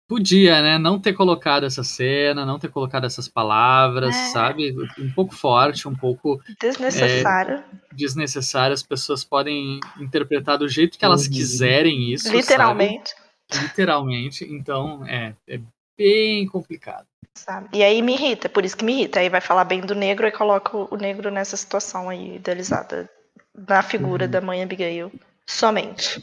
podia, 0.09 0.61
né, 0.63 0.79
não 0.79 0.99
ter 1.01 1.13
colocado 1.13 1.65
essa 1.65 1.83
cena, 1.83 2.45
não 2.45 2.59
ter 2.59 2.69
colocado 2.69 3.05
essas 3.05 3.27
palavras, 3.29 4.15
É. 4.15 4.29
sabe? 4.31 4.75
Um 4.99 5.11
pouco 5.13 5.35
forte, 5.35 5.89
um 5.89 5.95
pouco 5.95 6.41
Desnecessário. 6.61 7.63
desnecessário. 7.93 8.75
As 8.75 8.83
pessoas 8.83 9.25
podem 9.25 9.81
interpretar 9.99 10.59
do 10.59 10.69
jeito 10.69 10.99
que 10.99 11.05
elas 11.05 11.27
Uhum. 11.27 11.33
quiserem 11.33 12.13
isso, 12.13 12.25
sabe? 12.25 12.37
literalmente. 12.37 13.15
Literalmente. 13.63 14.45
Então, 14.45 15.07
é, 15.07 15.35
é 15.49 15.61
bem 15.99 16.47
complicado. 16.47 17.07
sabe? 17.37 17.69
E 17.73 17.83
aí 17.83 18.01
me 18.01 18.13
irrita, 18.15 18.49
por 18.49 18.65
isso 18.65 18.77
que 18.77 18.85
me 18.85 18.93
irrita. 18.93 19.19
Aí 19.21 19.29
vai 19.29 19.41
falar 19.41 19.65
bem 19.65 19.81
do 19.81 19.95
negro 19.95 20.27
e 20.27 20.31
coloca 20.33 20.77
o 20.77 20.89
o 20.91 20.97
negro 20.97 21.31
nessa 21.33 21.57
situação 21.57 22.09
aí 22.09 22.37
idealizada 22.37 23.11
na 23.57 23.83
figura 23.83 24.25
Uhum. 24.27 24.31
da 24.31 24.41
mãe 24.41 24.63
Abigail. 24.63 25.11
Somente. 25.47 26.23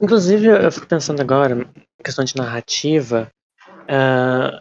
Inclusive, 0.00 0.48
eu 0.48 0.72
fico 0.72 0.86
pensando 0.86 1.20
agora, 1.20 1.68
questão 2.02 2.24
de 2.24 2.36
narrativa, 2.36 3.30
ah, 3.88 4.60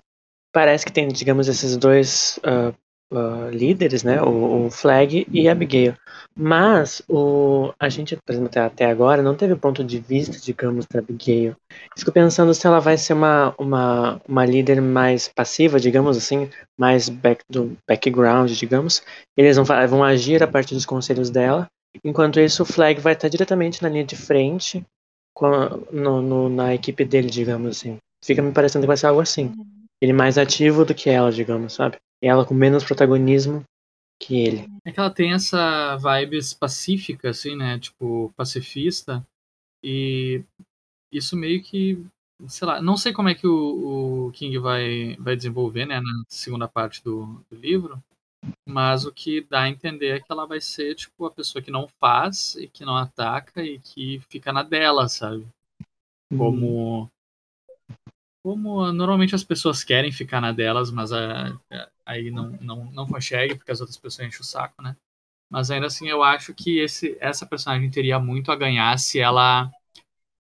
parece 0.52 0.86
que 0.86 0.92
tem, 0.92 1.08
digamos, 1.08 1.48
esses 1.48 1.76
dois 1.78 2.40
ah, 2.44 2.74
uh, 3.14 3.50
líderes, 3.50 4.04
né? 4.04 4.22
O, 4.22 4.66
o, 4.66 4.72
Flag 4.72 5.26
e 5.32 5.48
a 5.48 5.52
Abigail. 5.52 5.96
Mas 6.36 7.02
o, 7.08 7.74
a 7.80 7.90
gente, 7.90 8.18
por 8.18 8.34
exemplo, 8.34 8.62
até 8.62 8.86
agora, 8.86 9.22
não 9.22 9.36
teve 9.36 9.56
ponto 9.56 9.84
de 9.84 10.00
vista, 10.00 10.38
digamos, 10.40 10.86
da 10.88 11.00
Abigail. 11.00 11.56
Fico 11.98 12.12
pensando 12.12 12.54
se 12.54 12.66
ela 12.66 12.80
vai 12.80 12.98
ser 12.98 13.14
uma, 13.14 13.54
uma, 13.58 14.22
uma 14.28 14.46
líder 14.46 14.82
mais 14.82 15.28
passiva, 15.28 15.80
digamos 15.80 16.18
assim, 16.18 16.50
mais 16.78 17.10
back, 17.10 17.44
do 17.50 17.78
background, 17.88 18.52
digamos. 18.52 19.04
Eles 19.38 19.58
vão, 19.58 19.66
vão 19.88 20.04
agir 20.04 20.44
a 20.44 20.48
partir 20.48 20.74
dos 20.74 20.86
conselhos 20.86 21.30
dela. 21.30 21.68
Enquanto 22.04 22.40
isso, 22.40 22.64
o 22.64 22.66
Flag 22.66 23.00
vai 23.00 23.14
estar 23.14 23.28
diretamente 23.28 23.84
na 23.84 23.90
linha 23.90 24.04
de 24.04 24.16
frente 24.16 24.84
a, 25.42 25.70
no, 25.92 26.22
no, 26.22 26.50
na 26.50 26.74
equipe 26.74 27.04
dele, 27.04 27.30
digamos 27.30 27.78
assim. 27.78 27.98
Fica 28.24 28.42
me 28.42 28.52
parecendo 28.52 28.84
que 28.84 28.88
vai 28.88 28.98
ser 28.98 29.08
algo 29.08 29.22
assim. 29.22 29.48
Uhum. 29.48 29.86
Ele 30.02 30.14
mais 30.14 30.38
ativo 30.38 30.86
do 30.86 30.94
que 30.94 31.10
ela, 31.10 31.32
digamos, 31.32 31.74
sabe? 31.74 31.98
ela 32.24 32.46
com 32.46 32.54
menos 32.54 32.84
protagonismo 32.84 33.64
que 34.20 34.40
ele. 34.40 34.66
É 34.86 34.92
que 34.92 35.00
ela 35.00 35.10
tem 35.10 35.34
essa 35.34 35.98
vibes 35.98 36.54
pacífica, 36.54 37.30
assim, 37.30 37.56
né? 37.56 37.78
Tipo, 37.78 38.34
pacifista. 38.38 39.26
E 39.84 40.44
isso 41.12 41.36
meio 41.36 41.62
que. 41.62 42.06
Sei 42.48 42.68
lá, 42.68 42.82
não 42.82 42.98
sei 42.98 43.14
como 43.14 43.30
é 43.30 43.36
que 43.36 43.46
o, 43.46 44.28
o 44.28 44.32
King 44.32 44.58
vai, 44.58 45.16
vai 45.18 45.36
desenvolver, 45.36 45.86
né, 45.86 46.02
na 46.02 46.24
segunda 46.28 46.68
parte 46.68 47.02
do, 47.04 47.42
do 47.50 47.56
livro, 47.56 48.04
mas 48.68 49.06
o 49.06 49.12
que 49.12 49.42
dá 49.42 49.64
a 49.64 49.70
entender 49.70 50.18
é 50.18 50.20
que 50.20 50.32
ela 50.32 50.46
vai 50.46 50.60
ser, 50.60 50.96
tipo, 50.96 51.26
a 51.26 51.32
pessoa 51.32 51.62
que 51.62 51.72
não 51.72 51.88
faz 52.00 52.56
e 52.56 52.68
que 52.68 52.86
não 52.86 52.98
ataca 52.98 53.64
e 53.64 53.80
que 53.80 54.20
fica 54.30 54.52
na 54.52 54.64
dela, 54.64 55.08
sabe? 55.08 55.48
Uhum. 56.32 56.38
Como 56.38 57.12
como 58.46 58.92
normalmente 58.92 59.34
as 59.34 59.44
pessoas 59.44 59.86
querem 59.86 60.12
ficar 60.12 60.42
na 60.42 60.52
delas, 60.52 60.92
mas 60.92 61.14
a, 61.14 61.48
a, 61.72 61.90
aí 62.06 62.30
não, 62.30 62.50
não, 62.60 62.92
não 62.92 63.08
consegue 63.08 63.56
porque 63.56 63.72
as 63.72 63.80
outras 63.80 63.98
pessoas 63.98 64.28
enchem 64.28 64.42
o 64.42 64.44
saco, 64.44 64.82
né? 64.82 64.98
Mas 65.50 65.72
ainda 65.72 65.88
assim, 65.88 66.10
eu 66.10 66.22
acho 66.22 66.54
que 66.54 66.80
esse, 66.80 67.18
essa 67.22 67.46
personagem 67.46 67.90
teria 67.90 68.20
muito 68.20 68.52
a 68.52 68.56
ganhar 68.56 68.98
se 69.00 69.20
ela 69.20 69.72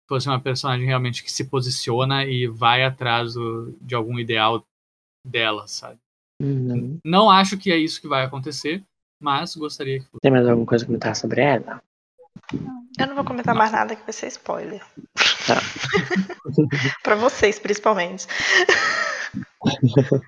fosse 0.09 0.27
uma 0.27 0.41
personagem 0.41 0.85
realmente 0.85 1.23
que 1.23 1.31
se 1.31 1.45
posiciona 1.45 2.25
e 2.25 2.47
vai 2.47 2.83
atrás 2.83 3.35
do, 3.35 3.77
de 3.79 3.93
algum 3.93 4.17
ideal 4.17 4.65
dela, 5.25 5.67
sabe? 5.67 5.99
Uhum. 6.41 6.99
Não 7.05 7.29
acho 7.29 7.57
que 7.57 7.71
é 7.71 7.77
isso 7.77 8.01
que 8.01 8.07
vai 8.07 8.25
acontecer, 8.25 8.83
mas 9.19 9.55
gostaria 9.55 9.99
que 9.99 10.05
fosse. 10.05 10.21
Tem 10.21 10.31
mais 10.31 10.47
alguma 10.47 10.65
coisa 10.65 10.83
a 10.83 10.87
comentar 10.87 11.15
sobre 11.15 11.41
ela? 11.41 11.81
Eu 12.99 13.07
não 13.07 13.15
vou 13.15 13.23
comentar 13.23 13.53
mais 13.55 13.71
nada 13.71 13.95
que 13.95 14.03
vai 14.03 14.11
ser 14.11 14.27
spoiler. 14.27 14.83
Tá. 15.47 15.61
pra 17.03 17.15
vocês, 17.15 17.59
principalmente. 17.59 18.25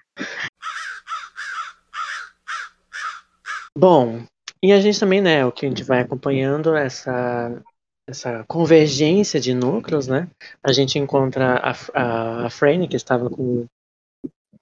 Bom, 3.76 4.24
e 4.62 4.72
a 4.72 4.80
gente 4.80 5.00
também, 5.00 5.20
né, 5.20 5.44
o 5.46 5.52
que 5.52 5.66
a 5.66 5.70
gente 5.70 5.84
vai 5.84 6.02
acompanhando 6.02 6.76
essa 6.76 7.60
essa 8.08 8.44
convergência 8.48 9.40
de 9.40 9.54
núcleos, 9.54 10.08
né? 10.08 10.28
A 10.62 10.74
gente 10.74 11.00
encontra 11.00 11.56
a, 11.56 11.72
a, 11.94 12.46
a 12.48 12.50
Frane, 12.50 12.88
que 12.88 12.98
estava 12.98 13.30
com 13.30 13.66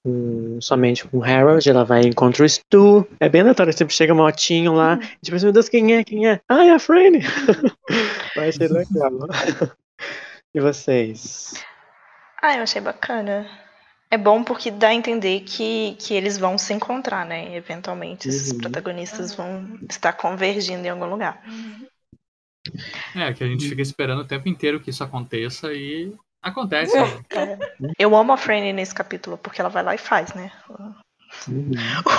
com, 0.03 0.59
somente 0.61 1.07
com 1.07 1.19
o 1.19 1.23
Harold, 1.23 1.67
ela 1.69 1.83
vai 1.83 2.01
encontrar 2.01 2.45
o 2.45 2.49
Stu. 2.49 3.07
É 3.19 3.29
bem 3.29 3.41
aleatório, 3.41 3.73
sempre 3.73 3.93
chega 3.93 4.13
um 4.13 4.17
motinho 4.17 4.73
lá, 4.73 4.93
uhum. 4.93 4.99
a 4.99 5.03
gente 5.03 5.31
pensa, 5.31 5.45
meu 5.45 5.53
Deus, 5.53 5.69
quem 5.69 5.95
é? 5.95 6.03
Quem 6.03 6.27
é? 6.27 6.41
Ah, 6.47 6.65
é 6.65 6.71
a 6.71 6.79
Frane! 6.79 7.19
vai 8.35 8.51
ser 8.51 8.71
legal. 8.71 9.11
e 10.53 10.59
vocês? 10.59 11.53
Ah, 12.41 12.57
eu 12.57 12.63
achei 12.63 12.81
bacana. 12.81 13.47
É 14.09 14.17
bom 14.17 14.43
porque 14.43 14.69
dá 14.69 14.89
a 14.89 14.93
entender 14.93 15.41
que, 15.41 15.95
que 15.97 16.13
eles 16.13 16.37
vão 16.37 16.57
se 16.57 16.73
encontrar, 16.73 17.25
né? 17.25 17.55
Eventualmente, 17.55 18.27
uhum. 18.27 18.33
esses 18.33 18.53
protagonistas 18.53 19.33
vão 19.33 19.79
estar 19.89 20.13
convergindo 20.13 20.85
em 20.85 20.89
algum 20.89 21.05
lugar. 21.05 21.41
É, 23.15 23.33
que 23.33 23.43
a 23.43 23.47
gente 23.47 23.67
fica 23.67 23.81
esperando 23.81 24.21
o 24.21 24.27
tempo 24.27 24.49
inteiro 24.49 24.79
que 24.79 24.89
isso 24.89 25.03
aconteça 25.03 25.73
e 25.73 26.13
Acontece. 26.41 26.97
É. 26.97 27.57
Eu 27.99 28.15
amo 28.15 28.33
a 28.33 28.37
Franny 28.37 28.73
nesse 28.73 28.93
capítulo, 28.93 29.37
porque 29.37 29.61
ela 29.61 29.69
vai 29.69 29.83
lá 29.83 29.95
e 29.95 29.97
faz, 29.97 30.33
né? 30.33 30.51
Uhum. 31.47 31.71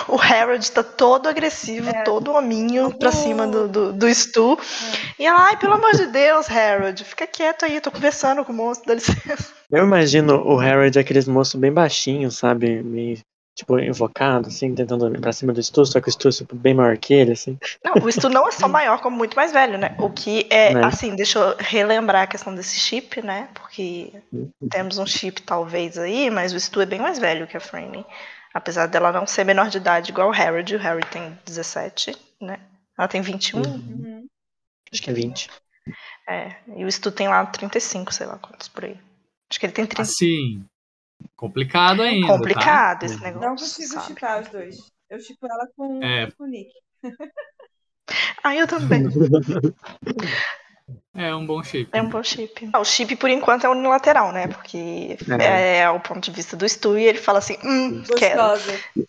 O 0.08 0.18
Harold 0.20 0.70
tá 0.72 0.82
todo 0.82 1.28
agressivo, 1.28 1.90
é. 1.90 2.02
todo 2.02 2.32
hominho 2.32 2.96
pra 2.98 3.12
cima 3.12 3.46
do, 3.46 3.68
do, 3.68 3.92
do 3.92 4.14
Stu. 4.14 4.58
É. 4.58 5.22
E 5.22 5.26
ela, 5.26 5.46
ai, 5.48 5.56
pelo 5.58 5.74
amor 5.74 5.92
de 5.92 6.06
Deus, 6.06 6.50
Harold, 6.50 7.04
fica 7.04 7.26
quieto 7.26 7.64
aí, 7.64 7.80
tô 7.80 7.90
conversando 7.90 8.44
com 8.44 8.52
o 8.52 8.56
monstro, 8.56 8.88
dá 8.88 8.94
licença. 8.94 9.52
Eu 9.70 9.84
imagino 9.84 10.42
o 10.46 10.58
Harold 10.58 10.98
aqueles 10.98 11.26
monstros 11.26 11.60
bem 11.60 11.72
baixinhos, 11.72 12.38
sabe? 12.38 12.82
Meio 12.82 13.18
tipo, 13.54 13.78
invocado, 13.78 14.48
assim, 14.48 14.74
tentando 14.74 15.14
ir 15.14 15.20
pra 15.20 15.32
cima 15.32 15.52
do 15.52 15.62
Stu, 15.62 15.84
só 15.84 16.00
que 16.00 16.08
o 16.08 16.12
Stu 16.12 16.28
é 16.28 16.32
tipo, 16.32 16.56
bem 16.56 16.74
maior 16.74 16.96
que 16.96 17.12
ele, 17.12 17.32
assim. 17.32 17.58
Não, 17.84 17.94
o 18.02 18.10
Stu 18.10 18.28
não 18.28 18.48
é 18.48 18.50
só 18.50 18.66
maior, 18.68 19.00
como 19.00 19.16
muito 19.16 19.36
mais 19.36 19.52
velho, 19.52 19.78
né? 19.78 19.94
O 19.98 20.10
que 20.10 20.46
é, 20.50 20.74
né? 20.74 20.84
assim, 20.84 21.14
deixa 21.14 21.38
eu 21.38 21.56
relembrar 21.58 22.22
a 22.22 22.26
questão 22.26 22.54
desse 22.54 22.78
chip, 22.78 23.20
né? 23.22 23.48
Porque 23.54 24.12
uhum. 24.32 24.50
temos 24.70 24.98
um 24.98 25.06
chip 25.06 25.42
talvez 25.42 25.98
aí, 25.98 26.30
mas 26.30 26.52
o 26.52 26.60
Stu 26.60 26.80
é 26.80 26.86
bem 26.86 27.00
mais 27.00 27.18
velho 27.18 27.46
que 27.46 27.56
a 27.56 27.60
Franny. 27.60 28.04
Apesar 28.54 28.86
dela 28.86 29.12
não 29.12 29.26
ser 29.26 29.44
menor 29.44 29.68
de 29.68 29.78
idade 29.78 30.10
igual 30.10 30.28
o 30.28 30.32
Harry, 30.32 30.74
o 30.74 30.78
Harry 30.78 31.04
tem 31.10 31.38
17, 31.46 32.14
né? 32.40 32.60
Ela 32.98 33.08
tem 33.08 33.22
21. 33.22 33.62
Uhum. 33.62 34.26
Acho 34.92 35.02
que 35.02 35.10
é 35.10 35.12
20. 35.12 35.48
É, 36.28 36.56
e 36.76 36.84
o 36.84 36.92
Stu 36.92 37.10
tem 37.10 37.28
lá 37.28 37.44
35, 37.46 38.12
sei 38.12 38.26
lá 38.26 38.38
quantos 38.38 38.68
por 38.68 38.84
aí. 38.84 38.96
Acho 39.50 39.58
que 39.58 39.66
ele 39.66 39.72
tem 39.72 39.86
30. 39.86 40.02
Assim, 40.02 40.64
Complicado 41.36 42.02
ainda. 42.02 42.26
Complicado 42.26 43.00
tá? 43.00 43.06
esse 43.06 43.20
negócio. 43.20 43.48
Não 43.48 43.56
consigo 43.56 43.94
sabe? 43.94 44.06
chipar 44.06 44.42
os 44.42 44.48
dois. 44.48 44.76
Eu 45.10 45.20
chipo 45.20 45.46
ela 45.46 45.68
com, 45.76 46.02
é. 46.02 46.30
com 46.30 46.44
o 46.44 46.46
Nick. 46.46 46.72
ah, 48.42 48.56
eu 48.56 48.66
também. 48.66 49.04
É 51.14 51.34
um 51.34 51.44
bom 51.44 51.62
chip. 51.62 51.90
É 51.92 52.00
um 52.00 52.08
bom 52.08 52.22
chip. 52.22 52.70
O 52.74 52.84
chip, 52.84 53.16
por 53.16 53.28
enquanto, 53.28 53.64
é 53.64 53.68
unilateral, 53.68 54.32
né? 54.32 54.48
Porque 54.48 55.18
é, 55.40 55.80
é 55.80 55.90
o 55.90 56.00
ponto 56.00 56.20
de 56.20 56.30
vista 56.30 56.56
do 56.56 56.66
Stu 56.66 56.96
e 56.98 57.04
ele 57.04 57.18
fala 57.18 57.38
assim, 57.38 57.58
hum, 57.62 58.02
quero. 58.16 58.40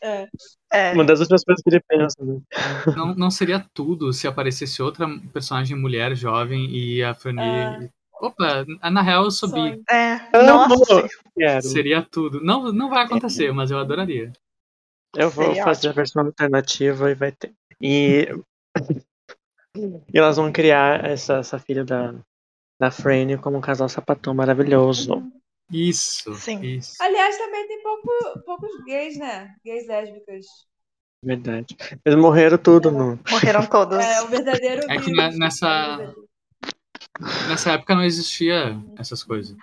É. 0.02 0.28
É. 0.72 0.92
Uma 0.94 1.06
das 1.06 1.20
últimas 1.20 1.44
coisas 1.44 1.64
que 1.64 1.70
ele 1.70 1.82
pensa. 1.88 2.16
Né? 2.20 2.42
Não, 2.96 3.16
não 3.16 3.32
seria 3.32 3.66
tudo 3.74 4.12
se 4.12 4.28
aparecesse 4.28 4.82
outra 4.82 5.08
personagem 5.32 5.78
mulher 5.78 6.16
jovem 6.16 6.70
e 6.70 7.02
a 7.04 7.14
Fanny 7.14 7.42
é. 7.42 7.90
Opa, 8.24 8.66
na 8.90 9.02
real 9.02 9.26
eu 9.26 9.32
subi. 9.32 9.84
É. 9.90 10.46
Nossa. 10.46 11.10
Seria 11.62 12.02
tudo. 12.02 12.42
Não, 12.42 12.72
não 12.72 12.90
vai 12.90 13.04
acontecer, 13.04 13.52
mas 13.52 13.70
eu 13.70 13.78
adoraria. 13.78 14.32
Eu 15.14 15.30
vou 15.30 15.48
Seria 15.48 15.64
fazer 15.66 15.90
ótimo. 15.90 15.92
a 15.92 15.96
versão 15.96 16.26
alternativa 16.26 17.12
e 17.12 17.16
vai 17.16 17.34
ter. 17.34 17.54
E, 17.82 18.30
e 20.14 20.18
elas 20.18 20.38
vão 20.38 20.54
criar 20.54 21.04
essa, 21.04 21.40
essa 21.40 21.60
filha 21.60 21.84
da, 21.84 22.16
da 22.80 22.90
Frane 22.90 23.38
como 23.38 23.58
um 23.58 23.62
casal 23.62 23.90
sapatão 23.90 24.34
maravilhoso. 24.34 25.30
Isso. 25.70 26.34
Sim. 26.36 26.62
Isso. 26.62 26.96
Aliás, 27.02 27.38
também 27.38 27.68
tem 27.68 27.84
pouco, 27.84 28.10
poucos 28.46 28.86
gays, 28.86 29.18
né? 29.18 29.54
Gays 29.66 29.86
lésbicas. 29.86 30.46
Verdade. 31.22 31.76
Eles 32.06 32.18
morreram 32.18 32.58
tudo, 32.58 32.90
no... 32.90 33.20
Morreram 33.30 33.66
todos. 33.66 33.98
É, 33.98 34.22
o 34.22 34.28
verdadeiro. 34.28 34.90
É 34.90 34.98
que 34.98 35.12
nessa. 35.12 36.14
Nessa 37.48 37.72
época 37.72 37.96
não 37.96 38.04
existia 38.04 38.78
essas 38.98 39.24
coisas. 39.24 39.56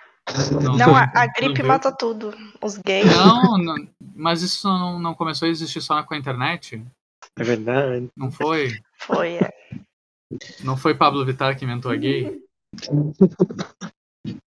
Não, 0.61 0.77
não 0.77 0.95
a, 0.95 1.11
a, 1.13 1.27
gripe 1.27 1.63
mata 1.63 1.91
tudo. 1.91 2.33
Os 2.61 2.77
gays. 2.77 3.05
Não, 3.05 3.57
não, 3.59 3.75
mas 4.15 4.41
isso 4.41 4.67
não, 4.67 4.99
não 4.99 5.13
começou 5.13 5.47
a 5.47 5.51
existir 5.51 5.81
só 5.81 6.01
com 6.03 6.13
a 6.13 6.17
internet? 6.17 6.83
É 7.37 7.43
verdade. 7.43 8.07
Não 8.15 8.31
foi? 8.31 8.79
Foi, 8.99 9.35
é. 9.35 9.49
Não 10.63 10.77
foi 10.77 10.95
Pablo 10.95 11.25
Vittar 11.25 11.57
que 11.57 11.65
inventou 11.65 11.91
a 11.91 11.95
gay? 11.95 12.41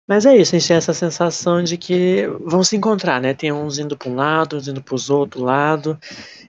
Mas 0.09 0.25
é 0.25 0.37
isso, 0.37 0.55
a 0.55 0.59
gente 0.59 0.69
tem 0.69 0.77
essa 0.77 0.95
sensação 0.95 1.63
de 1.63 1.77
que 1.77 2.29
vão 2.41 2.63
se 2.63 2.77
encontrar, 2.77 3.21
né? 3.21 3.35
Tem 3.35 3.51
uns 3.51 3.79
indo 3.79 3.97
para 3.97 4.09
um 4.09 4.15
lado, 4.15 4.57
uns 4.57 4.69
indo 4.69 4.81
para 4.81 4.95
os 4.95 5.11
outro 5.11 5.43
lado, 5.43 5.99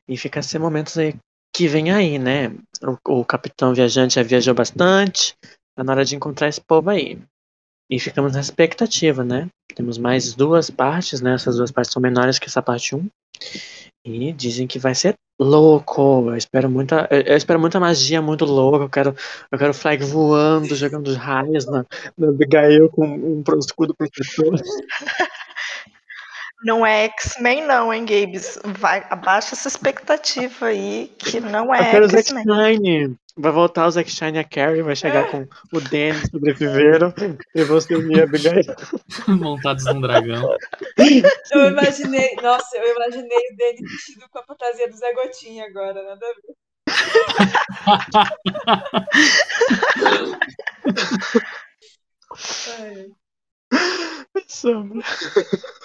e 0.07 0.15
fica 0.15 0.39
esses 0.39 0.53
momentos 0.61 0.95
aí 0.97 1.15
que 1.53 1.67
vem 1.67 1.91
aí, 1.91 2.19
né? 2.19 2.53
O, 2.83 3.21
o 3.21 3.25
capitão 3.25 3.73
viajante 3.73 4.15
já 4.15 4.23
viajou 4.23 4.53
bastante, 4.53 5.35
Tá 5.77 5.83
na 5.83 5.91
hora 5.91 6.03
de 6.03 6.15
encontrar 6.15 6.47
esse 6.47 6.59
povo 6.59 6.89
aí. 6.89 7.19
E 7.87 7.99
ficamos 7.99 8.33
na 8.33 8.39
expectativa, 8.39 9.23
né? 9.23 9.47
Temos 9.75 9.99
mais 9.99 10.33
duas 10.33 10.71
partes, 10.71 11.21
né? 11.21 11.35
Essas 11.35 11.57
duas 11.57 11.69
partes 11.71 11.93
são 11.93 12.01
menores 12.01 12.39
que 12.39 12.47
essa 12.47 12.63
parte 12.63 12.95
1. 12.95 13.07
E 14.03 14.33
dizem 14.33 14.65
que 14.65 14.79
vai 14.79 14.95
ser 14.95 15.13
louco. 15.39 16.29
Eu 16.29 16.35
espero 16.35 16.67
muita, 16.67 17.07
eu 17.11 17.37
espero 17.37 17.59
muita 17.59 17.79
magia 17.79 18.23
muito 18.23 18.43
louca. 18.43 18.85
Eu 18.85 18.89
quero, 18.89 19.15
eu 19.51 19.59
quero 19.59 19.71
flag 19.71 20.03
voando, 20.03 20.75
jogando 20.75 21.13
raios 21.13 21.67
na, 21.67 21.85
na 22.17 22.29
Abigail 22.29 22.89
com 22.89 23.05
um 23.05 23.43
escudo 23.59 23.93
protetor. 23.95 24.55
Não 26.63 26.83
é 26.83 27.05
X-Men, 27.05 27.67
não, 27.67 27.93
hein, 27.93 28.03
Gabes? 28.03 28.57
Vai, 28.79 29.05
abaixa 29.11 29.53
essa 29.53 29.67
expectativa 29.67 30.65
aí, 30.65 31.13
que 31.19 31.39
não 31.39 31.71
é 31.73 31.83
X-Men. 31.83 33.15
Vai 33.37 33.51
voltar 33.51 33.85
o 33.85 33.91
Zack 33.91 34.09
Shine 34.09 34.37
e 34.37 34.39
a 34.39 34.43
Carrie, 34.43 34.81
vai 34.81 34.95
chegar 34.95 35.29
com 35.29 35.47
o 35.71 35.79
Danny 35.79 36.19
sobreviveram 36.31 37.13
e 37.53 37.63
você 37.63 37.93
e 37.93 38.19
a 38.19 38.23
Abigail. 38.23 38.63
Montados 39.27 39.85
num 39.85 40.01
dragão. 40.01 40.57
Eu 41.51 41.69
imaginei, 41.69 42.35
nossa, 42.41 42.75
eu 42.77 42.95
imaginei 42.95 43.37
o 43.37 43.55
Danny 43.55 43.83
vestido 43.83 44.27
com 44.29 44.39
a 44.39 44.43
fantasia 44.43 44.89
do 44.89 44.97
Zé 44.97 45.13
Gotinha 45.13 45.65
agora, 45.65 46.01
nada 46.01 46.25
a 46.25 46.33
ver. 46.33 46.55
Ai, 52.79 53.11
Sombra. 54.47 55.03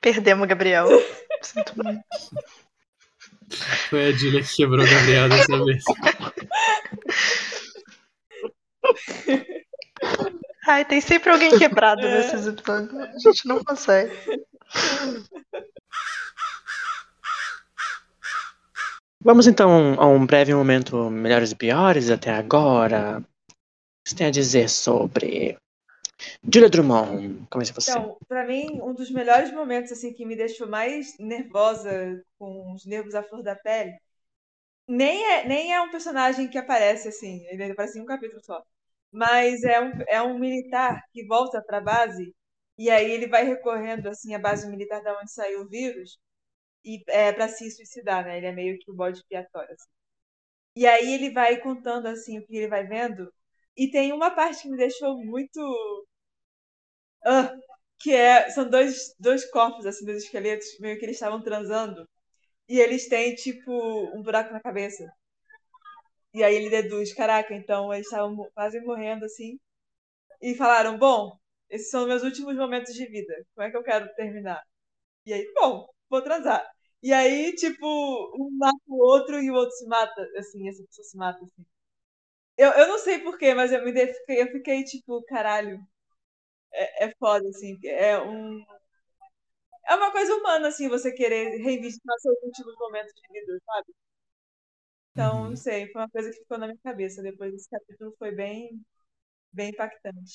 Perdemos 0.00 0.46
Gabriel. 0.46 0.88
Sinto 1.42 1.72
muito. 1.82 2.04
Foi 3.88 4.08
a 4.08 4.12
Julia 4.12 4.42
que 4.42 4.56
quebrou 4.56 4.84
o 4.84 4.90
Gabriel 4.90 5.28
dessa 5.28 5.64
vez. 5.64 5.84
Ai, 10.66 10.84
tem 10.84 11.00
sempre 11.00 11.30
alguém 11.30 11.56
quebrado 11.58 12.00
É. 12.02 12.18
nesses 12.18 12.46
episódios. 12.46 12.92
A 12.94 13.18
gente 13.18 13.46
não 13.46 13.62
consegue. 13.62 14.12
Vamos 19.22 19.46
então 19.46 19.94
a 19.98 20.06
um 20.06 20.24
breve 20.24 20.54
momento 20.54 21.10
melhores 21.10 21.52
e 21.52 21.56
piores 21.56 22.10
até 22.10 22.30
agora. 22.30 23.18
O 23.18 23.22
que 23.22 24.10
você 24.10 24.16
tem 24.16 24.26
a 24.26 24.30
dizer 24.30 24.68
sobre 24.68 25.56
Julia 26.42 26.70
Drummond? 26.70 27.46
Comece 27.50 27.72
você. 27.72 27.90
Então, 27.90 28.16
pra 28.28 28.46
mim, 28.46 28.80
um 28.82 28.94
dos 28.94 29.10
melhores 29.10 29.52
momentos 29.52 29.92
assim 29.92 30.12
que 30.12 30.24
me 30.24 30.36
deixou 30.36 30.68
mais 30.68 31.16
nervosa, 31.18 32.22
com 32.38 32.72
os 32.72 32.86
nervos 32.86 33.14
à 33.14 33.22
flor 33.22 33.42
da 33.42 33.54
pele, 33.54 33.96
nem 34.88 35.24
é, 35.24 35.44
nem 35.46 35.72
é 35.74 35.80
um 35.80 35.90
personagem 35.90 36.48
que 36.48 36.58
aparece 36.58 37.08
assim, 37.08 37.44
ele 37.48 37.64
aparece 37.72 37.98
em 37.98 38.02
um 38.02 38.06
capítulo 38.06 38.42
só. 38.44 38.62
Mas 39.12 39.62
é 39.64 39.80
um, 39.80 39.92
é 40.08 40.22
um 40.22 40.38
militar 40.38 41.02
que 41.12 41.26
volta 41.26 41.62
pra 41.62 41.80
base 41.80 42.34
e 42.78 42.90
aí 42.90 43.10
ele 43.10 43.28
vai 43.28 43.44
recorrendo 43.44 44.08
assim 44.08 44.34
à 44.34 44.38
base 44.38 44.68
militar 44.68 45.02
da 45.02 45.18
onde 45.18 45.32
saiu 45.32 45.62
o 45.62 45.68
vírus 45.68 46.18
e 46.84 47.02
é 47.08 47.32
para 47.32 47.48
se 47.48 47.70
suicidar, 47.70 48.24
né? 48.24 48.38
Ele 48.38 48.46
é 48.46 48.52
meio 48.52 48.78
que 48.78 48.90
o 48.90 48.94
bode 48.94 49.18
expiatório 49.18 49.72
assim. 49.74 49.88
E 50.76 50.86
aí 50.86 51.12
ele 51.14 51.30
vai 51.32 51.58
contando 51.60 52.06
assim 52.06 52.38
o 52.38 52.46
que 52.46 52.56
ele 52.56 52.68
vai 52.68 52.86
vendo 52.86 53.32
e 53.76 53.90
tem 53.90 54.12
uma 54.12 54.30
parte 54.30 54.62
que 54.62 54.70
me 54.70 54.76
deixou 54.76 55.16
muito 55.18 55.60
ah, 57.26 57.54
que 58.00 58.12
é, 58.14 58.50
são 58.50 58.68
dois, 58.70 59.14
dois 59.20 59.48
corpos, 59.50 59.86
assim, 59.86 60.04
dois 60.06 60.24
esqueletos, 60.24 60.66
meio 60.80 60.98
que 60.98 61.04
eles 61.04 61.16
estavam 61.16 61.42
transando, 61.42 62.08
e 62.68 62.80
eles 62.80 63.08
têm, 63.08 63.34
tipo, 63.36 63.72
um 64.16 64.22
buraco 64.22 64.52
na 64.52 64.60
cabeça. 64.60 65.04
E 66.34 66.42
aí 66.44 66.54
ele 66.54 66.70
deduz, 66.70 67.12
caraca, 67.14 67.54
então 67.54 67.92
eles 67.92 68.06
estavam 68.06 68.36
quase 68.54 68.80
morrendo, 68.80 69.24
assim, 69.24 69.58
e 70.42 70.54
falaram, 70.56 70.98
bom, 70.98 71.38
esses 71.70 71.90
são 71.90 72.06
meus 72.06 72.22
últimos 72.24 72.56
momentos 72.56 72.94
de 72.94 73.06
vida, 73.06 73.34
como 73.54 73.66
é 73.68 73.70
que 73.70 73.76
eu 73.78 73.84
quero 73.84 74.12
terminar? 74.16 74.62
E 75.26 75.32
aí, 75.34 75.52
bom, 75.54 75.88
vou 76.10 76.22
transar. 76.22 76.64
E 77.02 77.12
aí, 77.12 77.54
tipo, 77.56 77.86
um 78.38 78.50
mata 78.58 78.78
o 78.88 78.98
outro 78.98 79.40
e 79.42 79.50
o 79.50 79.54
outro 79.54 79.76
se 79.76 79.86
mata, 79.88 80.22
assim, 80.38 80.68
essa 80.68 80.84
pessoa 80.84 81.04
se 81.06 81.16
mata, 81.18 81.44
assim. 81.44 81.66
Eu, 82.56 82.70
eu 82.72 82.88
não 82.88 82.98
sei 82.98 83.18
porquê, 83.20 83.54
mas 83.54 83.72
eu 83.72 83.84
me 83.84 83.92
eu 84.28 84.46
fiquei, 84.52 84.84
tipo, 84.84 85.22
caralho, 85.24 85.80
é, 86.76 87.06
é 87.06 87.14
foda, 87.18 87.48
assim. 87.48 87.78
É 87.84 88.18
um. 88.20 88.64
É 89.88 89.94
uma 89.96 90.12
coisa 90.12 90.32
humana, 90.36 90.68
assim, 90.68 90.88
você 90.88 91.10
querer 91.12 91.56
revisitar 91.62 92.14
seus 92.20 92.36
últimos 92.42 92.74
momentos 92.78 93.12
de 93.14 93.28
vida, 93.32 93.58
sabe? 93.64 93.92
Então, 95.12 95.44
Uhum. 95.44 95.50
não 95.50 95.56
sei, 95.56 95.90
foi 95.92 96.02
uma 96.02 96.10
coisa 96.10 96.30
que 96.30 96.38
ficou 96.38 96.58
na 96.58 96.66
minha 96.66 96.78
cabeça 96.82 97.22
depois 97.22 97.50
desse 97.52 97.68
capítulo, 97.70 98.14
foi 98.18 98.32
bem, 98.32 98.80
bem 99.52 99.70
impactante. 99.70 100.34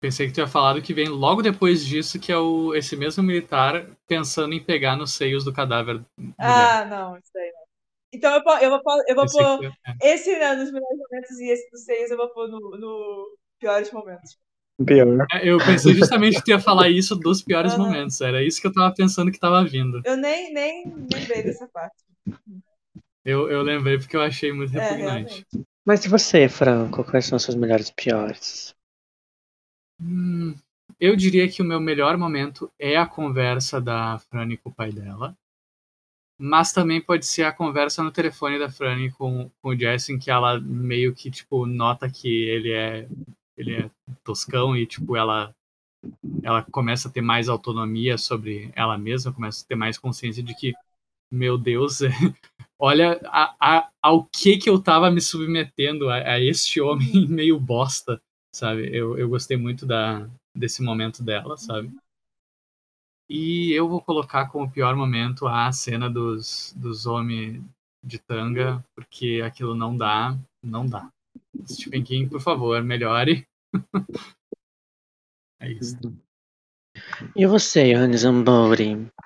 Pensei 0.00 0.26
que 0.26 0.32
tu 0.32 0.38
ia 0.40 0.46
falado 0.48 0.82
que 0.82 0.92
vem 0.94 1.08
logo 1.08 1.40
depois 1.42 1.84
disso, 1.84 2.18
que 2.20 2.30
é 2.32 2.36
o, 2.36 2.74
esse 2.74 2.96
mesmo 2.96 3.22
militar 3.22 3.86
pensando 4.06 4.52
em 4.54 4.62
pegar 4.62 4.96
nos 4.96 5.12
seios 5.12 5.44
do 5.44 5.52
cadáver. 5.52 6.04
Ah, 6.38 6.84
não, 6.86 7.16
isso 7.18 7.36
aí. 7.38 7.52
Então 8.12 8.32
eu, 8.34 8.42
eu 8.62 8.70
vou, 8.70 8.82
pôr- 8.82 9.04
eu 9.06 9.14
vou 9.14 9.26
pôr 9.26 9.72
esse 10.02 10.38
né, 10.38 10.54
nos 10.54 10.72
melhores 10.72 10.98
momentos 10.98 11.38
e 11.40 11.50
esse 11.50 11.70
dos 11.70 11.84
seis 11.84 12.10
eu 12.10 12.16
vou 12.16 12.28
pôr 12.30 12.48
no, 12.48 12.58
no 12.78 13.38
piores 13.58 13.90
momentos. 13.92 14.38
Pior. 14.86 15.26
é, 15.32 15.48
eu 15.48 15.58
pensei 15.58 15.92
justamente 15.94 16.36
que 16.38 16.44
tu 16.44 16.50
ia 16.50 16.60
falar 16.60 16.88
isso 16.88 17.16
dos 17.16 17.42
piores 17.42 17.74
Aham. 17.74 17.84
momentos. 17.84 18.20
Era 18.20 18.42
isso 18.42 18.60
que 18.60 18.66
eu 18.66 18.72
tava 18.72 18.94
pensando 18.94 19.30
que 19.32 19.38
tava 19.38 19.64
vindo. 19.64 20.00
Eu 20.04 20.16
nem, 20.16 20.52
nem 20.52 20.84
lembrei 20.94 21.42
dessa 21.42 21.66
parte. 21.68 21.96
Eu, 23.24 23.50
eu 23.50 23.62
lembrei 23.62 23.98
porque 23.98 24.16
eu 24.16 24.22
achei 24.22 24.52
muito 24.52 24.72
É, 24.72 24.80
repugnante. 24.80 25.44
realmente. 25.44 25.66
Mas 25.84 26.04
e 26.04 26.08
você, 26.08 26.48
Franco? 26.48 27.04
Quais 27.04 27.26
são 27.26 27.36
os 27.36 27.42
seus 27.42 27.56
melhores 27.56 27.88
e 27.88 27.94
piores? 27.94 28.74
Hum, 30.00 30.54
eu 31.00 31.16
diria 31.16 31.48
que 31.48 31.60
o 31.60 31.64
meu 31.64 31.80
melhor 31.80 32.16
momento 32.16 32.70
é 32.78 32.96
a 32.96 33.06
conversa 33.06 33.80
da 33.80 34.18
Franny 34.18 34.56
com 34.56 34.70
o 34.70 34.74
pai 34.74 34.92
dela. 34.92 35.36
Mas 36.40 36.72
também 36.72 37.00
pode 37.00 37.26
ser 37.26 37.42
a 37.42 37.52
conversa 37.52 38.02
no 38.02 38.12
telefone 38.12 38.58
da 38.58 38.70
Franny 38.70 39.10
com, 39.10 39.50
com 39.60 39.70
o 39.70 39.76
Jesse, 39.76 40.12
em 40.12 40.18
que 40.18 40.30
ela 40.30 40.60
meio 40.60 41.12
que, 41.12 41.30
tipo, 41.30 41.66
nota 41.66 42.08
que 42.08 42.28
ele 42.28 42.70
é, 42.70 43.08
ele 43.56 43.74
é 43.74 43.90
toscão 44.22 44.76
e, 44.76 44.86
tipo, 44.86 45.16
ela, 45.16 45.52
ela 46.42 46.62
começa 46.62 47.08
a 47.08 47.10
ter 47.10 47.22
mais 47.22 47.48
autonomia 47.48 48.16
sobre 48.16 48.70
ela 48.76 48.96
mesma, 48.96 49.32
começa 49.32 49.64
a 49.64 49.66
ter 49.66 49.74
mais 49.74 49.98
consciência 49.98 50.42
de 50.42 50.54
que, 50.54 50.74
meu 51.32 51.58
Deus, 51.58 51.98
olha 52.78 53.20
a, 53.24 53.56
a, 53.60 53.90
ao 54.00 54.24
que 54.24 54.58
que 54.58 54.70
eu 54.70 54.80
tava 54.80 55.10
me 55.10 55.20
submetendo, 55.20 56.08
a, 56.08 56.34
a 56.34 56.40
este 56.40 56.80
homem 56.80 57.26
meio 57.28 57.58
bosta, 57.58 58.22
sabe? 58.54 58.88
Eu, 58.96 59.18
eu 59.18 59.28
gostei 59.28 59.56
muito 59.56 59.84
da, 59.84 60.30
desse 60.56 60.82
momento 60.82 61.20
dela, 61.20 61.56
sabe? 61.56 61.90
E 63.28 63.72
eu 63.72 63.88
vou 63.88 64.00
colocar 64.00 64.46
como 64.46 64.70
pior 64.70 64.96
momento 64.96 65.46
a 65.46 65.70
cena 65.70 66.08
dos, 66.08 66.72
dos 66.76 67.04
homens 67.06 67.62
de 68.02 68.18
tanga, 68.18 68.82
porque 68.94 69.42
aquilo 69.44 69.74
não 69.74 69.96
dá, 69.96 70.36
não 70.62 70.86
dá. 70.86 71.10
Stephen 71.66 72.02
King, 72.02 72.30
por 72.30 72.40
favor, 72.40 72.82
melhore. 72.82 73.46
é 75.60 75.70
isso. 75.72 75.98
E 77.36 77.46
você, 77.46 77.94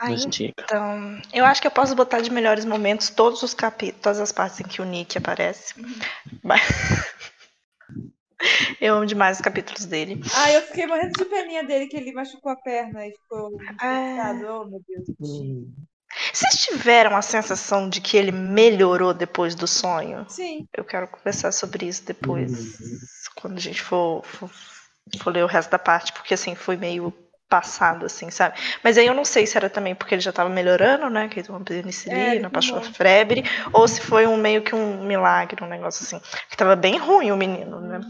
Nos 0.08 0.26
diga. 0.26 0.52
Então, 0.58 1.22
eu 1.32 1.44
acho 1.44 1.60
que 1.60 1.66
eu 1.66 1.70
posso 1.70 1.94
botar 1.94 2.20
de 2.20 2.30
melhores 2.30 2.64
momentos 2.64 3.08
todos 3.10 3.42
os 3.42 3.54
capítulos, 3.54 4.02
todas 4.02 4.20
as 4.20 4.32
partes 4.32 4.60
em 4.60 4.64
que 4.64 4.82
o 4.82 4.84
Nick 4.84 5.16
aparece. 5.16 5.74
Mas- 6.42 6.60
Eu 8.80 8.96
amo 8.96 9.06
demais 9.06 9.38
os 9.38 9.42
capítulos 9.42 9.84
dele. 9.84 10.20
Ah, 10.34 10.50
eu 10.50 10.62
fiquei 10.62 10.86
morrendo 10.86 11.12
de 11.12 11.24
peninha 11.24 11.62
dele 11.64 11.86
que 11.86 11.96
ele 11.96 12.12
machucou 12.12 12.50
a 12.52 12.56
perna 12.56 13.06
e 13.06 13.12
ficou 13.12 13.50
É. 13.80 14.14
infectado. 14.14 14.46
Oh, 14.46 14.64
meu 14.68 14.80
Deus. 14.86 15.08
Vocês 16.32 16.54
tiveram 16.62 17.16
a 17.16 17.22
sensação 17.22 17.88
de 17.88 18.00
que 18.00 18.16
ele 18.16 18.32
melhorou 18.32 19.14
depois 19.14 19.54
do 19.54 19.66
sonho? 19.66 20.26
Sim, 20.28 20.66
Eu 20.76 20.84
quero 20.84 21.08
conversar 21.08 21.52
sobre 21.52 21.86
isso 21.86 22.04
depois, 22.04 22.50
quando 23.36 23.56
a 23.56 23.60
gente 23.60 23.80
for, 23.80 24.22
for, 24.24 24.50
for 25.18 25.32
ler 25.32 25.44
o 25.44 25.46
resto 25.48 25.70
da 25.70 25.78
parte, 25.78 26.12
porque 26.12 26.34
assim, 26.34 26.54
foi 26.54 26.76
meio 26.76 27.14
passado, 27.52 28.06
assim, 28.06 28.30
sabe? 28.30 28.58
Mas 28.82 28.96
aí 28.96 29.06
eu 29.06 29.12
não 29.12 29.26
sei 29.26 29.46
se 29.46 29.58
era 29.58 29.68
também 29.68 29.94
porque 29.94 30.14
ele 30.14 30.22
já 30.22 30.32
tava 30.32 30.48
melhorando, 30.48 31.10
né? 31.10 31.28
Que 31.28 31.40
ele 31.40 31.46
tomou 31.46 31.60
É, 31.60 31.64
penicilina, 31.64 32.48
passou 32.48 32.78
a 32.78 32.80
febre, 32.80 33.44
ou 33.74 33.86
se 33.86 34.00
foi 34.00 34.26
um 34.26 34.38
meio 34.38 34.62
que 34.62 34.74
um 34.74 35.04
milagre, 35.04 35.62
um 35.62 35.68
negócio 35.68 36.02
assim. 36.02 36.18
Que 36.48 36.56
tava 36.56 36.74
bem 36.74 36.96
ruim 36.96 37.30
o 37.30 37.36
menino, 37.36 37.78
né? 37.78 38.00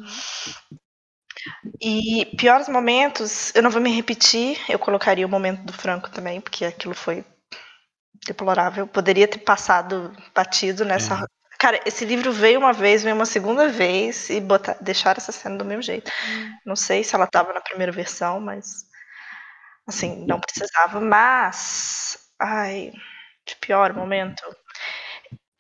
E 1.81 2.24
piores 2.36 2.69
momentos, 2.69 3.52
eu 3.52 3.64
não 3.64 3.70
vou 3.70 3.82
me 3.82 3.90
repetir, 3.93 4.56
eu 4.69 4.78
colocaria 4.78 5.27
o 5.27 5.28
momento 5.28 5.64
do 5.64 5.73
Franco 5.73 6.09
também, 6.09 6.40
porque 6.40 6.64
aquilo 6.64 6.94
foi 6.94 7.24
deplorável. 8.24 8.86
Poderia 8.86 9.27
ter 9.27 9.39
passado 9.39 10.12
batido 10.32 10.85
nessa. 10.85 11.27
Cara, 11.59 11.81
esse 11.85 12.05
livro 12.05 12.31
veio 12.32 12.60
uma 12.60 12.73
vez, 12.73 13.02
veio 13.02 13.16
uma 13.16 13.27
segunda 13.27 13.69
vez 13.69 14.31
e 14.31 14.40
botar, 14.40 14.77
deixar 14.81 15.16
essa 15.16 15.32
cena 15.32 15.59
do 15.59 15.64
mesmo 15.64 15.82
jeito. 15.82 16.12
Não 16.64 16.77
sei 16.77 17.02
se 17.02 17.16
ela 17.16 17.24
estava 17.24 17.52
na 17.52 17.60
primeira 17.60 17.90
versão, 17.90 18.40
mas 18.40 18.91
assim, 19.87 20.25
não 20.27 20.41
precisava. 20.41 21.01
Mas, 21.01 22.19
ai, 22.41 22.93
de 23.47 23.57
pior 23.57 23.93
momento. 23.93 24.43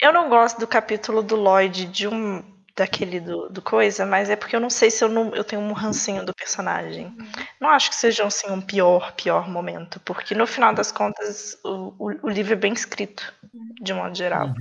Eu 0.00 0.12
não 0.12 0.28
gosto 0.28 0.58
do 0.58 0.66
capítulo 0.66 1.22
do 1.22 1.36
Lloyd 1.36 1.86
de 1.86 2.08
um 2.08 2.42
daquele 2.74 3.20
do, 3.20 3.50
do 3.50 3.60
coisa, 3.60 4.06
mas 4.06 4.30
é 4.30 4.36
porque 4.36 4.56
eu 4.56 4.60
não 4.60 4.70
sei 4.70 4.90
se 4.90 5.04
eu 5.04 5.08
não 5.08 5.34
eu 5.34 5.44
tenho 5.44 5.60
um 5.60 5.72
rancinho 5.72 6.24
do 6.24 6.34
personagem. 6.34 7.14
Não 7.60 7.68
acho 7.68 7.90
que 7.90 7.96
seja 7.96 8.24
assim 8.24 8.50
um 8.50 8.60
pior 8.60 9.12
pior 9.12 9.48
momento, 9.48 10.00
porque 10.00 10.34
no 10.34 10.46
final 10.46 10.74
das 10.74 10.90
contas 10.90 11.58
o, 11.62 11.94
o, 11.98 12.26
o 12.26 12.28
livro 12.28 12.54
é 12.54 12.56
bem 12.56 12.72
escrito 12.72 13.32
de 13.80 13.92
modo 13.92 14.16
geral. 14.16 14.48
Uhum. 14.48 14.54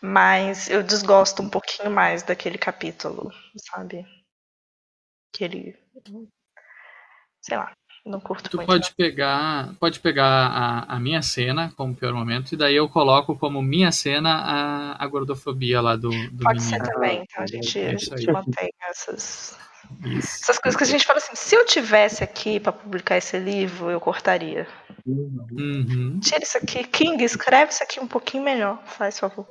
Mas 0.00 0.68
eu 0.68 0.82
desgosto 0.82 1.42
um 1.42 1.48
pouquinho 1.48 1.90
mais 1.90 2.22
daquele 2.22 2.58
capítulo, 2.58 3.30
sabe? 3.56 4.06
Que 5.32 5.44
ele. 5.44 5.78
Sei 7.40 7.56
lá. 7.56 7.72
Não 8.06 8.20
curto 8.20 8.48
Tu 8.48 8.56
muito. 8.56 8.68
pode 8.68 8.94
pegar, 8.94 9.74
pode 9.80 9.98
pegar 9.98 10.24
a, 10.26 10.94
a 10.94 11.00
minha 11.00 11.20
cena 11.22 11.72
como 11.76 11.92
pior 11.94 12.14
momento, 12.14 12.52
e 12.52 12.56
daí 12.56 12.76
eu 12.76 12.88
coloco 12.88 13.36
como 13.36 13.60
minha 13.60 13.90
cena 13.90 14.30
a, 14.32 15.04
a 15.04 15.06
gordofobia 15.08 15.80
lá 15.80 15.96
do, 15.96 16.10
do 16.30 16.44
Pode 16.44 16.62
ser 16.62 16.76
menino. 16.78 16.92
também, 16.94 17.22
então 17.28 17.42
a 17.42 17.46
gente, 17.48 17.78
É 17.80 17.88
a 17.88 17.96
gente 17.98 18.26
mantém 18.30 18.70
essas, 18.88 19.58
Isso. 20.04 20.38
essas 20.44 20.58
coisas 20.60 20.76
que 20.78 20.84
a 20.84 20.86
gente 20.86 21.04
fala 21.04 21.18
assim, 21.18 21.34
se 21.34 21.54
eu 21.56 21.66
tivesse 21.66 22.22
aqui 22.22 22.60
pra 22.60 22.70
publicar 22.70 23.16
esse 23.16 23.36
livro, 23.40 23.90
eu 23.90 23.98
cortaria. 24.00 24.68
Uhum. 25.04 26.20
Tira 26.20 26.42
isso 26.44 26.58
aqui, 26.58 26.84
King, 26.84 27.22
escreve 27.24 27.72
isso 27.72 27.82
aqui 27.82 27.98
um 27.98 28.06
pouquinho 28.06 28.44
melhor, 28.44 28.80
faz 28.86 29.18
favor. 29.18 29.46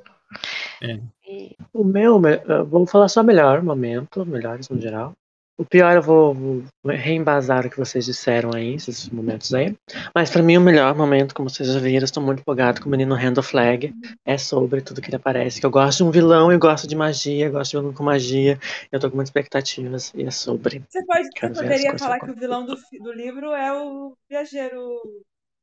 É. 0.82 0.99
E- 1.27 1.56
O 1.73 1.84
meu, 1.84 2.19
me- 2.19 2.41
eu 2.48 2.65
vou 2.65 2.86
falar 2.88 3.10
só 3.10 3.22
melhor 3.22 3.61
momento, 3.61 4.26
melhores 4.26 4.69
no 4.69 4.80
geral. 4.80 5.14
O 5.57 5.64
pior 5.64 5.95
eu 5.95 6.02
vou, 6.02 6.34
vou 6.34 6.65
reembasar 6.86 7.65
o 7.65 7.69
que 7.69 7.77
vocês 7.77 8.06
disseram 8.06 8.52
aí, 8.53 8.73
esses 8.73 9.07
momentos 9.10 9.53
aí. 9.53 9.73
Mas 10.14 10.30
pra 10.30 10.44
mim 10.44 10.57
o 10.57 10.61
melhor 10.61 10.94
momento, 10.95 11.34
como 11.34 11.49
vocês 11.49 11.72
já 11.72 11.80
viram, 11.80 12.03
estou 12.03 12.22
muito 12.22 12.41
empolgado 12.41 12.82
com 12.82 12.88
o 12.88 12.91
menino 12.91 13.15
Randall 13.15 13.44
Flag. 13.44 13.94
É 14.26 14.38
sobre 14.38 14.82
tudo 14.82 15.02
que 15.02 15.10
ele 15.10 15.15
aparece. 15.15 15.61
Que 15.61 15.65
eu 15.65 15.72
gosto 15.72 15.99
de 15.99 16.03
um 16.03 16.11
vilão 16.11 16.52
e 16.52 16.57
gosto 16.57 16.88
de 16.88 16.95
magia, 16.95 17.49
gosto 17.49 17.72
de 17.72 17.77
vilão 17.77 17.94
com 17.94 18.03
magia. 18.03 18.60
Eu 18.91 18.99
tô 18.99 19.10
com 19.10 19.15
muitas 19.15 19.30
expectativas 19.30 20.14
e 20.14 20.23
é 20.23 20.32
sobre. 20.32 20.84
Você, 20.90 21.06
pode, 21.06 21.30
você 21.30 21.64
poderia 21.64 21.98
falar 21.98 22.19
que 22.19 22.32
o 22.32 22.36
vilão 22.36 22.65
do, 22.65 22.76
do 22.76 23.14
livro 23.14 23.53
é 23.53 23.72
o 23.72 24.14
viajeiro. 24.30 24.99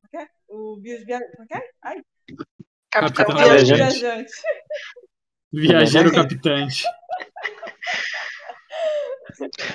Como 0.09 0.23
é? 0.23 0.27
O 0.47 0.77
bios 0.81 1.05
via... 1.05 1.19
Como 1.35 1.47
é? 1.53 1.61
Ai, 1.83 2.01
Capitão 2.89 3.35
Viajante. 3.35 3.73
Viajante. 3.73 3.99
viajante. 3.99 4.31
Viajeiro 5.51 6.11
capitante. 6.11 6.83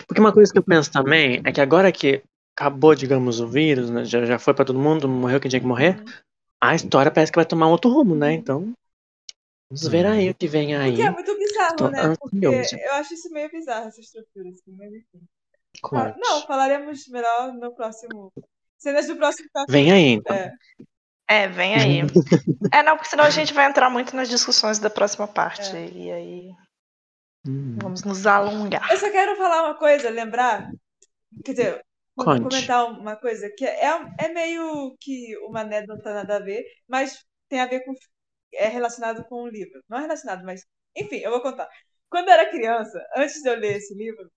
Porque 0.06 0.20
uma 0.20 0.32
coisa 0.32 0.52
que 0.52 0.58
eu 0.58 0.62
penso 0.62 0.90
também 0.90 1.40
é 1.44 1.52
que 1.52 1.60
agora 1.60 1.90
que 1.90 2.22
acabou, 2.56 2.94
digamos, 2.94 3.40
o 3.40 3.46
vírus, 3.46 3.88
né, 3.88 4.04
já, 4.04 4.24
já 4.24 4.38
foi 4.38 4.52
pra 4.52 4.64
todo 4.64 4.78
mundo, 4.78 5.08
morreu 5.08 5.40
quem 5.40 5.48
tinha 5.48 5.60
que 5.60 5.66
morrer, 5.66 6.02
a 6.60 6.74
história 6.74 7.10
parece 7.10 7.30
que 7.30 7.38
vai 7.38 7.46
tomar 7.46 7.68
um 7.68 7.70
outro 7.70 7.90
rumo, 7.90 8.16
né? 8.16 8.32
Então, 8.32 8.72
vamos 9.70 9.88
ver 9.88 10.06
aí 10.06 10.30
o 10.30 10.34
que 10.34 10.48
vem 10.48 10.74
aí. 10.74 10.90
Porque 10.90 11.02
é 11.02 11.10
muito 11.10 11.38
bizarro, 11.38 11.76
Tô 11.76 11.88
né? 11.88 12.16
Porque 12.18 12.46
ansioso. 12.46 12.84
eu 12.84 12.92
acho 12.94 13.14
isso 13.14 13.30
meio 13.30 13.48
bizarro, 13.50 13.88
essa 13.88 14.00
estrutura, 14.00 14.48
assim, 14.48 14.76
mas 14.76 14.92
enfim. 14.92 15.24
Conte. 15.80 16.18
Não, 16.18 16.42
falaremos 16.46 17.06
melhor 17.08 17.52
no 17.52 17.72
próximo. 17.72 18.32
Cenas 18.76 19.06
do 19.06 19.16
próximo 19.16 19.48
capítulo. 19.52 19.78
Vem 19.78 19.92
aí, 19.92 20.08
então. 20.12 20.34
É. 20.34 20.52
É, 21.30 21.46
vem 21.46 21.74
aí. 21.74 22.00
é, 22.72 22.82
não, 22.82 22.96
porque 22.96 23.10
senão 23.10 23.24
a 23.24 23.30
gente 23.30 23.52
vai 23.52 23.66
entrar 23.66 23.90
muito 23.90 24.16
nas 24.16 24.28
discussões 24.28 24.78
da 24.78 24.88
próxima 24.88 25.28
parte. 25.28 25.76
É. 25.76 25.90
E 25.90 26.10
aí 26.10 26.50
Hum, 27.48 27.78
vamos 27.80 28.04
nos 28.04 28.26
alongar. 28.26 28.86
Eu 28.90 28.98
só 28.98 29.10
quero 29.10 29.34
falar 29.36 29.64
uma 29.64 29.78
coisa, 29.78 30.10
lembrar. 30.10 30.70
Quer 31.42 31.52
dizer, 31.52 31.86
Conte. 32.14 32.42
comentar 32.42 32.84
uma 32.90 33.16
coisa 33.16 33.50
que 33.56 33.64
é, 33.64 33.90
é 34.18 34.28
meio 34.28 34.94
que 35.00 35.34
uma 35.38 35.60
anedota 35.60 36.12
nada 36.12 36.36
a 36.36 36.40
ver, 36.40 36.64
mas 36.86 37.24
tem 37.48 37.60
a 37.60 37.66
ver 37.66 37.84
com. 37.84 37.94
É 38.52 38.68
relacionado 38.68 39.24
com 39.24 39.42
o 39.42 39.48
livro. 39.48 39.82
Não 39.88 39.98
é 39.98 40.02
relacionado, 40.02 40.44
mas. 40.44 40.66
Enfim, 40.94 41.16
eu 41.16 41.30
vou 41.30 41.40
contar. 41.40 41.68
Quando 42.10 42.28
eu 42.28 42.34
era 42.34 42.50
criança, 42.50 43.02
antes 43.16 43.42
de 43.42 43.48
eu 43.48 43.56
ler 43.56 43.76
esse 43.76 43.94
livro, 43.94 44.30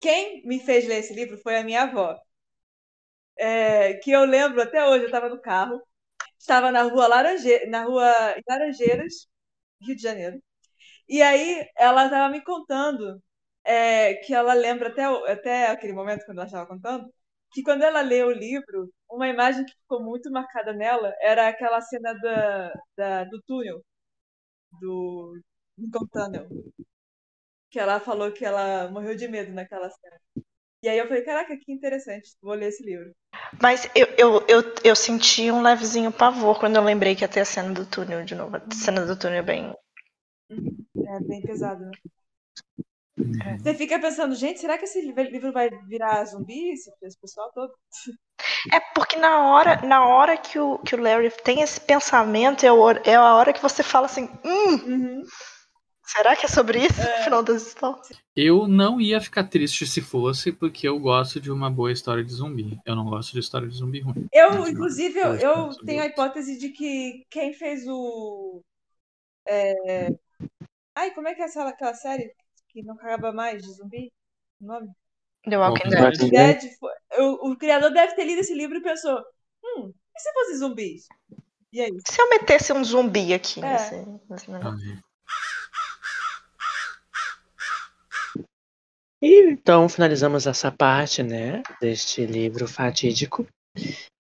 quem 0.00 0.42
me 0.46 0.58
fez 0.60 0.86
ler 0.86 0.98
esse 1.00 1.12
livro 1.14 1.36
foi 1.38 1.56
a 1.56 1.64
minha 1.64 1.82
avó. 1.82 2.18
É, 3.36 3.94
que 3.94 4.10
eu 4.10 4.24
lembro 4.24 4.60
até 4.62 4.84
hoje, 4.86 5.04
eu 5.04 5.06
estava 5.06 5.28
no 5.28 5.40
carro, 5.40 5.80
estava 6.38 6.72
na 6.72 6.82
rua, 6.82 7.06
Laranje... 7.08 7.66
na 7.66 7.84
rua 7.84 8.04
Laranjeiras, 8.48 9.28
Rio 9.80 9.96
de 9.96 10.02
Janeiro. 10.02 10.42
E 11.08 11.22
aí 11.22 11.66
ela 11.76 12.04
estava 12.06 12.30
me 12.30 12.42
contando 12.44 13.22
é, 13.64 14.14
que 14.16 14.34
ela 14.34 14.54
lembra 14.54 14.88
até, 14.90 15.04
até 15.32 15.66
aquele 15.70 15.92
momento 15.92 16.24
quando 16.26 16.38
ela 16.38 16.46
estava 16.46 16.66
contando, 16.66 17.06
que 17.52 17.62
quando 17.62 17.82
ela 17.82 18.00
leu 18.02 18.28
o 18.28 18.32
livro, 18.32 18.92
uma 19.10 19.28
imagem 19.28 19.64
que 19.64 19.72
ficou 19.74 20.02
muito 20.02 20.30
marcada 20.30 20.72
nela 20.72 21.14
era 21.20 21.48
aquela 21.48 21.80
cena 21.80 22.14
da, 22.14 22.72
da- 22.96 23.24
do 23.24 23.42
túnel, 23.46 23.82
do 24.80 25.40
Lincoln 25.78 26.06
Tunnel, 26.12 26.48
que 27.70 27.78
ela 27.78 28.00
falou 28.00 28.32
que 28.32 28.44
ela 28.44 28.90
morreu 28.90 29.14
de 29.16 29.28
medo 29.28 29.52
naquela 29.52 29.90
cena. 29.90 30.20
E 30.82 30.88
aí 30.88 30.98
eu 30.98 31.08
falei, 31.08 31.24
caraca, 31.24 31.56
que 31.58 31.72
interessante, 31.72 32.36
vou 32.42 32.54
ler 32.54 32.68
esse 32.68 32.84
livro. 32.84 33.14
Mas 33.62 33.88
eu, 33.94 34.06
eu, 34.16 34.44
eu, 34.48 34.74
eu 34.82 34.96
senti 34.96 35.50
um 35.50 35.62
levezinho 35.62 36.10
pavor 36.10 36.58
quando 36.58 36.76
eu 36.76 36.82
lembrei 36.82 37.14
que 37.14 37.22
ia 37.22 37.28
ter 37.28 37.40
a 37.40 37.44
cena 37.44 37.72
do 37.72 37.84
túnel 37.86 38.24
de 38.24 38.34
novo. 38.34 38.56
A 38.56 38.74
cena 38.74 39.04
do 39.06 39.16
túnel 39.16 39.38
é 39.38 39.42
bem. 39.42 39.74
É 41.08 41.20
bem 41.20 41.40
pesado, 41.42 41.84
né? 41.84 41.90
Você 43.58 43.74
fica 43.74 43.98
pensando, 43.98 44.34
gente, 44.34 44.60
será 44.60 44.78
que 44.78 44.84
esse 44.84 45.00
livro 45.00 45.52
vai 45.52 45.70
virar 45.86 46.24
zumbi, 46.24 46.70
esse, 46.72 46.90
pessoal 47.20 47.50
todo? 47.52 47.72
É 48.72 48.80
porque 48.94 49.16
na 49.16 49.50
hora, 49.50 49.80
na 49.86 50.06
hora 50.06 50.36
que, 50.36 50.58
o, 50.58 50.78
que 50.78 50.94
o 50.94 51.00
Larry 51.00 51.30
tem 51.42 51.60
esse 51.62 51.80
pensamento, 51.80 52.64
é, 52.64 52.72
o- 52.72 52.90
é 52.90 53.14
a 53.14 53.34
hora 53.34 53.52
que 53.52 53.62
você 53.62 53.82
fala 53.82 54.06
assim: 54.06 54.28
hum, 54.44 54.72
Uhum. 54.86 55.22
será 56.04 56.36
que 56.36 56.46
é 56.46 56.48
sobre 56.48 56.80
isso? 56.80 57.00
No 57.00 57.24
final 57.24 57.42
das 57.42 57.66
histórias. 57.66 58.08
Eu 58.36 58.68
não 58.68 59.00
ia 59.00 59.20
ficar 59.20 59.44
triste 59.44 59.86
se 59.86 60.00
fosse, 60.00 60.52
porque 60.52 60.86
eu 60.86 60.98
gosto 60.98 61.40
de 61.40 61.50
uma 61.50 61.68
boa 61.70 61.90
história 61.90 62.24
de 62.24 62.32
zumbi. 62.32 62.78
Eu 62.86 62.94
não 62.94 63.04
gosto 63.04 63.32
de 63.32 63.40
história 63.40 63.66
de 63.68 63.74
zumbi 63.76 64.00
ruim. 64.00 64.28
Eu, 64.32 64.50
Mas, 64.50 64.68
inclusive, 64.68 65.18
eu 65.18 65.34
eu, 65.34 65.68
tenho 65.84 66.02
a 66.02 66.06
hipótese 66.06 66.56
de 66.58 66.68
que 66.70 67.24
quem 67.30 67.52
fez 67.52 67.86
o. 67.88 68.62
é, 69.46 70.08
Ai, 70.98 71.12
como 71.12 71.28
é 71.28 71.34
que 71.34 71.40
é 71.40 71.44
essa, 71.44 71.62
aquela 71.62 71.94
série 71.94 72.34
que 72.70 72.82
não 72.82 72.94
acaba 72.94 73.32
mais 73.32 73.62
de 73.62 73.72
zumbi? 73.72 74.10
O 74.60 74.66
nome? 74.66 74.88
The 75.48 75.56
Walking 75.56 75.90
Dead. 75.90 76.18
Dead. 76.18 76.30
Dead. 76.30 76.72
foi- 76.80 76.92
O, 77.24 77.52
o 77.52 77.56
criador 77.56 77.92
deve 77.92 78.14
ter 78.16 78.24
lido 78.24 78.40
esse 78.40 78.52
livro 78.52 78.76
e 78.78 78.82
pensou: 78.82 79.16
hum, 79.64 79.92
e 80.16 80.20
se 80.20 80.32
fosse 80.32 80.56
zumbis? 80.56 81.06
E 81.72 81.80
aí? 81.80 81.92
Se 82.04 82.20
eu 82.20 82.28
metesse 82.30 82.72
um 82.72 82.82
zumbi 82.82 83.32
aqui 83.32 83.60
É. 83.64 83.72
nesse, 83.72 83.94
nesse 84.28 84.50
negócio. 84.50 85.00
E 89.22 89.50
então 89.52 89.88
finalizamos 89.88 90.46
essa 90.48 90.70
parte, 90.72 91.22
né, 91.22 91.62
deste 91.80 92.26
livro 92.26 92.66
fatídico. 92.66 93.46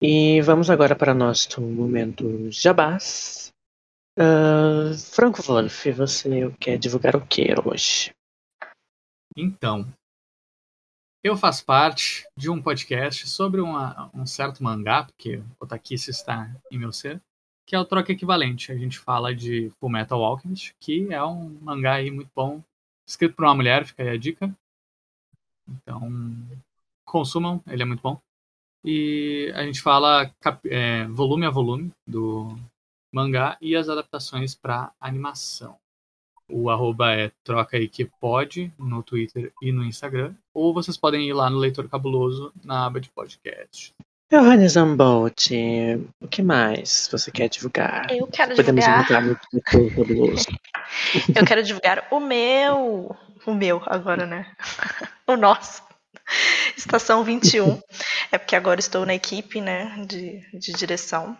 E 0.02 0.40
vamos 0.42 0.70
agora 0.70 0.96
para 0.96 1.14
nosso 1.14 1.60
momento 1.60 2.50
jabás. 2.50 3.52
Ah, 4.16 4.94
Franco 4.96 5.42
Wolf, 5.42 5.86
você 5.96 6.54
quer 6.60 6.78
divulgar 6.78 7.16
o 7.16 7.26
que 7.26 7.46
hoje? 7.64 8.14
Então, 9.36 9.92
eu 11.22 11.36
faço 11.36 11.64
parte 11.64 12.24
de 12.36 12.48
um 12.48 12.62
podcast 12.62 13.26
sobre 13.26 13.60
uma- 13.60 14.10
um 14.14 14.24
certo 14.24 14.62
mangá, 14.62 15.04
porque 15.04 15.42
o 15.58 15.66
Takice 15.66 16.10
está 16.10 16.54
em 16.70 16.78
meu 16.78 16.92
ser, 16.92 17.20
que 17.66 17.74
é 17.74 17.78
o 17.78 17.84
Troca 17.84 18.12
Equivalente. 18.12 18.70
A 18.70 18.76
gente 18.76 19.00
fala 19.00 19.34
de 19.34 19.70
Full 19.80 19.90
Metal 19.90 20.22
Alchemist, 20.22 20.76
que 20.78 21.12
é 21.12 21.24
um 21.24 21.48
mangá 21.60 21.94
aí 21.94 22.10
muito 22.10 22.30
bom, 22.34 22.62
escrito 23.08 23.34
por 23.34 23.44
uma 23.44 23.54
mulher, 23.54 23.84
fica 23.84 24.04
aí 24.04 24.10
a 24.10 24.16
dica. 24.16 24.54
Então, 25.66 26.08
consumam, 27.04 27.60
ele 27.66 27.82
é 27.82 27.86
muito 27.86 28.02
bom. 28.02 28.20
E 28.84 29.50
a 29.56 29.64
gente 29.64 29.80
fala 29.80 30.32
é, 30.66 31.04
volume 31.06 31.46
a 31.46 31.50
volume 31.50 31.90
do 32.06 32.56
mangá 33.14 33.56
e 33.60 33.76
as 33.76 33.88
adaptações 33.88 34.56
para 34.56 34.90
animação. 35.00 35.76
O 36.50 36.68
arroba 36.68 37.12
é 37.12 37.30
troca 37.44 37.76
aí 37.76 37.88
que 37.88 38.04
pode 38.04 38.72
no 38.76 39.02
Twitter 39.02 39.52
e 39.62 39.70
no 39.70 39.84
Instagram. 39.84 40.34
Ou 40.52 40.74
vocês 40.74 40.96
podem 40.96 41.28
ir 41.28 41.32
lá 41.32 41.48
no 41.48 41.58
Leitor 41.58 41.88
Cabuloso 41.88 42.52
na 42.62 42.84
aba 42.84 43.00
de 43.00 43.08
podcast. 43.08 43.94
Johannes 44.30 44.72
Zambolt, 44.72 45.50
o 46.20 46.26
que 46.26 46.42
mais 46.42 47.08
você 47.10 47.30
quer 47.30 47.48
divulgar? 47.48 48.10
Eu 48.10 48.26
quero 48.26 48.56
Podemos 48.56 48.84
divulgar. 48.84 48.98
encontrar 48.98 49.20
no 49.22 49.38
Twitter 49.38 49.94
fabuloso. 49.94 50.46
Eu 51.36 51.46
quero 51.46 51.62
divulgar 51.62 52.08
o 52.10 52.18
meu. 52.18 53.16
O 53.46 53.54
meu 53.54 53.80
agora, 53.86 54.26
né? 54.26 54.52
O 55.26 55.36
nosso. 55.36 55.82
Estação 56.76 57.22
21. 57.22 57.80
É 58.32 58.38
porque 58.38 58.56
agora 58.56 58.80
estou 58.80 59.06
na 59.06 59.14
equipe, 59.14 59.60
né? 59.60 60.04
De, 60.06 60.40
de 60.58 60.72
direção. 60.72 61.36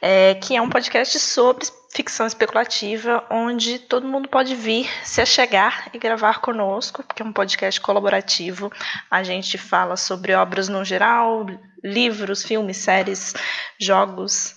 É, 0.00 0.34
que 0.34 0.56
é 0.56 0.60
um 0.60 0.68
podcast 0.68 1.18
sobre 1.18 1.66
ficção 1.94 2.26
especulativa, 2.26 3.24
onde 3.30 3.78
todo 3.78 4.08
mundo 4.08 4.28
pode 4.28 4.56
vir, 4.56 4.90
se 5.04 5.20
achegar 5.20 5.88
e 5.92 5.98
gravar 5.98 6.40
conosco, 6.40 7.04
porque 7.04 7.22
é 7.22 7.24
um 7.24 7.32
podcast 7.32 7.80
colaborativo. 7.80 8.70
A 9.08 9.22
gente 9.22 9.56
fala 9.56 9.96
sobre 9.96 10.34
obras 10.34 10.68
no 10.68 10.84
geral, 10.84 11.46
livros, 11.82 12.42
filmes, 12.42 12.78
séries, 12.78 13.32
jogos, 13.80 14.56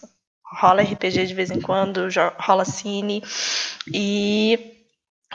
rola 0.60 0.82
RPG 0.82 1.28
de 1.28 1.34
vez 1.36 1.52
em 1.52 1.62
quando, 1.62 2.08
rola 2.40 2.66
cine. 2.66 3.24
E 3.94 4.88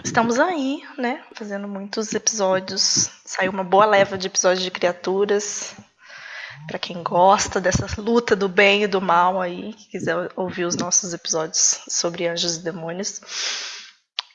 estamos 0.05 0.41
aí, 0.41 0.83
né? 0.99 1.23
Fazendo 1.35 1.69
muitos 1.69 2.13
episódios. 2.13 3.11
Saiu 3.25 3.53
uma 3.53 3.65
boa 3.65 3.87
leva 3.87 4.19
de 4.19 4.27
episódios 4.27 4.65
de 4.65 4.71
criaturas. 4.71 5.77
Pra 6.67 6.79
quem 6.79 7.03
gosta 7.03 7.61
dessa 7.61 7.87
luta 8.01 8.37
do 8.37 8.49
bem 8.49 8.85
e 8.85 8.87
do 8.87 9.01
mal 9.01 9.41
aí, 9.41 9.75
quiser 9.91 10.31
ouvir 10.37 10.65
os 10.65 10.77
nossos 10.77 11.13
episódios 11.13 11.81
sobre 11.89 12.27
anjos 12.27 12.57
e 12.57 12.63
demônios. 12.63 13.21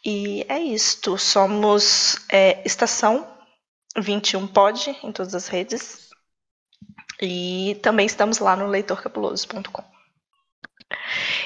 E 0.06 0.46
é 0.48 0.60
isto. 0.60 1.18
Somos 1.18 2.18
é, 2.30 2.62
Estação 2.66 3.28
21 3.98 4.48
Pod 4.48 4.98
em 5.04 5.12
todas 5.12 5.34
as 5.34 5.48
redes. 5.48 6.08
E 7.22 7.80
também 7.82 8.06
estamos 8.06 8.40
lá 8.40 8.56
no 8.56 8.68
leitorcapuloso.com. 8.68 9.84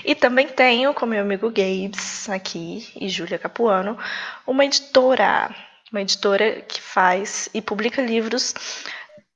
E 0.03 0.15
também 0.15 0.47
tenho 0.47 0.93
com 0.93 1.05
meu 1.05 1.21
amigo 1.21 1.49
Gabes 1.49 2.29
aqui 2.29 2.91
e 2.95 3.07
Júlia 3.07 3.39
Capuano 3.39 3.97
uma 4.45 4.65
editora, 4.65 5.53
uma 5.91 6.01
editora 6.01 6.61
que 6.61 6.81
faz 6.81 7.49
e 7.53 7.61
publica 7.61 8.01
livros 8.01 8.53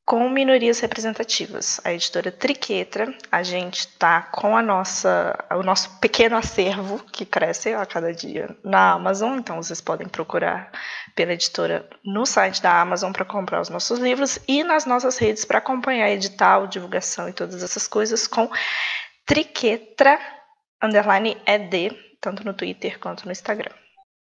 com 0.05 0.29
minorias 0.29 0.79
representativas. 0.79 1.81
A 1.83 1.91
editora 1.91 2.31
Triquetra, 2.31 3.11
a 3.31 3.41
gente 3.41 3.79
está 3.79 4.21
com 4.21 4.55
a 4.55 4.61
nossa, 4.61 5.35
o 5.51 5.63
nosso 5.63 5.99
pequeno 5.99 6.37
acervo 6.37 7.03
que 7.11 7.25
cresce 7.25 7.73
a 7.73 7.85
cada 7.85 8.13
dia 8.13 8.55
na 8.63 8.91
Amazon, 8.91 9.39
então 9.39 9.61
vocês 9.61 9.81
podem 9.81 10.07
procurar 10.07 10.71
pela 11.15 11.33
editora 11.33 11.89
no 12.03 12.25
site 12.25 12.61
da 12.61 12.79
Amazon 12.79 13.11
para 13.11 13.25
comprar 13.25 13.59
os 13.59 13.69
nossos 13.69 13.97
livros 13.97 14.37
e 14.47 14.63
nas 14.63 14.85
nossas 14.85 15.17
redes 15.17 15.43
para 15.43 15.57
acompanhar 15.57 16.09
edital, 16.11 16.67
divulgação 16.67 17.27
e 17.27 17.33
todas 17.33 17.63
essas 17.63 17.87
coisas 17.87 18.27
com 18.27 18.47
Triquetra 19.25 20.19
underline 20.83 21.35
ED, 21.47 21.97
tanto 22.21 22.45
no 22.45 22.53
Twitter 22.53 22.99
quanto 22.99 23.25
no 23.25 23.31
Instagram. 23.31 23.73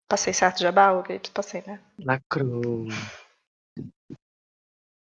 Passei 0.06 0.34
certo 0.34 0.60
jabá, 0.60 0.90
ou 0.90 1.04
Passei, 1.32 1.62
né? 1.66 1.80
Lacrou. 2.04 2.88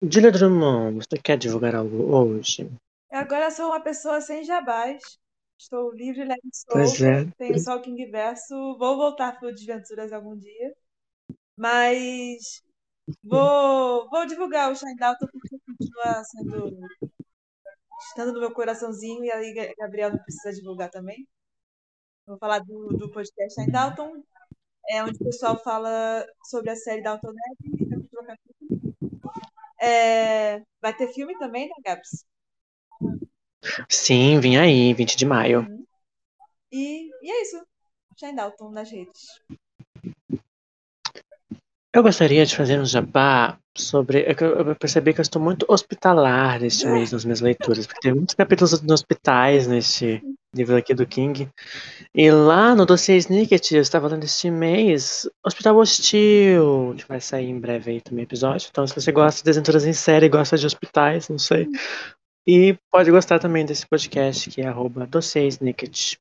Julia 0.10 0.32
Drummond, 0.32 0.98
você 1.06 1.18
quer 1.18 1.38
divulgar 1.38 1.76
algo 1.76 2.14
hoje? 2.16 2.70
Agora 3.12 3.52
sou 3.52 3.68
uma 3.68 3.82
pessoa 3.82 4.20
sem 4.22 4.44
jabás. 4.44 5.02
Estou 5.58 5.94
livre, 5.94 6.26
leve 6.26 6.42
e 6.44 6.50
Pois 6.68 7.02
é. 7.02 7.26
Tenho 7.38 7.60
só 7.60 7.78
o 7.78 7.82
King 7.82 8.06
Verso. 8.08 8.54
Vou 8.78 8.98
voltar 8.98 9.40
para 9.40 9.50
o 9.50 9.54
Desventuras 9.54 10.12
algum 10.12 10.38
dia. 10.38 10.76
Mas 11.56 12.62
vou, 13.24 14.10
vou 14.10 14.26
divulgar 14.26 14.72
o 14.72 14.76
Shine 14.76 14.96
Dalton 14.96 15.28
porque 15.32 15.58
continua 15.66 16.24
sendo. 16.24 16.80
Estando 18.10 18.34
no 18.34 18.40
meu 18.42 18.52
coraçãozinho 18.52 19.24
e 19.24 19.32
aí 19.32 19.54
Ga- 19.54 19.74
Gabriel 19.78 20.12
não 20.12 20.20
precisa 20.20 20.52
divulgar 20.54 20.90
também. 20.90 21.26
Vou 22.26 22.38
falar 22.38 22.60
do, 22.60 22.88
do 22.98 23.12
podcast 23.12 23.54
Shine 23.54 23.72
Dalton, 23.72 24.24
é 24.90 25.04
onde 25.04 25.16
o 25.16 25.26
pessoal 25.26 25.58
fala 25.62 26.26
sobre 26.46 26.72
a 26.72 26.76
série 26.76 27.02
Dalton 27.02 27.32
Neb. 27.32 27.94
É, 29.84 30.62
vai 30.82 30.96
ter 30.96 31.12
filme 31.12 31.38
também, 31.38 31.68
né, 31.68 31.74
Gabs? 31.84 32.26
Sim, 33.90 34.40
vim 34.40 34.56
aí, 34.56 34.94
20 34.94 35.18
de 35.18 35.26
maio. 35.26 35.60
Uhum. 35.60 35.86
E, 36.72 37.10
e 37.22 37.32
é 37.32 37.42
isso. 37.42 37.62
Shine 38.18 38.36
Dalton 38.36 38.72
nas 38.72 38.90
redes. 38.90 39.22
Eu 41.96 42.02
gostaria 42.02 42.44
de 42.44 42.56
fazer 42.56 42.80
um 42.80 42.86
jabá 42.86 43.56
sobre. 43.78 44.22
é 44.22 44.32
Eu 44.32 44.76
percebi 44.76 45.14
que 45.14 45.20
eu 45.20 45.24
estou 45.24 45.40
muito 45.40 45.64
hospitalar 45.70 46.60
neste 46.60 46.88
mês 46.88 47.12
nas 47.12 47.24
minhas 47.24 47.40
leituras, 47.40 47.86
porque 47.86 48.02
tem 48.02 48.14
muitos 48.16 48.34
capítulos 48.34 48.80
de 48.80 48.92
hospitais 48.92 49.68
neste 49.68 50.20
livro 50.56 50.76
aqui 50.76 50.96
do 50.96 51.06
King. 51.06 51.48
E 52.16 52.32
lá 52.32 52.74
no 52.74 52.84
dossiê 52.84 53.18
Snicket, 53.18 53.74
eu 53.74 53.82
estava 53.82 54.08
lendo 54.08 54.24
este 54.24 54.50
mês 54.50 55.30
Hospital 55.46 55.78
Hostil, 55.78 56.96
que 56.98 57.08
vai 57.08 57.22
sair 57.22 57.50
em 57.50 57.60
breve 57.60 57.92
aí 57.92 58.02
também 58.02 58.24
episódio. 58.24 58.70
Então, 58.72 58.88
se 58.88 58.96
você 58.96 59.12
gosta 59.12 59.44
de 59.44 59.52
aventuras 59.52 59.86
em 59.86 59.94
série, 59.94 60.30
gosta 60.30 60.58
de 60.58 60.66
hospitais, 60.66 61.30
não 61.30 61.38
sei. 61.38 61.68
E 62.48 62.76
pode 62.92 63.12
gostar 63.12 63.38
também 63.38 63.68
desse 63.68 63.86
podcast 63.86 64.50
que 64.50 64.62
é 64.62 64.68
arroba 64.68 65.08
Snicket. 65.12 66.18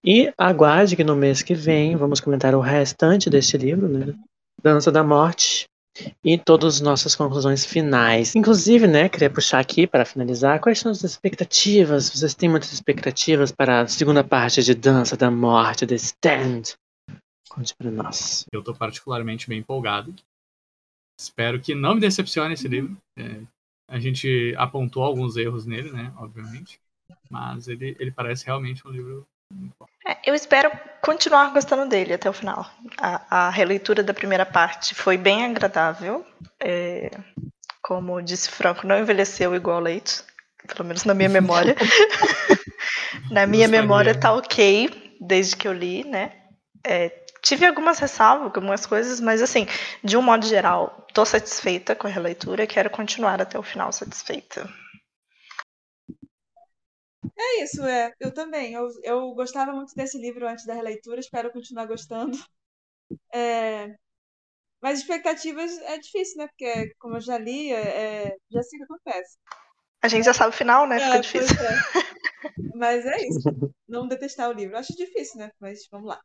E 0.05 0.33
aguarde 0.37 0.97
que 0.97 1.05
no 1.05 1.15
mês 1.15 1.43
que 1.43 1.55
vem 1.55 1.95
vamos 1.95 2.19
comentar 2.19 2.53
o 2.55 2.61
restante 2.61 3.31
deste 3.31 3.57
livro, 3.57 3.87
né? 3.87 4.13
Dança 4.61 4.91
da 4.91 5.05
Morte, 5.05 5.67
e 6.25 6.39
todas 6.39 6.77
as 6.77 6.81
nossas 6.81 7.15
conclusões 7.15 7.65
finais. 7.65 8.35
Inclusive, 8.35 8.87
né, 8.87 9.09
queria 9.09 9.31
puxar 9.31 9.61
aqui 9.61 9.87
para 9.87 10.05
finalizar, 10.05 10.61
quais 10.61 10.79
são 10.79 10.91
as 10.91 11.03
expectativas? 11.05 12.11
Vocês 12.11 12.35
têm 12.35 12.49
muitas 12.49 12.73
expectativas 12.73 13.53
para 13.53 13.83
a 13.83 13.87
segunda 13.87 14.25
parte 14.25 14.63
de 14.63 14.75
Dança 14.75 15.17
da 15.17 15.31
Morte, 15.31 15.87
The 15.87 15.95
Stand? 15.97 16.63
Conte 17.49 17.75
para 17.77 17.91
nós. 17.91 18.47
Eu 18.53 18.63
tô 18.63 18.75
particularmente 18.75 19.49
bem 19.49 19.59
empolgado. 19.59 20.15
Espero 21.21 21.61
que 21.61 21.75
não 21.75 21.95
me 21.95 22.01
decepcione 22.01 22.55
esse 22.55 22.67
livro. 22.67 22.97
É, 23.17 23.43
a 23.87 23.99
gente 24.01 24.55
apontou 24.57 25.03
alguns 25.03 25.37
erros 25.37 25.67
nele, 25.67 25.93
né? 25.93 26.13
Obviamente. 26.17 26.81
Mas 27.31 27.69
ele, 27.69 27.95
ele 28.01 28.11
parece 28.11 28.47
realmente 28.47 28.87
um 28.87 28.91
livro. 28.91 29.27
muito 29.53 29.75
bom. 29.79 29.87
É, 30.07 30.19
eu 30.27 30.35
espero 30.35 30.71
continuar 31.01 31.53
gostando 31.53 31.87
dele 31.89 32.15
até 32.15 32.29
o 32.29 32.33
final. 32.33 32.69
A, 32.99 33.47
a 33.47 33.51
releitura 33.51 34.03
da 34.03 34.15
primeira 34.15 34.45
parte 34.45 34.95
foi 34.95 35.17
bem 35.17 35.45
agradável. 35.45 36.27
É, 36.61 37.11
como 37.83 38.21
disse 38.23 38.51
Franco, 38.51 38.87
não 38.87 38.99
envelheceu 38.99 39.55
igual 39.55 39.81
leite, 39.81 40.23
pelo 40.67 40.87
menos 40.87 41.05
na 41.05 41.15
minha 41.15 41.29
memória. 41.29 41.77
na 43.31 43.47
minha 43.47 43.67
Gostaria. 43.67 43.83
memória 43.83 44.15
tá 44.15 44.33
ok, 44.33 45.17
desde 45.21 45.57
que 45.57 45.67
eu 45.67 45.73
li, 45.73 46.05
né? 46.05 46.33
É, 46.85 47.11
tive 47.43 47.67
algumas 47.67 47.99
ressalvas, 47.99 48.45
algumas 48.47 48.87
coisas, 48.87 49.21
mas 49.21 49.43
assim, 49.43 49.67
de 50.03 50.17
um 50.17 50.23
modo 50.23 50.47
geral, 50.47 51.07
tô 51.13 51.25
satisfeita 51.25 51.95
com 51.95 52.07
a 52.07 52.11
releitura 52.11 52.65
e 52.65 52.67
quero 52.67 52.91
continuar 52.91 53.41
até 53.41 53.59
o 53.59 53.63
final 53.63 53.93
satisfeita. 53.93 54.69
É 57.39 57.63
isso, 57.65 57.83
é. 57.85 58.13
Eu 58.21 58.33
também. 58.33 58.73
Eu, 58.75 58.89
eu 59.03 59.35
gostava 59.35 59.73
muito 59.73 59.95
desse 59.95 60.19
livro 60.19 60.47
antes 60.49 60.65
da 60.67 60.75
releitura, 60.75 61.21
espero 61.21 61.53
continuar 61.53 61.87
gostando. 61.87 62.37
É, 63.35 63.95
Mas 64.83 65.01
expectativas 65.01 65.73
é 65.81 65.99
difícil, 65.99 66.39
né? 66.39 66.49
Porque, 66.49 66.95
como 66.99 67.17
eu 67.17 67.21
já 67.21 67.39
li, 67.39 67.73
é, 67.73 68.27
é, 68.29 68.37
já 68.51 68.63
sei 68.63 68.81
o 68.81 68.87
que 68.87 68.93
acontece. 68.95 69.39
A 70.03 70.09
gente 70.09 70.25
já 70.25 70.35
sabe 70.35 70.51
o 70.51 70.57
final, 70.57 70.87
né? 70.87 71.01
Fica 71.01 71.19
É, 71.19 71.21
difícil. 71.21 71.57
é. 71.57 71.83
Mas 72.75 73.05
é 73.07 73.17
isso. 73.29 73.49
Não 73.89 74.09
detestar 74.09 74.49
o 74.51 74.53
livro. 74.53 74.77
Acho 74.77 74.95
difícil, 74.97 75.39
né? 75.41 75.51
Mas 75.61 75.87
vamos 75.91 76.09
lá. 76.09 76.21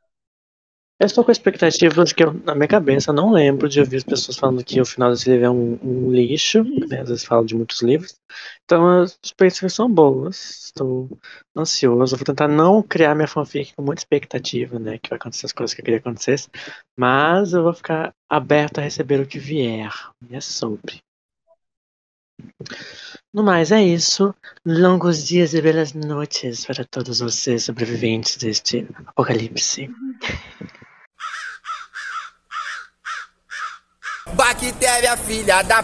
Eu 1.00 1.06
estou 1.06 1.24
com 1.24 1.32
expectativas 1.32 2.12
que 2.12 2.24
eu, 2.24 2.34
na 2.34 2.56
minha 2.56 2.68
cabeça, 2.68 3.14
não 3.14 3.32
lembro 3.32 3.70
de 3.70 3.80
ouvir 3.80 3.98
as 3.98 4.04
pessoas 4.04 4.36
falando 4.36 4.64
que 4.64 4.82
o 4.82 4.86
final 4.86 5.12
desse 5.12 5.30
livro 5.30 5.46
é 5.46 5.50
um, 5.50 5.80
um 5.84 6.12
lixo, 6.12 6.64
né? 6.64 7.02
Às 7.02 7.10
vezes 7.10 7.24
falam 7.24 7.46
de 7.46 7.54
muitos 7.56 7.84
livros. 7.84 8.16
Então 8.66 9.02
as 9.04 9.16
expectativas 9.24 9.74
são 9.74 9.92
boas. 9.92 10.66
Estou 10.66 11.08
ansioso. 11.56 12.16
Vou 12.16 12.26
tentar 12.26 12.48
não 12.48 12.82
criar 12.82 13.14
minha 13.14 13.28
fanfic 13.28 13.76
com 13.76 13.84
muita 13.84 14.02
expectativa, 14.02 14.80
né? 14.80 14.98
Que 14.98 15.12
vai 15.12 15.18
acontecer 15.18 15.46
as 15.46 15.52
coisas 15.52 15.76
que 15.76 15.82
eu 15.82 15.86
queria 15.86 16.02
que. 16.02 16.50
Mas 16.98 17.54
eu 17.54 17.62
vou 17.62 17.74
ficar 17.74 18.12
aberto 18.28 18.80
a 18.80 18.82
receber 18.82 19.20
o 19.20 19.28
que 19.28 19.38
vier. 19.38 19.92
E 20.28 20.36
é 20.36 20.42
sobre. 20.42 20.98
No 23.32 23.44
mais, 23.44 23.72
é 23.72 23.84
isso. 23.84 24.34
Longos 24.66 25.28
dias 25.28 25.54
e 25.54 25.62
belas 25.62 25.94
noites 25.94 26.66
para 26.66 26.84
todos 26.84 27.20
vocês 27.20 27.66
sobreviventes 27.66 28.38
deste 28.38 28.88
apocalipse. 29.06 29.92
Bactéria, 34.34 35.16
filha 35.18 35.62
da 35.62 35.84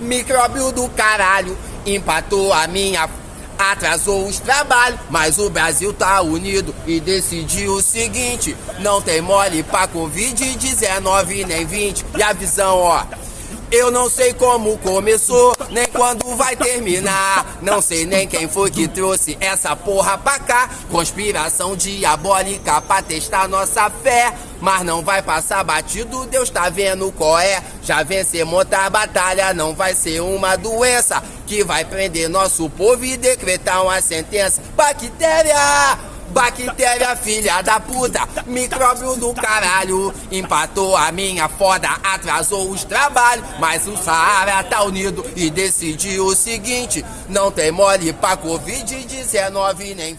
micróbio 0.00 0.72
do 0.72 0.88
caralho, 0.88 1.56
empatou 1.84 2.52
a 2.52 2.66
minha. 2.66 3.08
Atrasou 3.58 4.26
os 4.26 4.38
trabalhos, 4.38 5.00
mas 5.08 5.38
o 5.38 5.48
Brasil 5.48 5.90
tá 5.90 6.20
unido 6.20 6.74
e 6.86 7.00
decidiu 7.00 7.72
o 7.72 7.82
seguinte: 7.82 8.54
não 8.80 9.00
tem 9.00 9.22
mole 9.22 9.62
pra 9.62 9.88
Covid-19 9.88 11.46
nem 11.46 11.64
20. 11.64 12.04
E 12.18 12.22
a 12.22 12.34
visão, 12.34 12.76
ó. 12.76 13.02
Eu 13.70 13.90
não 13.90 14.08
sei 14.08 14.32
como 14.32 14.78
começou, 14.78 15.52
nem 15.70 15.86
quando 15.86 16.36
vai 16.36 16.54
terminar. 16.54 17.58
Não 17.60 17.82
sei 17.82 18.06
nem 18.06 18.26
quem 18.26 18.48
foi 18.48 18.70
que 18.70 18.86
trouxe 18.86 19.36
essa 19.40 19.74
porra 19.74 20.16
pra 20.16 20.38
cá. 20.38 20.70
Conspiração 20.88 21.74
diabólica 21.74 22.80
pra 22.80 23.02
testar 23.02 23.48
nossa 23.48 23.90
fé. 23.90 24.32
Mas 24.60 24.84
não 24.84 25.02
vai 25.02 25.20
passar 25.20 25.64
batido, 25.64 26.26
Deus 26.26 26.48
tá 26.48 26.68
vendo 26.68 27.10
qual 27.12 27.38
é. 27.38 27.62
Já 27.82 28.02
vencemos 28.04 28.54
outra 28.54 28.88
batalha, 28.88 29.52
não 29.52 29.74
vai 29.74 29.94
ser 29.94 30.20
uma 30.20 30.56
doença 30.56 31.22
que 31.46 31.64
vai 31.64 31.84
prender 31.84 32.28
nosso 32.28 32.70
povo 32.70 33.04
e 33.04 33.16
decretar 33.16 33.82
uma 33.82 34.00
sentença. 34.00 34.62
Bactéria! 34.76 36.15
Bactéria, 36.36 37.16
filha 37.16 37.62
da 37.62 37.80
puta, 37.80 38.20
micróbio 38.46 39.16
do 39.16 39.32
caralho. 39.32 40.12
Empatou 40.30 40.94
a 40.94 41.10
minha 41.10 41.48
foda, 41.48 41.88
atrasou 42.04 42.70
os 42.70 42.84
trabalhos. 42.84 43.42
Mas 43.58 43.88
o 43.88 43.96
Saara 43.96 44.62
tá 44.62 44.82
unido 44.82 45.24
e 45.34 45.48
decidiu 45.48 46.26
o 46.26 46.34
seguinte: 46.34 47.02
não 47.30 47.50
tem 47.50 47.72
mole 47.72 48.12
pra 48.12 48.36
Covid-19 48.36 49.96
nem. 49.96 50.18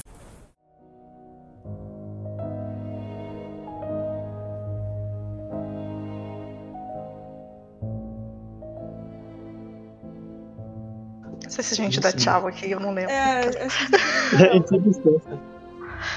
Não 11.43 11.51
sei 11.51 11.63
se 11.63 11.73
a 11.73 11.77
gente 11.77 11.99
dá 11.99 12.11
tchau 12.11 12.47
aqui, 12.47 12.71
eu 12.71 12.79
não 12.79 12.91
lembro. 12.91 13.11
É, 13.11 13.45
é... 13.45 13.67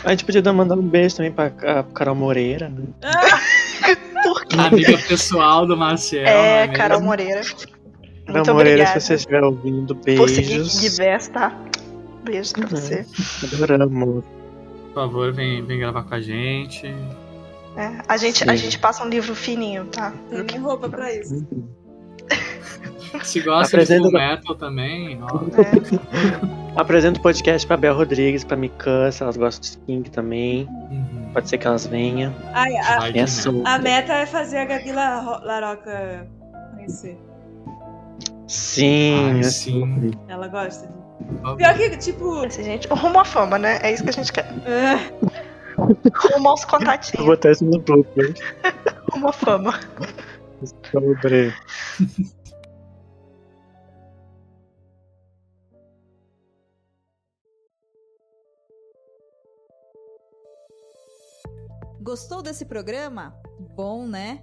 A 0.05 0.11
gente 0.11 0.25
podia 0.25 0.41
dar- 0.43 0.53
mandar 0.53 0.77
um 0.77 0.83
beijo 0.83 1.17
também 1.17 1.33
pra 1.33 1.51
Ca- 1.51 1.85
Carol 1.95 2.15
Moreira, 2.15 2.69
né? 2.69 2.85
Amiga 4.59 4.99
pessoal 5.09 5.67
do 5.67 5.77
Marcel. 5.77 6.27
É, 6.27 6.67
não 6.67 6.75
Carol 6.75 6.99
mesmo? 6.99 7.07
Moreira. 7.11 7.41
Carol 7.43 7.65
Muito 8.29 8.55
Moreira, 8.55 8.55
obrigada 8.83 9.01
se 9.01 9.07
você 9.07 9.15
estiver 9.15 9.43
ouvindo, 9.43 9.95
por 9.97 10.29
seguir 10.29 10.49
beijos. 10.59 10.81
King 10.81 10.97
Vest, 10.97 11.33
tá? 11.33 11.59
Beijo 12.25 12.53
pra 12.53 12.63
Uhum. 12.65 12.69
você. 12.69 13.07
Adoramos. 13.55 14.25
Por 14.89 14.95
favor, 14.95 15.33
vem, 15.33 15.65
vem 15.65 15.79
gravar 15.79 16.03
com 16.03 16.15
a 16.15 16.21
gente. 16.21 16.87
É, 17.77 17.93
a, 18.09 18.17
gente, 18.17 18.49
a 18.49 18.57
gente 18.57 18.79
passa 18.79 19.05
um 19.05 19.09
livro 19.09 19.35
fininho, 19.35 19.85
tá? 19.87 20.13
tem 20.29 20.43
nem 20.43 20.59
roupa 20.59 20.89
pra 20.89 21.13
isso. 21.15 21.47
Se 23.25 23.41
gosta 23.41 23.77
Apresenta- 23.77 24.09
de 24.09 24.15
Metal 24.15 24.55
também, 24.55 25.19
ó. 25.23 25.41
É. 26.77 26.81
Apresento 26.81 27.19
o 27.19 27.23
podcast 27.23 27.67
pra 27.67 27.77
Bel 27.77 27.95
Rodrigues, 27.97 28.45
pra 28.45 28.57
Mikan, 28.57 29.11
se 29.11 29.23
elas 29.23 29.37
gostam 29.37 29.71
de 29.73 29.79
King 29.87 30.09
também. 30.11 30.67
Uhum. 30.91 31.31
Pode 31.33 31.49
ser 31.49 31.59
que 31.59 31.67
elas 31.67 31.87
venham. 31.87 32.33
Ai, 32.55 32.75
a, 32.77 33.09
É 33.09 33.25
a 33.65 33.79
meta 33.79 34.13
é 34.15 34.25
fazer 34.27 34.59
a 34.59 34.65
Gabi 34.65 34.93
La- 34.93 35.41
Laroca 35.45 36.27
conhecer. 36.77 37.19
Sim, 38.47 39.33
Ai, 39.35 39.41
é 39.41 39.43
sim. 39.43 39.81
sobre. 39.81 40.19
Ela 40.29 40.47
gosta 40.49 40.89
Pior 41.57 41.75
que, 41.75 41.97
tipo. 41.99 42.45
Assim, 42.45 42.63
gente, 42.65 42.89
rumo 42.89 43.19
à 43.21 43.25
fama, 43.25 43.59
né? 43.59 43.79
É 43.83 43.93
isso 43.93 44.03
que 44.05 44.11
a 44.11 44.13
gente 44.13 44.33
quer. 44.33 44.47
ah, 44.67 44.99
Rumo 46.35 46.49
aos 46.49 46.63
Vou 46.63 46.71
contatinhos. 46.79 47.27
botar 47.27 47.51
isso 47.51 47.65
no 47.65 47.79
blooper. 47.81 48.33
Rumo 49.13 49.29
à 49.29 49.33
fama. 49.33 49.81
Sobre. 50.67 51.55
Gostou 62.01 62.43
desse 62.43 62.65
programa? 62.65 63.35
Bom, 63.77 64.07
né? 64.07 64.43